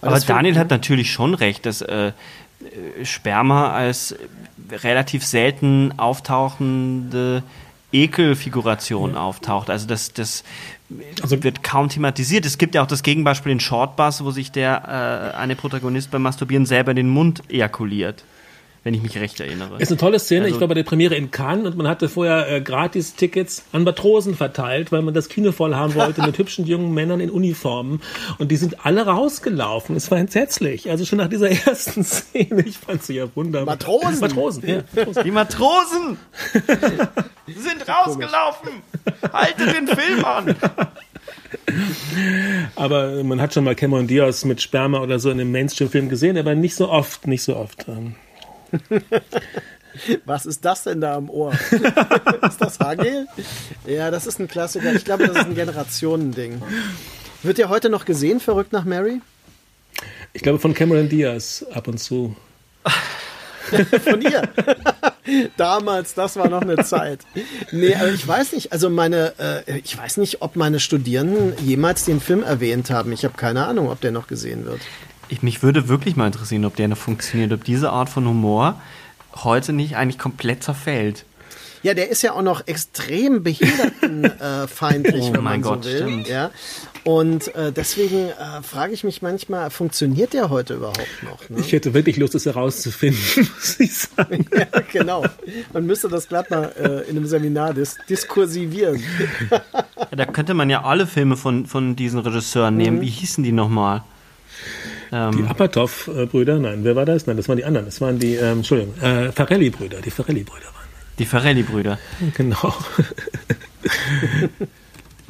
Aber, 0.01 0.17
Aber 0.17 0.21
Daniel 0.21 0.59
hat 0.59 0.71
natürlich 0.71 1.13
schon 1.13 1.35
recht, 1.35 1.67
dass 1.67 1.83
äh, 1.83 2.13
Sperma 3.05 3.73
als 3.73 4.15
relativ 4.71 5.25
selten 5.25 5.93
auftauchende 5.99 7.43
Ekelfiguration 7.93 9.17
auftaucht. 9.17 9.71
Also 9.71 9.87
das, 9.87 10.13
das 10.13 10.45
also 11.23 11.43
wird 11.43 11.63
kaum 11.63 11.89
thematisiert. 11.89 12.47
Es 12.47 12.59
gibt 12.59 12.75
ja 12.75 12.83
auch 12.83 12.87
das 12.87 13.03
Gegenbeispiel 13.03 13.53
in 13.53 13.61
Shortbus, 13.61 14.25
wo 14.25 14.31
sich 14.31 14.53
der 14.53 15.33
äh, 15.35 15.37
eine 15.37 15.57
Protagonist 15.57 16.11
beim 16.11 16.23
Masturbieren 16.23 16.67
selber 16.67 16.93
in 16.93 16.97
den 16.97 17.09
Mund 17.09 17.43
ejakuliert 17.49 18.25
wenn 18.83 18.95
ich 18.95 19.03
mich 19.03 19.19
recht 19.19 19.39
erinnere. 19.41 19.79
Ist 19.79 19.91
eine 19.91 19.99
tolle 19.99 20.19
Szene. 20.19 20.45
Also, 20.45 20.55
ich 20.57 20.61
war 20.61 20.69
bei 20.69 20.75
der 20.75 20.85
Premiere 20.85 21.15
in 21.15 21.31
Cannes 21.31 21.67
und 21.67 21.77
man 21.77 21.87
hatte 21.87 22.09
vorher 22.09 22.51
äh, 22.51 22.61
Gratis-Tickets 22.63 23.65
an 23.73 23.85
Matrosen 23.85 24.35
verteilt, 24.35 24.91
weil 24.91 25.03
man 25.03 25.13
das 25.13 25.29
Kino 25.29 25.53
voll 25.53 25.75
haben 25.75 25.95
wollte 25.95 26.23
mit 26.23 26.39
hübschen 26.39 26.67
jungen 26.67 26.95
Männern 26.95 27.21
in 27.21 27.31
Uniformen. 27.31 28.01
Und 28.39 28.51
die 28.51 28.57
sind 28.57 28.87
alle 28.87 29.05
rausgelaufen. 29.05 29.97
Es 29.97 30.11
war 30.11 30.19
entsetzlich. 30.19 30.89
Also 30.89 31.05
schon 31.05 31.19
nach 31.19 31.29
dieser 31.29 31.51
ersten 31.67 32.05
Szene. 32.05 32.63
Ich 32.65 32.79
fand 32.79 33.03
sie 33.03 33.15
ja 33.15 33.27
wunderbar. 33.35 33.75
Matrosen? 33.75 34.21
Matrosen, 34.21 34.67
ja. 34.67 35.23
Die 35.25 35.31
Matrosen 35.31 36.17
sind 37.47 37.89
rausgelaufen. 37.89 38.71
Haltet 39.31 39.77
den 39.77 39.89
Film 39.89 40.25
an. 40.25 40.57
Aber 42.77 43.23
man 43.25 43.41
hat 43.43 43.53
schon 43.53 43.65
mal 43.65 43.75
Cameron 43.75 44.07
Diaz 44.07 44.47
mit 44.47 44.63
Sperma 44.63 45.01
oder 45.01 45.19
so 45.19 45.31
in 45.31 45.39
einem 45.39 45.53
Mainstream-Film 45.53 46.09
gesehen, 46.09 46.39
aber 46.39 46.55
nicht 46.55 46.75
so 46.75 46.89
oft, 46.89 47.27
nicht 47.27 47.43
so 47.43 47.57
oft. 47.57 47.87
Was 50.25 50.47
ist 50.47 50.65
das 50.65 50.85
denn 50.85 51.01
da 51.01 51.17
am 51.17 51.29
Ohr? 51.29 51.53
ist 52.43 52.61
das 52.61 52.79
Hagel? 52.79 53.27
Ja, 53.87 54.11
das 54.11 54.27
ist 54.27 54.39
ein 54.39 54.49
Klassiker. 54.49 54.93
Ich 54.95 55.05
glaube, 55.05 55.27
das 55.27 55.37
ist 55.37 55.47
ein 55.47 55.55
Generationending. 55.55 56.63
Wird 57.43 57.59
ja 57.59 57.69
heute 57.69 57.91
noch 57.91 58.05
gesehen, 58.05 58.41
verrückt 58.41 58.73
nach 58.73 58.85
Mary? 58.85 59.21
Ich 60.33 60.43
glaube 60.43 60.59
von 60.59 60.75
Cameron 60.75 61.09
Diaz 61.09 61.65
ab 61.73 61.89
und 61.89 61.99
zu. 61.99 62.37
von 64.05 64.23
ihr. 64.23 64.49
Damals, 65.57 66.15
das 66.15 66.37
war 66.37 66.49
noch 66.49 66.63
eine 66.63 66.85
Zeit. 66.85 67.21
Nee, 67.73 67.95
aber 67.95 68.09
ich 68.09 68.27
weiß 68.27 68.53
nicht, 68.53 68.73
also 68.73 68.91
meine, 68.91 69.35
äh, 69.39 69.79
ich 69.79 69.97
weiß 69.97 70.17
nicht, 70.17 70.43
ob 70.43 70.57
meine 70.57 70.81
Studierenden 70.81 71.55
jemals 71.65 72.05
den 72.05 72.21
Film 72.21 72.43
erwähnt 72.43 72.91
haben. 72.91 73.13
Ich 73.13 73.25
habe 73.25 73.37
keine 73.37 73.67
Ahnung, 73.67 73.91
ob 73.91 74.01
der 74.01 74.13
noch 74.13 74.27
gesehen 74.27 74.65
wird. 74.65 74.81
Ich, 75.31 75.43
mich 75.43 75.63
würde 75.63 75.89
wirklich 75.89 76.17
mal 76.17 76.27
interessieren, 76.27 76.65
ob 76.65 76.77
der 76.77 76.89
noch 76.89 76.97
funktioniert, 76.97 77.53
ob 77.53 77.65
diese 77.65 77.91
Art 77.91 78.09
von 78.09 78.27
Humor 78.27 78.81
heute 79.37 79.73
nicht 79.73 79.97
eigentlich 79.97 80.19
komplett 80.19 80.63
zerfällt. 80.65 81.25
Ja, 81.83 81.95
der 81.95 82.11
ist 82.11 82.21
ja 82.21 82.33
auch 82.35 82.43
noch 82.43 82.67
extrem 82.67 83.43
behindertenfeindlich, 83.43 85.25
Oh 85.31 85.33
wenn 85.33 85.43
mein 85.45 85.61
man 85.61 85.63
so 85.63 85.71
Gott, 85.71 85.85
will. 85.87 85.97
stimmt. 85.97 86.29
Ja. 86.29 86.51
Und 87.05 87.55
äh, 87.55 87.73
deswegen 87.73 88.29
äh, 88.29 88.63
frage 88.63 88.93
ich 88.93 89.03
mich 89.03 89.23
manchmal, 89.23 89.71
funktioniert 89.71 90.35
der 90.35 90.51
heute 90.51 90.75
überhaupt 90.75 91.23
noch? 91.23 91.49
Ne? 91.49 91.61
Ich 91.61 91.73
hätte 91.73 91.95
wirklich 91.95 92.19
Lust, 92.19 92.35
das 92.35 92.45
herauszufinden, 92.45 93.23
muss 93.57 93.81
ich 93.81 93.97
sagen. 93.97 94.45
ja, 94.55 94.67
genau. 94.93 95.25
Man 95.73 95.87
müsste 95.87 96.09
das 96.09 96.29
glatt 96.29 96.51
mal 96.51 96.71
äh, 96.79 97.09
in 97.09 97.17
einem 97.17 97.27
Seminar 97.27 97.73
dis 97.73 97.97
diskursivieren. 98.11 99.03
Ja, 99.51 99.63
da 100.11 100.27
könnte 100.27 100.53
man 100.53 100.69
ja 100.69 100.83
alle 100.85 101.07
Filme 101.07 101.39
von, 101.39 101.65
von 101.65 101.97
diesen 101.97 102.19
Regisseuren 102.21 102.77
nehmen. 102.77 103.01
Wie 103.01 103.09
hießen 103.09 103.43
die 103.43 103.53
nochmal? 103.53 104.03
Die 105.11 105.17
Ähm, 105.17 105.47
Apatow-Brüder, 105.49 106.59
nein, 106.59 106.85
wer 106.85 106.95
war 106.95 107.05
das? 107.05 107.27
Nein, 107.27 107.37
das 107.37 107.49
waren 107.49 107.57
die 107.57 107.65
anderen. 107.65 107.87
Das 107.87 108.01
waren 108.01 108.19
die, 108.19 108.35
ähm, 108.35 108.59
Entschuldigung, 108.59 108.95
äh, 109.01 109.33
Farelli-Brüder. 109.33 110.01
Die 110.01 110.11
Farelli-Brüder 110.11 110.67
waren. 110.67 110.89
die 111.19 111.27
Farelli-Brüder. 111.27 111.99
Genau. 112.37 112.75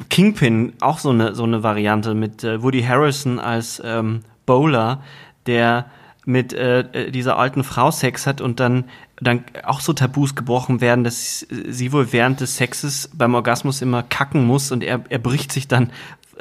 Kingpin, 0.09 0.73
auch 0.81 0.99
so 0.99 1.09
eine, 1.09 1.35
so 1.35 1.43
eine 1.43 1.63
Variante 1.63 2.13
mit 2.13 2.43
äh, 2.43 2.61
Woody 2.61 2.83
Harrison 2.83 3.39
als 3.39 3.81
ähm, 3.83 4.21
Bowler, 4.45 5.03
der 5.47 5.85
mit 6.25 6.53
äh, 6.53 6.81
äh, 6.81 7.11
dieser 7.11 7.37
alten 7.37 7.63
Frau 7.63 7.91
Sex 7.91 8.27
hat 8.27 8.41
und 8.41 8.59
dann, 8.59 8.85
dann 9.19 9.43
auch 9.63 9.79
so 9.79 9.93
Tabus 9.93 10.35
gebrochen 10.35 10.81
werden, 10.81 11.03
dass 11.03 11.45
sie 11.67 11.91
wohl 11.91 12.11
während 12.11 12.41
des 12.41 12.57
Sexes 12.57 13.09
beim 13.13 13.33
Orgasmus 13.33 13.81
immer 13.81 14.03
kacken 14.03 14.45
muss 14.45 14.71
und 14.71 14.83
er, 14.83 15.01
er 15.09 15.19
bricht 15.19 15.51
sich 15.51 15.67
dann 15.67 15.91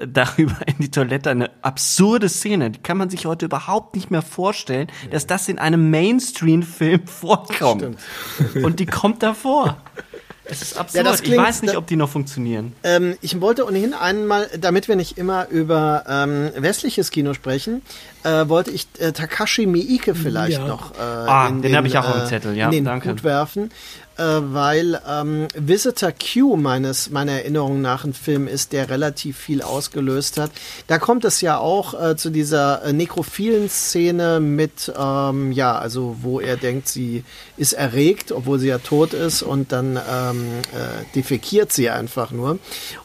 darüber 0.07 0.57
in 0.67 0.75
die 0.79 0.91
Toilette. 0.91 1.31
Eine 1.31 1.51
absurde 1.63 2.29
Szene, 2.29 2.71
die 2.71 2.79
kann 2.81 2.97
man 2.97 3.11
sich 3.11 3.27
heute 3.27 3.47
überhaupt 3.47 3.95
nicht 3.95 4.11
mehr 4.11 4.23
vorstellen, 4.23 4.89
dass 5.11 5.27
das 5.27 5.49
in 5.49 5.59
einem 5.59 5.91
Mainstream-Film 5.91 7.07
vorkommt. 7.07 7.97
Und 8.63 8.81
die 8.81 8.87
kommt 8.87 9.23
davor. 9.23 9.77
Es 10.45 10.63
ist 10.63 10.77
absurd. 10.77 11.07
ich 11.15 11.23
klingt- 11.23 11.39
weiß 11.45 11.63
nicht, 11.63 11.77
ob 11.77 11.87
die 11.87 11.95
noch 11.95 12.09
funktionieren. 12.09 12.73
Ähm, 12.83 13.17
ich 13.21 13.41
wollte 13.41 13.65
ohnehin 13.67 13.95
einmal, 13.95 14.49
damit 14.59 14.89
wir 14.89 14.97
nicht 14.97 15.17
immer 15.17 15.47
über 15.49 16.05
ähm, 16.09 16.51
westliches 16.57 17.13
Kino 17.13 17.35
sprechen, 17.35 17.83
äh, 18.25 18.49
wollte 18.49 18.73
ich 18.73 18.89
äh, 18.99 19.13
Takashi 19.13 19.67
Miike 19.67 20.17
vielleicht 20.17 20.59
Ja. 20.59 20.67
noch 20.67 20.93
äh, 20.99 21.01
Ah, 21.03 21.47
in 21.47 21.63
den 21.63 21.71
den, 21.71 21.77
hab 21.77 21.85
ich 21.85 21.97
auch 21.97 22.05
auf 22.09 22.15
dem 22.17 22.23
äh, 22.25 22.27
Zettel, 22.27 22.57
ja, 22.57 22.65
in 22.67 22.73
den 22.73 22.85
danke. 22.85 23.11
Hut 23.11 23.23
werfen, 23.23 23.71
äh, 24.21 24.53
weil 24.53 25.01
ähm, 25.09 25.49
Visitor 25.57 26.13
Q 26.13 26.57
meines 26.57 27.11
meiner 27.11 27.33
Erinnerung 27.33 27.81
nach 27.81 28.05
ein 28.05 28.13
Film 28.13 28.47
ist, 28.47 28.73
der 28.73 28.91
relativ 28.91 29.39
viel 29.39 29.63
ausgelöst 29.63 30.39
hat. 30.39 30.51
Da 30.89 30.99
kommt 30.99 31.25
es 31.25 31.41
ja 31.41 31.59
auch 31.59 31.95
äh, 32.01 32.17
zu 32.17 32.29
dieser 32.29 32.85
äh, 32.85 32.93
nekrophilen 32.93 33.71
Szene 33.71 34.41
mit, 34.41 34.93
ähm, 34.99 35.53
ja, 35.53 35.79
also 35.79 36.17
wo 36.21 36.39
er 36.39 36.59
denkt, 36.59 36.89
sie 36.89 37.25
ist 37.57 37.73
erregt, 37.73 38.31
obwohl 38.31 38.59
sie 38.59 38.69
ja 38.69 38.79
tot 38.79 39.15
ist 39.15 39.43
und 39.43 39.73
dann 39.73 39.97
ähm, 39.97 40.47
äh, 40.73 41.05
defekiert 41.15 41.73
sie 41.73 41.89
einfach 41.89 42.31
nur. 42.31 42.59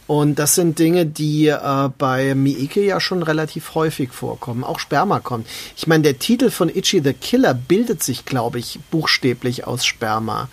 Und 0.07 0.37
das 0.37 0.55
sind 0.55 0.77
Dinge, 0.77 1.05
die 1.05 1.47
äh, 1.47 1.89
bei 1.97 2.35
Miike 2.35 2.83
ja 2.83 2.99
schon 2.99 3.23
relativ 3.23 3.73
häufig 3.73 4.11
vorkommen. 4.11 4.63
Auch 4.63 4.79
Sperma 4.79 5.19
kommt. 5.19 5.47
Ich 5.77 5.87
meine, 5.87 6.03
der 6.03 6.19
Titel 6.19 6.51
von 6.51 6.69
Itchy 6.69 7.01
the 7.03 7.13
Killer 7.13 7.53
bildet 7.53 8.03
sich, 8.03 8.25
glaube 8.25 8.59
ich, 8.59 8.79
buchstäblich 8.91 9.65
aus 9.65 9.85
Sperma. 9.85 10.49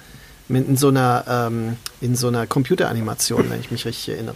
Mit 0.52 0.68
in 0.68 0.76
so 0.76 0.88
einer, 0.88 1.24
ähm, 1.26 1.78
in 2.02 2.16
so 2.16 2.28
einer 2.28 2.46
Computeranimation, 2.46 3.48
wenn 3.48 3.60
ich 3.60 3.70
mich 3.70 3.84
richtig 3.84 4.14
erinnere. 4.14 4.34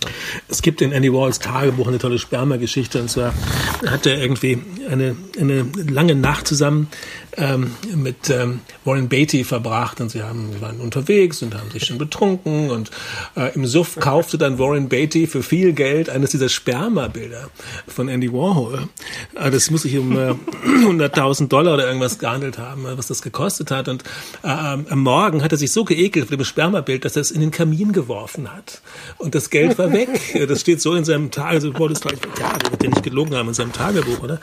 Es 0.49 0.63
gibt 0.63 0.81
in 0.81 0.93
Andy 0.93 1.13
Warhols 1.13 1.41
Tagebuch 1.41 1.89
eine 1.89 1.99
tolle 1.99 2.19
Sperma-Geschichte. 2.19 3.01
Und 3.01 3.11
zwar 3.11 3.35
hat 3.87 4.07
er 4.07 4.19
irgendwie 4.19 4.63
eine, 4.89 5.17
eine 5.39 5.67
lange 5.89 6.15
Nacht 6.15 6.47
zusammen 6.47 6.89
ähm, 7.37 7.73
mit 7.95 8.31
ähm, 8.31 8.61
Warren 8.85 9.09
Beatty 9.09 9.43
verbracht. 9.43 10.01
Und 10.01 10.11
sie 10.11 10.23
haben, 10.23 10.61
waren 10.61 10.81
unterwegs 10.81 11.43
und 11.43 11.55
haben 11.55 11.71
sich 11.73 11.85
schon 11.85 11.99
betrunken. 11.99 12.71
Und 12.71 12.91
äh, 13.37 13.53
im 13.55 13.67
Suff 13.67 13.97
kaufte 13.99 14.39
dann 14.39 14.59
Warren 14.61 14.89
Beatty 14.89 15.27
für 15.27 15.43
viel 15.43 15.73
Geld 15.73 16.09
eines 16.09 16.31
dieser 16.31 16.49
Sperma-Bilder 16.49 17.51
von 17.89 18.09
Andy 18.09 18.33
Warhol. 18.33 18.89
Äh, 19.35 19.51
das 19.51 19.71
muss 19.71 19.83
sich 19.83 19.99
um 19.99 20.17
äh, 20.17 20.35
100.000 20.85 21.49
Dollar 21.49 21.75
oder 21.75 21.87
irgendwas 21.87 22.21
gehandelt 22.21 22.59
haben, 22.59 22.85
was 22.85 23.09
das 23.09 23.23
gekostet 23.23 23.73
hat. 23.73 23.89
Und 23.89 24.05
äh, 24.45 24.49
am 24.49 25.01
Morgen 25.01 25.43
hat 25.43 25.51
er 25.51 25.59
sich 25.59 25.73
so 25.73 25.85
geekelt 25.85 26.29
von 26.29 26.39
dem 26.39 26.45
Spermabild, 26.45 27.05
dass 27.05 27.17
er 27.17 27.23
es 27.23 27.33
in 27.33 27.41
den 27.41 27.51
Kamin 27.57 27.93
geworfen 27.93 28.53
hat. 28.53 28.83
Und 29.17 29.35
das 29.35 29.49
Geld 29.49 29.79
war 29.79 29.91
weg. 29.93 30.11
Das 30.47 30.61
steht 30.61 30.83
so 30.83 30.95
in 30.95 31.05
seinem 31.05 31.31
Tage. 31.31 31.55
Also, 31.55 31.73
das 31.73 32.01
gleich, 32.01 32.19
ja, 32.39 32.53
der 32.59 32.71
wird 32.71 32.85
ja 32.85 32.91
nicht 32.91 33.03
gelogen 33.03 33.35
haben 33.35 33.49
in 33.49 33.55
seinem 33.55 33.73
Tagebuch, 33.73 34.23
oder? 34.23 34.39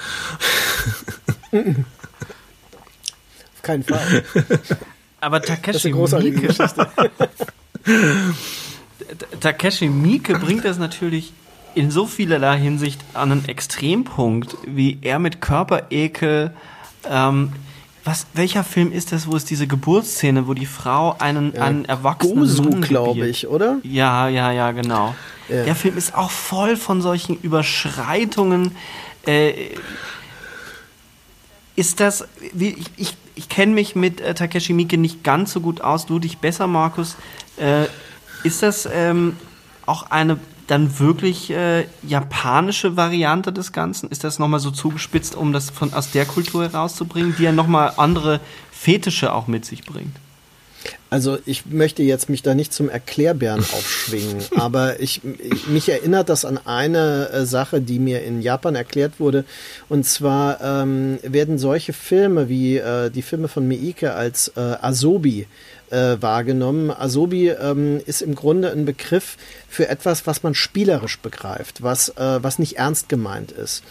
Auf 1.52 1.76
keinen 3.61 3.84
Fall. 3.84 4.23
Aber 5.22 5.40
Das 5.40 5.49
ist 5.49 5.64
Takeshi 5.64 5.94
Miike. 5.94 6.53
Takeshi 9.40 9.90
Miike 9.90 10.40
bringt 10.40 10.65
das 10.65 10.80
natürlich 10.80 11.34
in 11.76 11.91
so 11.91 12.07
vielerlei 12.07 12.57
Hinsicht 12.57 12.99
an 13.14 13.31
einen 13.31 13.48
Extrempunkt, 13.48 14.57
wie 14.65 14.98
er 15.02 15.19
mit 15.19 15.40
Körperekel. 15.40 16.52
Ähm, 17.07 17.53
was, 18.04 18.28
welcher 18.34 18.64
Film 18.64 18.92
ist 18.92 19.12
das, 19.12 19.28
wo 19.28 19.36
es 19.36 19.46
diese 19.46 19.66
Geburtsszene, 19.66 20.48
wo 20.48 20.54
die 20.54 20.66
Frau 20.66 21.16
einen, 21.20 21.58
einen 21.58 21.86
erwachsenen 21.86 22.70
Mann 22.70 22.82
glaube 22.82 23.28
ich, 23.28 23.48
oder? 23.48 23.78
Ja, 23.84 24.28
ja, 24.28 24.52
ja, 24.52 24.72
genau. 24.72 25.16
Ja. 25.48 25.64
Der 25.64 25.76
Film 25.76 25.98
ist 25.98 26.16
auch 26.16 26.32
voll 26.32 26.76
von 26.76 27.02
solchen 27.02 27.40
Überschreitungen. 27.42 28.76
Äh, 29.26 29.70
ist 31.76 32.00
das, 32.00 32.28
ich, 32.58 32.76
ich, 32.98 33.18
ich 33.36 33.50
kenne 33.50 33.74
mich 33.74 33.96
mit 33.96 34.20
äh, 34.22 34.34
Takeshi 34.34 34.74
Miike 34.74 34.98
nicht 34.98 35.24
ganz 35.24 35.54
so 35.54 35.62
gut 35.62 35.82
aus, 35.82 36.06
du 36.06 36.20
dich 36.20 36.38
besser, 36.40 36.68
Markus. 36.68 37.16
Äh, 37.58 37.86
ist 38.44 38.62
das 38.62 38.88
ähm, 38.92 39.38
auch 39.86 40.12
eine 40.12 40.38
dann 40.68 40.99
wirklich 40.99 41.49
äh, 41.52 41.85
japanische 42.07 42.95
Variante 42.95 43.52
des 43.52 43.72
Ganzen? 43.72 44.10
Ist 44.10 44.23
das 44.23 44.40
nochmal 44.40 44.60
so 44.60 44.72
zugespitzt, 44.72 45.35
um 45.35 45.53
das 45.53 45.69
von, 45.69 45.94
aus 45.94 46.11
der 46.11 46.26
Kultur 46.26 46.64
herauszubringen, 46.64 47.35
die 47.38 47.44
ja 47.44 47.52
nochmal 47.52 47.94
andere 47.98 48.40
Fetische 48.72 49.34
auch 49.34 49.48
mit 49.48 49.65
sich 49.65 49.84
bringt? 49.84 50.15
Also 51.10 51.38
ich 51.45 51.68
möchte 51.68 52.02
jetzt 52.02 52.30
mich 52.30 52.41
da 52.41 52.56
nicht 52.56 52.73
zum 52.73 52.90
Erklärbären 52.90 53.60
aufschwingen, 53.73 54.44
aber 54.56 54.99
ich, 54.99 55.22
ich 55.23 55.68
mich 55.68 55.88
erinnert 55.90 56.30
das 56.30 56.44
an 56.44 56.60
eine 56.65 57.30
äh, 57.30 57.45
Sache, 57.45 57.81
die 57.81 57.99
mir 57.99 58.23
in 58.23 58.41
Japan 58.41 58.76
erklärt 58.76 59.19
wurde. 59.19 59.45
Und 59.90 60.06
zwar 60.06 60.60
ähm, 60.61 61.19
werden 61.22 61.57
solche 61.57 61.94
Filme 61.94 62.49
wie 62.49 62.77
äh, 62.77 63.11
die 63.11 63.22
Filme 63.22 63.48
von 63.48 63.68
Miike 63.68 64.14
als 64.14 64.49
äh, 64.56 64.60
Asobi 64.81 65.45
äh, 65.91 66.22
wahrgenommen. 66.22 66.91
Asobi 66.91 67.49
ähm, 67.49 68.01
ist 68.05 68.22
im 68.22 68.35
Grunde 68.35 68.72
ein 68.72 68.85
Begriff 68.85 69.38
für 69.68 69.88
etwas, 69.88 70.27
was 70.27 70.43
man 70.43 70.55
spielerisch 70.55 71.19
begreift, 71.19 71.84
was, 71.84 72.10
äh, 72.10 72.43
was 72.43 72.60
nicht 72.60 72.77
ernst 72.77 73.10
gemeint 73.10 73.51
ist. 73.51 73.84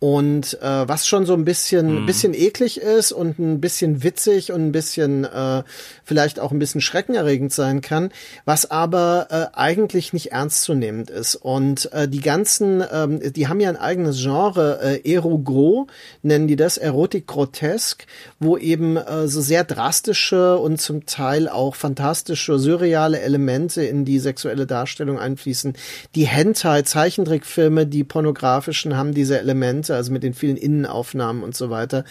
Und 0.00 0.62
äh, 0.62 0.88
was 0.88 1.08
schon 1.08 1.26
so 1.26 1.34
ein 1.34 1.44
bisschen, 1.44 2.06
bisschen 2.06 2.32
eklig 2.32 2.80
ist 2.80 3.10
und 3.10 3.40
ein 3.40 3.60
bisschen 3.60 4.04
witzig 4.04 4.52
und 4.52 4.66
ein 4.66 4.70
bisschen 4.70 5.24
äh, 5.24 5.64
vielleicht 6.04 6.38
auch 6.38 6.52
ein 6.52 6.60
bisschen 6.60 6.80
schreckenerregend 6.80 7.52
sein 7.52 7.80
kann, 7.80 8.10
was 8.44 8.70
aber 8.70 9.26
äh, 9.30 9.56
eigentlich 9.58 10.12
nicht 10.12 10.30
ernstzunehmend 10.30 11.10
ist. 11.10 11.34
Und 11.34 11.92
äh, 11.92 12.06
die 12.06 12.20
ganzen, 12.20 12.84
ähm, 12.92 13.20
die 13.32 13.48
haben 13.48 13.58
ja 13.58 13.70
ein 13.70 13.76
eigenes 13.76 14.22
Genre, 14.22 14.78
äh, 14.80 15.12
Erogro 15.12 15.88
nennen 16.22 16.46
die 16.46 16.54
das, 16.54 16.78
Erotik 16.78 17.26
grotesk, 17.26 18.06
wo 18.38 18.56
eben 18.56 18.96
äh, 18.96 19.26
so 19.26 19.40
sehr 19.40 19.64
drastische 19.64 20.58
und 20.58 20.80
zum 20.80 21.06
Teil 21.06 21.48
auch 21.48 21.74
fantastische, 21.74 22.58
surreale 22.58 23.20
Elemente 23.20 23.82
in 23.82 24.04
die 24.04 24.20
sexuelle 24.20 24.66
Darstellung 24.66 25.18
einfließen. 25.18 25.74
Die 26.14 26.26
Hentai, 26.26 26.82
Zeichentrickfilme, 26.82 27.86
die 27.86 28.04
pornografischen 28.04 28.96
haben 28.96 29.12
diese 29.12 29.40
Elemente, 29.40 29.87
also 29.94 30.12
mit 30.12 30.22
den 30.22 30.34
vielen 30.34 30.56
Innenaufnahmen 30.56 31.42
und 31.42 31.56
so 31.56 31.70
weiter. 31.70 32.04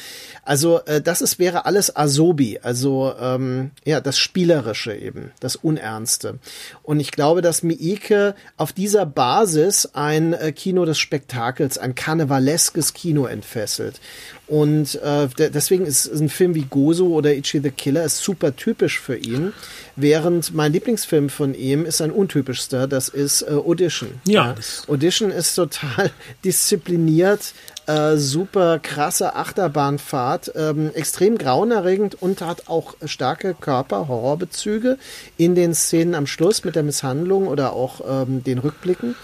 Also 0.43 0.81
äh, 0.85 1.01
das 1.01 1.21
ist 1.21 1.39
wäre 1.39 1.65
alles 1.65 1.95
Asobi, 1.95 2.59
also 2.61 3.13
ähm, 3.19 3.71
ja 3.85 4.01
das 4.01 4.17
Spielerische 4.17 4.93
eben, 4.95 5.31
das 5.39 5.55
Unernste. 5.55 6.39
Und 6.83 6.99
ich 6.99 7.11
glaube, 7.11 7.41
dass 7.41 7.63
Miike 7.63 8.35
auf 8.57 8.73
dieser 8.73 9.05
Basis 9.05 9.89
ein 9.93 10.33
äh, 10.33 10.51
Kino 10.51 10.85
des 10.85 10.97
Spektakels, 10.97 11.77
ein 11.77 11.95
karnevaleskes 11.95 12.93
Kino 12.93 13.25
entfesselt. 13.25 13.99
Und 14.47 14.95
äh, 15.01 15.27
de- 15.27 15.49
deswegen 15.49 15.85
ist 15.85 16.07
ein 16.07 16.29
Film 16.29 16.55
wie 16.55 16.65
Gozo 16.69 17.07
oder 17.07 17.33
Ichi 17.33 17.59
the 17.59 17.71
Killer 17.71 18.05
ist 18.05 18.19
super 18.19 18.55
typisch 18.55 18.99
für 18.99 19.17
ihn, 19.17 19.51
während 19.97 20.53
mein 20.53 20.71
Lieblingsfilm 20.71 21.29
von 21.29 21.53
ihm 21.53 21.83
ist 21.85 22.01
ein 22.01 22.11
untypischster, 22.11 22.87
das 22.87 23.09
ist 23.09 23.41
äh, 23.41 23.47
Audition. 23.51 24.11
Ja, 24.25 24.53
das- 24.53 24.83
Audition 24.87 25.31
ist 25.31 25.53
total 25.55 26.11
diszipliniert, 26.45 27.53
Äh, 27.89 28.17
super 28.17 28.79
krasse 28.79 29.35
Achterbahnfahrt, 29.37 30.51
ähm, 30.57 30.91
extrem 30.93 31.37
grauenerregend 31.37 32.21
und 32.21 32.41
hat 32.41 32.67
auch 32.67 32.95
starke 33.05 33.53
Körper-Horrorbezüge 33.53 34.97
in 35.37 35.55
den 35.55 35.73
Szenen 35.73 36.13
am 36.13 36.27
Schluss 36.27 36.65
mit 36.65 36.75
der 36.75 36.83
Misshandlung 36.83 37.47
oder 37.47 37.71
auch 37.71 38.01
ähm, 38.05 38.43
den 38.43 38.57
Rückblicken. 38.57 39.15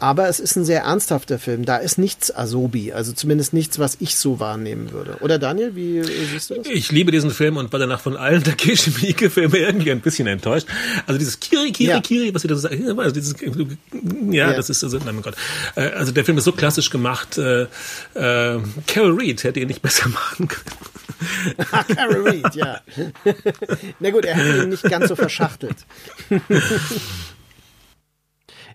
Aber 0.00 0.28
es 0.28 0.40
ist 0.40 0.56
ein 0.56 0.64
sehr 0.64 0.82
ernsthafter 0.82 1.38
Film. 1.38 1.64
Da 1.64 1.76
ist 1.76 1.98
nichts 1.98 2.34
Asobi, 2.34 2.92
also 2.92 3.12
zumindest 3.12 3.52
nichts, 3.52 3.78
was 3.78 3.96
ich 4.00 4.16
so 4.16 4.40
wahrnehmen 4.40 4.92
würde. 4.92 5.16
Oder 5.20 5.38
Daniel, 5.38 5.74
wie 5.76 6.02
siehst 6.02 6.50
du 6.50 6.54
das? 6.56 6.66
Ich 6.66 6.92
liebe 6.92 7.10
diesen 7.10 7.30
Film 7.30 7.56
und 7.56 7.72
war 7.72 7.78
danach 7.78 8.00
von 8.00 8.16
allen 8.16 8.42
Takeshi 8.42 8.90
Miike 8.90 9.30
Filmen 9.30 9.54
irgendwie 9.54 9.90
ein 9.90 10.00
bisschen 10.00 10.26
enttäuscht. 10.26 10.66
Also 11.06 11.18
dieses 11.18 11.40
Kiri, 11.40 11.72
Kiri, 11.72 11.90
ja. 11.90 12.00
Kiri, 12.00 12.34
was 12.34 12.42
sie 12.42 12.48
da 12.48 12.56
sagen, 12.56 12.98
also 12.98 13.14
dieses, 13.14 13.34
ja, 13.40 14.50
ja, 14.50 14.52
das 14.52 14.70
ist, 14.70 14.84
also, 14.84 14.98
nein, 14.98 15.14
mein 15.14 15.22
Gott. 15.22 15.36
Äh, 15.76 15.88
also 15.90 16.12
der 16.12 16.24
Film 16.24 16.38
ist 16.38 16.44
so 16.44 16.52
klassisch 16.52 16.90
gemacht. 16.90 17.38
Äh, 17.38 17.62
äh, 18.14 18.60
Carol 18.86 19.14
Reed 19.18 19.44
hätte 19.44 19.60
ihn 19.60 19.68
nicht 19.68 19.82
besser 19.82 20.08
machen 20.08 20.48
können. 20.48 21.96
Carol 21.96 22.28
Reed, 22.28 22.54
ja. 22.54 22.80
Na 24.00 24.10
gut, 24.10 24.24
er 24.24 24.36
hat 24.36 24.44
ihn 24.44 24.68
nicht 24.70 24.82
ganz 24.84 25.08
so 25.08 25.16
verschachtelt. 25.16 25.76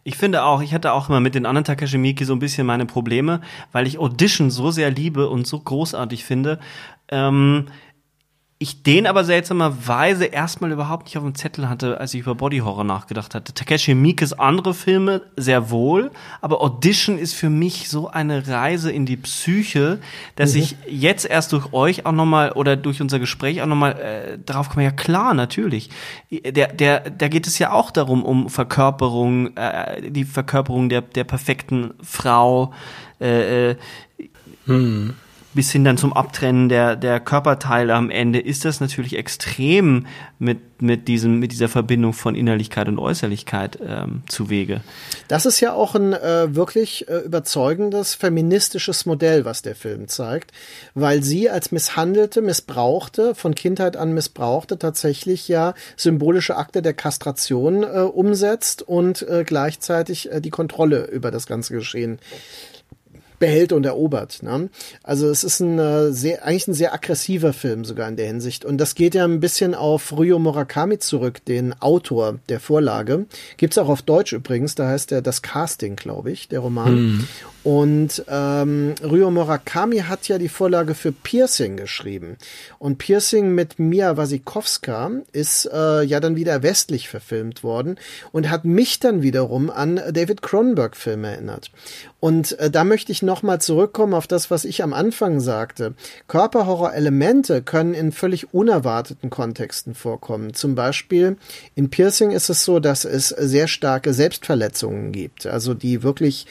Ich 0.03 0.17
finde 0.17 0.43
auch, 0.43 0.61
ich 0.61 0.73
hatte 0.73 0.93
auch 0.93 1.09
immer 1.09 1.19
mit 1.19 1.35
den 1.35 1.45
anderen 1.45 1.65
Takashi 1.65 1.97
Miike 1.97 2.25
so 2.25 2.33
ein 2.33 2.39
bisschen 2.39 2.65
meine 2.65 2.85
Probleme, 2.85 3.41
weil 3.71 3.87
ich 3.87 3.99
Audition 3.99 4.49
so 4.49 4.71
sehr 4.71 4.91
liebe 4.91 5.29
und 5.29 5.45
so 5.45 5.59
großartig 5.59 6.23
finde. 6.23 6.59
Ähm, 7.09 7.65
ich 8.61 8.83
den 8.83 9.07
aber 9.07 9.23
seltsamerweise 9.23 10.25
erstmal 10.25 10.73
überhaupt 10.73 11.05
nicht 11.05 11.17
auf 11.17 11.23
dem 11.23 11.33
Zettel 11.33 11.69
hatte, 11.69 11.97
als 11.97 12.13
ich 12.13 12.19
über 12.19 12.35
Body 12.35 12.57
Horror 12.57 12.83
nachgedacht 12.83 13.33
hatte. 13.33 13.53
Takeshi 13.53 13.95
Miikes 13.95 14.33
andere 14.33 14.73
Filme 14.73 15.21
sehr 15.37 15.69
wohl, 15.69 16.11
aber 16.41 16.59
Audition 16.59 17.17
ist 17.17 17.35
für 17.35 17.49
mich 17.49 17.87
so 17.87 18.09
eine 18.09 18.49
Reise 18.49 18.91
in 18.91 19.05
die 19.05 19.15
Psyche, 19.15 19.99
dass 20.35 20.55
mhm. 20.55 20.59
ich 20.59 20.75
jetzt 20.89 21.23
erst 21.23 21.53
durch 21.53 21.71
euch 21.71 22.05
auch 22.05 22.11
nochmal 22.11 22.51
oder 22.51 22.75
durch 22.75 23.01
unser 23.01 23.17
Gespräch 23.19 23.61
auch 23.61 23.65
nochmal 23.65 23.93
äh, 23.93 24.37
darauf 24.45 24.67
komme, 24.67 24.83
ja 24.83 24.91
klar, 24.91 25.33
natürlich. 25.33 25.89
Der, 26.29 26.67
der, 26.67 27.11
da 27.11 27.29
geht 27.29 27.47
es 27.47 27.59
ja 27.59 27.71
auch 27.71 27.91
darum, 27.91 28.25
um 28.25 28.49
Verkörperung, 28.49 29.55
äh, 29.55 30.11
die 30.11 30.25
Verkörperung 30.25 30.89
der, 30.89 31.01
der 31.01 31.23
perfekten 31.23 31.93
Frau, 32.03 32.73
äh, 33.21 33.69
äh 33.69 33.75
hm 34.65 35.15
bis 35.59 35.73
hin 35.73 35.83
dann 35.83 35.97
zum 35.97 36.13
Abtrennen 36.13 36.69
der, 36.69 36.95
der 36.95 37.19
Körperteile 37.19 37.93
am 37.93 38.09
Ende, 38.09 38.39
ist 38.39 38.63
das 38.63 38.79
natürlich 38.79 39.17
extrem 39.17 40.05
mit, 40.37 40.81
mit, 40.81 41.09
diesem, 41.09 41.37
mit 41.37 41.51
dieser 41.51 41.67
Verbindung 41.67 42.13
von 42.13 42.33
Innerlichkeit 42.33 42.87
und 42.87 42.97
Äußerlichkeit 42.97 43.77
ähm, 43.85 44.23
zuwege. 44.29 44.79
Das 45.27 45.45
ist 45.45 45.59
ja 45.59 45.73
auch 45.73 45.95
ein 45.95 46.13
äh, 46.13 46.55
wirklich 46.55 47.09
äh, 47.09 47.17
überzeugendes 47.17 48.15
feministisches 48.15 49.05
Modell, 49.05 49.43
was 49.43 49.61
der 49.61 49.75
Film 49.75 50.07
zeigt, 50.07 50.53
weil 50.93 51.23
sie 51.23 51.49
als 51.49 51.73
misshandelte, 51.73 52.41
missbrauchte, 52.41 53.35
von 53.35 53.53
Kindheit 53.53 53.97
an 53.97 54.13
missbrauchte, 54.13 54.79
tatsächlich 54.79 55.49
ja 55.49 55.73
symbolische 55.97 56.55
Akte 56.55 56.81
der 56.81 56.93
Kastration 56.93 57.83
äh, 57.83 57.99
umsetzt 57.99 58.81
und 58.81 59.23
äh, 59.23 59.43
gleichzeitig 59.45 60.31
äh, 60.31 60.39
die 60.39 60.51
Kontrolle 60.51 61.07
über 61.07 61.31
das 61.31 61.47
ganze 61.47 61.73
Geschehen 61.73 62.17
behält 63.39 63.71
und 63.71 63.85
erobert. 63.85 64.43
Ne? 64.43 64.69
Also 65.03 65.29
es 65.29 65.43
ist 65.43 65.59
ein 65.59 65.79
äh, 65.79 66.11
sehr, 66.11 66.45
eigentlich 66.45 66.67
ein 66.67 66.73
sehr 66.73 66.93
aggressiver 66.93 67.53
Film 67.53 67.85
sogar 67.85 68.07
in 68.07 68.17
der 68.17 68.27
Hinsicht. 68.27 68.65
Und 68.65 68.77
das 68.77 68.95
geht 68.95 69.15
ja 69.15 69.23
ein 69.23 69.39
bisschen 69.39 69.73
auf 69.73 70.11
Ryo 70.17 70.37
Murakami 70.39 70.99
zurück, 70.99 71.43
den 71.45 71.73
Autor 71.81 72.39
der 72.49 72.59
Vorlage. 72.59 73.25
Gibt's 73.57 73.77
auch 73.77 73.89
auf 73.89 74.01
Deutsch 74.01 74.33
übrigens, 74.33 74.75
da 74.75 74.87
heißt 74.87 75.11
er 75.11 75.21
Das 75.21 75.41
Casting, 75.41 75.95
glaube 75.95 76.31
ich, 76.31 76.47
der 76.49 76.59
Roman. 76.59 76.93
Mhm. 76.93 77.27
Und 77.63 78.23
ähm, 78.29 78.95
Ryo 79.03 79.31
Murakami 79.31 79.99
hat 79.99 80.27
ja 80.27 80.37
die 80.37 80.47
Vorlage 80.47 80.95
für 80.95 81.11
Piercing 81.11 81.75
geschrieben. 81.75 82.37
Und 82.77 82.97
Piercing 82.99 83.53
mit 83.53 83.79
Mia 83.79 84.15
Wasikowska 84.15 85.11
ist 85.33 85.69
äh, 85.71 86.03
ja 86.03 86.21
dann 86.21 86.37
wieder 86.37 86.63
westlich 86.63 87.09
verfilmt 87.09 87.63
worden 87.63 87.97
und 88.31 88.49
hat 88.49 88.63
mich 88.63 88.99
dann 88.99 89.21
wiederum 89.21 89.69
an 89.69 90.01
David 90.11 90.41
Cronenberg-Filme 90.41 91.31
erinnert. 91.31 91.71
Und 92.21 92.57
äh, 92.59 92.69
da 92.69 92.83
möchte 92.83 93.11
ich 93.11 93.21
nochmal 93.21 93.61
zurückkommen 93.61 94.13
auf 94.13 94.27
das, 94.27 94.49
was 94.51 94.65
ich 94.65 94.83
am 94.83 94.93
Anfang 94.93 95.39
sagte. 95.39 95.93
Körperhorror-Elemente 96.27 97.61
können 97.61 97.93
in 97.93 98.11
völlig 98.11 98.53
unerwarteten 98.53 99.29
Kontexten 99.29 99.95
vorkommen. 99.95 100.53
Zum 100.53 100.75
Beispiel 100.75 101.37
in 101.75 101.89
Piercing 101.89 102.31
ist 102.31 102.49
es 102.49 102.63
so, 102.63 102.79
dass 102.79 103.03
es 103.03 103.29
sehr 103.29 103.67
starke 103.67 104.13
Selbstverletzungen 104.13 105.11
gibt, 105.11 105.45
also 105.45 105.73
die 105.73 106.03
wirklich 106.03 106.45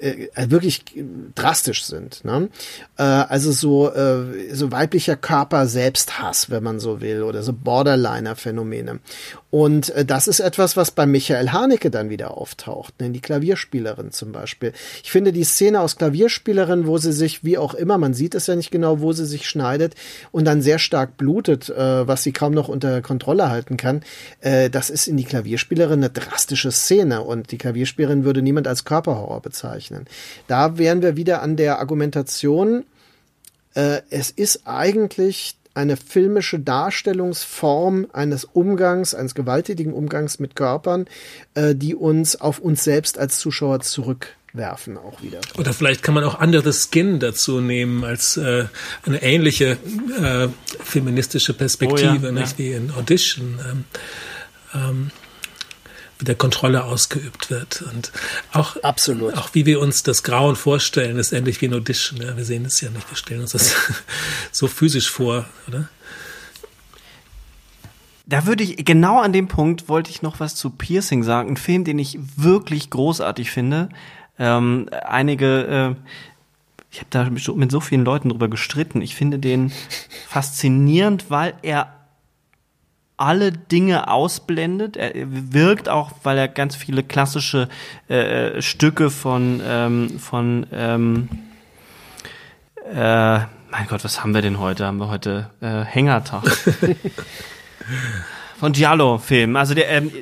äh, 0.00 0.28
wirklich 0.50 0.84
drastisch 1.34 1.84
sind. 1.84 2.24
Ne? 2.24 2.48
Äh, 2.98 3.02
also 3.02 3.52
so, 3.52 3.92
äh, 3.92 4.54
so 4.54 4.70
weiblicher 4.70 5.16
Körper 5.16 5.66
Selbsthass, 5.66 6.50
wenn 6.50 6.62
man 6.62 6.80
so 6.80 7.00
will, 7.00 7.22
oder 7.22 7.42
so 7.42 7.52
Borderliner-Phänomene. 7.52 9.00
Und 9.52 9.90
äh, 9.90 10.06
das 10.06 10.28
ist 10.28 10.40
etwas, 10.40 10.78
was 10.78 10.90
bei 10.92 11.04
Michael 11.04 11.50
Haneke 11.52 11.90
dann 11.90 12.08
wieder 12.08 12.38
auftaucht, 12.38 12.98
ne? 13.00 13.10
die 13.10 13.20
Klavierspielerin 13.20 14.10
zum 14.10 14.32
Beispiel. 14.32 14.72
Ich 15.04 15.12
finde 15.12 15.30
die 15.30 15.44
Szene 15.44 15.80
aus 15.80 15.96
Klavierspielerin, 15.96 16.86
wo 16.86 16.96
sie 16.96 17.12
sich, 17.12 17.44
wie 17.44 17.58
auch 17.58 17.74
immer, 17.74 17.98
man 17.98 18.14
sieht 18.14 18.34
es 18.34 18.46
ja 18.46 18.56
nicht 18.56 18.70
genau, 18.70 19.00
wo 19.00 19.12
sie 19.12 19.26
sich 19.26 19.46
schneidet 19.46 19.94
und 20.30 20.46
dann 20.46 20.62
sehr 20.62 20.78
stark 20.78 21.18
blutet, 21.18 21.68
äh, 21.68 22.08
was 22.08 22.22
sie 22.22 22.32
kaum 22.32 22.54
noch 22.54 22.68
unter 22.68 23.02
Kontrolle 23.02 23.50
halten 23.50 23.76
kann, 23.76 24.02
äh, 24.40 24.70
das 24.70 24.88
ist 24.88 25.06
in 25.06 25.18
die 25.18 25.24
Klavierspielerin 25.24 26.00
eine 26.00 26.08
drastische 26.08 26.72
Szene 26.72 27.20
und 27.20 27.52
die 27.52 27.58
Klavierspielerin 27.58 28.24
würde 28.24 28.40
niemand 28.40 28.66
als 28.66 28.86
Körperhorror 28.86 29.42
bezeichnen. 29.42 29.81
Da 30.46 30.78
wären 30.78 31.02
wir 31.02 31.16
wieder 31.16 31.42
an 31.42 31.56
der 31.56 31.78
Argumentation, 31.78 32.84
äh, 33.74 34.02
es 34.10 34.30
ist 34.30 34.66
eigentlich 34.66 35.56
eine 35.74 35.96
filmische 35.96 36.58
Darstellungsform 36.58 38.06
eines 38.12 38.44
Umgangs, 38.44 39.14
eines 39.14 39.34
gewalttätigen 39.34 39.92
Umgangs 39.92 40.38
mit 40.38 40.54
Körpern, 40.54 41.06
äh, 41.54 41.74
die 41.74 41.94
uns 41.94 42.40
auf 42.40 42.58
uns 42.58 42.84
selbst 42.84 43.18
als 43.18 43.38
Zuschauer 43.38 43.80
zurückwerfen 43.80 44.98
auch 44.98 45.22
wieder. 45.22 45.40
Oder 45.56 45.72
vielleicht 45.72 46.02
kann 46.02 46.14
man 46.14 46.24
auch 46.24 46.40
Under 46.40 46.60
the 46.60 46.72
Skin 46.72 47.20
dazu 47.20 47.60
nehmen 47.60 48.04
als 48.04 48.36
äh, 48.36 48.66
eine 49.04 49.22
ähnliche 49.22 49.78
äh, 50.20 50.48
feministische 50.84 51.54
Perspektive, 51.54 52.18
oh 52.22 52.26
ja, 52.26 52.32
nicht 52.32 52.58
ja. 52.58 52.64
wie 52.64 52.72
in 52.72 52.90
Audition. 52.90 53.58
Ähm, 53.70 53.84
ähm, 54.74 55.10
der 56.24 56.34
Kontrolle 56.34 56.84
ausgeübt 56.84 57.50
wird. 57.50 57.82
Und 57.82 58.12
auch, 58.52 58.76
Absolut. 58.82 59.34
auch 59.34 59.50
wie 59.52 59.66
wir 59.66 59.80
uns 59.80 60.02
das 60.02 60.22
Grauen 60.22 60.56
vorstellen, 60.56 61.16
ist 61.16 61.32
ähnlich 61.32 61.60
wie 61.60 61.66
ein 61.66 61.74
Audition. 61.74 62.20
Ja, 62.20 62.36
wir 62.36 62.44
sehen 62.44 62.64
es 62.64 62.80
ja 62.80 62.90
nicht, 62.90 63.08
wir 63.10 63.16
stellen 63.16 63.40
uns 63.40 63.52
das 63.52 63.74
so 64.52 64.68
physisch 64.68 65.10
vor, 65.10 65.46
oder? 65.68 65.88
Da 68.26 68.46
würde 68.46 68.64
ich, 68.64 68.84
genau 68.84 69.20
an 69.20 69.32
dem 69.32 69.48
Punkt 69.48 69.88
wollte 69.88 70.10
ich 70.10 70.22
noch 70.22 70.40
was 70.40 70.54
zu 70.54 70.70
Piercing 70.70 71.22
sagen. 71.22 71.50
Ein 71.50 71.56
Film, 71.56 71.84
den 71.84 71.98
ich 71.98 72.18
wirklich 72.36 72.88
großartig 72.88 73.50
finde. 73.50 73.88
Ähm, 74.38 74.88
einige, 75.04 75.66
äh, 75.66 75.94
ich 76.90 77.00
habe 77.00 77.08
da 77.10 77.28
mit 77.54 77.70
so 77.70 77.80
vielen 77.80 78.04
Leuten 78.04 78.28
drüber 78.28 78.48
gestritten. 78.48 79.02
Ich 79.02 79.16
finde 79.16 79.38
den 79.38 79.72
faszinierend, 80.28 81.30
weil 81.30 81.54
er 81.62 82.01
alle 83.16 83.52
Dinge 83.52 84.08
ausblendet. 84.08 84.96
Er 84.96 85.12
wirkt 85.14 85.88
auch, 85.88 86.12
weil 86.22 86.38
er 86.38 86.48
ganz 86.48 86.76
viele 86.76 87.02
klassische 87.02 87.68
äh, 88.08 88.60
Stücke 88.62 89.10
von 89.10 89.60
von, 89.60 90.18
von 90.18 90.66
ähm, 90.72 91.28
äh, 92.92 93.38
mein 93.72 93.86
Gott, 93.88 94.04
was 94.04 94.22
haben 94.22 94.34
wir 94.34 94.42
denn 94.42 94.58
heute? 94.58 94.86
Haben 94.86 94.98
wir 94.98 95.08
heute 95.08 95.50
äh, 95.60 95.82
Hängertag? 95.82 96.44
von 98.58 98.72
Giallo-Filmen. 98.72 99.56
Also 99.56 99.74
der, 99.74 99.88
ähm, 99.90 100.12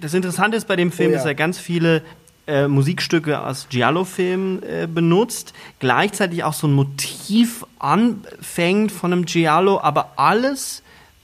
das 0.00 0.14
Interessante 0.14 0.56
ist 0.56 0.68
bei 0.68 0.76
dem 0.76 0.92
Film, 0.92 1.10
oh 1.10 1.12
ja. 1.12 1.18
dass 1.18 1.26
er 1.26 1.34
ganz 1.34 1.58
viele 1.58 2.02
äh, 2.46 2.68
Musikstücke 2.68 3.44
aus 3.44 3.66
Giallo-Filmen 3.68 4.62
äh, 4.62 4.88
benutzt, 4.92 5.52
gleichzeitig 5.78 6.44
auch 6.44 6.54
so 6.54 6.68
ein 6.68 6.72
Motiv 6.72 7.66
anfängt 7.78 8.92
von 8.92 9.12
einem 9.12 9.24
Giallo, 9.26 9.80
aber 9.80 10.12
alles 10.16 10.82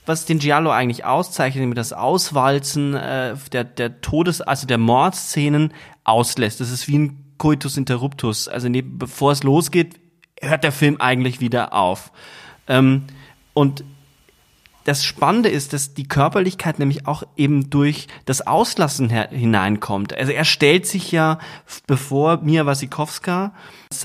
was 0.09 0.25
den 0.25 0.39
Giallo 0.39 0.71
eigentlich 0.71 1.05
auszeichnet, 1.05 1.61
nämlich 1.61 1.77
das 1.77 1.93
Auswalzen 1.93 2.95
äh, 2.95 3.35
der, 3.53 3.63
der 3.63 4.01
Todes-, 4.01 4.41
also 4.41 4.67
der 4.67 4.77
Mordszenen 4.77 5.73
auslässt. 6.03 6.59
Das 6.59 6.71
ist 6.71 6.87
wie 6.89 6.97
ein 6.97 7.33
Coitus 7.37 7.77
Interruptus. 7.77 8.47
Also 8.49 8.67
neben, 8.67 8.97
bevor 8.97 9.31
es 9.31 9.43
losgeht, 9.43 9.99
hört 10.41 10.63
der 10.63 10.71
Film 10.71 10.99
eigentlich 10.99 11.39
wieder 11.39 11.73
auf. 11.73 12.11
Ähm, 12.67 13.03
und 13.53 13.83
das 14.85 15.05
Spannende 15.05 15.49
ist, 15.49 15.73
dass 15.73 15.93
die 15.93 16.07
Körperlichkeit 16.07 16.79
nämlich 16.79 17.05
auch 17.05 17.23
eben 17.35 17.69
durch 17.69 18.07
das 18.25 18.47
Auslassen 18.47 19.09
hineinkommt. 19.09 20.13
Also 20.17 20.31
er 20.31 20.45
stellt 20.45 20.87
sich 20.87 21.11
ja, 21.11 21.37
bevor 21.85 22.37
Mia 22.37 22.65
Wasikowska 22.65 23.53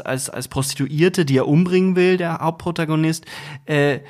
als, 0.05 0.29
als 0.29 0.49
Prostituierte, 0.49 1.25
die 1.25 1.39
er 1.39 1.49
umbringen 1.49 1.97
will, 1.97 2.19
der 2.19 2.41
Hauptprotagonist, 2.41 3.25
äh, 3.65 4.01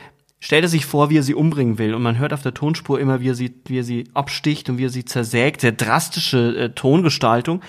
stellt 0.44 0.62
er 0.62 0.68
sich 0.68 0.84
vor, 0.84 1.08
wie 1.08 1.16
er 1.16 1.22
sie 1.22 1.34
umbringen 1.34 1.78
will. 1.78 1.94
Und 1.94 2.02
man 2.02 2.18
hört 2.18 2.34
auf 2.34 2.42
der 2.42 2.52
Tonspur 2.52 3.00
immer, 3.00 3.22
wie 3.22 3.30
er 3.30 3.34
sie, 3.34 3.54
wie 3.64 3.78
er 3.78 3.82
sie 3.82 4.04
absticht 4.12 4.68
und 4.68 4.76
wie 4.76 4.84
er 4.84 4.90
sie 4.90 5.06
zersägt. 5.06 5.62
Sehr 5.62 5.72
drastische 5.72 6.54
äh, 6.54 6.68
Tongestaltung. 6.68 7.62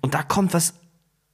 Und 0.00 0.14
da 0.14 0.22
kommt 0.22 0.54
was 0.54 0.74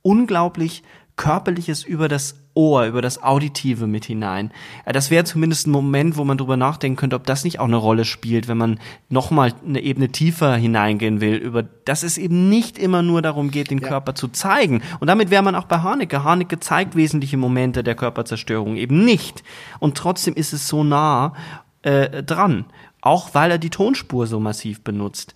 unglaublich 0.01 0.83
Körperliches 1.17 1.85
über 1.85 2.09
das 2.09 2.46
Ohr, 2.57 2.87
über 2.87 3.03
das 3.03 3.23
Auditive 3.23 3.87
mit 3.87 4.07
hinein. 4.07 4.51
Ja, 4.87 4.93
das 4.93 5.11
wäre 5.11 5.25
zumindest 5.25 5.67
ein 5.67 5.71
Moment, 5.71 6.17
wo 6.17 6.25
man 6.25 6.39
drüber 6.39 6.57
nachdenken 6.57 6.97
könnte, 6.97 7.17
ob 7.17 7.27
das 7.27 7.45
nicht 7.45 7.61
auch 7.61 7.67
eine 7.67 7.77
Rolle 7.77 8.05
spielt, 8.05 8.49
wenn 8.49 8.57
man 8.57 8.81
nochmal 9.09 9.53
eine 9.65 9.81
Ebene 9.81 10.09
tiefer 10.09 10.57
hineingehen 10.57 11.21
will, 11.21 11.37
über 11.37 11.63
dass 11.63 12.03
es 12.03 12.19
eben 12.19 12.49
nicht 12.49 12.79
immer 12.79 13.03
nur 13.03 13.23
darum 13.23 13.51
geht, 13.51 13.71
den 13.71 13.79
ja. 13.79 13.89
Körper 13.89 14.15
zu 14.15 14.29
zeigen. 14.29 14.83
Und 14.99 15.07
damit 15.07 15.31
wäre 15.31 15.43
man 15.43 15.55
auch 15.55 15.67
bei 15.67 15.79
Haneke. 15.79 16.25
Haneke 16.25 16.59
zeigt 16.59 16.97
wesentliche 16.97 17.37
Momente 17.37 17.85
der 17.85 17.95
Körperzerstörung 17.95 18.77
eben 18.77 19.05
nicht. 19.05 19.45
Und 19.79 19.97
trotzdem 19.97 20.35
ist 20.35 20.53
es 20.53 20.67
so 20.67 20.83
nah 20.83 21.35
äh, 21.83 22.23
dran. 22.23 22.65
Auch 23.03 23.35
weil 23.35 23.51
er 23.51 23.59
die 23.59 23.71
Tonspur 23.71 24.27
so 24.27 24.41
massiv 24.41 24.83
benutzt. 24.83 25.35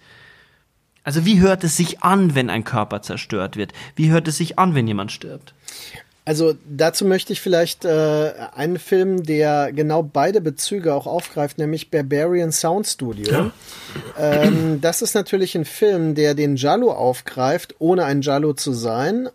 Also 1.05 1.25
wie 1.25 1.41
hört 1.41 1.65
es 1.65 1.77
sich 1.77 2.03
an, 2.03 2.35
wenn 2.35 2.51
ein 2.51 2.65
Körper 2.65 3.03
zerstört 3.03 3.57
wird? 3.57 3.73
Wie 3.95 4.11
hört 4.11 4.29
es 4.29 4.37
sich 4.37 4.59
an, 4.59 4.75
wenn 4.75 4.87
jemand 4.87 5.13
stirbt? 5.13 5.55
Also 6.31 6.55
dazu 6.65 7.07
möchte 7.07 7.33
ich 7.33 7.41
vielleicht 7.41 7.85
äh, 7.85 8.33
einen 8.55 8.79
Film, 8.79 9.25
der 9.25 9.73
genau 9.73 10.05
beide 10.05 10.41
Bezüge 10.41 10.95
auch 10.95 11.09
aufgreift, 11.09 11.59
nämlich 11.59 11.91
Barbarian 11.91 12.53
Sound 12.53 12.87
Studio. 12.87 13.33
Ja. 13.33 13.51
Ähm, 14.17 14.81
das 14.81 15.03
ist 15.03 15.15
natürlich 15.15 15.57
ein 15.57 15.65
Film, 15.65 16.15
der 16.15 16.37
den 16.37 16.55
Jallo 16.55 16.93
aufgreift, 16.93 17.75
ohne 17.81 18.05
ein 18.05 18.23
Jallo 18.23 18.53
zu 18.53 18.73
sein, 18.73 19.29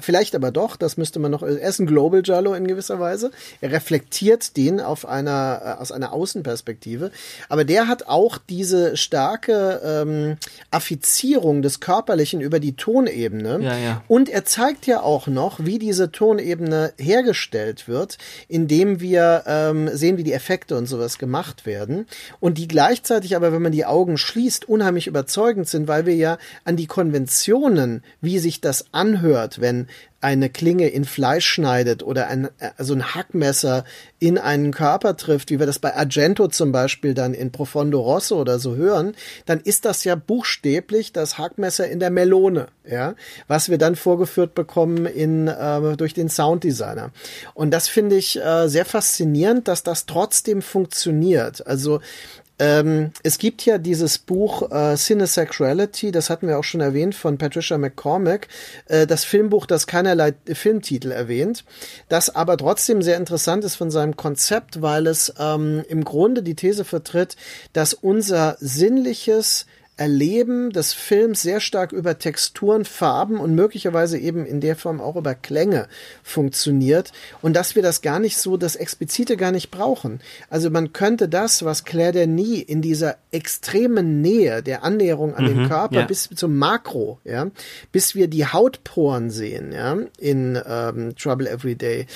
Vielleicht 0.00 0.36
aber 0.36 0.52
doch, 0.52 0.76
das 0.76 0.96
müsste 0.96 1.18
man 1.18 1.32
noch, 1.32 1.42
er 1.42 1.58
ist 1.60 1.80
ein 1.80 1.86
Global 1.86 2.22
Jallo 2.24 2.54
in 2.54 2.68
gewisser 2.68 3.00
Weise. 3.00 3.32
Er 3.60 3.72
reflektiert 3.72 4.56
den 4.56 4.80
auf 4.80 5.06
einer, 5.06 5.60
äh, 5.64 5.82
aus 5.82 5.90
einer 5.90 6.12
Außenperspektive. 6.12 7.10
Aber 7.48 7.64
der 7.64 7.88
hat 7.88 8.06
auch 8.06 8.38
diese 8.38 8.96
starke 8.96 9.80
ähm, 9.84 10.36
Affizierung 10.70 11.62
des 11.62 11.80
Körperlichen 11.80 12.40
über 12.40 12.60
die 12.60 12.76
Tonebene. 12.76 13.58
Ja, 13.60 13.76
ja. 13.76 14.04
Und 14.06 14.28
er 14.28 14.44
zeigt 14.44 14.86
ja 14.86 15.02
auch 15.02 15.26
noch, 15.26 15.64
wie 15.64 15.80
diese 15.80 16.12
Tonebene 16.12 16.92
hergestellt 16.96 17.88
wird, 17.88 18.18
indem 18.46 19.00
wir 19.00 19.42
ähm, 19.46 19.88
sehen, 19.92 20.16
wie 20.16 20.24
die 20.24 20.32
Effekte 20.32 20.76
und 20.76 20.86
sowas 20.86 21.18
gemacht 21.18 21.66
werden. 21.66 22.06
Und 22.38 22.56
die 22.56 22.68
gleichzeitig 22.68 23.34
aber, 23.34 23.52
wenn 23.52 23.62
man 23.62 23.72
die 23.72 23.84
Augen 23.84 24.16
schließt, 24.16 24.68
unheimlich 24.68 25.08
überzeugend 25.08 25.68
sind, 25.68 25.88
weil 25.88 26.06
wir 26.06 26.14
ja 26.14 26.38
an 26.64 26.76
die 26.76 26.86
Konventionen, 26.86 28.04
wie 28.20 28.38
sich 28.38 28.60
das 28.60 28.84
anhört, 28.92 29.60
wenn 29.60 29.87
eine 30.20 30.50
Klinge 30.50 30.88
in 30.88 31.04
Fleisch 31.04 31.46
schneidet 31.46 32.02
oder 32.02 32.26
ein, 32.26 32.48
also 32.76 32.92
ein 32.92 33.14
Hackmesser 33.14 33.84
in 34.18 34.36
einen 34.36 34.72
Körper 34.72 35.16
trifft, 35.16 35.50
wie 35.50 35.60
wir 35.60 35.66
das 35.66 35.78
bei 35.78 35.94
Argento 35.94 36.48
zum 36.48 36.72
Beispiel 36.72 37.14
dann 37.14 37.34
in 37.34 37.52
Profondo 37.52 38.00
Rosso 38.00 38.40
oder 38.40 38.58
so 38.58 38.74
hören, 38.74 39.14
dann 39.46 39.60
ist 39.60 39.84
das 39.84 40.02
ja 40.02 40.16
buchstäblich 40.16 41.12
das 41.12 41.38
Hackmesser 41.38 41.88
in 41.88 42.00
der 42.00 42.10
Melone, 42.10 42.66
ja, 42.84 43.14
was 43.46 43.68
wir 43.68 43.78
dann 43.78 43.94
vorgeführt 43.94 44.56
bekommen 44.56 45.06
in, 45.06 45.46
äh, 45.46 45.96
durch 45.96 46.14
den 46.14 46.28
Sounddesigner. 46.28 47.12
Und 47.54 47.70
das 47.70 47.86
finde 47.86 48.16
ich 48.16 48.40
äh, 48.40 48.66
sehr 48.66 48.84
faszinierend, 48.84 49.68
dass 49.68 49.84
das 49.84 50.06
trotzdem 50.06 50.62
funktioniert. 50.62 51.64
Also 51.64 52.00
ähm, 52.58 53.12
es 53.22 53.38
gibt 53.38 53.64
ja 53.64 53.78
dieses 53.78 54.18
Buch 54.18 54.70
äh, 54.70 54.96
Cinesexuality, 54.96 56.10
das 56.10 56.28
hatten 56.28 56.48
wir 56.48 56.58
auch 56.58 56.64
schon 56.64 56.80
erwähnt, 56.80 57.14
von 57.14 57.38
Patricia 57.38 57.78
McCormack, 57.78 58.48
äh, 58.86 59.06
das 59.06 59.24
Filmbuch, 59.24 59.66
das 59.66 59.86
keinerlei 59.86 60.34
Filmtitel 60.52 61.12
erwähnt, 61.12 61.64
das 62.08 62.34
aber 62.34 62.56
trotzdem 62.56 63.02
sehr 63.02 63.16
interessant 63.16 63.64
ist 63.64 63.76
von 63.76 63.90
seinem 63.90 64.16
Konzept, 64.16 64.82
weil 64.82 65.06
es 65.06 65.32
ähm, 65.38 65.84
im 65.88 66.04
Grunde 66.04 66.42
die 66.42 66.54
These 66.54 66.84
vertritt, 66.84 67.36
dass 67.72 67.94
unser 67.94 68.56
sinnliches 68.60 69.66
Erleben 69.98 70.70
des 70.70 70.92
Films 70.94 71.42
sehr 71.42 71.60
stark 71.60 71.92
über 71.92 72.18
Texturen, 72.18 72.84
Farben 72.84 73.38
und 73.38 73.54
möglicherweise 73.54 74.16
eben 74.16 74.46
in 74.46 74.60
der 74.60 74.76
Form 74.76 75.00
auch 75.00 75.16
über 75.16 75.34
Klänge 75.34 75.88
funktioniert 76.22 77.12
und 77.42 77.54
dass 77.54 77.74
wir 77.74 77.82
das 77.82 78.00
gar 78.00 78.20
nicht 78.20 78.38
so, 78.38 78.56
das 78.56 78.76
Explizite 78.76 79.36
gar 79.36 79.50
nicht 79.50 79.70
brauchen. 79.70 80.20
Also 80.50 80.70
man 80.70 80.92
könnte 80.92 81.28
das, 81.28 81.64
was 81.64 81.84
Claire 81.84 82.12
Denis 82.12 82.62
in 82.62 82.80
dieser 82.80 83.16
extremen 83.32 84.22
Nähe 84.22 84.62
der 84.62 84.84
Annäherung 84.84 85.34
an 85.34 85.44
mhm, 85.44 85.48
den 85.48 85.68
Körper 85.68 86.00
ja. 86.00 86.06
bis 86.06 86.28
zum 86.34 86.56
Makro, 86.56 87.18
ja, 87.24 87.48
bis 87.90 88.14
wir 88.14 88.28
die 88.28 88.46
Hautporen 88.46 89.30
sehen, 89.30 89.72
ja, 89.72 89.96
in 90.18 90.60
ähm, 90.64 91.16
Trouble 91.16 91.48
Every 91.48 91.74
Day, 91.74 92.06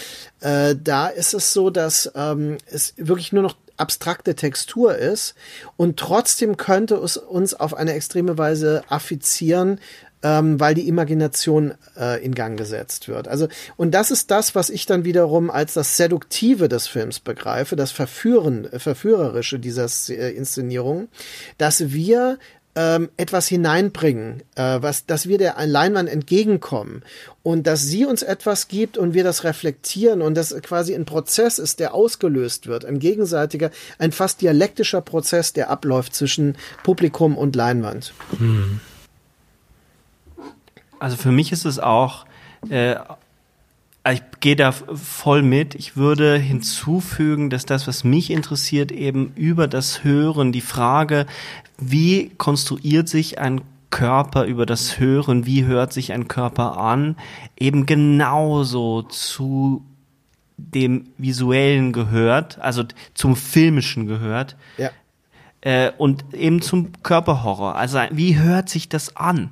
äh, 0.40 0.76
da 0.82 1.08
ist 1.08 1.34
es 1.34 1.52
so, 1.52 1.70
dass 1.70 2.10
ähm, 2.14 2.58
es 2.66 2.94
wirklich 2.96 3.32
nur 3.32 3.42
noch 3.42 3.56
abstrakte 3.82 4.36
Textur 4.36 4.96
ist 4.96 5.34
und 5.76 5.98
trotzdem 5.98 6.56
könnte 6.56 6.94
es 6.94 7.16
uns 7.16 7.52
auf 7.52 7.74
eine 7.74 7.92
extreme 7.92 8.38
Weise 8.38 8.84
affizieren, 8.88 9.80
ähm, 10.22 10.60
weil 10.60 10.74
die 10.74 10.86
Imagination 10.86 11.74
äh, 11.98 12.24
in 12.24 12.34
Gang 12.34 12.56
gesetzt 12.56 13.08
wird. 13.08 13.26
Also 13.26 13.48
und 13.76 13.92
das 13.92 14.12
ist 14.12 14.30
das, 14.30 14.54
was 14.54 14.70
ich 14.70 14.86
dann 14.86 15.04
wiederum 15.04 15.50
als 15.50 15.74
das 15.74 15.96
Seduktive 15.96 16.68
des 16.68 16.86
Films 16.86 17.18
begreife, 17.18 17.74
das 17.74 17.90
Verführen, 17.90 18.72
äh, 18.72 18.78
verführerische 18.78 19.58
dieser 19.58 19.88
äh, 20.08 20.30
Inszenierung, 20.30 21.08
dass 21.58 21.92
wir 21.92 22.38
ähm, 22.74 23.10
etwas 23.16 23.48
hineinbringen, 23.48 24.42
äh, 24.54 24.78
was, 24.80 25.04
dass 25.06 25.28
wir 25.28 25.38
der 25.38 25.56
Leinwand 25.66 26.08
entgegenkommen 26.08 27.02
und 27.42 27.66
dass 27.66 27.82
sie 27.82 28.06
uns 28.06 28.22
etwas 28.22 28.68
gibt 28.68 28.96
und 28.96 29.12
wir 29.12 29.24
das 29.24 29.44
reflektieren 29.44 30.22
und 30.22 30.34
das 30.34 30.54
quasi 30.62 30.94
ein 30.94 31.04
Prozess 31.04 31.58
ist, 31.58 31.80
der 31.80 31.94
ausgelöst 31.94 32.66
wird, 32.66 32.84
ein 32.84 32.98
gegenseitiger, 32.98 33.70
ein 33.98 34.12
fast 34.12 34.40
dialektischer 34.40 35.02
Prozess, 35.02 35.52
der 35.52 35.68
abläuft 35.68 36.14
zwischen 36.14 36.56
Publikum 36.82 37.36
und 37.36 37.56
Leinwand. 37.56 38.14
Hm. 38.38 38.80
Also 40.98 41.16
für 41.16 41.32
mich 41.32 41.52
ist 41.52 41.66
es 41.66 41.78
auch 41.78 42.24
äh, 42.70 42.94
ich 44.10 44.22
gehe 44.40 44.56
da 44.56 44.72
voll 44.72 45.42
mit. 45.42 45.74
Ich 45.76 45.96
würde 45.96 46.36
hinzufügen, 46.36 47.50
dass 47.50 47.66
das, 47.66 47.86
was 47.86 48.02
mich 48.02 48.30
interessiert, 48.30 48.90
eben 48.90 49.32
über 49.36 49.68
das 49.68 50.02
Hören, 50.02 50.50
die 50.50 50.60
Frage, 50.60 51.26
wie 51.78 52.30
konstruiert 52.36 53.08
sich 53.08 53.38
ein 53.38 53.60
Körper 53.90 54.44
über 54.44 54.66
das 54.66 54.98
Hören, 54.98 55.46
wie 55.46 55.64
hört 55.64 55.92
sich 55.92 56.12
ein 56.12 56.26
Körper 56.26 56.78
an, 56.78 57.16
eben 57.56 57.86
genauso 57.86 59.02
zu 59.02 59.84
dem 60.56 61.10
Visuellen 61.18 61.92
gehört, 61.92 62.58
also 62.58 62.84
zum 63.14 63.36
Filmischen 63.36 64.06
gehört. 64.06 64.56
Ja. 64.78 64.90
Äh, 65.60 65.92
und 65.96 66.34
eben 66.34 66.60
zum 66.60 66.90
Körperhorror. 67.02 67.76
Also 67.76 68.00
wie 68.10 68.36
hört 68.38 68.68
sich 68.68 68.88
das 68.88 69.16
an? 69.16 69.50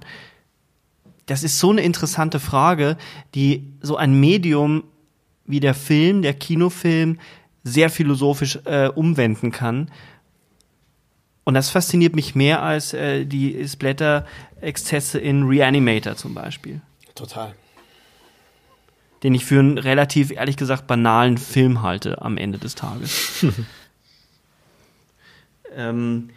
Das 1.31 1.45
ist 1.45 1.61
so 1.61 1.71
eine 1.71 1.83
interessante 1.83 2.41
Frage, 2.41 2.97
die 3.37 3.73
so 3.81 3.97
ein 3.97 4.19
Medium 4.19 4.83
wie 5.45 5.61
der 5.61 5.75
Film, 5.75 6.23
der 6.23 6.35
Kinofilm, 6.35 7.21
sehr 7.63 7.89
philosophisch 7.89 8.59
äh, 8.65 8.89
umwenden 8.89 9.53
kann. 9.53 9.93
Und 11.45 11.55
das 11.55 11.71
fasziniert 11.71 12.17
mich 12.17 12.35
mehr 12.35 12.63
als 12.63 12.95
äh, 12.95 13.27
die 13.27 13.65
Splatter-Exzesse 13.65 15.21
in 15.21 15.45
Reanimator 15.45 16.17
zum 16.17 16.35
Beispiel. 16.35 16.81
Total. 17.15 17.55
Den 19.23 19.33
ich 19.33 19.45
für 19.45 19.61
einen 19.61 19.79
relativ, 19.79 20.33
ehrlich 20.33 20.57
gesagt, 20.57 20.89
banalen 20.89 21.39
Film 21.39 21.83
halte 21.83 22.23
am 22.23 22.39
Ende 22.39 22.59
des 22.59 22.75
Tages. 22.75 23.47
ähm, 25.77 26.31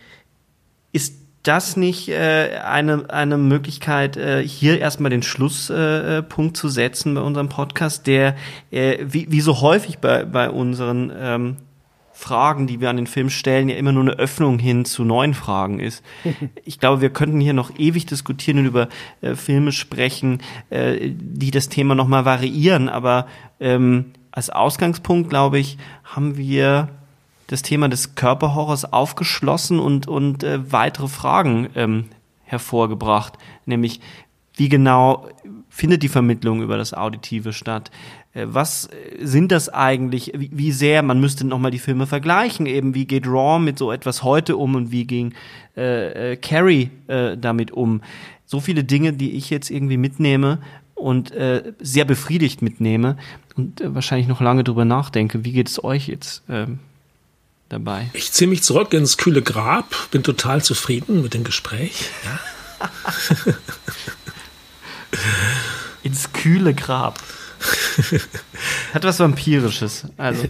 ist 0.91 1.23
das 1.44 1.76
nicht 1.76 2.10
äh, 2.10 2.60
eine, 2.64 3.10
eine 3.10 3.38
Möglichkeit, 3.38 4.18
äh, 4.18 4.48
hier 4.48 4.80
erstmal 4.80 5.10
den 5.10 5.24
Schlusspunkt 5.24 6.57
äh, 6.57 6.60
zu 6.60 6.70
setzen 6.70 7.14
bei 7.15 7.22
unserem 7.22 7.49
Podcast, 7.49 8.07
der 8.07 8.36
äh, 8.72 8.99
wie, 9.06 9.30
wie 9.30 9.41
so 9.41 9.61
häufig 9.61 9.99
bei, 9.99 10.24
bei 10.24 10.49
unseren 10.49 11.11
ähm, 11.15 11.57
Fragen, 12.14 12.68
die 12.68 12.80
wir 12.80 12.90
an 12.90 12.95
den 12.95 13.07
Film 13.07 13.30
stellen, 13.30 13.68
ja 13.68 13.76
immer 13.76 13.91
nur 13.91 14.03
eine 14.03 14.14
Öffnung 14.14 14.57
hin 14.57 14.86
zu 14.86 15.03
neuen 15.03 15.34
Fragen 15.34 15.80
ist. 15.80 16.03
Ich 16.65 16.80
glaube, 16.80 17.02
wir 17.02 17.10
könnten 17.10 17.41
hier 17.41 17.53
noch 17.53 17.78
ewig 17.78 18.06
diskutieren 18.06 18.60
und 18.60 18.65
über 18.65 18.88
äh, 19.22 19.36
Filme 19.36 19.74
sprechen, 19.74 20.41
äh, 20.70 21.10
die 21.11 21.52
das 21.52 21.68
Thema 21.68 21.94
nochmal 21.94 22.24
variieren, 22.24 22.88
aber 22.88 23.28
ähm, 23.60 24.14
als 24.32 24.49
Ausgangspunkt, 24.49 25.30
glaube 25.30 25.60
ich, 25.60 25.78
haben 26.03 26.38
wir 26.38 26.90
das 27.53 27.61
Thema 27.61 27.88
des 27.88 28.15
Körperhorrors 28.15 28.91
aufgeschlossen 28.91 29.80
und, 29.80 30.07
und 30.07 30.43
äh, 30.43 30.71
weitere 30.71 31.07
Fragen 31.07 31.69
ähm, 31.75 32.05
hervorgebracht, 32.41 33.34
nämlich 33.67 33.99
wie 34.55 34.69
genau 34.69 35.27
findet 35.69 36.01
die 36.01 36.09
Vermittlung 36.09 36.63
über 36.63 36.77
das 36.77 36.95
Auditive 36.95 37.53
statt? 37.53 37.91
Äh, 38.34 38.47
was 38.47 38.89
sind 39.19 39.51
das 39.51 39.69
eigentlich? 39.69 40.34
Wie 40.35 40.71
sehr, 40.71 41.03
man 41.03 41.19
müsste 41.19 41.45
nochmal 41.45 41.69
die 41.69 41.77
Filme 41.77 42.07
vergleichen, 42.07 42.65
eben 42.65 42.95
wie 42.95 43.05
geht 43.05 43.27
Raw 43.27 43.59
mit 43.59 43.77
so 43.77 43.91
etwas 43.91 44.23
heute 44.23 44.57
um 44.57 44.73
und 44.73 44.91
wie 44.91 45.05
ging 45.05 45.35
äh, 45.77 46.31
äh, 46.31 46.35
Carrie 46.38 46.89
äh, 47.05 47.38
damit 47.38 47.69
um? 47.69 48.01
So 48.47 48.61
viele 48.61 48.84
Dinge, 48.84 49.13
die 49.13 49.34
ich 49.34 49.51
jetzt 49.51 49.69
irgendwie 49.69 49.97
mitnehme 49.97 50.57
und 50.95 51.30
äh, 51.31 51.73
sehr 51.80 52.05
befriedigt 52.05 52.63
mitnehme 52.63 53.17
und 53.55 53.80
äh, 53.80 53.93
wahrscheinlich 53.93 54.27
noch 54.27 54.41
lange 54.41 54.63
drüber 54.63 54.85
nachdenke. 54.85 55.45
Wie 55.45 55.51
geht 55.51 55.69
es 55.69 55.84
euch 55.84 56.07
jetzt 56.07 56.49
äh, 56.49 56.65
dabei? 57.74 58.10
Ich 58.14 58.32
ziehe 58.32 58.50
mich 58.50 58.64
zurück 58.64 58.94
ins 58.94 59.18
kühle 59.18 59.41
Grab, 59.41 59.94
bin 60.12 60.24
total 60.24 60.64
zufrieden 60.64 61.22
mit 61.22 61.34
dem 61.34 61.44
Gespräch. 61.44 62.10
Ja. 62.24 62.40
ins 66.04 66.32
kühle 66.32 66.74
Grab. 66.74 67.20
Hat 68.94 69.04
was 69.04 69.20
Vampirisches. 69.20 70.06
Also. 70.18 70.45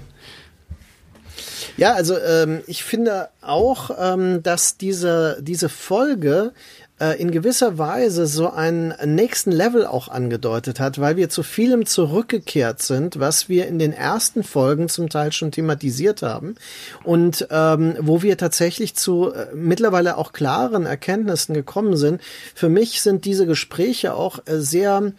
Ja, 1.78 1.94
also 1.94 2.18
ähm, 2.18 2.62
ich 2.68 2.84
finde 2.84 3.30
auch, 3.42 3.90
ähm, 3.98 4.44
dass 4.44 4.78
diese, 4.78 5.38
diese 5.42 5.70
Folge 5.70 6.54
äh, 7.04 7.20
in 7.20 7.32
gewisser 7.32 7.78
Weise 7.78 8.28
so 8.28 8.50
einen 8.50 8.94
nächsten 9.04 9.52
Level 9.52 9.86
auch 9.86 10.08
angedeutet 10.08 10.80
hat, 10.80 11.00
weil 11.00 11.18
wir 11.18 11.30
zu 11.30 11.44
vielem 11.44 11.86
zurückgekehrt 11.86 12.82
sind, 12.82 13.20
was 13.20 13.50
wir 13.50 13.68
in 13.68 13.78
den 13.78 13.92
ersten 13.92 14.44
Folgen 14.44 14.88
zum 14.88 15.10
Teil 15.10 15.34
schon 15.34 15.52
thematisiert 15.52 16.22
haben 16.22 16.56
und 17.04 17.48
ähm, 17.52 17.98
wo 18.00 18.22
wir 18.22 18.38
tatsächlich 18.38 18.96
zu 18.96 19.34
äh, 19.34 19.48
mittlerweile 19.54 20.18
auch 20.18 20.32
klaren 20.32 20.86
Erkenntnissen 20.86 21.54
gekommen 21.54 21.98
sind. 21.98 22.22
Für 22.56 22.70
mich 22.70 23.02
sind 23.02 23.26
diese 23.26 23.46
Gespräche 23.46 24.14
auch 24.14 24.40
äh, 24.46 24.60
sehr 24.60 25.12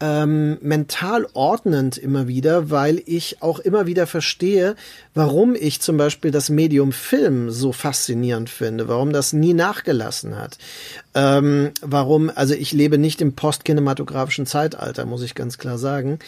ähm, 0.00 0.58
mental 0.60 1.26
ordnend 1.34 1.98
immer 1.98 2.28
wieder, 2.28 2.70
weil 2.70 3.02
ich 3.06 3.42
auch 3.42 3.58
immer 3.58 3.86
wieder 3.86 4.06
verstehe, 4.06 4.76
warum 5.14 5.54
ich 5.54 5.80
zum 5.80 5.96
Beispiel 5.96 6.30
das 6.30 6.50
Medium 6.50 6.92
Film 6.92 7.50
so 7.50 7.72
faszinierend 7.72 8.48
finde, 8.50 8.88
warum 8.88 9.12
das 9.12 9.32
nie 9.32 9.54
nachgelassen 9.54 10.36
hat. 10.36 10.58
Ähm, 11.14 11.72
warum, 11.80 12.30
also 12.34 12.54
ich 12.54 12.72
lebe 12.72 12.98
nicht 12.98 13.20
im 13.20 13.34
postkinematografischen 13.34 14.46
Zeitalter, 14.46 15.04
muss 15.04 15.22
ich 15.22 15.34
ganz 15.34 15.58
klar 15.58 15.78
sagen 15.78 16.18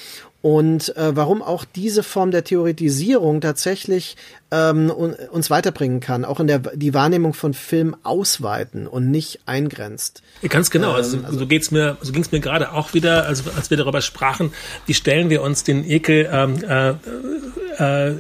und 0.42 0.96
äh, 0.96 1.14
warum 1.14 1.42
auch 1.42 1.64
diese 1.64 2.02
Form 2.02 2.30
der 2.30 2.44
Theoretisierung 2.44 3.40
tatsächlich 3.40 4.16
ähm, 4.50 4.90
uns 4.90 5.50
weiterbringen 5.50 6.00
kann, 6.00 6.24
auch 6.24 6.40
in 6.40 6.46
der 6.46 6.58
die 6.58 6.94
Wahrnehmung 6.94 7.34
von 7.34 7.52
Film 7.54 7.94
ausweiten 8.02 8.86
und 8.86 9.10
nicht 9.10 9.40
eingrenzt. 9.46 10.22
Ganz 10.48 10.70
genau. 10.70 10.92
Also, 10.92 11.18
ähm, 11.18 11.24
also 11.26 11.40
so 11.40 11.46
geht's 11.46 11.70
mir, 11.70 11.98
so 12.00 12.12
ging's 12.12 12.32
mir 12.32 12.40
gerade 12.40 12.72
auch 12.72 12.94
wieder, 12.94 13.26
also 13.26 13.50
als 13.54 13.70
wir 13.70 13.76
darüber 13.76 14.00
sprachen, 14.00 14.52
wie 14.86 14.94
stellen 14.94 15.28
wir 15.28 15.42
uns 15.42 15.62
den 15.62 15.88
Ekel 15.88 16.28
ähm, 16.32 16.64
äh, 16.64 18.10
äh, 18.10 18.14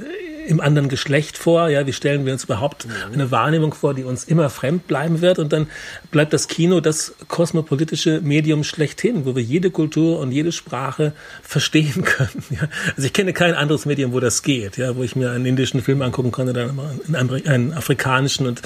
im 0.50 0.60
anderen 0.60 0.88
Geschlecht 0.88 1.38
vor? 1.38 1.68
Ja, 1.68 1.86
wie 1.86 1.92
stellen 1.92 2.26
wir 2.26 2.32
uns 2.32 2.44
überhaupt 2.44 2.86
eine 3.12 3.30
Wahrnehmung 3.30 3.72
vor, 3.72 3.94
die 3.94 4.02
uns 4.02 4.24
immer 4.24 4.50
fremd 4.50 4.86
bleiben 4.86 5.20
wird? 5.20 5.38
Und 5.38 5.52
dann 5.52 5.68
bleibt 6.10 6.32
das 6.32 6.48
Kino 6.48 6.80
das 6.80 7.14
kosmopolitische 7.28 8.20
Medium 8.20 8.64
schlechthin, 8.64 9.24
wo 9.24 9.36
wir 9.36 9.42
jede 9.42 9.70
Kultur 9.70 10.18
und 10.18 10.32
jede 10.32 10.52
Sprache 10.52 11.12
verstehen 11.42 12.04
können. 12.04 12.44
Ja? 12.50 12.68
Also 12.96 13.06
ich 13.06 13.12
kenne 13.12 13.32
kein 13.32 13.54
anderes 13.54 13.86
Medium, 13.86 14.12
wo 14.12 14.20
das 14.20 14.42
geht, 14.42 14.76
ja, 14.76 14.96
wo 14.96 15.02
ich 15.02 15.14
mir 15.14 15.30
einen 15.30 15.46
indischen 15.46 15.82
Film 15.82 16.02
angucken 16.02 16.32
konnte, 16.32 16.52
dann 16.52 16.78
einen, 17.14 17.46
einen 17.46 17.72
afrikanischen 17.72 18.46
und 18.46 18.62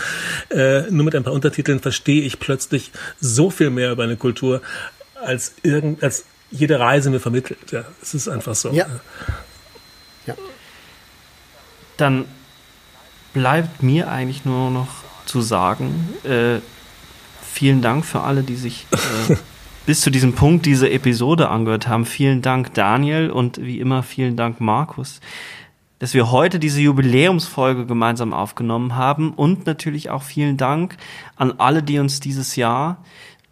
äh, 0.50 0.82
nur 0.90 1.04
mit 1.04 1.14
ein 1.14 1.22
paar 1.22 1.34
Untertiteln 1.34 1.80
verstehe 1.80 2.22
ich 2.22 2.40
plötzlich 2.40 2.90
so 3.20 3.50
viel 3.50 3.70
mehr 3.70 3.92
über 3.92 4.04
eine 4.04 4.16
Kultur 4.16 4.62
als 5.22 5.54
irgend 5.62 6.02
als 6.02 6.24
jede 6.50 6.78
Reise 6.78 7.10
mir 7.10 7.20
vermittelt. 7.20 7.72
Ja, 7.72 7.84
es 8.00 8.14
ist 8.14 8.28
einfach 8.28 8.54
so. 8.54 8.70
Ja. 8.70 8.86
ja 8.86 9.00
dann 11.96 12.24
bleibt 13.32 13.82
mir 13.82 14.10
eigentlich 14.10 14.44
nur 14.44 14.70
noch 14.70 14.88
zu 15.26 15.40
sagen, 15.40 16.08
äh, 16.24 16.60
vielen 17.42 17.82
Dank 17.82 18.04
für 18.04 18.20
alle, 18.20 18.42
die 18.42 18.56
sich 18.56 18.86
äh, 18.92 19.36
bis 19.86 20.00
zu 20.00 20.10
diesem 20.10 20.34
Punkt 20.34 20.66
diese 20.66 20.90
Episode 20.90 21.48
angehört 21.48 21.88
haben. 21.88 22.06
Vielen 22.06 22.42
Dank 22.42 22.74
Daniel 22.74 23.30
und 23.30 23.60
wie 23.60 23.80
immer 23.80 24.02
vielen 24.02 24.36
Dank 24.36 24.60
Markus, 24.60 25.20
dass 25.98 26.14
wir 26.14 26.30
heute 26.30 26.58
diese 26.58 26.80
Jubiläumsfolge 26.80 27.86
gemeinsam 27.86 28.32
aufgenommen 28.32 28.96
haben 28.96 29.32
und 29.32 29.66
natürlich 29.66 30.10
auch 30.10 30.22
vielen 30.22 30.56
Dank 30.56 30.96
an 31.36 31.54
alle, 31.58 31.82
die 31.82 31.98
uns 31.98 32.20
dieses 32.20 32.56
Jahr 32.56 32.98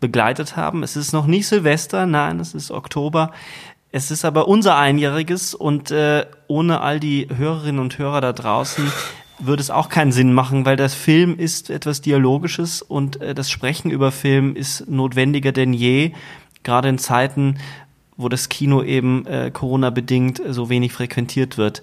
begleitet 0.01 0.56
haben. 0.56 0.82
Es 0.82 0.97
ist 0.97 1.12
noch 1.12 1.27
nicht 1.27 1.47
Silvester, 1.47 2.06
nein, 2.06 2.40
es 2.40 2.55
ist 2.55 2.70
Oktober. 2.70 3.31
Es 3.94 4.10
ist 4.10 4.24
aber 4.24 4.48
unser 4.48 4.78
Einjähriges 4.78 5.55
und 5.55 5.90
äh, 5.90 6.24
ohne 6.48 6.81
all 6.81 6.98
die 6.98 7.28
Hörerinnen 7.36 7.78
und 7.78 7.98
Hörer 7.98 8.23
da 8.23 8.32
draußen 8.32 8.90
würde 9.39 9.60
es 9.60 9.70
auch 9.70 9.90
keinen 9.90 10.12
Sinn 10.12 10.32
machen, 10.32 10.64
weil 10.64 10.77
das 10.77 10.94
Film 10.94 11.39
ist 11.39 11.69
etwas 11.69 12.01
Dialogisches 12.01 12.81
und 12.81 13.20
äh, 13.20 13.35
das 13.35 13.51
Sprechen 13.51 13.90
über 13.90 14.10
Film 14.10 14.56
ist 14.56 14.89
notwendiger 14.89 15.52
denn 15.52 15.74
je, 15.74 16.12
gerade 16.62 16.89
in 16.89 16.97
Zeiten, 16.97 17.59
wo 18.16 18.31
das 18.31 18.48
Kino 18.48 18.82
eben 18.82 19.27
äh, 19.27 19.51
Corona-bedingt 19.51 20.40
so 20.48 20.70
wenig 20.70 20.94
frequentiert 20.94 21.59
wird. 21.59 21.82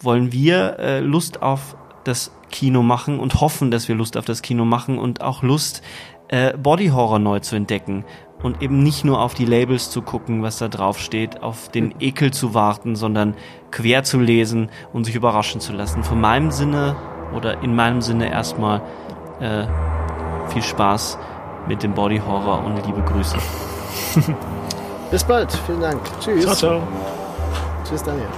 Wollen 0.00 0.32
wir 0.32 0.80
äh, 0.80 0.98
Lust 0.98 1.40
auf 1.40 1.76
das 2.02 2.32
Kino 2.50 2.82
machen 2.82 3.20
und 3.20 3.40
hoffen, 3.40 3.70
dass 3.70 3.86
wir 3.86 3.94
Lust 3.94 4.16
auf 4.16 4.24
das 4.24 4.42
Kino 4.42 4.64
machen 4.64 4.98
und 4.98 5.20
auch 5.20 5.44
Lust, 5.44 5.82
äh, 6.26 6.56
Body 6.58 6.88
Horror 6.88 7.20
neu 7.20 7.38
zu 7.38 7.54
entdecken 7.54 8.04
und 8.42 8.62
eben 8.62 8.82
nicht 8.82 9.04
nur 9.04 9.20
auf 9.20 9.34
die 9.34 9.44
Labels 9.44 9.90
zu 9.90 10.02
gucken, 10.02 10.42
was 10.42 10.58
da 10.58 10.68
drauf 10.68 10.98
steht, 10.98 11.42
auf 11.42 11.68
den 11.68 11.94
Ekel 12.00 12.32
zu 12.32 12.54
warten, 12.54 12.96
sondern 12.96 13.34
quer 13.70 14.04
zu 14.04 14.18
lesen 14.18 14.70
und 14.92 15.04
sich 15.04 15.14
überraschen 15.14 15.60
zu 15.60 15.72
lassen. 15.72 16.02
Von 16.02 16.20
meinem 16.20 16.50
Sinne 16.50 16.96
oder 17.34 17.62
in 17.62 17.74
meinem 17.74 18.02
Sinne 18.02 18.30
erstmal 18.30 18.82
äh, 19.40 19.66
viel 20.52 20.62
Spaß 20.62 21.18
mit 21.68 21.82
dem 21.82 21.94
Body 21.94 22.20
Horror 22.24 22.64
und 22.64 22.84
liebe 22.86 23.02
Grüße. 23.02 23.36
Bis 25.10 25.24
bald, 25.24 25.52
vielen 25.66 25.80
Dank. 25.80 26.00
Tschüss. 26.20 26.44
Ciao, 26.44 26.54
ciao. 26.54 26.82
Tschüss, 27.84 28.02
Daniel. 28.02 28.28